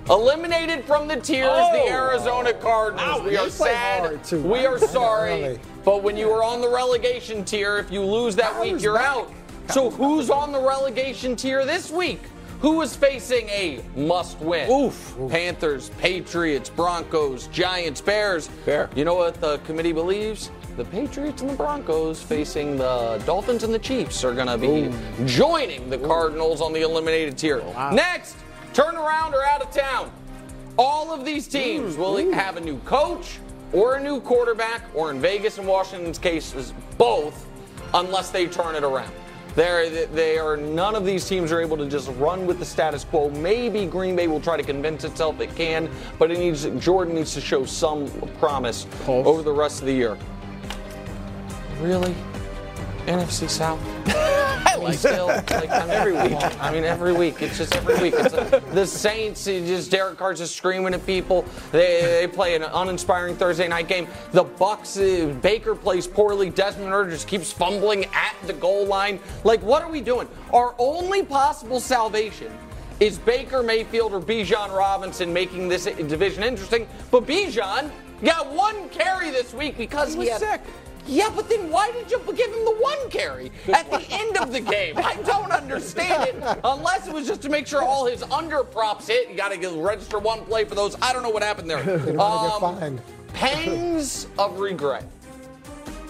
Eliminated 0.09 0.85
from 0.85 1.07
the 1.07 1.17
tiers, 1.17 1.49
the 1.51 1.83
Oh. 1.83 1.89
Arizona 1.89 2.55
Cardinals. 2.55 3.23
we 3.25 3.37
are 3.37 3.47
play 3.49 3.73
sad. 3.75 4.25
too. 4.25 4.41
We 4.41 4.65
are 4.65 4.79
sorry. 4.79 5.43
Really? 5.43 5.61
But 5.85 6.03
when 6.03 6.17
you 6.17 6.29
were 6.29 6.43
on 6.43 6.63
the 6.63 6.69
relegation 6.69 7.45
tier, 7.45 7.77
if 7.79 7.91
you 7.91 8.03
lose 8.03 8.35
that 8.37 8.59
week, 8.59 8.81
you're 8.81 8.99
out. 8.99 9.31
So 9.71 9.91
who's 9.91 10.31
on 10.31 10.51
the 10.53 10.61
relegation 10.61 11.37
tier 11.37 11.67
this 11.67 11.91
week? 11.91 12.23
Who 12.61 12.83
is 12.83 12.97
facing 12.97 13.49
a 13.51 13.81
must 13.95 14.41
win? 14.41 14.69
Oof. 14.71 15.17
Panthers, 15.29 15.91
Patriots, 15.99 16.69
Broncos, 16.69 17.47
Giants, 17.49 18.01
Bears. 18.01 18.49
Fair. 18.65 18.91
You 18.97 19.05
know 19.05 19.15
what 19.15 19.41
the 19.41 19.59
committee 19.59 19.93
believes? 19.93 20.51
The 20.77 20.85
Patriots 20.85 21.43
and 21.43 21.51
the 21.51 21.55
Broncos 21.55 22.21
facing 22.21 22.77
the 22.77 23.23
Dolphins 23.27 23.63
and 23.63 23.73
the 23.73 23.79
Chiefs 23.79 24.25
are 24.25 24.35
going 24.35 24.49
to 24.49 24.59
be 24.59 24.93
joining 25.27 25.89
the 25.89 25.99
Cardinals 25.99 26.61
on 26.61 26.73
the 26.73 26.83
eliminated 26.83 27.39
tier. 27.39 27.61
Oh, 27.65 27.91
Next, 27.93 28.37
turn 28.75 28.97
around 28.97 29.35
or 29.35 29.45
out 29.45 29.63
of 29.63 29.71
town. 29.71 30.11
All 30.77 31.13
of 31.13 31.25
these 31.25 31.47
teams 31.49 31.97
will 31.97 32.17
have 32.33 32.57
a 32.57 32.61
new 32.61 32.79
coach 32.81 33.39
or 33.73 33.97
a 33.97 34.03
new 34.03 34.21
quarterback, 34.21 34.83
or 34.95 35.11
in 35.11 35.21
Vegas 35.21 35.59
and 35.59 35.67
Washington's 35.67 36.19
cases, 36.19 36.73
both, 36.97 37.47
unless 37.95 38.31
they 38.31 38.47
turn 38.47 38.75
it 38.75 38.83
around. 38.83 39.13
They're, 39.59 40.07
they 40.07 40.39
are 40.39 40.57
none 40.57 40.95
of 40.95 41.05
these 41.05 41.29
teams 41.29 41.51
are 41.51 41.61
able 41.61 41.77
to 41.79 41.87
just 41.89 42.09
run 42.11 42.47
with 42.47 42.61
the 42.61 42.65
status 42.65 43.03
quo. 43.03 43.29
Maybe 43.29 43.87
Green 43.87 44.15
Bay 44.15 44.29
will 44.29 44.41
try 44.41 44.57
to 44.57 44.63
convince 44.63 45.03
itself 45.03 45.41
it 45.41 45.53
can, 45.57 45.91
but 46.17 46.31
it 46.31 46.39
needs 46.39 46.65
Jordan 46.79 47.17
needs 47.17 47.35
to 47.35 47.41
show 47.41 47.65
some 47.65 48.09
promise 48.39 48.87
over 49.09 49.43
the 49.43 49.51
rest 49.51 49.81
of 49.81 49.87
the 49.87 49.93
year. 49.93 50.17
Really? 51.81 52.15
NFC 53.09 53.49
South? 53.49 53.81
I 54.09 54.77
like 54.77 54.99
still 54.99 55.27
like 55.27 55.71
I'm 55.71 55.91
every 55.91 56.13
week. 56.13 56.37
I 56.61 56.71
mean 56.71 56.85
every 56.85 57.13
week. 57.13 57.41
It's 57.41 57.57
just 57.57 57.75
every 57.75 57.99
week. 58.01 58.15
It's 58.17 58.35
a, 58.35 58.63
the 58.73 58.87
Saints. 58.87 59.47
It 59.47 59.67
just 59.67 59.91
Derek 59.91 60.19
Carr's 60.19 60.39
just 60.39 60.55
screaming 60.57 60.93
at 60.93 61.05
people. 61.07 61.45
They, 61.73 62.03
they 62.03 62.27
play 62.27 62.55
an 62.55 62.63
uninspiring 62.63 63.37
Thursday 63.37 63.67
night 63.67 63.89
game. 63.89 64.07
The 64.33 64.45
Bucs. 64.45 64.99
Uh, 64.99 65.33
Baker 65.41 65.75
plays 65.75 66.07
poorly. 66.07 66.51
Desmond 66.51 66.93
Ridder 66.93 67.11
just 67.11 67.27
keeps 67.27 67.51
fumbling 67.51 68.05
at 68.07 68.37
the 68.47 68.53
goal 68.53 68.87
line. 68.87 69.21
Like 69.43 69.63
what 69.63 69.83
are 69.83 69.91
we 69.91 70.03
doing? 70.03 70.29
Our 70.53 70.75
only 70.79 71.23
possible 71.23 71.81
salvation 71.81 72.53
is 73.01 73.19
Baker 73.19 73.63
Mayfield 73.63 74.13
or 74.13 74.21
Bijan 74.21 74.77
Robinson 74.77 75.33
making 75.33 75.69
this 75.69 75.85
division 75.85 76.43
interesting. 76.43 76.87
But 77.11 77.27
Bijan 77.27 77.91
got 78.23 78.53
one 78.53 78.89
carry 78.91 79.31
this 79.31 79.55
week 79.55 79.77
because 79.77 80.13
he, 80.13 80.19
was 80.19 80.29
had, 80.29 80.41
sick. 80.41 80.61
Yeah, 81.09 81.31
but 81.35 81.49
then 81.49 81.71
why 81.71 81.91
did 81.91 82.11
you 82.11 82.19
give 82.37 82.53
him 82.53 82.65
the 82.65 82.77
one 82.79 83.11
carry 83.11 83.51
at 83.73 83.91
the 83.91 84.05
end 84.11 84.37
of 84.37 84.53
the 84.53 84.61
game? 84.61 84.97
I 84.99 85.15
don't 85.25 85.51
understand 85.51 86.29
it. 86.29 86.61
Unless 86.63 87.09
it 87.09 87.15
was 87.15 87.27
just 87.27 87.41
to 87.43 87.49
make 87.49 87.67
sure 87.67 87.83
all 87.83 88.07
his 88.07 88.23
under 88.25 88.63
props 88.63 89.09
hit. 89.09 89.31
You 89.31 89.37
got 89.37 89.53
to 89.53 89.69
register 89.83 90.19
one 90.19 90.45
play 90.45 90.65
for 90.65 90.75
those. 90.75 90.97
I 91.01 91.13
don't 91.13 91.23
know 91.23 91.31
what 91.31 91.43
happened 91.43 91.71
there. 91.71 91.81
You 91.81 92.13
don't 92.13 92.17
want 92.17 92.53
to 92.53 92.61
get 92.61 92.63
um, 92.63 92.79
fined. 92.79 93.03
pangs 93.33 94.27
of 94.39 94.59
regret. 94.61 95.05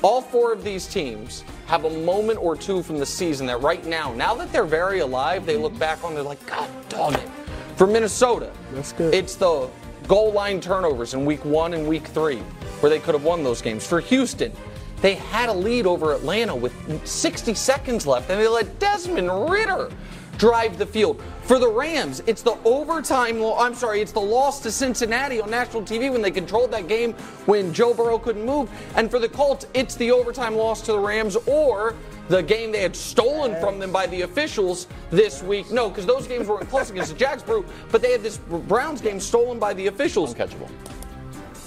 All 0.03 0.21
four 0.21 0.53
of 0.53 0.63
these 0.65 0.87
teams 0.87 1.45
have 1.67 1.85
a 1.85 1.91
moment 1.91 2.39
or 2.41 2.57
two 2.57 2.83
from 2.83 2.99
the 2.99 3.07
season 3.07 3.47
that 3.47 3.61
right 3.61 3.85
now, 3.85 4.13
now 4.15 4.35
that 4.35 4.51
they're 4.53 4.65
very 4.65 5.01
alive, 5.01 5.45
they 5.47 5.57
look 5.57 5.77
back 5.79 6.03
on, 6.05 6.15
they're 6.15 6.23
like, 6.23 6.45
God 6.47 6.69
dog 6.89 7.15
it. 7.15 7.29
For 7.77 7.87
Minnesota, 7.87 8.53
That's 8.73 8.93
good. 8.93 9.15
it's 9.15 9.35
the 9.37 9.69
goal 10.07 10.33
line 10.33 10.61
turnovers 10.61 11.15
in 11.15 11.25
week 11.25 11.45
one 11.45 11.75
and 11.75 11.87
week 11.87 12.07
three, 12.07 12.39
where 12.81 12.91
they 12.91 12.99
could 12.99 13.15
have 13.15 13.25
won 13.25 13.45
those 13.45 13.61
games. 13.61 13.87
For 13.87 14.01
Houston, 14.01 14.53
they 15.01 15.15
had 15.15 15.49
a 15.49 15.53
lead 15.53 15.87
over 15.87 16.13
Atlanta 16.13 16.55
with 16.55 16.73
60 17.07 17.55
seconds 17.55 18.07
left, 18.07 18.31
and 18.31 18.41
they 18.41 18.49
let 18.49 18.79
Desmond 18.79 19.51
Ridder 19.51 19.91
drive 20.39 20.79
the 20.79 20.87
field. 20.87 21.23
For 21.43 21.59
the 21.59 21.69
Rams, 21.69 22.23
it's 22.27 22.43
the 22.43 22.59
overtime. 22.65 23.41
lo- 23.41 23.57
I'm 23.57 23.75
sorry, 23.75 24.01
it's 24.01 24.13
the 24.13 24.21
loss 24.21 24.61
to 24.61 24.71
Cincinnati 24.71 25.41
on 25.41 25.51
national 25.51 25.83
TV 25.83 26.11
when 26.11 26.23
they 26.23 26.31
controlled 26.31 26.71
that 26.73 26.89
game 26.89 27.13
when 27.47 27.73
Joe 27.73 27.95
Burrow 27.95 28.19
couldn't 28.19 28.45
move. 28.45 28.71
And 28.97 29.11
for 29.11 29.19
the 29.19 29.29
Colts, 29.29 29.67
it's 29.75 29.95
the 29.97 30.11
overtime 30.11 30.55
loss 30.55 30.81
to 30.83 30.93
the 30.93 30.99
Rams 30.99 31.37
or 31.47 31.95
the 32.29 32.43
game 32.43 32.71
they 32.71 32.83
had 32.83 32.95
stolen 32.95 33.59
from 33.61 33.79
them 33.79 33.91
by 33.91 34.07
the 34.07 34.23
officials 34.23 34.87
this 35.11 35.43
week. 35.43 35.71
No, 35.71 35.89
because 35.89 36.07
those 36.07 36.27
games 36.27 36.47
weren't 36.47 36.69
close 36.69 36.91
against 36.91 37.13
the 37.13 37.19
Jags, 37.19 37.43
Brew, 37.43 37.65
but 37.91 38.03
they 38.03 38.13
had 38.13 38.23
this 38.23 38.37
Browns 38.37 39.01
game 39.01 39.19
stolen 39.19 39.59
by 39.59 39.73
the 39.73 39.87
officials. 39.87 40.35
Uncatchable. 40.35 40.71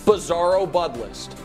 Bizarro 0.06 0.72
Bud 0.72 0.98
list. 0.98 1.38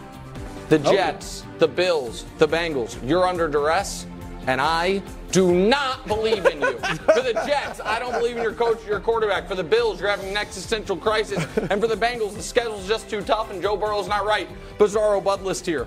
The 0.68 0.80
oh. 0.84 0.92
Jets, 0.92 1.45
the 1.58 1.68
Bills, 1.68 2.24
the 2.38 2.48
Bengals, 2.48 2.96
you're 3.08 3.26
under 3.26 3.48
duress, 3.48 4.06
and 4.46 4.60
I 4.60 5.02
do 5.32 5.52
not 5.52 6.06
believe 6.06 6.46
in 6.46 6.60
you. 6.60 6.78
For 6.78 7.20
the 7.20 7.32
Jets, 7.46 7.80
I 7.84 7.98
don't 7.98 8.12
believe 8.12 8.36
in 8.36 8.42
your 8.42 8.52
coach 8.52 8.84
or 8.84 8.88
your 8.88 9.00
quarterback. 9.00 9.48
For 9.48 9.54
the 9.54 9.64
Bills, 9.64 10.00
you're 10.00 10.08
having 10.08 10.28
an 10.28 10.36
existential 10.36 10.96
crisis. 10.96 11.44
And 11.70 11.80
for 11.80 11.88
the 11.88 11.96
Bengals, 11.96 12.34
the 12.34 12.42
schedule's 12.42 12.86
just 12.86 13.10
too 13.10 13.22
tough 13.22 13.50
and 13.50 13.60
Joe 13.60 13.76
Burrow's 13.76 14.08
not 14.08 14.24
right. 14.24 14.48
Bizarro 14.78 15.22
Bud 15.22 15.42
list 15.42 15.66
here. 15.66 15.86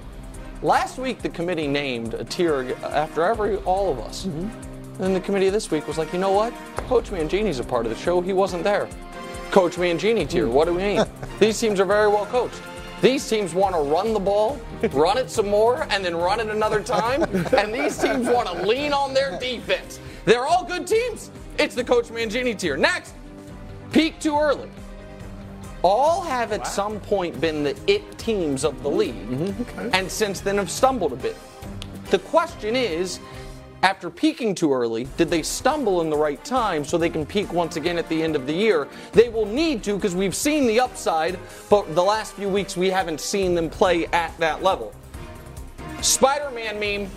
Last 0.61 0.97
week, 0.97 1.21
the 1.21 1.29
committee 1.29 1.67
named 1.67 2.13
a 2.15 2.25
tier 2.25 2.75
after 2.83 3.23
every 3.23 3.57
all 3.57 3.91
of 3.91 3.99
us. 3.99 4.25
Mm-hmm. 4.25 5.03
And 5.03 5.15
the 5.15 5.21
committee 5.21 5.49
this 5.49 5.71
week 5.71 5.87
was 5.87 5.97
like, 5.97 6.11
you 6.11 6.19
know 6.19 6.33
what? 6.33 6.53
Coach 6.87 7.09
Mangini's 7.11 7.59
a 7.59 7.63
part 7.63 7.85
of 7.85 7.91
the 7.91 7.97
show. 7.97 8.19
He 8.19 8.33
wasn't 8.33 8.65
there. 8.65 8.89
Coach 9.51 9.77
Mangini 9.77 10.29
tier. 10.29 10.49
What 10.49 10.65
do 10.65 10.73
we 10.73 10.83
mean? 10.83 11.05
These 11.39 11.57
teams 11.59 11.79
are 11.79 11.85
very 11.85 12.09
well 12.09 12.25
coached. 12.25 12.61
These 13.01 13.29
teams 13.29 13.53
want 13.53 13.75
to 13.75 13.81
run 13.81 14.13
the 14.13 14.19
ball, 14.19 14.59
run 14.91 15.17
it 15.17 15.29
some 15.29 15.47
more, 15.47 15.87
and 15.89 16.03
then 16.03 16.15
run 16.15 16.39
it 16.39 16.47
another 16.47 16.83
time. 16.83 17.23
And 17.59 17.73
these 17.73 17.97
teams 17.97 18.27
want 18.27 18.47
to 18.47 18.65
lean 18.65 18.93
on 18.93 19.13
their 19.13 19.39
defense. 19.39 19.99
They're 20.25 20.45
all 20.45 20.63
good 20.63 20.85
teams. 20.85 21.31
It's 21.57 21.75
the 21.75 21.83
Coach 21.83 22.07
Mangini 22.07 22.57
tier. 22.57 22.77
Next, 22.77 23.13
peak 23.91 24.19
too 24.19 24.37
early. 24.37 24.69
All 25.81 26.21
have 26.21 26.51
at 26.51 26.67
some 26.67 26.99
point 26.99 27.39
been 27.39 27.63
the 27.63 27.75
it 27.87 28.17
teams 28.17 28.65
of 28.65 28.81
the 28.83 28.89
league, 28.89 29.29
mm-hmm. 29.29 29.89
and 29.93 30.11
since 30.11 30.41
then 30.41 30.57
have 30.57 30.69
stumbled 30.69 31.13
a 31.13 31.15
bit. 31.15 31.37
The 32.09 32.19
question 32.19 32.75
is, 32.75 33.19
after 33.81 34.09
peaking 34.09 34.55
too 34.55 34.73
early, 34.73 35.07
did 35.15 35.29
they 35.29 35.41
stumble 35.41 36.01
in 36.01 36.09
the 36.09 36.17
right 36.17 36.43
time 36.43 36.83
so 36.83 36.97
they 36.97 37.09
can 37.09 37.25
peak 37.25 37.53
once 37.53 37.77
again 37.77 37.97
at 37.97 38.09
the 38.09 38.21
end 38.21 38.35
of 38.35 38.45
the 38.45 38.53
year? 38.53 38.87
They 39.13 39.29
will 39.29 39.45
need 39.45 39.83
to 39.83 39.95
because 39.95 40.15
we've 40.15 40.35
seen 40.35 40.67
the 40.67 40.79
upside, 40.79 41.39
but 41.69 41.95
the 41.95 42.03
last 42.03 42.33
few 42.33 42.49
weeks 42.49 42.75
we 42.75 42.89
haven't 42.89 43.21
seen 43.21 43.55
them 43.55 43.69
play 43.69 44.05
at 44.07 44.37
that 44.39 44.63
level. 44.63 44.93
Spider 46.01 46.51
Man 46.51 46.79
meme. 46.79 47.09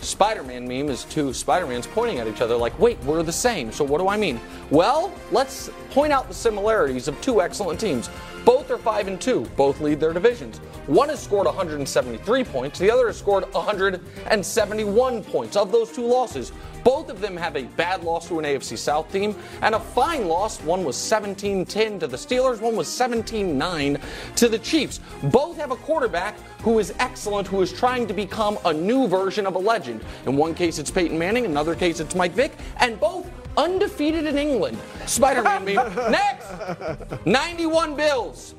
Spider 0.00 0.42
Man 0.42 0.66
meme 0.66 0.88
is 0.88 1.04
two 1.04 1.32
Spider 1.32 1.66
Mans 1.66 1.86
pointing 1.86 2.18
at 2.18 2.26
each 2.26 2.40
other 2.40 2.56
like, 2.56 2.76
wait, 2.78 2.98
we're 3.04 3.22
the 3.22 3.30
same. 3.30 3.70
So 3.70 3.84
what 3.84 3.98
do 3.98 4.08
I 4.08 4.16
mean? 4.16 4.40
Well, 4.70 5.12
let's 5.30 5.70
point 5.90 6.12
out 6.12 6.26
the 6.26 6.34
similarities 6.34 7.06
of 7.06 7.20
two 7.20 7.42
excellent 7.42 7.78
teams. 7.78 8.08
Both 8.44 8.70
are 8.70 8.78
5 8.78 9.08
and 9.08 9.20
2, 9.20 9.40
both 9.56 9.80
lead 9.80 10.00
their 10.00 10.12
divisions. 10.12 10.58
One 10.86 11.08
has 11.08 11.22
scored 11.22 11.46
173 11.46 12.44
points, 12.44 12.78
the 12.78 12.90
other 12.90 13.06
has 13.08 13.18
scored 13.18 13.44
171 13.52 15.24
points. 15.24 15.56
Of 15.56 15.72
those 15.72 15.92
two 15.92 16.06
losses, 16.06 16.52
Both 16.84 17.10
of 17.10 17.20
them 17.20 17.36
have 17.36 17.56
a 17.56 17.64
bad 17.64 18.04
loss 18.04 18.28
to 18.28 18.38
an 18.38 18.44
AFC 18.44 18.78
South 18.78 19.10
team 19.12 19.36
and 19.62 19.74
a 19.74 19.80
fine 19.80 20.28
loss. 20.28 20.60
One 20.62 20.84
was 20.84 20.96
17 20.96 21.64
10 21.66 21.98
to 22.00 22.06
the 22.06 22.16
Steelers, 22.16 22.60
one 22.60 22.76
was 22.76 22.88
17 22.88 23.56
9 23.58 23.98
to 24.36 24.48
the 24.48 24.58
Chiefs. 24.58 25.00
Both 25.24 25.56
have 25.56 25.70
a 25.70 25.76
quarterback 25.76 26.38
who 26.62 26.78
is 26.78 26.94
excellent, 26.98 27.46
who 27.46 27.60
is 27.62 27.72
trying 27.72 28.06
to 28.06 28.14
become 28.14 28.58
a 28.64 28.72
new 28.72 29.06
version 29.06 29.46
of 29.46 29.54
a 29.54 29.58
legend. 29.58 30.02
In 30.26 30.36
one 30.36 30.54
case, 30.54 30.78
it's 30.78 30.90
Peyton 30.90 31.18
Manning, 31.18 31.44
in 31.44 31.50
another 31.50 31.74
case, 31.74 32.00
it's 32.00 32.14
Mike 32.14 32.32
Vick, 32.32 32.52
and 32.78 32.98
both 32.98 33.30
undefeated 33.56 34.26
in 34.26 34.38
England. 34.38 34.78
Spider 35.06 35.42
Man 35.42 35.64
meme. 35.64 35.94
Next! 36.10 37.26
91 37.26 37.96
Bills. 37.96 38.54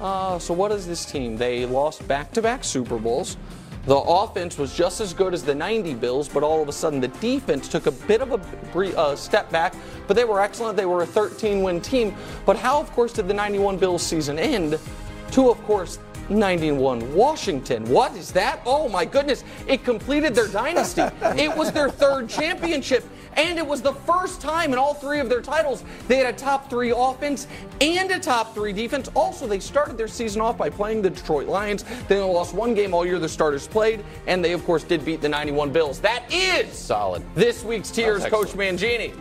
Uh, 0.00 0.38
so 0.38 0.52
what 0.52 0.72
is 0.72 0.86
this 0.86 1.04
team? 1.04 1.36
They 1.36 1.66
lost 1.66 2.06
back-to-back 2.08 2.64
Super 2.64 2.98
Bowls. 2.98 3.36
The 3.86 3.96
offense 3.96 4.56
was 4.56 4.74
just 4.74 5.00
as 5.00 5.12
good 5.12 5.34
as 5.34 5.42
the 5.42 5.54
90 5.54 5.94
Bills, 5.94 6.26
but 6.26 6.42
all 6.42 6.62
of 6.62 6.68
a 6.68 6.72
sudden 6.72 7.00
the 7.00 7.08
defense 7.08 7.68
took 7.68 7.86
a 7.86 7.90
bit 7.90 8.22
of 8.22 8.32
a 8.32 8.96
uh, 8.96 9.14
step 9.14 9.50
back. 9.50 9.74
But 10.06 10.14
they 10.14 10.24
were 10.24 10.40
excellent. 10.40 10.76
They 10.76 10.86
were 10.86 11.02
a 11.02 11.06
13-win 11.06 11.82
team. 11.82 12.14
But 12.46 12.56
how, 12.56 12.80
of 12.80 12.90
course, 12.92 13.12
did 13.12 13.28
the 13.28 13.34
91 13.34 13.76
Bills 13.76 14.02
season 14.02 14.38
end? 14.38 14.78
To, 15.32 15.50
of 15.50 15.62
course, 15.64 15.98
91 16.28 17.14
Washington. 17.14 17.84
What 17.90 18.14
is 18.16 18.32
that? 18.32 18.60
Oh 18.66 18.88
my 18.88 19.04
goodness! 19.04 19.44
It 19.66 19.84
completed 19.84 20.34
their 20.34 20.48
dynasty. 20.48 21.02
it 21.22 21.54
was 21.56 21.72
their 21.72 21.90
third 21.90 22.28
championship. 22.28 23.04
And 23.36 23.58
it 23.58 23.66
was 23.66 23.82
the 23.82 23.92
first 23.92 24.40
time 24.40 24.72
in 24.72 24.78
all 24.78 24.94
three 24.94 25.18
of 25.18 25.28
their 25.28 25.42
titles 25.42 25.82
they 26.06 26.18
had 26.18 26.32
a 26.32 26.36
top 26.36 26.70
three 26.70 26.92
offense 26.96 27.46
and 27.80 28.10
a 28.10 28.20
top 28.20 28.54
three 28.54 28.72
defense. 28.72 29.10
Also, 29.14 29.46
they 29.46 29.58
started 29.58 29.98
their 29.98 30.08
season 30.08 30.40
off 30.40 30.56
by 30.56 30.70
playing 30.70 31.02
the 31.02 31.10
Detroit 31.10 31.48
Lions. 31.48 31.84
They 32.08 32.18
only 32.18 32.34
lost 32.34 32.54
one 32.54 32.74
game 32.74 32.94
all 32.94 33.04
year 33.04 33.18
the 33.18 33.28
starters 33.28 33.66
played, 33.66 34.04
and 34.26 34.44
they, 34.44 34.52
of 34.52 34.64
course, 34.64 34.84
did 34.84 35.04
beat 35.04 35.20
the 35.20 35.28
91 35.28 35.72
Bills. 35.72 36.00
That 36.00 36.24
is 36.32 36.72
solid. 36.72 37.22
This 37.34 37.64
week's 37.64 37.90
Tiers, 37.90 38.24
Coach 38.26 38.48
Mangini. 38.50 39.14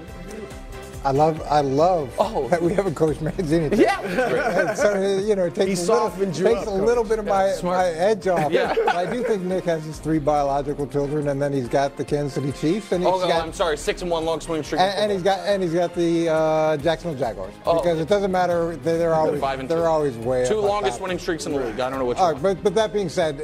I 1.06 1.12
love, 1.12 1.41
I 1.49 1.60
love 1.62 2.14
Oh. 2.18 2.47
that 2.49 2.62
we 2.62 2.74
have 2.74 2.86
a 2.88 2.91
coach 2.91 3.18
Mangini. 3.18 3.78
Yeah. 3.78 4.74
So 4.74 5.20
you 5.20 5.36
know, 5.36 5.45
it 5.45 5.56
takes, 5.56 5.82
He 5.82 5.86
a 5.88 5.93
little, 5.93 6.10
takes 6.32 6.62
up, 6.62 6.68
a 6.68 6.72
little 6.72 7.04
bit 7.04 7.20
of 7.20 7.26
my, 7.26 7.54
my 7.64 7.88
edge 7.88 8.28
off. 8.28 8.51
Yeah. 8.51 8.74
But 8.86 8.95
I 8.95 9.12
do 9.12 9.24
think 9.24 9.43
Nick 9.43 9.66
has 9.66 9.84
his 9.84 9.99
three 9.99 10.20
biological 10.20 10.88
children, 10.88 11.28
and 11.28 11.41
then 11.41 11.51
he's 11.54 11.68
got 11.68 11.97
the 11.97 12.06
Kansas 12.06 12.34
City 12.36 12.51
Chiefs, 12.54 12.91
and 12.91 13.04
he's 13.04 13.12
Oh, 13.14 13.20
got 13.28 13.43
I'm 13.43 13.54
sorry, 13.54 13.78
six 13.78 14.01
and 14.01 14.10
one 14.10 14.26
long 14.26 14.39
swing 14.39 14.64
streak. 14.64 14.80
and, 14.82 14.97
and 14.97 15.12
he's 15.12 15.24
got 15.24 15.39
and 15.47 15.62
he's 15.62 15.74
got 15.74 15.93
the 15.95 16.30
uh, 16.30 16.78
Jacksonville 16.78 17.20
Jaguars 17.20 17.54
Oh. 17.66 17.76
because 17.82 17.99
it 17.99 18.08
doesn't 18.08 18.32
matter. 18.32 18.76
They're, 18.78 18.97
they're 18.97 19.14
always 19.14 19.41
five 19.41 19.60
and 19.60 19.68
they're 19.70 19.80
two. 19.80 19.84
always 19.84 20.16
way 20.18 20.47
Two 20.47 20.60
longest 20.60 21.01
winning 21.01 21.20
streaks 21.20 21.45
in 21.45 21.54
the 21.54 21.60
league. 21.60 21.80
I 21.80 21.89
don't 21.89 21.99
know 21.99 22.06
which 22.06 22.18
All 22.18 22.34
one. 22.34 22.41
but, 22.41 22.64
but 22.64 22.76
that 22.76 22.93
being 22.93 23.10
said, 23.10 23.41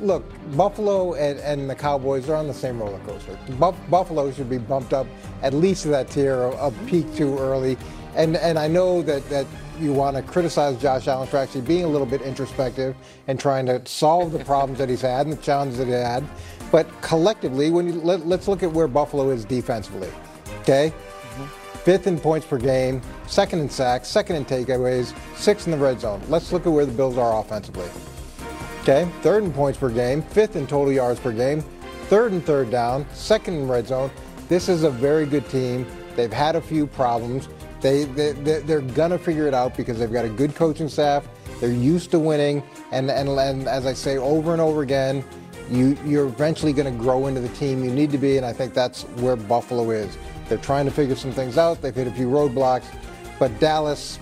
look, 0.00 0.24
Buffalo 0.56 1.14
and, 1.14 1.38
and 1.40 1.68
the 1.68 1.74
Cowboys 1.74 2.28
are 2.28 2.34
on 2.36 2.46
the 2.46 2.54
same 2.54 2.78
roller 2.80 2.98
coaster. 3.00 3.38
Buff, 3.58 3.76
Buffalo 3.90 4.32
should 4.32 4.48
be 4.50 4.58
bumped 4.58 4.92
up 4.92 5.06
at 5.44 5.54
least 5.54 5.82
to 5.82 5.88
that 5.88 6.10
tier 6.10 6.34
of, 6.34 6.74
peak 6.86 7.14
too 7.14 7.38
early. 7.38 7.76
And 8.16 8.36
and 8.36 8.58
I 8.58 8.66
know 8.66 9.02
that, 9.02 9.28
that 9.28 9.46
you 9.78 9.92
want 9.92 10.16
to 10.16 10.22
criticize 10.22 10.80
Josh 10.80 11.06
Allen 11.06 11.28
for 11.28 11.36
actually 11.36 11.60
being 11.60 11.84
a 11.84 11.88
little 11.88 12.06
bit 12.06 12.22
introspective 12.22 12.96
and 13.26 13.38
trying 13.38 13.66
to 13.66 13.84
solve 13.86 14.32
the 14.32 14.44
problems 14.44 14.78
that 14.78 14.88
he's 14.88 15.02
had 15.02 15.26
and 15.26 15.36
the 15.36 15.42
challenges 15.42 15.78
that 15.78 15.86
he 15.86 15.92
had. 15.92 16.24
But 16.72 16.86
collectively, 17.02 17.70
when 17.70 17.86
you 17.86 17.94
let, 18.00 18.26
let's 18.26 18.48
look 18.48 18.62
at 18.62 18.72
where 18.72 18.88
Buffalo 18.88 19.30
is 19.30 19.44
defensively. 19.44 20.10
Okay? 20.60 20.92
Mm-hmm. 20.92 21.78
fifth 21.78 22.06
in 22.06 22.18
points 22.18 22.46
per 22.46 22.58
game, 22.58 23.02
second 23.26 23.60
in 23.60 23.68
sacks, 23.68 24.08
second 24.08 24.36
in 24.36 24.44
takeaways, 24.44 25.12
sixth 25.36 25.66
in 25.66 25.72
the 25.72 25.76
red 25.78 26.00
zone. 26.00 26.22
Let's 26.28 26.52
look 26.52 26.66
at 26.66 26.72
where 26.72 26.86
the 26.86 26.92
Bills 26.92 27.18
are 27.18 27.38
offensively. 27.38 27.88
Okay, 28.82 29.10
third 29.22 29.44
in 29.44 29.52
points 29.52 29.78
per 29.78 29.90
game, 29.90 30.22
fifth 30.22 30.56
in 30.56 30.66
total 30.66 30.92
yards 30.92 31.18
per 31.18 31.32
game, 31.32 31.62
third 32.08 32.32
in 32.32 32.40
third 32.40 32.70
down, 32.70 33.06
second 33.12 33.54
in 33.54 33.68
red 33.68 33.86
zone. 33.86 34.10
This 34.48 34.68
is 34.68 34.82
a 34.84 34.90
very 34.90 35.26
good 35.26 35.48
team. 35.48 35.86
They've 36.16 36.32
had 36.32 36.56
a 36.56 36.60
few 36.60 36.86
problems. 36.86 37.48
They, 37.80 38.04
they 38.04 38.32
they- 38.32 38.60
they're 38.60 38.80
gonna 38.80 39.18
figure 39.18 39.46
it 39.46 39.54
out 39.54 39.76
because 39.76 39.98
they've 39.98 40.12
got 40.12 40.24
a 40.24 40.28
good 40.28 40.54
coaching 40.54 40.88
staff. 40.88 41.26
They're 41.60 41.70
used 41.72 42.10
to 42.12 42.18
winning, 42.18 42.62
and 42.92 43.10
and, 43.10 43.28
and 43.28 43.68
as 43.68 43.86
I 43.86 43.92
say 43.92 44.16
over 44.16 44.52
and 44.52 44.60
over 44.60 44.82
again, 44.82 45.24
you 45.70 45.96
you're 46.04 46.26
eventually 46.26 46.72
going 46.72 46.92
to 46.92 46.98
grow 47.02 47.26
into 47.26 47.40
the 47.40 47.48
team 47.50 47.84
you 47.84 47.90
need 47.90 48.10
to 48.12 48.18
be, 48.18 48.36
and 48.36 48.44
I 48.44 48.52
think 48.52 48.74
that's 48.74 49.02
where 49.20 49.36
Buffalo 49.36 49.90
is. 49.90 50.16
They're 50.48 50.58
trying 50.58 50.84
to 50.84 50.90
figure 50.90 51.16
some 51.16 51.32
things 51.32 51.56
out. 51.56 51.80
They've 51.80 51.94
hit 51.94 52.06
a 52.06 52.10
few 52.10 52.28
roadblocks, 52.28 52.84
but 53.38 53.58
Dallas, 53.60 54.18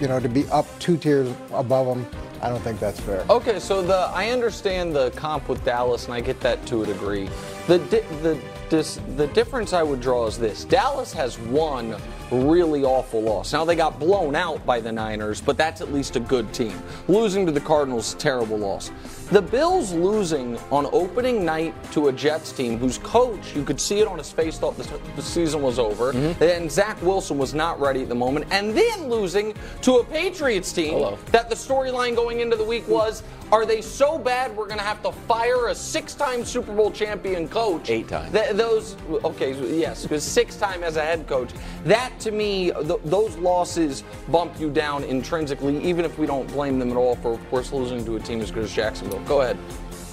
you 0.00 0.08
know, 0.08 0.18
to 0.20 0.28
be 0.28 0.46
up 0.48 0.66
two 0.78 0.96
tiers 0.96 1.28
above 1.52 1.86
them, 1.86 2.06
I 2.40 2.48
don't 2.48 2.62
think 2.62 2.80
that's 2.80 3.00
fair. 3.00 3.24
Okay, 3.28 3.58
so 3.58 3.82
the 3.82 4.10
I 4.14 4.30
understand 4.30 4.94
the 4.94 5.10
comp 5.10 5.48
with 5.48 5.62
Dallas, 5.64 6.04
and 6.06 6.14
I 6.14 6.20
get 6.20 6.40
that 6.40 6.64
to 6.66 6.82
a 6.84 6.86
degree. 6.86 7.28
The 7.66 7.78
the 8.22 8.38
dis, 8.68 9.00
the 9.16 9.26
difference 9.28 9.72
I 9.72 9.82
would 9.82 10.00
draw 10.00 10.26
is 10.26 10.38
this: 10.38 10.64
Dallas 10.64 11.12
has 11.12 11.38
one 11.38 11.96
really 12.30 12.84
awful 12.84 13.22
loss. 13.22 13.52
Now 13.52 13.64
they 13.64 13.76
got 13.76 13.98
blown 13.98 14.34
out 14.34 14.64
by 14.66 14.80
the 14.80 14.92
Niners, 14.92 15.40
but 15.40 15.56
that's 15.56 15.80
at 15.80 15.92
least 15.92 16.16
a 16.16 16.20
good 16.20 16.52
team. 16.52 16.80
Losing 17.08 17.46
to 17.46 17.52
the 17.52 17.60
Cardinals, 17.60 18.14
terrible 18.14 18.58
loss. 18.58 18.90
The 19.30 19.42
Bills 19.42 19.92
losing 19.92 20.56
on 20.70 20.86
opening 20.90 21.44
night 21.44 21.74
to 21.92 22.08
a 22.08 22.12
Jets 22.12 22.50
team 22.50 22.78
whose 22.78 22.96
coach, 22.96 23.54
you 23.54 23.62
could 23.62 23.78
see 23.78 23.98
it 23.98 24.08
on 24.08 24.16
his 24.16 24.32
face, 24.32 24.58
thought 24.58 24.78
the, 24.78 24.98
the 25.16 25.22
season 25.22 25.60
was 25.60 25.78
over, 25.78 26.14
mm-hmm. 26.14 26.42
and 26.42 26.72
Zach 26.72 27.00
Wilson 27.02 27.36
was 27.36 27.52
not 27.52 27.78
ready 27.78 28.02
at 28.02 28.08
the 28.08 28.14
moment, 28.14 28.46
and 28.50 28.74
then 28.74 29.10
losing 29.10 29.52
to 29.82 29.96
a 29.96 30.04
Patriots 30.04 30.72
team 30.72 30.94
Hello. 30.94 31.18
that 31.30 31.50
the 31.50 31.54
storyline 31.54 32.16
going 32.16 32.40
into 32.40 32.56
the 32.56 32.64
week 32.64 32.88
was 32.88 33.22
are 33.50 33.64
they 33.64 33.80
so 33.80 34.18
bad 34.18 34.54
we're 34.54 34.66
going 34.66 34.78
to 34.78 34.84
have 34.84 35.02
to 35.02 35.12
fire 35.12 35.68
a 35.68 35.74
six-time 35.74 36.44
Super 36.44 36.74
Bowl 36.74 36.90
champion 36.90 37.48
coach? 37.48 37.88
Eight 37.88 38.08
times. 38.08 38.30
Th- 38.32 38.50
those 38.50 38.96
okay, 39.24 39.54
yes, 39.74 40.02
because 40.02 40.22
six-time 40.22 40.82
as 40.82 40.96
a 40.96 41.02
head 41.02 41.26
coach. 41.26 41.50
That 41.84 42.12
to 42.20 42.30
me, 42.30 42.72
th- 42.72 43.00
those 43.04 43.36
losses 43.38 44.04
bump 44.28 44.60
you 44.60 44.68
down 44.68 45.02
intrinsically, 45.04 45.82
even 45.82 46.04
if 46.04 46.18
we 46.18 46.26
don't 46.26 46.46
blame 46.48 46.78
them 46.78 46.90
at 46.90 46.96
all 46.96 47.16
for, 47.16 47.32
of 47.32 47.50
course, 47.50 47.72
losing 47.72 48.04
to 48.04 48.16
a 48.16 48.20
team 48.20 48.42
as 48.42 48.50
good 48.50 48.64
as 48.64 48.72
Jacksonville. 48.72 49.17
Go 49.26 49.42
ahead. 49.42 49.58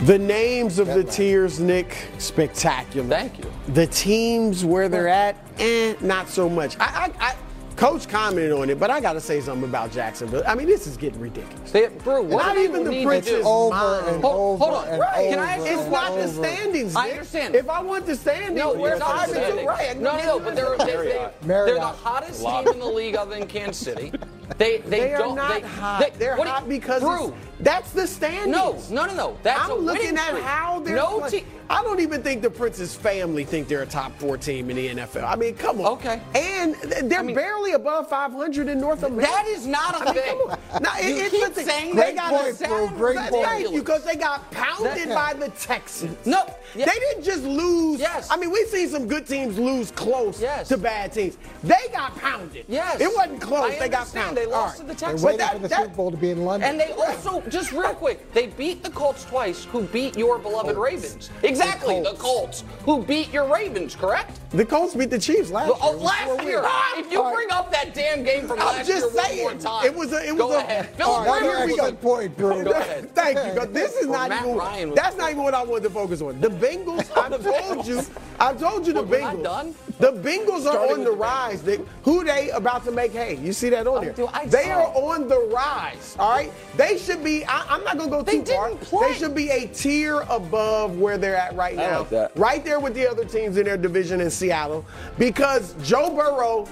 The 0.02 0.20
names 0.20 0.78
of 0.80 0.88
the 0.88 1.04
tiers, 1.04 1.60
Nick, 1.60 1.96
spectacular. 2.18 3.08
Thank 3.08 3.38
you. 3.40 3.52
The 3.70 3.88
teams 3.88 4.66
where 4.66 4.90
they're 4.90 5.08
at, 5.08 5.38
eh, 5.58 5.96
not 6.02 6.28
so 6.28 6.50
much. 6.50 6.76
I, 6.80 7.12
I, 7.20 7.28
I 7.30 7.36
Coach 7.78 8.08
commented 8.08 8.52
on 8.54 8.70
it, 8.70 8.80
but 8.80 8.90
I 8.90 9.00
got 9.02 9.14
to 9.14 9.22
say 9.22 9.40
something 9.42 9.68
about 9.68 9.92
Jacksonville. 9.92 10.44
I 10.48 10.56
mean, 10.56 10.68
this 10.68 10.88
is 10.88 10.96
getting 10.98 11.20
ridiculous. 11.20 11.72
They, 11.72 11.88
bro, 11.88 12.22
what 12.22 12.46
Not 12.46 12.56
do 12.56 12.62
even 12.62 12.84
the 12.86 12.92
need 12.92 13.06
Prince's 13.06 13.42
do? 13.42 13.44
over 13.44 13.76
mom. 13.76 14.08
and 14.08 14.22
Hold- 14.24 14.62
over 14.62 14.64
hold 14.72 14.76
on. 14.86 14.88
and 14.90 15.00
Right. 15.02 15.18
over. 15.18 15.30
Can 15.30 15.40
I 15.40 15.52
ask 15.52 15.60
you 15.66 15.72
It's 15.74 15.82
and 15.82 15.92
not 15.92 16.12
the 16.16 16.24
over. 16.24 16.28
standings. 16.48 16.96
I 16.96 17.04
Nick. 17.04 17.12
understand. 17.14 17.56
If 17.56 17.70
I 17.70 17.82
want 17.82 18.06
the 18.06 18.16
standings, 18.16 18.54
No, 18.58 18.74
where's 18.74 18.98
it's 19.00 19.06
five 19.06 19.24
and 19.30 19.32
standing? 19.38 19.66
right? 19.66 20.00
No, 20.00 20.18
no, 20.18 20.24
no. 20.26 20.40
But 20.40 20.56
they're 20.56 20.78
they, 20.78 20.86
they, 20.86 20.94
Marriott. 20.96 21.42
they're 21.44 21.76
the 21.76 21.82
hottest 21.82 22.42
team 22.46 22.68
in 22.70 22.80
the 22.80 22.86
league 22.86 23.16
other 23.18 23.36
than 23.38 23.46
Kansas 23.48 23.78
City. 23.78 24.12
They 24.58 24.78
they, 24.78 24.90
They 24.90 25.14
are 25.14 25.18
don't. 25.18 25.36
not 25.36 25.62
they, 25.62 25.68
hot. 25.68 26.00
They, 26.14 26.18
They, 26.18 26.28
are 26.30 26.38
what 26.38 26.48
you- 26.48 26.54
hot 26.54 26.70
because 26.70 27.02
Brew, 27.02 27.26
it's- 27.28 27.40
that's 27.60 27.92
the 27.92 28.06
standings. 28.08 28.48
No, 28.92 29.06
no, 29.06 29.06
no, 29.06 29.14
no. 29.16 29.38
That's 29.44 29.70
a 29.70 29.74
I'm 29.74 29.80
looking 29.80 30.18
at 30.18 30.28
streak. 30.30 30.44
how 30.44 30.80
they're 30.82 30.96
no 30.96 31.20
play- 31.20 31.30
team. 31.30 31.46
I 31.68 31.82
don't 31.82 32.00
even 32.00 32.22
think 32.22 32.44
the 32.44 32.50
Prince's 32.52 32.94
family 32.94 33.44
think 33.44 33.68
they're 33.68 33.82
a 33.82 33.88
top 33.88 34.16
four 34.20 34.38
team 34.38 34.70
in 34.70 34.76
the 34.76 34.88
NFL. 34.90 35.24
I 35.24 35.36
mean, 35.36 35.56
come 35.56 35.82
on. 35.82 35.94
Okay. 35.94 36.22
And 36.36 36.76
they're 37.10 37.24
barely 37.24 37.72
above 37.72 38.08
500 38.08 38.68
in 38.68 38.80
North 38.80 39.02
America. 39.02 39.32
That 39.32 39.48
is 39.48 39.66
not 39.66 39.96
a 39.96 39.98
I 39.98 40.06
mean, 40.14 40.14
thing. 40.14 40.38
come 40.38 40.50
on. 40.74 40.84
Now, 40.84 40.94
it- 41.00 41.06
You 41.08 41.16
it's 41.24 41.32
keep 41.32 41.44
the 41.46 41.50
thing. 41.56 41.66
saying 41.68 41.96
they 41.96 42.14
that. 42.14 42.16
got 42.32 42.44
Great 42.44 42.62
a 42.62 42.68
point, 42.68 42.90
Brew. 42.92 42.98
Great 43.00 43.16
That's 43.16 43.32
point. 43.36 43.74
because 43.74 44.04
they 44.04 44.16
got 44.16 44.52
pounded 44.52 45.10
by 45.10 45.34
the 45.34 45.50
Texans. 45.50 46.16
No, 46.28 46.46
yeah. 46.76 46.86
They 46.86 47.00
didn't 47.00 47.24
just 47.24 47.44
lose. 47.44 48.00
Yes. 48.00 48.28
I 48.30 48.38
mean, 48.38 48.52
we've 48.52 48.68
seen 48.68 48.88
some 48.88 49.08
good 49.08 49.26
teams 49.26 49.58
lose 49.58 49.90
close 49.90 50.40
Yes. 50.40 50.68
to 50.68 50.78
bad 50.78 51.14
teams. 51.14 51.36
They 51.64 51.88
got 51.92 52.16
pounded. 52.20 52.66
Yes. 52.68 53.02
It 53.02 53.10
wasn't 53.16 53.42
close. 53.42 53.72
I 53.74 53.80
they 53.80 53.90
got 53.90 54.14
pounded. 54.14 54.38
They 54.38 54.46
lost 54.46 54.54
All 54.54 54.66
right. 54.68 54.76
to 54.76 54.82
the 54.82 54.86
They're 54.86 54.96
Texans. 55.18 55.22
But 55.24 55.28
waiting 55.28 55.40
that- 55.40 55.54
for 55.54 55.60
the 55.60 55.68
that- 55.70 55.82
Super 55.82 55.96
Bowl 55.96 56.12
to 56.12 56.18
be 56.18 56.30
in 56.30 56.46
London. 56.46 56.70
And 56.70 56.80
they 56.80 56.92
also, 56.92 57.42
just 57.50 57.72
real 57.72 57.94
quick, 57.94 58.32
they 58.34 58.48
beat 58.48 58.84
the 58.84 58.90
Colts 58.90 59.26
twice, 59.26 59.66
who 59.66 59.84
beat 59.84 60.18
your 60.18 60.40
beloved 60.40 60.78
Ravens. 60.78 61.30
Exactly, 61.44 62.02
the 62.02 62.16
Colts, 62.18 62.64
who 62.84 63.04
beat 63.04 63.32
your 63.32 63.52
Ravens, 63.52 63.96
correct? 63.96 64.40
The 64.52 64.66
Colts 64.66 64.96
beat 64.96 65.10
the 65.10 65.20
Chiefs 65.20 65.52
last 65.52 65.68
year. 65.68 65.76
Oh, 65.82 65.92
last 65.98 66.44
year. 66.44 66.64
If 66.96 67.12
you 67.12 67.22
right. 67.22 67.36
bring 67.36 67.52
up 67.52 67.72
that 67.72 67.94
damn 67.94 68.24
game 68.24 68.48
from 68.48 68.60
last 68.60 68.88
year, 68.88 68.98
I'm 68.98 69.04
last 69.04 69.16
just 69.16 69.16
year 69.16 69.24
saying. 69.24 69.44
one 69.44 69.54
more 69.56 69.62
time, 69.62 69.86
It 69.86 69.96
was 69.96 70.14
a- 70.14 70.30
it 70.30 70.38
go 70.38 70.48
was 70.48 70.56
a- 70.56 70.60
ahead. 70.60 71.02
All 71.02 71.24
Rivers. 71.24 71.58
here 71.58 71.66
we 71.68 71.78
go. 71.78 71.86
Good 71.86 72.02
point, 72.02 72.38
Drew. 72.38 72.64
Go 72.66 72.72
ahead. 72.72 73.14
Thank 73.14 73.38
you. 73.38 73.66
This 73.68 73.96
is 73.96 74.08
not 74.08 74.30
Matt 74.30 74.46
even. 74.46 74.96
That's 74.96 75.18
not 75.18 75.32
even 75.32 75.44
what 75.44 75.54
I 75.54 75.64
wanted 75.64 75.84
to 75.84 75.90
focus 75.90 76.22
on. 76.22 76.40
The 76.40 76.50
Bengals. 76.50 77.12
I 77.18 77.38
told 77.38 77.86
you. 77.86 78.02
I 78.40 78.54
told 78.54 78.88
you 78.88 78.94
the 78.94 79.04
Well, 79.04 79.10
we're 79.10 79.22
not 79.22 79.36
Bengals. 79.36 79.44
done? 79.44 79.76
The 80.00 80.12
Bengals 80.12 80.66
are 80.66 80.92
on 80.92 81.00
the 81.00 81.06
the 81.06 81.12
rise. 81.12 81.64
Nick. 81.64 81.82
Who 82.04 82.24
they 82.24 82.50
about 82.50 82.84
to 82.86 82.92
make 82.92 83.14
hay? 83.14 83.36
You 83.38 83.54
see 83.54 83.70
that 83.70 83.88
on 83.88 83.98
oh, 83.98 84.12
there? 84.12 84.48
they 84.48 84.72
are 84.72 84.92
oh. 84.96 85.10
on 85.10 85.28
the 85.28 85.40
rise. 85.52 86.16
All 86.20 86.30
right. 86.32 86.52
They 86.76 86.98
should 86.98 87.24
be. 87.24 87.35
I, 87.44 87.66
I'm 87.68 87.84
not 87.84 87.98
gonna 87.98 88.10
go 88.10 88.22
They 88.22 88.40
too 88.40 88.46
far. 88.54 88.70
didn't 88.70 88.82
play. 88.82 89.12
They 89.12 89.18
should 89.20 89.36
be 89.36 89.50
a 89.50 89.68
tier 89.68 90.22
above 90.30 90.98
where 90.98 91.18
they're 91.18 91.36
at 91.36 91.56
right 91.56 91.74
I 91.78 91.82
now. 91.82 92.00
like 92.00 92.10
that. 92.12 92.32
Right 92.38 92.64
there 92.64 92.80
with 92.80 92.94
the 92.94 93.06
other 93.10 93.26
teams 93.26 93.58
in 93.58 93.66
their 93.66 93.76
division 93.78 94.22
in 94.22 94.30
Seattle, 94.30 94.86
because 95.18 95.74
Joe 95.84 96.12
Burrow. 96.16 96.68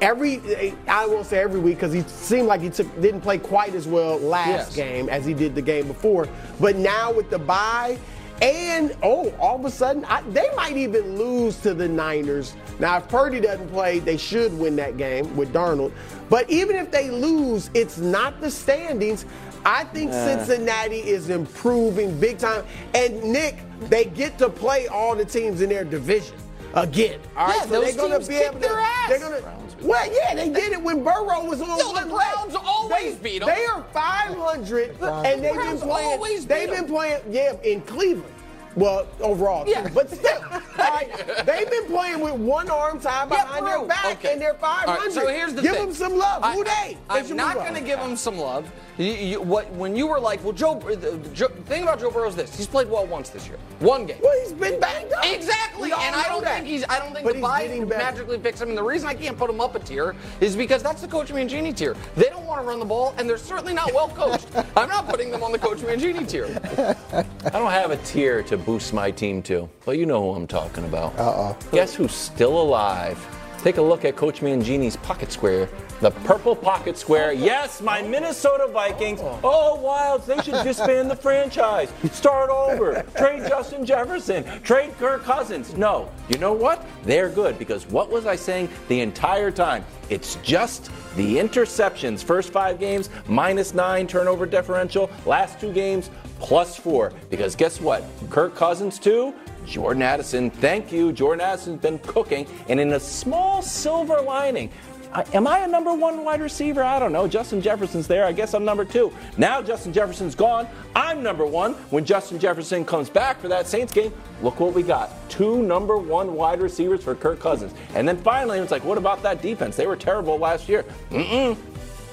Every 0.00 0.74
I 0.88 1.06
won't 1.06 1.24
say 1.26 1.38
every 1.38 1.60
week 1.60 1.76
because 1.76 1.92
he 1.92 2.02
seemed 2.02 2.48
like 2.48 2.60
he 2.60 2.68
took 2.68 2.92
didn't 3.00 3.20
play 3.20 3.38
quite 3.38 3.76
as 3.76 3.86
well 3.86 4.18
last 4.18 4.48
Yes. 4.48 4.74
game 4.74 5.08
as 5.08 5.24
he 5.24 5.34
did 5.34 5.54
the 5.54 5.62
game 5.62 5.86
before. 5.86 6.26
But 6.58 6.74
now 6.74 7.12
with 7.12 7.30
the 7.30 7.38
bye, 7.38 7.96
And 8.42 8.96
oh, 9.04 9.32
all 9.40 9.56
of 9.56 9.64
a 9.64 9.70
sudden, 9.70 10.04
I, 10.06 10.22
they 10.30 10.48
might 10.56 10.76
even 10.76 11.16
lose 11.16 11.56
to 11.58 11.74
the 11.74 11.86
Niners. 11.88 12.54
Now, 12.80 12.96
if 12.98 13.08
Purdy 13.08 13.38
doesn't 13.40 13.68
play, 13.70 13.98
they 14.00 14.16
should 14.16 14.56
win 14.56 14.74
that 14.76 14.96
game 14.96 15.36
with 15.36 15.52
Darnold. 15.52 15.90
But 16.28 16.48
even 16.50 16.76
if 16.76 16.90
they 16.92 17.10
lose, 17.10 17.68
it's 17.74 17.98
not 17.98 18.40
the 18.40 18.48
standings. 18.50 19.26
I 19.64 19.84
think 19.84 20.12
Uh. 20.12 20.24
Cincinnati 20.46 20.98
is 21.00 21.30
improving 21.30 22.18
big 22.18 22.38
time. 22.38 22.64
And 22.94 23.22
Nick, 23.22 23.56
they 23.88 24.04
get 24.06 24.38
to 24.38 24.48
play 24.48 24.86
all 24.88 25.14
the 25.14 25.24
teams 25.24 25.60
in 25.60 25.68
their 25.68 25.84
division 25.84 26.34
again. 26.74 27.18
All 27.36 27.46
right, 27.46 27.56
Yeah, 27.56 27.62
so 27.62 27.68
those 27.68 27.84
they're 27.96 28.02
gonna 28.08 28.16
teams 28.16 28.28
be 28.28 28.34
kick 28.34 28.44
able 28.46 28.54
to. 28.54 28.60
their 28.60 28.78
ass. 28.80 29.08
They're 29.08 29.18
gonna. 29.18 29.40
Well, 29.80 30.12
yeah, 30.12 30.34
they 30.34 30.48
did 30.48 30.72
it 30.72 30.82
when 30.82 31.04
Burrow 31.04 31.44
was 31.44 31.60
on 31.60 31.68
No, 31.68 31.78
the 31.78 31.84
one 31.92 32.08
Browns 32.08 32.52
leg. 32.54 32.62
always 32.66 33.16
they, 33.18 33.38
beat 33.38 33.42
'em. 33.42 33.48
They 33.48 33.64
are 33.66 33.84
500, 33.92 34.96
and 35.00 35.44
they've 35.44 35.54
been 35.54 35.78
playing. 35.78 36.20
They've 36.48 36.68
'em. 36.68 36.74
been 36.74 36.86
playing, 36.86 37.20
yeah, 37.30 37.52
in 37.62 37.80
Cleveland. 37.82 38.34
Well, 38.78 39.06
overall, 39.20 39.64
too, 39.64 39.72
Yeah. 39.72 39.88
but 39.92 40.08
still, 40.10 40.38
all 40.44 40.60
right, 40.78 41.08
they've 41.44 41.68
been 41.70 41.86
playing 41.86 42.20
with 42.20 42.34
one 42.34 42.70
arm 42.70 43.00
tied 43.00 43.28
Yeah, 43.30 43.44
behind 43.44 43.66
their 43.66 43.82
back, 43.84 44.18
Okay. 44.18 44.32
and 44.32 44.40
they're 44.40 44.54
500. 44.54 44.88
All 44.90 44.98
right, 45.04 45.12
so 45.12 45.26
here's 45.26 45.54
the 45.54 45.62
give 45.62 45.72
thing. 45.76 45.86
them 45.86 45.94
some 45.94 46.16
love. 46.16 46.42
I, 46.44 46.54
Who 46.54 46.64
they? 46.64 46.70
They 46.70 46.98
I'm 47.08 47.26
should 47.26 47.36
not 47.36 47.54
going 47.56 47.74
to 47.74 47.80
give 47.80 47.98
them 47.98 48.14
some 48.16 48.38
love. 48.38 48.70
You, 48.96 49.12
you, 49.12 49.40
what, 49.40 49.70
when 49.72 49.94
you 49.94 50.06
were 50.08 50.18
like, 50.18 50.42
well, 50.42 50.52
Joe, 50.52 50.72
uh, 50.80 50.94
the 50.96 51.18
Joe, 51.32 51.48
the 51.48 51.62
thing 51.62 51.84
about 51.84 52.00
Joe 52.00 52.10
Burrow 52.10 52.28
is 52.28 52.34
this: 52.34 52.56
he's 52.56 52.66
played 52.66 52.88
well 52.90 53.06
once 53.06 53.28
this 53.28 53.46
year, 53.46 53.56
one 53.78 54.06
game. 54.06 54.18
Well, 54.20 54.36
he's 54.42 54.52
been 54.52 54.80
banged 54.80 55.12
up. 55.12 55.24
Exactly, 55.24 55.92
and 55.92 56.16
I 56.16 56.24
don't 56.28 56.42
that. 56.42 56.56
think 56.56 56.66
he's. 56.66 56.84
I 56.88 56.98
don't 56.98 57.12
think 57.12 57.24
But 57.24 57.34
the 57.34 57.38
he's 57.38 57.42
bye 57.42 57.62
getting 57.68 57.86
better. 57.86 58.02
magically 58.02 58.38
fix 58.40 58.60
him. 58.60 58.70
And 58.70 58.76
the 58.78 58.82
reason 58.82 59.08
I 59.08 59.14
can't 59.14 59.38
put 59.38 59.50
him 59.50 59.60
up 59.60 59.76
a 59.76 59.78
tier 59.78 60.16
is 60.40 60.56
because 60.56 60.82
that's 60.82 61.00
the 61.00 61.06
Coach 61.06 61.28
Mangini 61.28 61.76
tier. 61.76 61.94
They 62.16 62.24
don't 62.28 62.44
want 62.44 62.60
to 62.60 62.66
run 62.66 62.80
the 62.80 62.84
ball, 62.84 63.14
and 63.18 63.28
they're 63.30 63.38
certainly 63.38 63.72
not 63.72 63.92
well 63.94 64.08
coached. 64.08 64.48
I'm 64.76 64.88
not 64.88 65.08
putting 65.08 65.30
them 65.30 65.44
on 65.44 65.52
the 65.52 65.58
Coach 65.60 65.78
Mangini 65.78 66.28
tier. 66.28 66.46
I 67.46 67.50
don't 67.50 67.70
have 67.70 67.92
a 67.92 67.98
tier 67.98 68.42
to 68.44 68.56
boost 68.68 68.92
my 68.92 69.10
team 69.10 69.42
too. 69.42 69.66
but 69.86 69.96
you 69.96 70.04
know 70.04 70.20
who 70.20 70.36
I'm 70.38 70.46
talking 70.46 70.84
about. 70.84 71.18
Uh 71.18 71.32
oh. 71.54 71.58
Guess 71.72 71.94
who's 71.94 72.12
still 72.12 72.60
alive? 72.60 73.18
Take 73.62 73.78
a 73.78 73.82
look 73.82 74.04
at 74.04 74.14
Coach 74.14 74.40
Mangini's 74.40 74.98
pocket 74.98 75.32
square. 75.32 75.70
The 76.00 76.10
purple 76.10 76.54
pocket 76.54 76.98
square. 76.98 77.32
Yes, 77.32 77.80
my 77.80 78.02
Minnesota 78.02 78.68
Vikings. 78.70 79.20
Oh, 79.42 79.80
Wildes, 79.82 80.26
they 80.26 80.40
should 80.42 80.62
disband 80.62 81.10
the 81.10 81.16
franchise. 81.16 81.90
Start 82.12 82.50
over. 82.50 83.02
Trade 83.16 83.48
Justin 83.48 83.86
Jefferson. 83.86 84.44
Trade 84.62 84.96
Kirk 84.98 85.24
Cousins. 85.24 85.74
No. 85.76 86.08
You 86.28 86.38
know 86.38 86.52
what? 86.52 86.86
They're 87.04 87.30
good 87.30 87.58
because 87.58 87.84
what 87.88 88.10
was 88.10 88.26
I 88.26 88.36
saying 88.36 88.68
the 88.88 89.00
entire 89.00 89.50
time? 89.50 89.84
It's 90.08 90.36
just 90.36 90.90
the 91.16 91.36
interceptions. 91.38 92.22
First 92.22 92.52
five 92.52 92.78
games, 92.78 93.10
minus 93.26 93.74
nine 93.74 94.06
turnover 94.06 94.46
differential. 94.46 95.10
Last 95.26 95.58
two 95.58 95.72
games, 95.72 96.10
plus 96.40 96.76
four. 96.76 97.12
Because 97.30 97.54
guess 97.56 97.80
what? 97.80 98.04
Kirk 98.30 98.54
Cousins, 98.54 98.98
too. 98.98 99.34
Jordan 99.66 100.02
Addison, 100.02 100.50
thank 100.50 100.90
you. 100.92 101.12
Jordan 101.12 101.44
Addison's 101.44 101.80
been 101.80 101.98
cooking. 102.00 102.46
And 102.68 102.80
in 102.80 102.92
a 102.94 103.00
small 103.00 103.60
silver 103.60 104.20
lining, 104.22 104.70
I- 105.12 105.24
am 105.34 105.46
I 105.46 105.60
a 105.60 105.66
number 105.68 105.92
one 105.94 106.22
wide 106.24 106.40
receiver? 106.40 106.82
I 106.82 106.98
don't 106.98 107.12
know. 107.12 107.26
Justin 107.26 107.60
Jefferson's 107.62 108.06
there. 108.06 108.24
I 108.26 108.32
guess 108.32 108.52
I'm 108.54 108.64
number 108.64 108.84
two. 108.84 109.10
Now 109.38 109.62
Justin 109.62 109.92
Jefferson's 109.92 110.34
gone. 110.34 110.68
I'm 110.94 111.22
number 111.22 111.46
one. 111.46 111.72
When 111.90 112.04
Justin 112.04 112.38
Jefferson 112.38 112.84
comes 112.84 113.08
back 113.08 113.40
for 113.40 113.48
that 113.48 113.66
Saints 113.66 113.92
game, 113.92 114.12
look 114.42 114.60
what 114.60 114.74
we 114.74 114.82
got. 114.82 115.10
Two 115.30 115.62
number 115.62 115.96
one 115.96 116.34
wide 116.34 116.60
receivers 116.60 117.02
for 117.02 117.14
Kirk 117.14 117.40
Cousins. 117.40 117.72
And 117.94 118.06
then 118.06 118.18
finally, 118.18 118.58
it's 118.58 118.70
like, 118.70 118.84
what 118.84 118.98
about 118.98 119.22
that 119.22 119.40
defense? 119.40 119.76
They 119.76 119.86
were 119.86 119.96
terrible 119.96 120.36
last 120.38 120.68
year. 120.68 120.84
Mm-mm. 121.10 121.56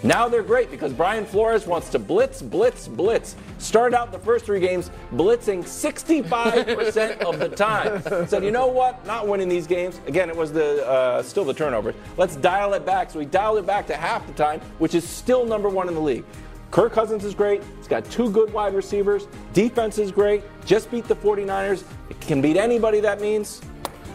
Now 0.05 0.29
they're 0.29 0.43
great 0.43 0.69
because 0.69 0.93
Brian 0.93 1.25
Flores 1.25 1.65
wants 1.65 1.89
to 1.89 1.97
blitz, 1.97 2.39
blitz, 2.39 2.87
blitz. 2.87 3.35
Started 3.57 3.97
out 3.97 4.11
the 4.11 4.19
first 4.19 4.45
three 4.45 4.59
games 4.59 4.91
blitzing 5.11 5.63
65% 5.63 7.17
of 7.21 7.39
the 7.39 7.49
time. 7.49 8.27
Said, 8.27 8.43
you 8.43 8.51
know 8.51 8.67
what? 8.67 9.03
Not 9.07 9.27
winning 9.27 9.49
these 9.49 9.65
games. 9.65 9.99
Again, 10.05 10.29
it 10.29 10.35
was 10.35 10.53
the 10.53 10.87
uh, 10.87 11.23
still 11.23 11.43
the 11.43 11.55
turnovers. 11.55 11.95
Let's 12.17 12.35
dial 12.35 12.75
it 12.75 12.85
back. 12.85 13.09
So 13.09 13.17
we 13.17 13.25
dialed 13.25 13.57
it 13.57 13.65
back 13.65 13.87
to 13.87 13.95
half 13.95 14.27
the 14.27 14.33
time, 14.33 14.61
which 14.77 14.93
is 14.93 15.07
still 15.07 15.43
number 15.43 15.69
one 15.69 15.87
in 15.87 15.95
the 15.95 15.99
league. 15.99 16.23
Kirk 16.69 16.93
Cousins 16.93 17.25
is 17.25 17.33
great. 17.33 17.63
He's 17.77 17.87
got 17.87 18.05
two 18.11 18.29
good 18.29 18.53
wide 18.53 18.75
receivers. 18.75 19.27
Defense 19.53 19.97
is 19.97 20.11
great. 20.11 20.43
Just 20.65 20.91
beat 20.91 21.05
the 21.05 21.15
49ers. 21.15 21.83
It 22.11 22.21
can 22.21 22.41
beat 22.41 22.57
anybody 22.57 22.99
that 22.99 23.19
means. 23.19 23.59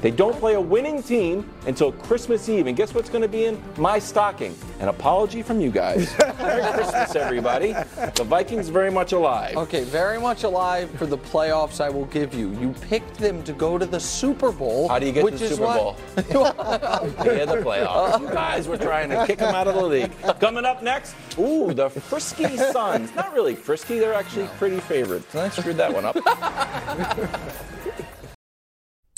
They 0.00 0.10
don't 0.10 0.34
play 0.38 0.54
a 0.54 0.60
winning 0.60 1.02
team 1.02 1.48
until 1.66 1.92
Christmas 1.92 2.48
Eve. 2.48 2.66
And 2.66 2.76
guess 2.76 2.94
what's 2.94 3.10
going 3.10 3.20
to 3.22 3.28
be 3.28 3.44
in 3.44 3.62
my 3.76 3.98
stocking? 3.98 4.56
An 4.78 4.88
apology 4.88 5.42
from 5.42 5.60
you 5.60 5.70
guys. 5.70 6.16
Merry 6.38 6.62
Christmas, 6.72 7.14
everybody. 7.16 7.72
The 8.14 8.24
Vikings 8.24 8.68
very 8.70 8.90
much 8.90 9.12
alive. 9.12 9.56
Okay, 9.56 9.84
very 9.84 10.18
much 10.18 10.44
alive 10.44 10.90
for 10.92 11.04
the 11.04 11.18
playoffs. 11.18 11.80
I 11.82 11.90
will 11.90 12.06
give 12.06 12.32
you. 12.32 12.50
You 12.58 12.72
picked 12.80 13.14
them 13.18 13.42
to 13.42 13.52
go 13.52 13.76
to 13.76 13.84
the 13.84 14.00
Super 14.00 14.50
Bowl. 14.52 14.88
How 14.88 14.98
do 14.98 15.04
you 15.06 15.12
get 15.12 15.24
to 15.26 15.30
the 15.32 15.48
Super 15.48 15.62
what- 15.64 15.76
Bowl? 15.76 15.96
Yeah, 17.30 17.44
the 17.44 17.56
playoffs. 17.56 18.20
You 18.20 18.28
guys 18.28 18.66
were 18.68 18.78
trying 18.78 19.10
to 19.10 19.26
kick 19.26 19.38
them 19.38 19.54
out 19.54 19.68
of 19.68 19.74
the 19.74 19.82
league. 19.84 20.10
Coming 20.40 20.64
up 20.64 20.82
next, 20.82 21.14
ooh, 21.38 21.72
the 21.74 21.88
Frisky 21.90 22.56
Suns. 22.56 23.14
Not 23.14 23.32
really 23.34 23.54
frisky, 23.54 23.98
they're 23.98 24.14
actually 24.14 24.48
pretty 24.58 24.80
favored. 24.80 25.22
I 25.34 25.48
screwed 25.50 25.76
that 25.76 25.92
one 25.92 26.04
up. 26.04 26.16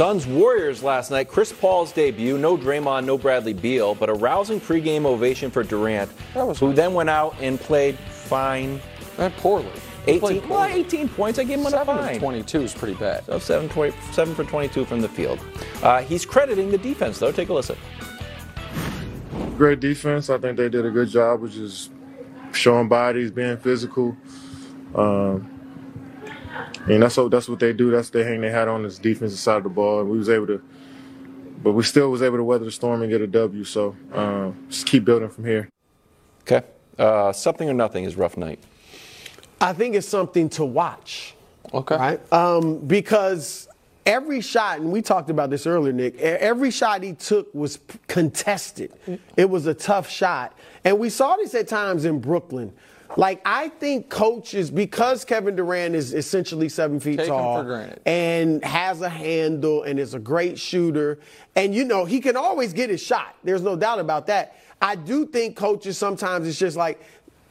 Suns 0.00 0.26
Warriors 0.26 0.82
last 0.82 1.10
night. 1.10 1.28
Chris 1.28 1.52
Paul's 1.52 1.92
debut. 1.92 2.38
No 2.38 2.56
Draymond, 2.56 3.04
no 3.04 3.18
Bradley 3.18 3.52
Beal, 3.52 3.94
but 3.94 4.08
a 4.08 4.14
rousing 4.14 4.58
pregame 4.58 5.04
ovation 5.04 5.50
for 5.50 5.62
Durant, 5.62 6.10
who 6.58 6.72
then 6.72 6.94
went 6.94 7.10
out 7.10 7.36
and 7.38 7.60
played 7.60 7.98
fine. 7.98 8.80
Not 9.18 9.36
poorly. 9.36 9.70
18, 10.06 10.48
well, 10.48 10.64
18 10.64 11.06
points. 11.10 11.38
I 11.38 11.44
gave 11.44 11.58
him 11.58 11.66
a 11.66 11.70
Seven 11.70 11.98
of 11.98 12.18
22 12.18 12.62
is 12.62 12.72
pretty 12.72 12.94
bad. 12.94 13.26
So 13.26 13.38
7, 13.38 13.68
20, 13.68 13.94
7 14.12 14.34
for 14.34 14.44
22 14.44 14.86
from 14.86 15.02
the 15.02 15.08
field. 15.10 15.38
Uh, 15.82 16.00
he's 16.00 16.24
crediting 16.24 16.70
the 16.70 16.78
defense, 16.78 17.18
though. 17.18 17.30
Take 17.30 17.50
a 17.50 17.52
listen. 17.52 17.76
Great 19.58 19.80
defense. 19.80 20.30
I 20.30 20.38
think 20.38 20.56
they 20.56 20.70
did 20.70 20.86
a 20.86 20.90
good 20.90 21.10
job 21.10 21.44
of 21.44 21.52
just 21.52 21.92
showing 22.54 22.88
bodies, 22.88 23.30
being 23.30 23.58
physical. 23.58 24.16
Um, 24.94 25.59
and 26.86 27.02
that's 27.02 27.16
what 27.16 27.30
that's 27.30 27.48
what 27.48 27.58
they 27.58 27.72
do. 27.72 27.90
That's 27.90 28.10
they 28.10 28.24
hang 28.24 28.40
their 28.40 28.50
hat 28.50 28.68
on 28.68 28.82
this 28.82 28.98
defensive 28.98 29.38
side 29.38 29.58
of 29.58 29.64
the 29.64 29.68
ball. 29.70 30.00
And 30.00 30.10
we 30.10 30.18
was 30.18 30.28
able 30.28 30.46
to, 30.48 30.62
but 31.62 31.72
we 31.72 31.82
still 31.82 32.10
was 32.10 32.22
able 32.22 32.36
to 32.36 32.44
weather 32.44 32.64
the 32.64 32.70
storm 32.70 33.02
and 33.02 33.10
get 33.10 33.20
a 33.20 33.26
W. 33.26 33.64
So 33.64 33.96
um, 34.12 34.66
just 34.68 34.86
keep 34.86 35.04
building 35.04 35.28
from 35.28 35.44
here. 35.44 35.68
Okay. 36.42 36.66
Uh, 36.98 37.32
something 37.32 37.68
or 37.68 37.74
nothing 37.74 38.04
is 38.04 38.16
rough 38.16 38.36
night. 38.36 38.58
I 39.60 39.72
think 39.72 39.94
it's 39.94 40.08
something 40.08 40.48
to 40.50 40.64
watch. 40.64 41.34
Okay. 41.72 41.96
Right? 41.96 42.32
Um, 42.32 42.78
because 42.86 43.68
every 44.06 44.40
shot, 44.40 44.80
and 44.80 44.90
we 44.90 45.02
talked 45.02 45.30
about 45.30 45.50
this 45.50 45.66
earlier, 45.66 45.92
Nick, 45.92 46.18
every 46.18 46.70
shot 46.70 47.02
he 47.02 47.12
took 47.12 47.52
was 47.54 47.78
contested. 48.08 48.92
It 49.36 49.48
was 49.48 49.66
a 49.66 49.74
tough 49.74 50.10
shot. 50.10 50.56
And 50.84 50.98
we 50.98 51.10
saw 51.10 51.36
this 51.36 51.54
at 51.54 51.68
times 51.68 52.04
in 52.04 52.20
Brooklyn. 52.20 52.72
Like, 53.16 53.40
I 53.44 53.68
think 53.68 54.08
coaches, 54.08 54.70
because 54.70 55.24
Kevin 55.24 55.56
Durant 55.56 55.94
is 55.94 56.14
essentially 56.14 56.68
seven 56.68 57.00
feet 57.00 57.18
Take 57.18 57.28
tall 57.28 57.62
and 58.06 58.64
has 58.64 59.00
a 59.00 59.08
handle 59.08 59.82
and 59.82 59.98
is 59.98 60.14
a 60.14 60.20
great 60.20 60.58
shooter, 60.58 61.18
and 61.56 61.74
you 61.74 61.84
know, 61.84 62.04
he 62.04 62.20
can 62.20 62.36
always 62.36 62.72
get 62.72 62.88
his 62.88 63.02
shot. 63.02 63.34
There's 63.42 63.62
no 63.62 63.76
doubt 63.76 63.98
about 63.98 64.26
that. 64.28 64.56
I 64.80 64.94
do 64.94 65.26
think 65.26 65.56
coaches 65.56 65.98
sometimes 65.98 66.46
it's 66.46 66.58
just 66.58 66.76
like, 66.76 67.00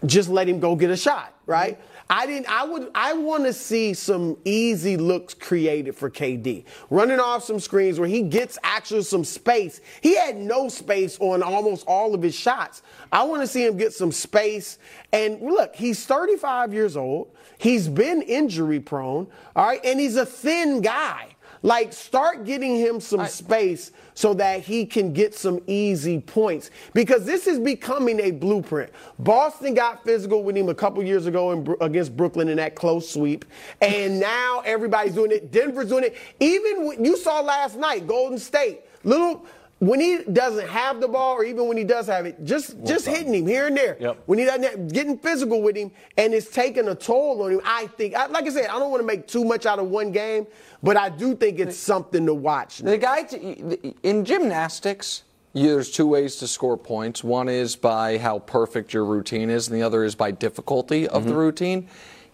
just 0.05 0.29
let 0.29 0.47
him 0.47 0.59
go 0.59 0.75
get 0.75 0.89
a 0.89 0.97
shot, 0.97 1.33
right? 1.45 1.77
I 2.11 2.25
didn't. 2.25 2.49
I 2.49 2.63
would. 2.63 2.89
I 2.95 3.13
want 3.13 3.43
to 3.45 3.53
see 3.53 3.93
some 3.93 4.37
easy 4.43 4.97
looks 4.97 5.35
created 5.35 5.95
for 5.95 6.09
KD, 6.09 6.65
running 6.89 7.19
off 7.19 7.43
some 7.43 7.59
screens 7.59 7.99
where 7.99 8.09
he 8.09 8.23
gets 8.23 8.57
actually 8.63 9.03
some 9.03 9.23
space. 9.23 9.79
He 10.01 10.15
had 10.15 10.35
no 10.35 10.69
space 10.69 11.19
on 11.19 11.43
almost 11.43 11.85
all 11.87 12.15
of 12.15 12.23
his 12.23 12.33
shots. 12.33 12.81
I 13.11 13.23
want 13.23 13.43
to 13.43 13.47
see 13.47 13.63
him 13.63 13.77
get 13.77 13.93
some 13.93 14.11
space. 14.11 14.79
And 15.13 15.39
look, 15.39 15.75
he's 15.75 16.03
35 16.05 16.73
years 16.73 16.97
old. 16.97 17.35
He's 17.59 17.87
been 17.87 18.23
injury 18.23 18.79
prone. 18.79 19.27
All 19.55 19.67
right, 19.67 19.81
and 19.83 19.99
he's 19.99 20.15
a 20.15 20.25
thin 20.25 20.81
guy. 20.81 21.35
Like, 21.61 21.91
start 21.91 22.45
getting 22.45 22.75
him 22.75 22.99
some 22.99 23.25
space 23.27 23.91
so 24.13 24.33
that 24.35 24.61
he 24.61 24.85
can 24.85 25.13
get 25.13 25.35
some 25.35 25.61
easy 25.67 26.19
points. 26.19 26.71
Because 26.93 27.25
this 27.25 27.47
is 27.47 27.59
becoming 27.59 28.19
a 28.21 28.31
blueprint. 28.31 28.91
Boston 29.19 29.73
got 29.73 30.03
physical 30.03 30.43
with 30.43 30.55
him 30.55 30.69
a 30.69 30.75
couple 30.75 31.03
years 31.03 31.25
ago 31.25 31.51
in, 31.51 31.75
against 31.81 32.15
Brooklyn 32.15 32.47
in 32.47 32.57
that 32.57 32.75
close 32.75 33.09
sweep. 33.09 33.45
And 33.81 34.19
now 34.21 34.61
everybody's 34.65 35.13
doing 35.13 35.31
it. 35.31 35.51
Denver's 35.51 35.89
doing 35.89 36.05
it. 36.05 36.17
Even 36.39 36.85
when, 36.85 37.03
you 37.03 37.17
saw 37.17 37.41
last 37.41 37.77
night, 37.77 38.07
Golden 38.07 38.37
State, 38.37 38.81
little 39.03 39.45
when 39.79 40.01
he 40.01 40.19
doesn't 40.31 40.67
have 40.67 40.99
the 40.99 41.07
ball, 41.07 41.35
or 41.35 41.45
even 41.45 41.67
when 41.67 41.77
he 41.77 41.85
does 41.85 42.07
have 42.07 42.25
it, 42.25 42.43
just 42.43 42.75
just 42.85 43.07
hitting 43.07 43.33
him 43.33 43.47
here 43.47 43.67
and 43.67 43.77
there. 43.77 43.97
Yep. 43.99 44.23
When 44.25 44.37
he 44.37 44.45
doesn't 44.45 44.63
have, 44.63 44.91
getting 44.91 45.17
physical 45.17 45.61
with 45.61 45.77
him, 45.77 45.91
and 46.17 46.33
it's 46.33 46.49
taking 46.49 46.87
a 46.89 46.95
toll 46.95 47.41
on 47.43 47.53
him. 47.53 47.61
I 47.63 47.87
think, 47.87 48.13
I- 48.13 48.27
like 48.27 48.45
I 48.45 48.49
said, 48.49 48.69
I 48.69 48.77
don't 48.77 48.91
want 48.91 49.01
to 49.01 49.07
make 49.07 49.25
too 49.25 49.45
much 49.45 49.65
out 49.65 49.79
of 49.79 49.87
one 49.87 50.11
game, 50.11 50.47
but 50.83 50.97
I 50.97 51.07
do 51.07 51.33
think 51.33 51.59
it's 51.59 51.77
something 51.77 52.25
to 52.25 52.33
watch. 52.33 52.79
The 52.79 52.97
guy 52.97 53.23
t- 53.23 53.95
in 54.03 54.25
gymnastics, 54.25 55.23
you- 55.53 55.69
there's 55.69 55.91
two 55.91 56.07
ways 56.07 56.35
to 56.37 56.47
score 56.47 56.77
points. 56.77 57.23
One 57.23 57.47
is 57.47 57.77
by 57.77 58.17
how 58.17 58.39
perfect 58.39 58.93
your 58.93 59.05
routine 59.05 59.49
is, 59.49 59.69
and 59.69 59.77
the 59.77 59.83
other 59.83 60.03
is 60.03 60.13
by 60.13 60.31
difficulty 60.31 61.07
of 61.07 61.23
the 61.23 61.31
mm-hmm. 61.31 61.39
routine. 61.39 61.87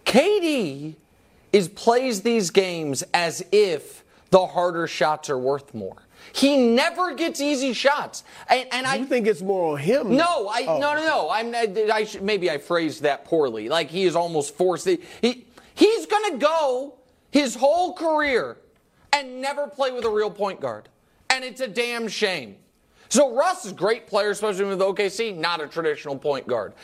KD 0.04 0.96
is 1.52 1.68
plays 1.68 2.22
these 2.22 2.50
games 2.50 3.04
as 3.14 3.44
if 3.52 4.04
the 4.30 4.46
harder 4.48 4.88
shots 4.88 5.30
are 5.30 5.38
worth 5.38 5.72
more. 5.72 6.02
He 6.36 6.58
never 6.58 7.14
gets 7.14 7.40
easy 7.40 7.72
shots, 7.72 8.22
and, 8.50 8.68
and 8.70 8.86
I 8.86 9.02
think 9.04 9.26
it's 9.26 9.40
more 9.40 9.72
on 9.72 9.78
him? 9.78 10.14
no, 10.16 10.48
I 10.48 10.66
Oh. 10.68 10.78
no 10.78 10.94
no 10.94 11.02
no. 11.06 11.30
I'm 11.30 11.54
I, 11.54 12.04
should, 12.04 12.20
maybe 12.22 12.50
I 12.50 12.58
phrased 12.58 13.02
that 13.02 13.24
poorly. 13.24 13.70
Like 13.70 13.88
he 13.88 14.04
is 14.04 14.14
almost 14.14 14.54
forced. 14.54 14.86
He 14.86 15.46
he's 15.74 16.04
gonna 16.04 16.36
go 16.36 16.94
his 17.30 17.54
whole 17.54 17.94
career 17.94 18.58
and 19.14 19.40
never 19.40 19.66
play 19.66 19.92
with 19.92 20.04
a 20.04 20.10
real 20.10 20.30
point 20.30 20.60
guard, 20.60 20.90
and 21.30 21.42
it's 21.42 21.62
a 21.62 21.68
damn 21.68 22.06
shame. 22.06 22.56
So 23.08 23.34
Russ 23.34 23.64
is 23.64 23.72
a 23.72 23.74
great 23.74 24.06
player, 24.06 24.30
especially 24.30 24.66
with 24.66 24.80
OKC, 24.80 25.34
not 25.36 25.62
a 25.62 25.66
traditional 25.66 26.18
point 26.18 26.46
guard. 26.46 26.74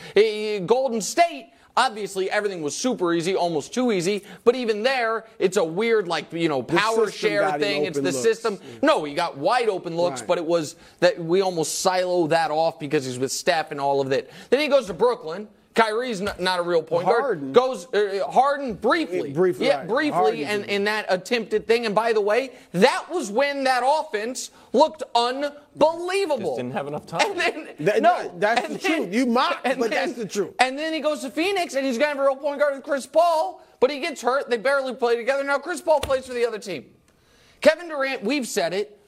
Golden 0.65 0.99
State. 0.99 1.52
Obviously, 1.75 2.29
everything 2.29 2.61
was 2.61 2.75
super 2.75 3.13
easy, 3.13 3.35
almost 3.35 3.73
too 3.73 3.91
easy. 3.91 4.23
But 4.43 4.55
even 4.55 4.83
there, 4.83 5.25
it's 5.39 5.57
a 5.57 5.63
weird, 5.63 6.07
like 6.07 6.31
you 6.31 6.47
know, 6.47 6.61
power 6.61 7.09
share 7.09 7.51
thing. 7.57 7.85
It's 7.85 7.97
the 7.97 8.03
looks. 8.03 8.17
system. 8.17 8.59
No, 8.83 9.03
he 9.03 9.15
got 9.15 9.37
wide 9.37 9.69
open 9.69 9.97
looks, 9.97 10.21
Right. 10.21 10.27
but 10.27 10.37
it 10.37 10.45
was 10.45 10.75
that 10.99 11.17
we 11.23 11.41
almost 11.41 11.79
silo 11.79 12.27
that 12.27 12.51
off 12.51 12.77
because 12.79 13.05
he's 13.05 13.17
with 13.17 13.31
Steph 13.31 13.71
and 13.71 13.81
all 13.81 14.01
of 14.01 14.09
that. 14.09 14.29
Then 14.51 14.59
he 14.59 14.67
goes 14.67 14.85
to 14.87 14.93
Brooklyn. 14.93 15.47
Kyrie's 15.75 16.21
not, 16.21 16.39
not 16.39 16.59
a 16.59 16.61
real 16.61 16.83
point 16.83 17.05
Harden. 17.05 17.51
guard. 17.51 17.53
Goes 17.53 17.91
uh, 17.93 18.27
Harden 18.29 18.75
briefly, 18.75 19.29
Yeah, 19.29 19.33
briefly, 19.33 19.65
yeah, 19.67 19.77
right. 19.79 19.87
briefly, 19.87 20.11
Harden 20.11 20.43
and 20.45 20.65
in 20.65 20.83
that 20.83 21.07
attempted 21.09 21.65
thing. 21.65 21.85
And 21.87 21.95
by 21.95 22.13
the 22.13 22.21
way, 22.21 22.51
that 22.73 23.05
was 23.09 23.31
when 23.31 23.63
that 23.63 23.81
offense 23.83 24.51
looked 24.71 25.01
unbelievable. 25.15 26.51
Just 26.51 26.57
didn't 26.57 26.73
have 26.73 26.87
enough 26.87 27.05
time. 27.07 27.31
And 27.31 27.39
then, 27.39 27.67
That- 27.79 28.01
no, 28.01 28.17
that- 28.23 28.39
that's 28.39 28.65
and 28.67 28.75
the 28.75 28.79
truth. 28.79 29.13
You 29.13 29.25
mock, 29.25 29.61
and 29.63 29.79
but 29.79 29.89
that's 29.91 30.13
the 30.13 30.25
truth. 30.27 30.53
And 30.59 30.77
then 30.77 30.93
he 30.93 30.99
goes 30.99 31.21
to 31.21 31.29
Phoenix, 31.31 31.73
and 31.75 31.85
he's 31.85 31.97
going 31.97 32.11
to 32.11 32.17
have 32.17 32.19
a 32.19 32.27
real 32.29 32.35
point 32.35 32.59
guard 32.59 32.75
with 32.75 32.83
Chris 32.83 33.05
Paul, 33.07 33.61
but 33.79 33.89
he 33.89 33.99
gets 33.99 34.21
hurt. 34.21 34.49
They 34.49 34.57
barely 34.57 34.93
play 34.93 35.15
together. 35.15 35.43
Now 35.43 35.57
Chris 35.57 35.81
Paul 35.81 35.99
plays 36.01 36.27
for 36.27 36.33
the 36.33 36.45
other 36.45 36.59
team. 36.59 36.85
Kevin 37.61 37.87
Durant, 37.89 38.23
we've 38.23 38.47
said 38.47 38.73
it. 38.73 38.99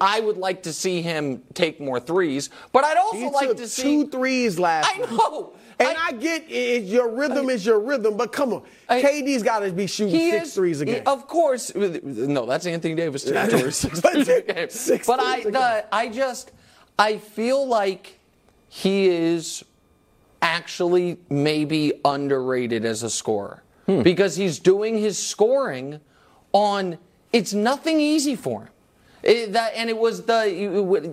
I 0.00 0.20
would 0.20 0.38
like 0.38 0.62
to 0.64 0.72
see 0.72 1.02
him 1.02 1.42
take 1.54 1.78
more 1.80 2.00
threes, 2.00 2.48
but 2.72 2.84
I'd 2.84 2.96
also 2.96 3.18
He 3.18 3.28
like 3.28 3.56
to 3.58 3.68
see. 3.68 3.82
two 3.82 4.08
threes 4.08 4.58
last 4.58 4.88
I 4.92 4.98
night. 4.98 5.44
And 5.80 5.96
I, 5.96 6.12
get 6.12 6.44
it, 6.50 6.84
your 6.84 7.08
rhythm 7.08 7.48
is 7.50 7.64
your 7.64 7.78
rhythm, 7.80 8.16
but 8.16 8.32
come 8.32 8.52
on. 8.52 8.62
I- 8.88 9.00
KD's 9.02 9.42
got 9.42 9.60
to 9.60 9.70
be 9.72 9.86
shooting 9.86 10.32
six 10.32 10.48
is, 10.48 10.54
threes 10.54 10.80
a 10.80 10.84
game. 10.84 11.02
Of 11.06 11.28
course, 11.28 11.72
no, 11.74 12.46
that's 12.46 12.66
Anthony 12.66 12.94
Davis 12.96 13.24
territory. 13.24 13.70
Six 13.72 14.00
a 14.04 14.42
game. 14.42 14.70
six 14.70 15.06
But 15.06 15.20
threes 15.20 15.46
I, 15.46 15.50
the, 15.50 15.86
I 15.94 16.08
just, 16.08 16.50
I 16.98 17.18
feel 17.18 17.66
like 17.66 18.18
he 18.68 19.06
is 19.08 19.64
actually 20.42 21.18
maybe 21.28 21.92
underrated 22.04 22.84
as 22.84 23.02
a 23.02 23.10
scorer 23.10 23.62
Hmm. 23.86 24.02
because 24.02 24.36
he's 24.36 24.58
doing 24.58 24.98
his 24.98 25.16
scoring 25.18 26.00
on. 26.52 26.98
It's 27.32 27.52
nothing 27.54 28.00
easy 28.00 28.36
for 28.36 28.62
him. 28.62 28.68
It- 29.22 29.52
that, 29.52 29.72
and 29.74 29.90
it 29.90 29.96
was 29.96 30.22
the 30.22 30.48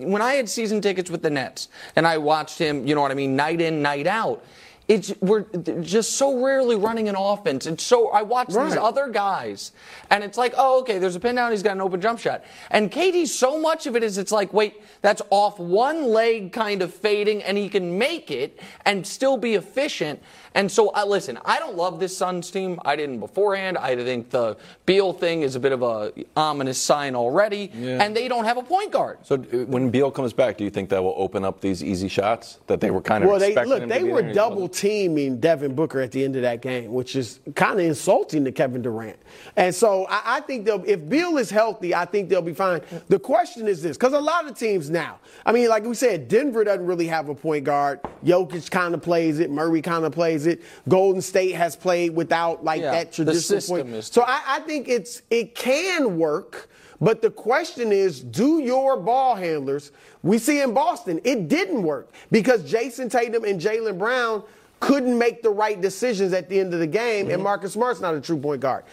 when 0.06 0.22
I 0.22 0.34
had 0.34 0.50
season 0.50 0.82
tickets 0.82 1.10
with 1.10 1.22
the 1.22 1.30
Nets 1.30 1.70
and 1.96 2.06
I 2.08 2.18
watched 2.18 2.58
him, 2.60 2.86
you 2.88 2.96
know 2.96 3.02
what 3.02 3.12
I 3.12 3.16
mean, 3.16 3.36
night 3.36 3.62
in, 3.62 3.82
night 3.82 4.08
out. 4.08 4.44
It's 4.88 5.12
we're 5.20 5.46
just 5.82 6.14
so 6.14 6.44
rarely 6.44 6.76
running 6.76 7.10
an 7.10 7.16
offense. 7.18 7.66
and 7.66 7.82
so 7.82 8.10
I 8.10 8.22
watch 8.22 8.50
these 8.50 8.76
other 8.76 9.10
guys, 9.10 9.72
and 10.12 10.24
it's 10.24 10.38
like, 10.38 10.54
oh, 10.56 10.82
okay, 10.82 11.00
there's 11.00 11.16
a 11.16 11.20
pin 11.20 11.34
down, 11.34 11.50
he's 11.50 11.64
got 11.64 11.72
an 11.72 11.82
open 11.82 12.00
jump 12.00 12.20
shot. 12.20 12.44
And 12.70 12.92
KD, 12.92 13.26
so 13.26 13.60
much 13.60 13.88
of 13.88 13.96
it 13.96 14.04
is 14.04 14.20
it's 14.20 14.32
like, 14.32 14.54
wait, 14.54 14.84
that's 15.02 15.24
off 15.32 15.58
one 15.58 16.10
leg 16.10 16.52
kind 16.52 16.84
of 16.84 16.94
fading, 16.94 17.42
and 17.42 17.58
he 17.58 17.68
can 17.68 17.98
make 17.98 18.30
it 18.30 18.60
and 18.86 19.08
still 19.08 19.38
be 19.38 19.56
efficient. 19.56 20.22
And 20.56 20.72
so, 20.72 20.90
I 20.90 21.04
listen, 21.04 21.38
I 21.46 21.60
don't 21.60 21.76
love 21.76 22.00
this 22.00 22.18
Suns 22.18 22.50
team. 22.50 22.80
I 22.84 22.96
didn't 22.96 23.20
beforehand. 23.20 23.78
I 23.78 23.96
think 23.96 24.30
the 24.30 24.58
Beal 24.86 25.14
thing 25.14 25.42
is 25.42 25.56
a 25.56 25.60
bit 25.60 25.74
of 25.74 25.84
a 25.84 26.14
ominous 26.36 26.80
sign 26.82 27.14
already, 27.14 27.70
and 27.74 28.16
they 28.16 28.28
don't 28.28 28.46
have 28.46 28.58
a 28.58 28.64
point 28.64 28.92
guard. 28.92 29.20
So 29.24 29.36
uh, 29.36 29.66
when 29.66 29.92
Beal 29.92 30.10
comes 30.10 30.32
back, 30.32 30.58
do 30.58 30.64
you 30.64 30.70
think 30.70 30.90
that 30.90 31.04
will 31.04 31.14
open 31.18 31.44
up 31.44 31.60
these 31.60 31.84
easy 31.84 32.08
shots 32.08 32.60
that 32.68 32.80
they 32.80 32.90
were 32.90 33.02
kind 33.02 33.24
of 33.24 33.30
well, 33.30 33.38
they 33.38 33.48
expecting 33.50 33.70
look. 33.74 33.84
him 33.84 33.90
to 33.90 33.96
They 33.96 34.04
be 34.04 34.10
were 34.10 34.22
there 34.22 34.34
double 34.34 34.70
teaming 34.70 35.40
Devin 35.40 35.76
Booker 35.76 36.00
at 36.00 36.12
the 36.14 36.24
end 36.24 36.38
of 36.38 36.44
that 36.44 36.62
game, 36.62 36.94
which 36.94 37.18
is 37.18 37.42
kind 37.54 37.78
of 37.80 37.86
insulting 37.86 38.46
to 38.46 38.52
Kevin 38.54 38.82
Durant. 38.82 39.18
And 39.58 39.76
so 39.76 40.06
I, 40.10 40.38
I 40.38 40.40
think 40.40 40.66
they'll, 40.66 40.84
if 40.86 41.08
Beal 41.10 41.38
is 41.38 41.50
healthy, 41.50 41.94
I 41.94 42.06
think 42.06 42.30
they'll 42.30 42.42
be 42.42 42.54
fine. 42.54 42.82
The 43.10 43.20
question 43.20 43.68
is 43.68 43.82
this, 43.82 43.98
because 43.98 44.14
a 44.14 44.20
lot 44.20 44.48
of 44.48 44.58
teams 44.58 44.90
now, 44.90 45.20
I 45.46 45.52
mean, 45.52 45.68
like 45.68 45.84
we 45.84 45.96
said, 45.96 46.30
Denver 46.30 46.64
doesn't 46.64 46.86
really 46.86 47.08
have 47.08 47.28
a 47.28 47.36
point 47.36 47.66
guard. 47.66 48.00
Jokic 48.24 48.72
kind 48.72 48.94
of 48.94 49.02
plays 49.02 49.40
it. 49.40 49.52
Murray 49.52 49.82
kind 49.82 50.06
of 50.06 50.14
plays 50.14 50.45
it. 50.45 50.45
Golden 50.88 51.22
State 51.22 51.56
has 51.56 51.76
played 51.76 52.16
without 52.16 52.64
like 52.64 52.82
Yeah, 52.82 52.92
that 52.92 53.14
traditional 53.14 53.62
point. 53.62 53.96
is- 53.96 54.08
So 54.08 54.24
I, 54.24 54.42
I 54.48 54.60
think 54.62 54.88
it's 54.88 55.22
it 55.30 55.56
can 55.56 56.18
work. 56.18 56.70
But 57.02 57.22
the 57.22 57.30
question 57.30 57.92
is, 57.92 58.22
do 58.22 58.60
your 58.60 58.96
ball 58.96 59.36
handlers? 59.36 59.92
We 60.24 60.38
see 60.38 60.62
in 60.62 60.74
Boston, 60.74 61.20
it 61.26 61.50
didn't 61.50 61.84
work 61.84 62.10
because 62.32 62.64
Jayson 62.64 63.10
Tatum 63.10 63.44
and 63.44 63.60
Jaylen 63.60 64.00
Brown 64.00 64.44
couldn't 64.80 65.18
make 65.18 65.44
the 65.44 65.50
right 65.50 65.80
decisions 65.80 66.32
at 66.32 66.48
the 66.48 66.60
end 66.60 66.74
of 66.74 66.80
the 66.80 66.88
game, 66.88 67.26
and 67.26 67.36
mm-hmm. 67.36 67.44
Marcus 67.44 67.74
Smart's 67.74 68.00
not 68.00 68.16
a 68.16 68.22
true 68.22 68.38
point 68.38 68.62
guard. 68.62 68.86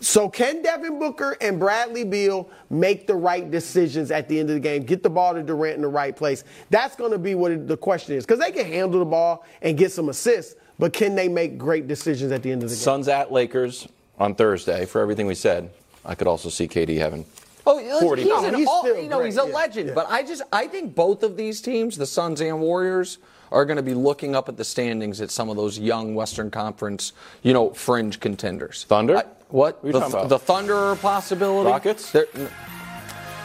So 0.00 0.28
can 0.28 0.62
Devin 0.62 0.98
Booker 0.98 1.36
and 1.40 1.58
Bradley 1.58 2.04
Beal 2.04 2.48
make 2.70 3.06
the 3.06 3.16
right 3.16 3.50
decisions 3.50 4.10
at 4.10 4.28
the 4.28 4.38
end 4.38 4.48
of 4.50 4.54
the 4.54 4.60
game? 4.60 4.84
Get 4.84 5.02
the 5.02 5.10
ball 5.10 5.34
to 5.34 5.42
Durant 5.42 5.76
in 5.76 5.82
the 5.82 5.88
right 5.88 6.14
place. 6.14 6.44
That's 6.70 6.94
going 6.94 7.10
to 7.10 7.18
be 7.18 7.34
what 7.34 7.66
the 7.66 7.76
question 7.76 8.14
is 8.14 8.24
because 8.24 8.38
they 8.38 8.52
can 8.52 8.66
handle 8.66 9.00
the 9.00 9.06
ball 9.06 9.44
and 9.62 9.76
get 9.76 9.90
some 9.90 10.08
assists, 10.08 10.54
but 10.78 10.92
can 10.92 11.14
they 11.14 11.28
make 11.28 11.58
great 11.58 11.88
decisions 11.88 12.32
at 12.32 12.42
the 12.42 12.50
end 12.52 12.62
of 12.62 12.68
the 12.70 12.74
game? 12.74 12.80
Suns 12.82 13.08
at 13.08 13.32
Lakers 13.32 13.88
on 14.18 14.34
Thursday. 14.34 14.86
For 14.86 15.00
everything 15.00 15.26
we 15.26 15.34
said, 15.34 15.70
I 16.04 16.14
could 16.14 16.26
also 16.26 16.48
see 16.48 16.68
KD 16.68 16.98
having. 16.98 17.24
Oh, 17.66 17.76
listen, 17.76 18.00
40 18.00 18.22
he's, 18.22 18.32
an 18.44 18.54
He's 18.54 18.66
all, 18.66 18.82
still 18.82 18.98
you 19.02 19.08
know, 19.08 19.18
great, 19.18 19.26
he's 19.26 19.38
a 19.38 19.46
yeah, 19.46 19.54
legend. 19.54 19.88
yeah. 19.88 19.94
But 19.94 20.06
I 20.08 20.22
just, 20.22 20.42
I 20.52 20.66
think 20.68 20.94
both 20.94 21.22
of 21.22 21.36
these 21.36 21.60
teams, 21.60 21.96
the 21.98 22.06
Suns 22.06 22.40
and 22.40 22.60
Warriors, 22.60 23.18
are 23.52 23.64
going 23.66 23.76
to 23.76 23.82
be 23.82 23.92
looking 23.94 24.34
up 24.34 24.48
at 24.48 24.56
the 24.56 24.64
standings 24.64 25.20
at 25.20 25.30
some 25.30 25.50
of 25.50 25.56
those 25.56 25.78
young 25.78 26.14
Western 26.14 26.50
Conference, 26.50 27.12
you 27.42 27.52
know, 27.52 27.70
fringe 27.70 28.20
contenders. 28.20 28.84
Thunder? 28.84 29.18
I- 29.18 29.24
what? 29.50 29.82
What 29.82 30.10
the, 30.10 30.24
the 30.26 30.38
Thunder 30.38 30.74
are 30.76 30.92
a 30.92 30.96
possibility. 30.96 31.70
Rockets? 31.70 32.12
They're- 32.12 32.28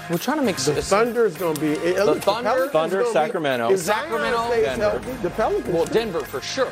we're 0.10 0.18
trying 0.18 0.38
to 0.38 0.44
make 0.44 0.58
The 0.58 0.74
s- 0.78 0.90
Thunder 0.90 1.26
is 1.26 1.38
going 1.38 1.56
to 1.56 1.62
be. 1.62 1.76
The 1.76 2.04
look, 2.04 2.22
Thunder- 2.22 2.68
Thunder, 2.70 2.98
gonna 2.98 3.06
be- 3.06 3.14
Sacramento. 3.14 3.72
if 3.72 3.80
Sacramento, 3.80 4.48
stays 4.50 4.66
Denver. 4.66 4.90
healthy, 5.00 5.12
the 5.24 5.30
Pelicans. 5.30 5.74
Well, 5.74 5.86
Denver 5.86 6.20
for 6.22 6.42
sure. 6.42 6.72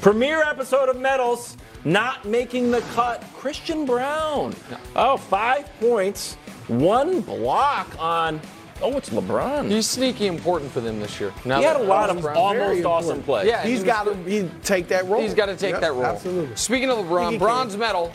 Premiere 0.00 0.42
episode 0.42 0.88
of 0.88 1.00
Medals, 1.00 1.56
not 1.84 2.24
making 2.24 2.70
the 2.70 2.80
cut, 2.94 3.22
Christian 3.34 3.84
Braun. 3.84 4.54
Oh, 4.94 5.16
five 5.16 5.68
points, 5.80 6.34
one 6.68 7.20
block 7.20 7.88
on, 7.98 8.40
oh, 8.82 8.96
it's 8.96 9.08
LeBron. 9.10 9.68
He's 9.70 9.88
sneaky 9.88 10.26
important 10.26 10.70
for 10.70 10.80
them 10.80 11.00
this 11.00 11.18
year. 11.18 11.32
Now 11.44 11.58
He 11.58 11.64
had 11.64 11.76
that 11.76 11.82
a 11.82 11.84
lot 11.84 12.10
of 12.10 12.20
Brown- 12.22 12.36
almost 12.36 12.58
very 12.58 12.84
awesome 12.84 13.16
important. 13.18 13.24
plays. 13.26 13.46
Yeah, 13.48 13.62
He's 13.64 13.80
he 13.80 13.86
got 13.86 14.04
to 14.04 14.12
was- 14.12 14.26
he 14.26 14.48
take 14.62 14.88
that 14.88 15.06
role. 15.08 15.20
He's 15.22 15.34
got 15.34 15.46
to 15.46 15.56
take 15.56 15.72
Yep, 15.72 15.80
that 15.80 15.92
role. 15.92 16.04
Absolutely. 16.04 16.54
Speaking 16.56 16.90
of 16.90 16.98
Think 16.98 17.08
LeBron, 17.10 17.38
bronze 17.38 17.76
medal. 17.76 18.12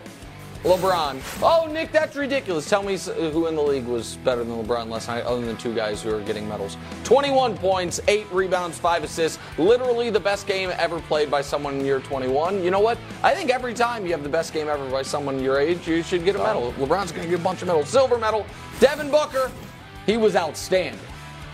LeBron. 0.63 1.19
Oh, 1.41 1.67
Nick, 1.71 1.91
that's 1.91 2.15
ridiculous. 2.15 2.69
Tell 2.69 2.83
me 2.83 2.93
uh, 2.93 3.31
who 3.31 3.47
in 3.47 3.55
the 3.55 3.61
league 3.61 3.85
was 3.85 4.17
better 4.17 4.43
than 4.43 4.63
LeBron 4.63 4.89
last 4.89 5.07
night, 5.07 5.23
other 5.23 5.43
than 5.43 5.57
two 5.57 5.73
guys 5.73 6.03
who 6.03 6.15
are 6.15 6.21
getting 6.21 6.47
medals. 6.47 6.77
21 7.03 7.57
points, 7.57 7.99
8 8.07 8.31
rebounds, 8.31 8.77
5 8.77 9.03
assists. 9.03 9.39
Literally 9.57 10.11
the 10.11 10.19
best 10.19 10.45
game 10.45 10.71
ever 10.77 10.99
played 11.01 11.31
by 11.31 11.41
someone 11.41 11.79
in 11.79 11.85
year 11.85 11.99
21. 11.99 12.63
You 12.63 12.69
know 12.69 12.79
what? 12.79 12.99
I 13.23 13.33
think 13.33 13.49
every 13.49 13.73
time 13.73 14.05
you 14.05 14.11
have 14.11 14.21
the 14.21 14.29
best 14.29 14.53
game 14.53 14.67
ever 14.67 14.87
by 14.91 15.01
someone 15.01 15.39
your 15.39 15.59
age, 15.59 15.87
you 15.87 16.03
should 16.03 16.23
get 16.23 16.35
a 16.35 16.39
medal. 16.39 16.73
LeBron's 16.73 17.11
going 17.11 17.23
to 17.23 17.29
get 17.29 17.39
a 17.39 17.43
bunch 17.43 17.63
of 17.63 17.67
medals. 17.67 17.89
Silver 17.89 18.19
medal. 18.19 18.45
Devin 18.79 19.09
Booker, 19.09 19.51
he 20.05 20.17
was 20.17 20.35
outstanding. 20.35 21.01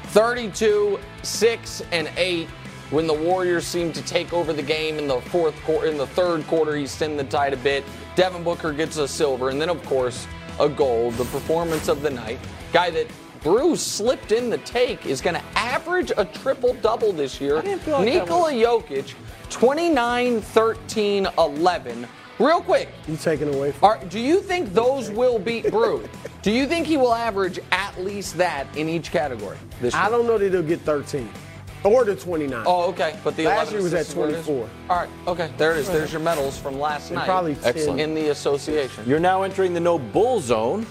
32, 0.08 1.00
6, 1.24 1.84
and 1.92 2.10
8 2.18 2.48
when 2.90 3.06
the 3.06 3.14
Warriors 3.14 3.66
seem 3.66 3.92
to 3.94 4.02
take 4.04 4.32
over 4.32 4.54
the 4.54 4.64
game 4.64 4.98
in 4.98 5.08
the 5.08 5.20
fourth 5.20 5.56
quarter, 5.64 5.88
in 5.88 5.98
the 5.98 6.08
third 6.08 6.46
quarter, 6.48 6.76
he 6.76 6.88
stemmed 6.88 7.20
the 7.20 7.24
tide 7.26 7.54
a 7.54 7.58
bit. 7.58 7.84
Devin 8.16 8.44
Booker 8.44 8.72
gets 8.72 8.98
a 8.98 9.08
silver, 9.08 9.50
and 9.50 9.60
then 9.62 9.70
of 9.70 9.84
course 9.86 10.26
a 10.60 10.70
gold. 10.70 11.16
The 11.16 11.26
performance 11.26 11.90
of 11.90 12.02
the 12.02 12.10
night, 12.10 12.40
guy 12.72 12.90
that 12.92 13.08
Bruce 13.42 13.82
slipped 13.82 14.32
in 14.32 14.50
the 14.50 14.58
take 14.60 15.06
is 15.06 15.22
going 15.22 15.36
to 15.36 15.44
average 15.56 16.12
a 16.18 16.26
triple 16.26 16.74
double 16.76 17.12
this 17.12 17.40
year. 17.42 17.56
like 17.56 17.86
that 17.86 18.04
Nikola 18.06 18.52
Jokic, 18.52 19.14
29, 19.50 20.42
13, 20.42 21.28
11. 21.38 22.08
Real 22.40 22.62
quick, 22.62 22.90
You 23.08 23.18
taking 23.18 23.54
away 23.54 23.72
from 23.72 23.90
are, 23.90 24.06
do 24.06 24.20
you 24.20 24.40
think 24.42 24.72
those 24.74 25.10
will 25.10 25.40
beat 25.40 25.72
Brew? 25.72 26.08
Do 26.44 26.52
you 26.52 26.66
think 26.66 26.88
he 26.88 26.96
will 26.96 27.14
average 27.14 27.60
at 27.72 28.00
least 28.02 28.38
that 28.38 28.68
in 28.78 28.88
each 28.88 29.12
category 29.12 29.58
this 29.82 29.94
year? 29.94 30.04
I 30.04 30.10
don't 30.10 30.26
know 30.28 30.38
that 30.38 30.50
he'll 30.54 30.62
get 30.62 30.80
13 30.82 31.30
or 31.84 32.04
to 32.04 32.16
29. 32.16 32.64
Oh, 32.66 32.90
okay. 32.90 33.18
But 33.24 33.36
the 33.36 33.46
Last 33.46 33.72
11 33.72 33.74
year 33.74 33.84
was 33.84 33.94
at 33.94 34.02
assists 34.02 34.14
is 34.14 34.18
where 34.18 34.30
it 34.30 34.36
is? 34.36 34.46
24. 34.46 34.70
All 34.90 34.98
right. 34.98 35.10
Okay. 35.28 35.52
There 35.58 35.72
it 35.74 35.78
is. 35.78 35.88
There's 35.88 36.12
your 36.12 36.22
medals 36.22 36.58
from 36.58 36.80
last 36.80 37.10
And 37.10 37.16
night. 37.18 37.26
probably 37.26 37.56
10. 37.56 37.64
Excellent. 37.66 38.00
in 38.02 38.14
the 38.16 38.30
association. 38.30 39.04
You're 39.08 39.20
now 39.20 39.44
entering 39.44 39.74
the 39.74 39.80
no 39.80 39.98
bull 40.00 40.40
zone, 40.40 40.86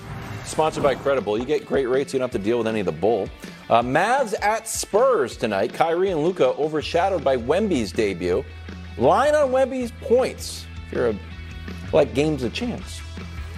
sponsored 0.44 0.82
by 0.82 0.94
Credible. 0.94 1.38
You 1.38 1.44
get 1.44 1.66
great 1.66 1.86
rates, 1.86 2.12
you 2.12 2.18
don't 2.18 2.32
have 2.32 2.40
to 2.40 2.44
deal 2.44 2.58
with 2.58 2.66
any 2.66 2.80
of 2.80 2.86
the 2.86 2.92
bull. 2.92 3.28
Uh, 3.68 3.82
Mavs 3.82 4.34
at 4.42 4.68
Spurs 4.68 5.36
tonight. 5.36 5.74
Kyrie 5.74 6.10
and 6.10 6.22
Luka 6.22 6.54
overshadowed 6.54 7.24
by 7.24 7.36
Wemby's 7.36 7.90
debut. 7.92 8.44
Line 8.96 9.34
on 9.34 9.50
Wemby's 9.50 9.90
points. 10.02 10.64
If 10.86 10.92
you're 10.92 11.08
a, 11.10 11.18
like 11.92 12.14
games 12.14 12.42
of 12.44 12.52
chance. 12.54 13.00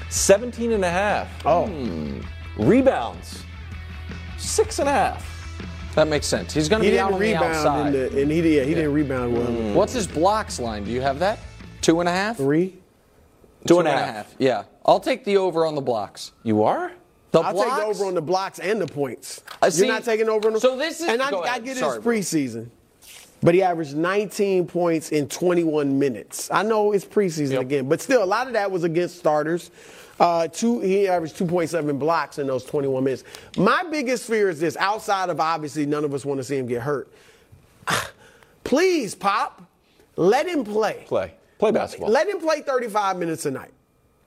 17 0.08 0.72
and 0.72 0.84
a 0.84 0.90
half. 0.90 1.28
Oh. 1.44 1.66
Hmm. 1.66 2.20
Rebounds. 2.58 3.44
Six 4.38 4.78
and 4.78 4.88
a 4.88 4.92
half. 4.92 5.37
That 5.94 6.06
makes 6.08 6.26
sense. 6.26 6.54
He's 6.54 6.68
going 6.68 6.80
to 6.82 6.86
He 6.86 6.92
be 6.92 6.98
out 7.00 7.08
didn't 7.10 7.14
on 7.14 7.20
the 7.20 7.26
rebound 7.26 7.54
outside. 7.54 7.86
in 7.86 7.92
the, 8.14 8.22
and 8.22 8.30
he 8.30 8.40
did, 8.40 8.54
yeah, 8.54 8.62
he 8.64 8.74
didn't 8.74 8.92
rebound 8.92 9.32
well. 9.34 9.46
Mm. 9.46 9.74
What's 9.74 9.92
his 9.92 10.06
blocks 10.06 10.60
line? 10.60 10.84
Do 10.84 10.90
you 10.92 11.00
have 11.00 11.18
that? 11.18 11.38
Two 11.80 12.00
and 12.00 12.08
a 12.08 12.12
half? 12.12 12.36
Three. 12.36 12.76
Two 13.66 13.78
and 13.80 13.88
a 13.88 13.92
half. 13.92 14.34
Yeah. 14.38 14.64
I'll 14.86 15.00
take 15.00 15.24
the 15.24 15.36
over 15.38 15.66
on 15.66 15.74
the 15.74 15.80
blocks. 15.80 16.32
You 16.44 16.62
are? 16.62 16.92
The 17.32 17.40
I'll 17.40 17.52
blocks? 17.52 17.70
take 17.70 17.78
the 17.80 17.84
over 17.86 18.04
on 18.04 18.14
the 18.14 18.22
blocks 18.22 18.58
and 18.60 18.80
the 18.80 18.86
points. 18.86 19.42
I 19.60 19.68
see- 19.70 19.86
You're 19.86 19.94
not 19.94 20.04
taking 20.04 20.28
over 20.28 20.48
on 20.48 20.54
the 20.54 20.60
So 20.60 20.76
this 20.76 21.00
is- 21.00 21.08
and 21.08 21.20
I, 21.20 21.30
go 21.30 21.40
I 21.40 21.46
ahead. 21.48 21.64
get 21.64 21.76
Sorry, 21.76 21.96
his 21.96 22.04
preseason, 22.04 22.68
but 23.42 23.54
he 23.54 23.62
averaged 23.62 23.96
19 23.96 24.66
points 24.66 25.10
in 25.10 25.28
21 25.28 25.98
minutes. 25.98 26.48
I 26.52 26.62
know 26.62 26.92
it's 26.92 27.04
preseason 27.04 27.52
Yep. 27.52 27.60
again, 27.62 27.88
but 27.88 28.00
still 28.00 28.22
a 28.22 28.24
lot 28.24 28.46
of 28.46 28.52
that 28.54 28.70
was 28.70 28.84
against 28.84 29.18
starters. 29.18 29.70
Uh, 30.18 30.48
two, 30.48 30.80
he 30.80 31.06
averaged 31.08 31.36
2.7 31.36 31.98
blocks 31.98 32.38
in 32.38 32.46
those 32.46 32.64
21 32.64 33.04
minutes. 33.04 33.24
My 33.56 33.84
biggest 33.84 34.26
fear 34.26 34.48
is 34.48 34.58
this: 34.58 34.76
outside 34.76 35.30
of 35.30 35.38
obviously, 35.40 35.86
none 35.86 36.04
of 36.04 36.12
us 36.12 36.24
want 36.24 36.38
to 36.38 36.44
see 36.44 36.56
him 36.56 36.66
get 36.66 36.82
hurt. 36.82 37.12
Please, 38.64 39.14
Pop, 39.14 39.62
let 40.16 40.46
him 40.46 40.64
play. 40.64 41.04
Play. 41.06 41.34
Play 41.58 41.70
basketball. 41.72 42.10
Let 42.10 42.28
him 42.28 42.40
play 42.40 42.60
35 42.62 43.18
minutes 43.18 43.46
a 43.46 43.50
night. 43.50 43.72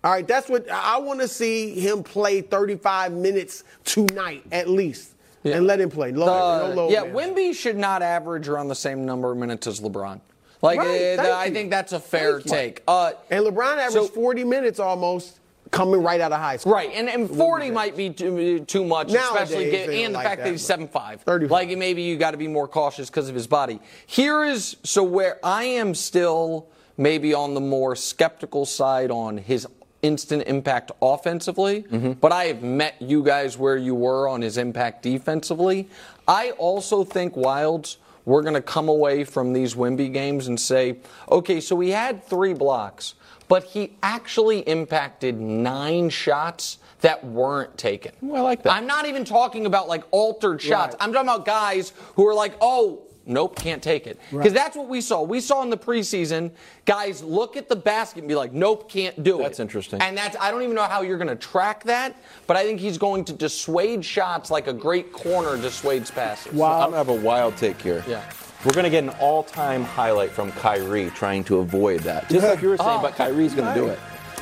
All 0.04 0.12
right, 0.12 0.28
that's 0.28 0.50
what 0.50 0.70
I 0.70 0.98
want 0.98 1.20
to 1.20 1.28
see 1.28 1.80
him 1.80 2.02
play 2.04 2.42
35 2.42 3.12
minutes 3.12 3.64
tonight 3.84 4.44
at 4.52 4.68
least, 4.68 5.12
and 5.44 5.68
let 5.68 5.80
him 5.80 5.92
play. 5.92 6.12
Low, 6.12 6.26
The- 6.26 6.68
no 6.70 6.74
low 6.74 6.90
yeah, 6.90 7.04
man. 7.04 7.14
Wemby 7.36 7.54
should 7.54 7.78
not 7.78 8.02
average 8.02 8.48
around 8.48 8.70
the 8.70 8.76
same 8.76 9.06
number 9.06 9.32
of 9.32 9.38
minutes 9.38 9.68
as 9.68 9.80
LeBron. 9.80 10.20
Like, 10.64 10.80
Right, 10.80 11.18
thank 11.18 11.20
I 11.20 11.50
think 11.52 11.70
that's 11.70 11.92
a 11.92 12.00
fair 12.00 12.40
take. 12.40 12.82
Uh, 12.88 13.14
and 13.30 13.46
LeBron 13.46 13.78
averaged 13.78 14.08
so- 14.08 14.14
40 14.14 14.44
minutes 14.44 14.80
almost 14.80 15.40
coming 15.72 16.04
right 16.04 16.22
out 16.22 16.32
of 16.32 16.40
high 16.40 16.58
school. 16.58 16.74
Right, 16.74 16.92
and, 16.94 17.10
and 17.10 17.30
40 17.30 17.72
might 17.72 17.96
be 17.96 18.10
too, 18.10 18.60
too 18.66 18.86
much, 18.86 19.10
Nowadays, 19.10 19.50
especially 19.50 19.72
get, 19.72 19.90
and 19.90 20.14
the 20.14 20.18
like 20.18 20.26
fact 20.26 20.38
that, 20.40 20.46
that, 20.46 20.52
he's 20.52 20.68
but- 20.68 20.92
7'5. 20.92 21.22
35. 21.22 21.52
Like 21.52 21.78
maybe 21.78 22.02
you 22.04 22.18
got 22.18 22.32
to 22.32 22.38
be 22.38 22.48
more 22.48 22.68
cautious 22.68 23.10
because 23.10 23.30
of 23.30 23.36
his 23.36 23.48
body. 23.48 23.80
Here 24.06 24.44
is 24.44 24.78
so 24.84 25.04
where 25.04 25.40
I 25.44 25.64
am 25.64 25.96
still 25.96 26.68
maybe 26.98 27.34
on 27.34 27.54
the 27.54 27.62
more 27.62 27.96
skeptical 27.96 28.66
side 28.66 29.12
on 29.12 29.38
his 29.38 29.66
instant 30.02 30.44
impact 30.48 30.92
offensively, 31.02 31.84
mm-hmm. 31.84 32.14
but 32.14 32.32
I 32.32 32.46
have 32.46 32.64
met 32.64 33.02
you 33.02 33.24
guys 33.24 33.58
where 33.58 33.78
you 33.78 33.96
were 33.96 34.28
on 34.28 34.42
his 34.42 34.58
impact 34.58 35.04
defensively. 35.04 35.90
I 36.28 36.52
also 36.52 37.04
think 37.04 37.36
Wildes 37.36 37.98
we're 38.26 38.42
going 38.42 38.54
to 38.54 38.62
come 38.62 38.90
away 38.90 39.24
from 39.24 39.54
these 39.54 39.76
Wemby 39.76 40.12
games 40.14 40.48
and 40.48 40.60
say, 40.60 40.98
okay, 41.30 41.60
so 41.60 41.80
he 41.80 41.90
had 41.90 42.24
three 42.24 42.54
blocks, 42.54 43.16
but 43.52 43.66
he 43.66 43.98
actually 44.02 44.60
impacted 44.60 45.38
nine 45.38 46.10
shots 46.10 46.78
that 47.02 47.22
weren't 47.22 47.78
taken. 47.78 48.14
Ooh, 48.24 48.36
I 48.36 48.40
like 48.40 48.64
that. 48.64 48.72
I'm 48.72 48.88
not 48.88 49.08
even 49.08 49.26
talking 49.26 49.66
about 49.66 49.90
like 49.90 50.06
altered 50.12 50.62
shots. 50.62 50.96
I'm 51.02 51.12
talking 51.12 51.28
about 51.28 51.46
guys 51.46 51.92
who 52.16 52.26
are 52.30 52.34
like, 52.34 52.54
oh, 52.62 53.02
nope, 53.26 53.58
can't 53.58 53.84
take 53.84 54.08
it. 54.08 54.22
Because 54.32 54.54
that's 54.54 54.78
what 54.78 54.88
we 54.88 55.02
saw. 55.02 55.22
We 55.22 55.42
saw 55.42 55.64
in 55.64 55.70
the 55.70 55.76
preseason 55.76 56.52
guys 56.86 57.22
look 57.24 57.58
at 57.58 57.68
the 57.68 57.76
basket 57.76 58.20
and 58.20 58.30
be 58.30 58.36
like, 58.36 58.54
nope, 58.54 58.90
can't 58.90 59.22
do 59.22 59.42
it. 59.42 59.44
That's 59.44 59.60
interesting. 59.60 60.02
And 60.02 60.18
that's 60.18 60.38
I 60.40 60.50
don't 60.50 60.62
even 60.62 60.74
know 60.74 60.84
how 60.84 61.02
you're 61.02 61.18
going 61.18 61.28
to 61.28 61.36
track 61.36 61.84
that, 61.84 62.16
but 62.48 62.56
I 62.56 62.64
think 62.64 62.80
he's 62.80 62.98
going 62.98 63.26
to 63.26 63.34
dissuade 63.34 64.06
shots 64.06 64.50
like 64.50 64.68
a 64.68 64.74
great 64.74 65.12
corner 65.12 65.58
dissuades 65.58 66.10
passes. 66.10 66.54
Wow. 66.54 66.84
I'm 66.86 66.92
gonna 66.92 66.96
have 66.96 67.10
a 67.10 67.16
wild 67.16 67.58
take 67.58 67.82
here. 67.82 68.02
Yeah. 68.08 68.24
We're 68.64 68.74
gonna 68.74 68.90
get 68.92 69.04
an 69.04 69.10
all-time 69.20 69.84
highlight 69.84 70.30
from 70.32 70.52
Kyrie 70.52 71.10
trying 71.12 71.44
to 71.46 71.58
avoid 71.60 72.02
that. 72.02 72.30
Just 72.30 72.46
like 72.46 72.62
you 72.62 72.70
were 72.70 72.78
saying, 72.78 73.00
Oh. 73.00 73.02
but 73.02 73.14
ah, 73.14 73.26
Kyrie's 73.26 73.56
gonna 73.56 73.74
do 73.74 73.88
it. 73.88 73.98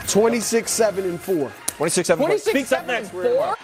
26, 0.08 0.70
7, 0.70 1.06
and 1.06 1.20
4. 1.22 1.52
26 1.78 2.08
7 2.08 2.26
26 2.26 2.50
Speaks 2.52 2.72
up 2.74 2.80
7 2.86 2.88
next. 2.88 3.14
and 3.14 3.22
4? 3.38 3.56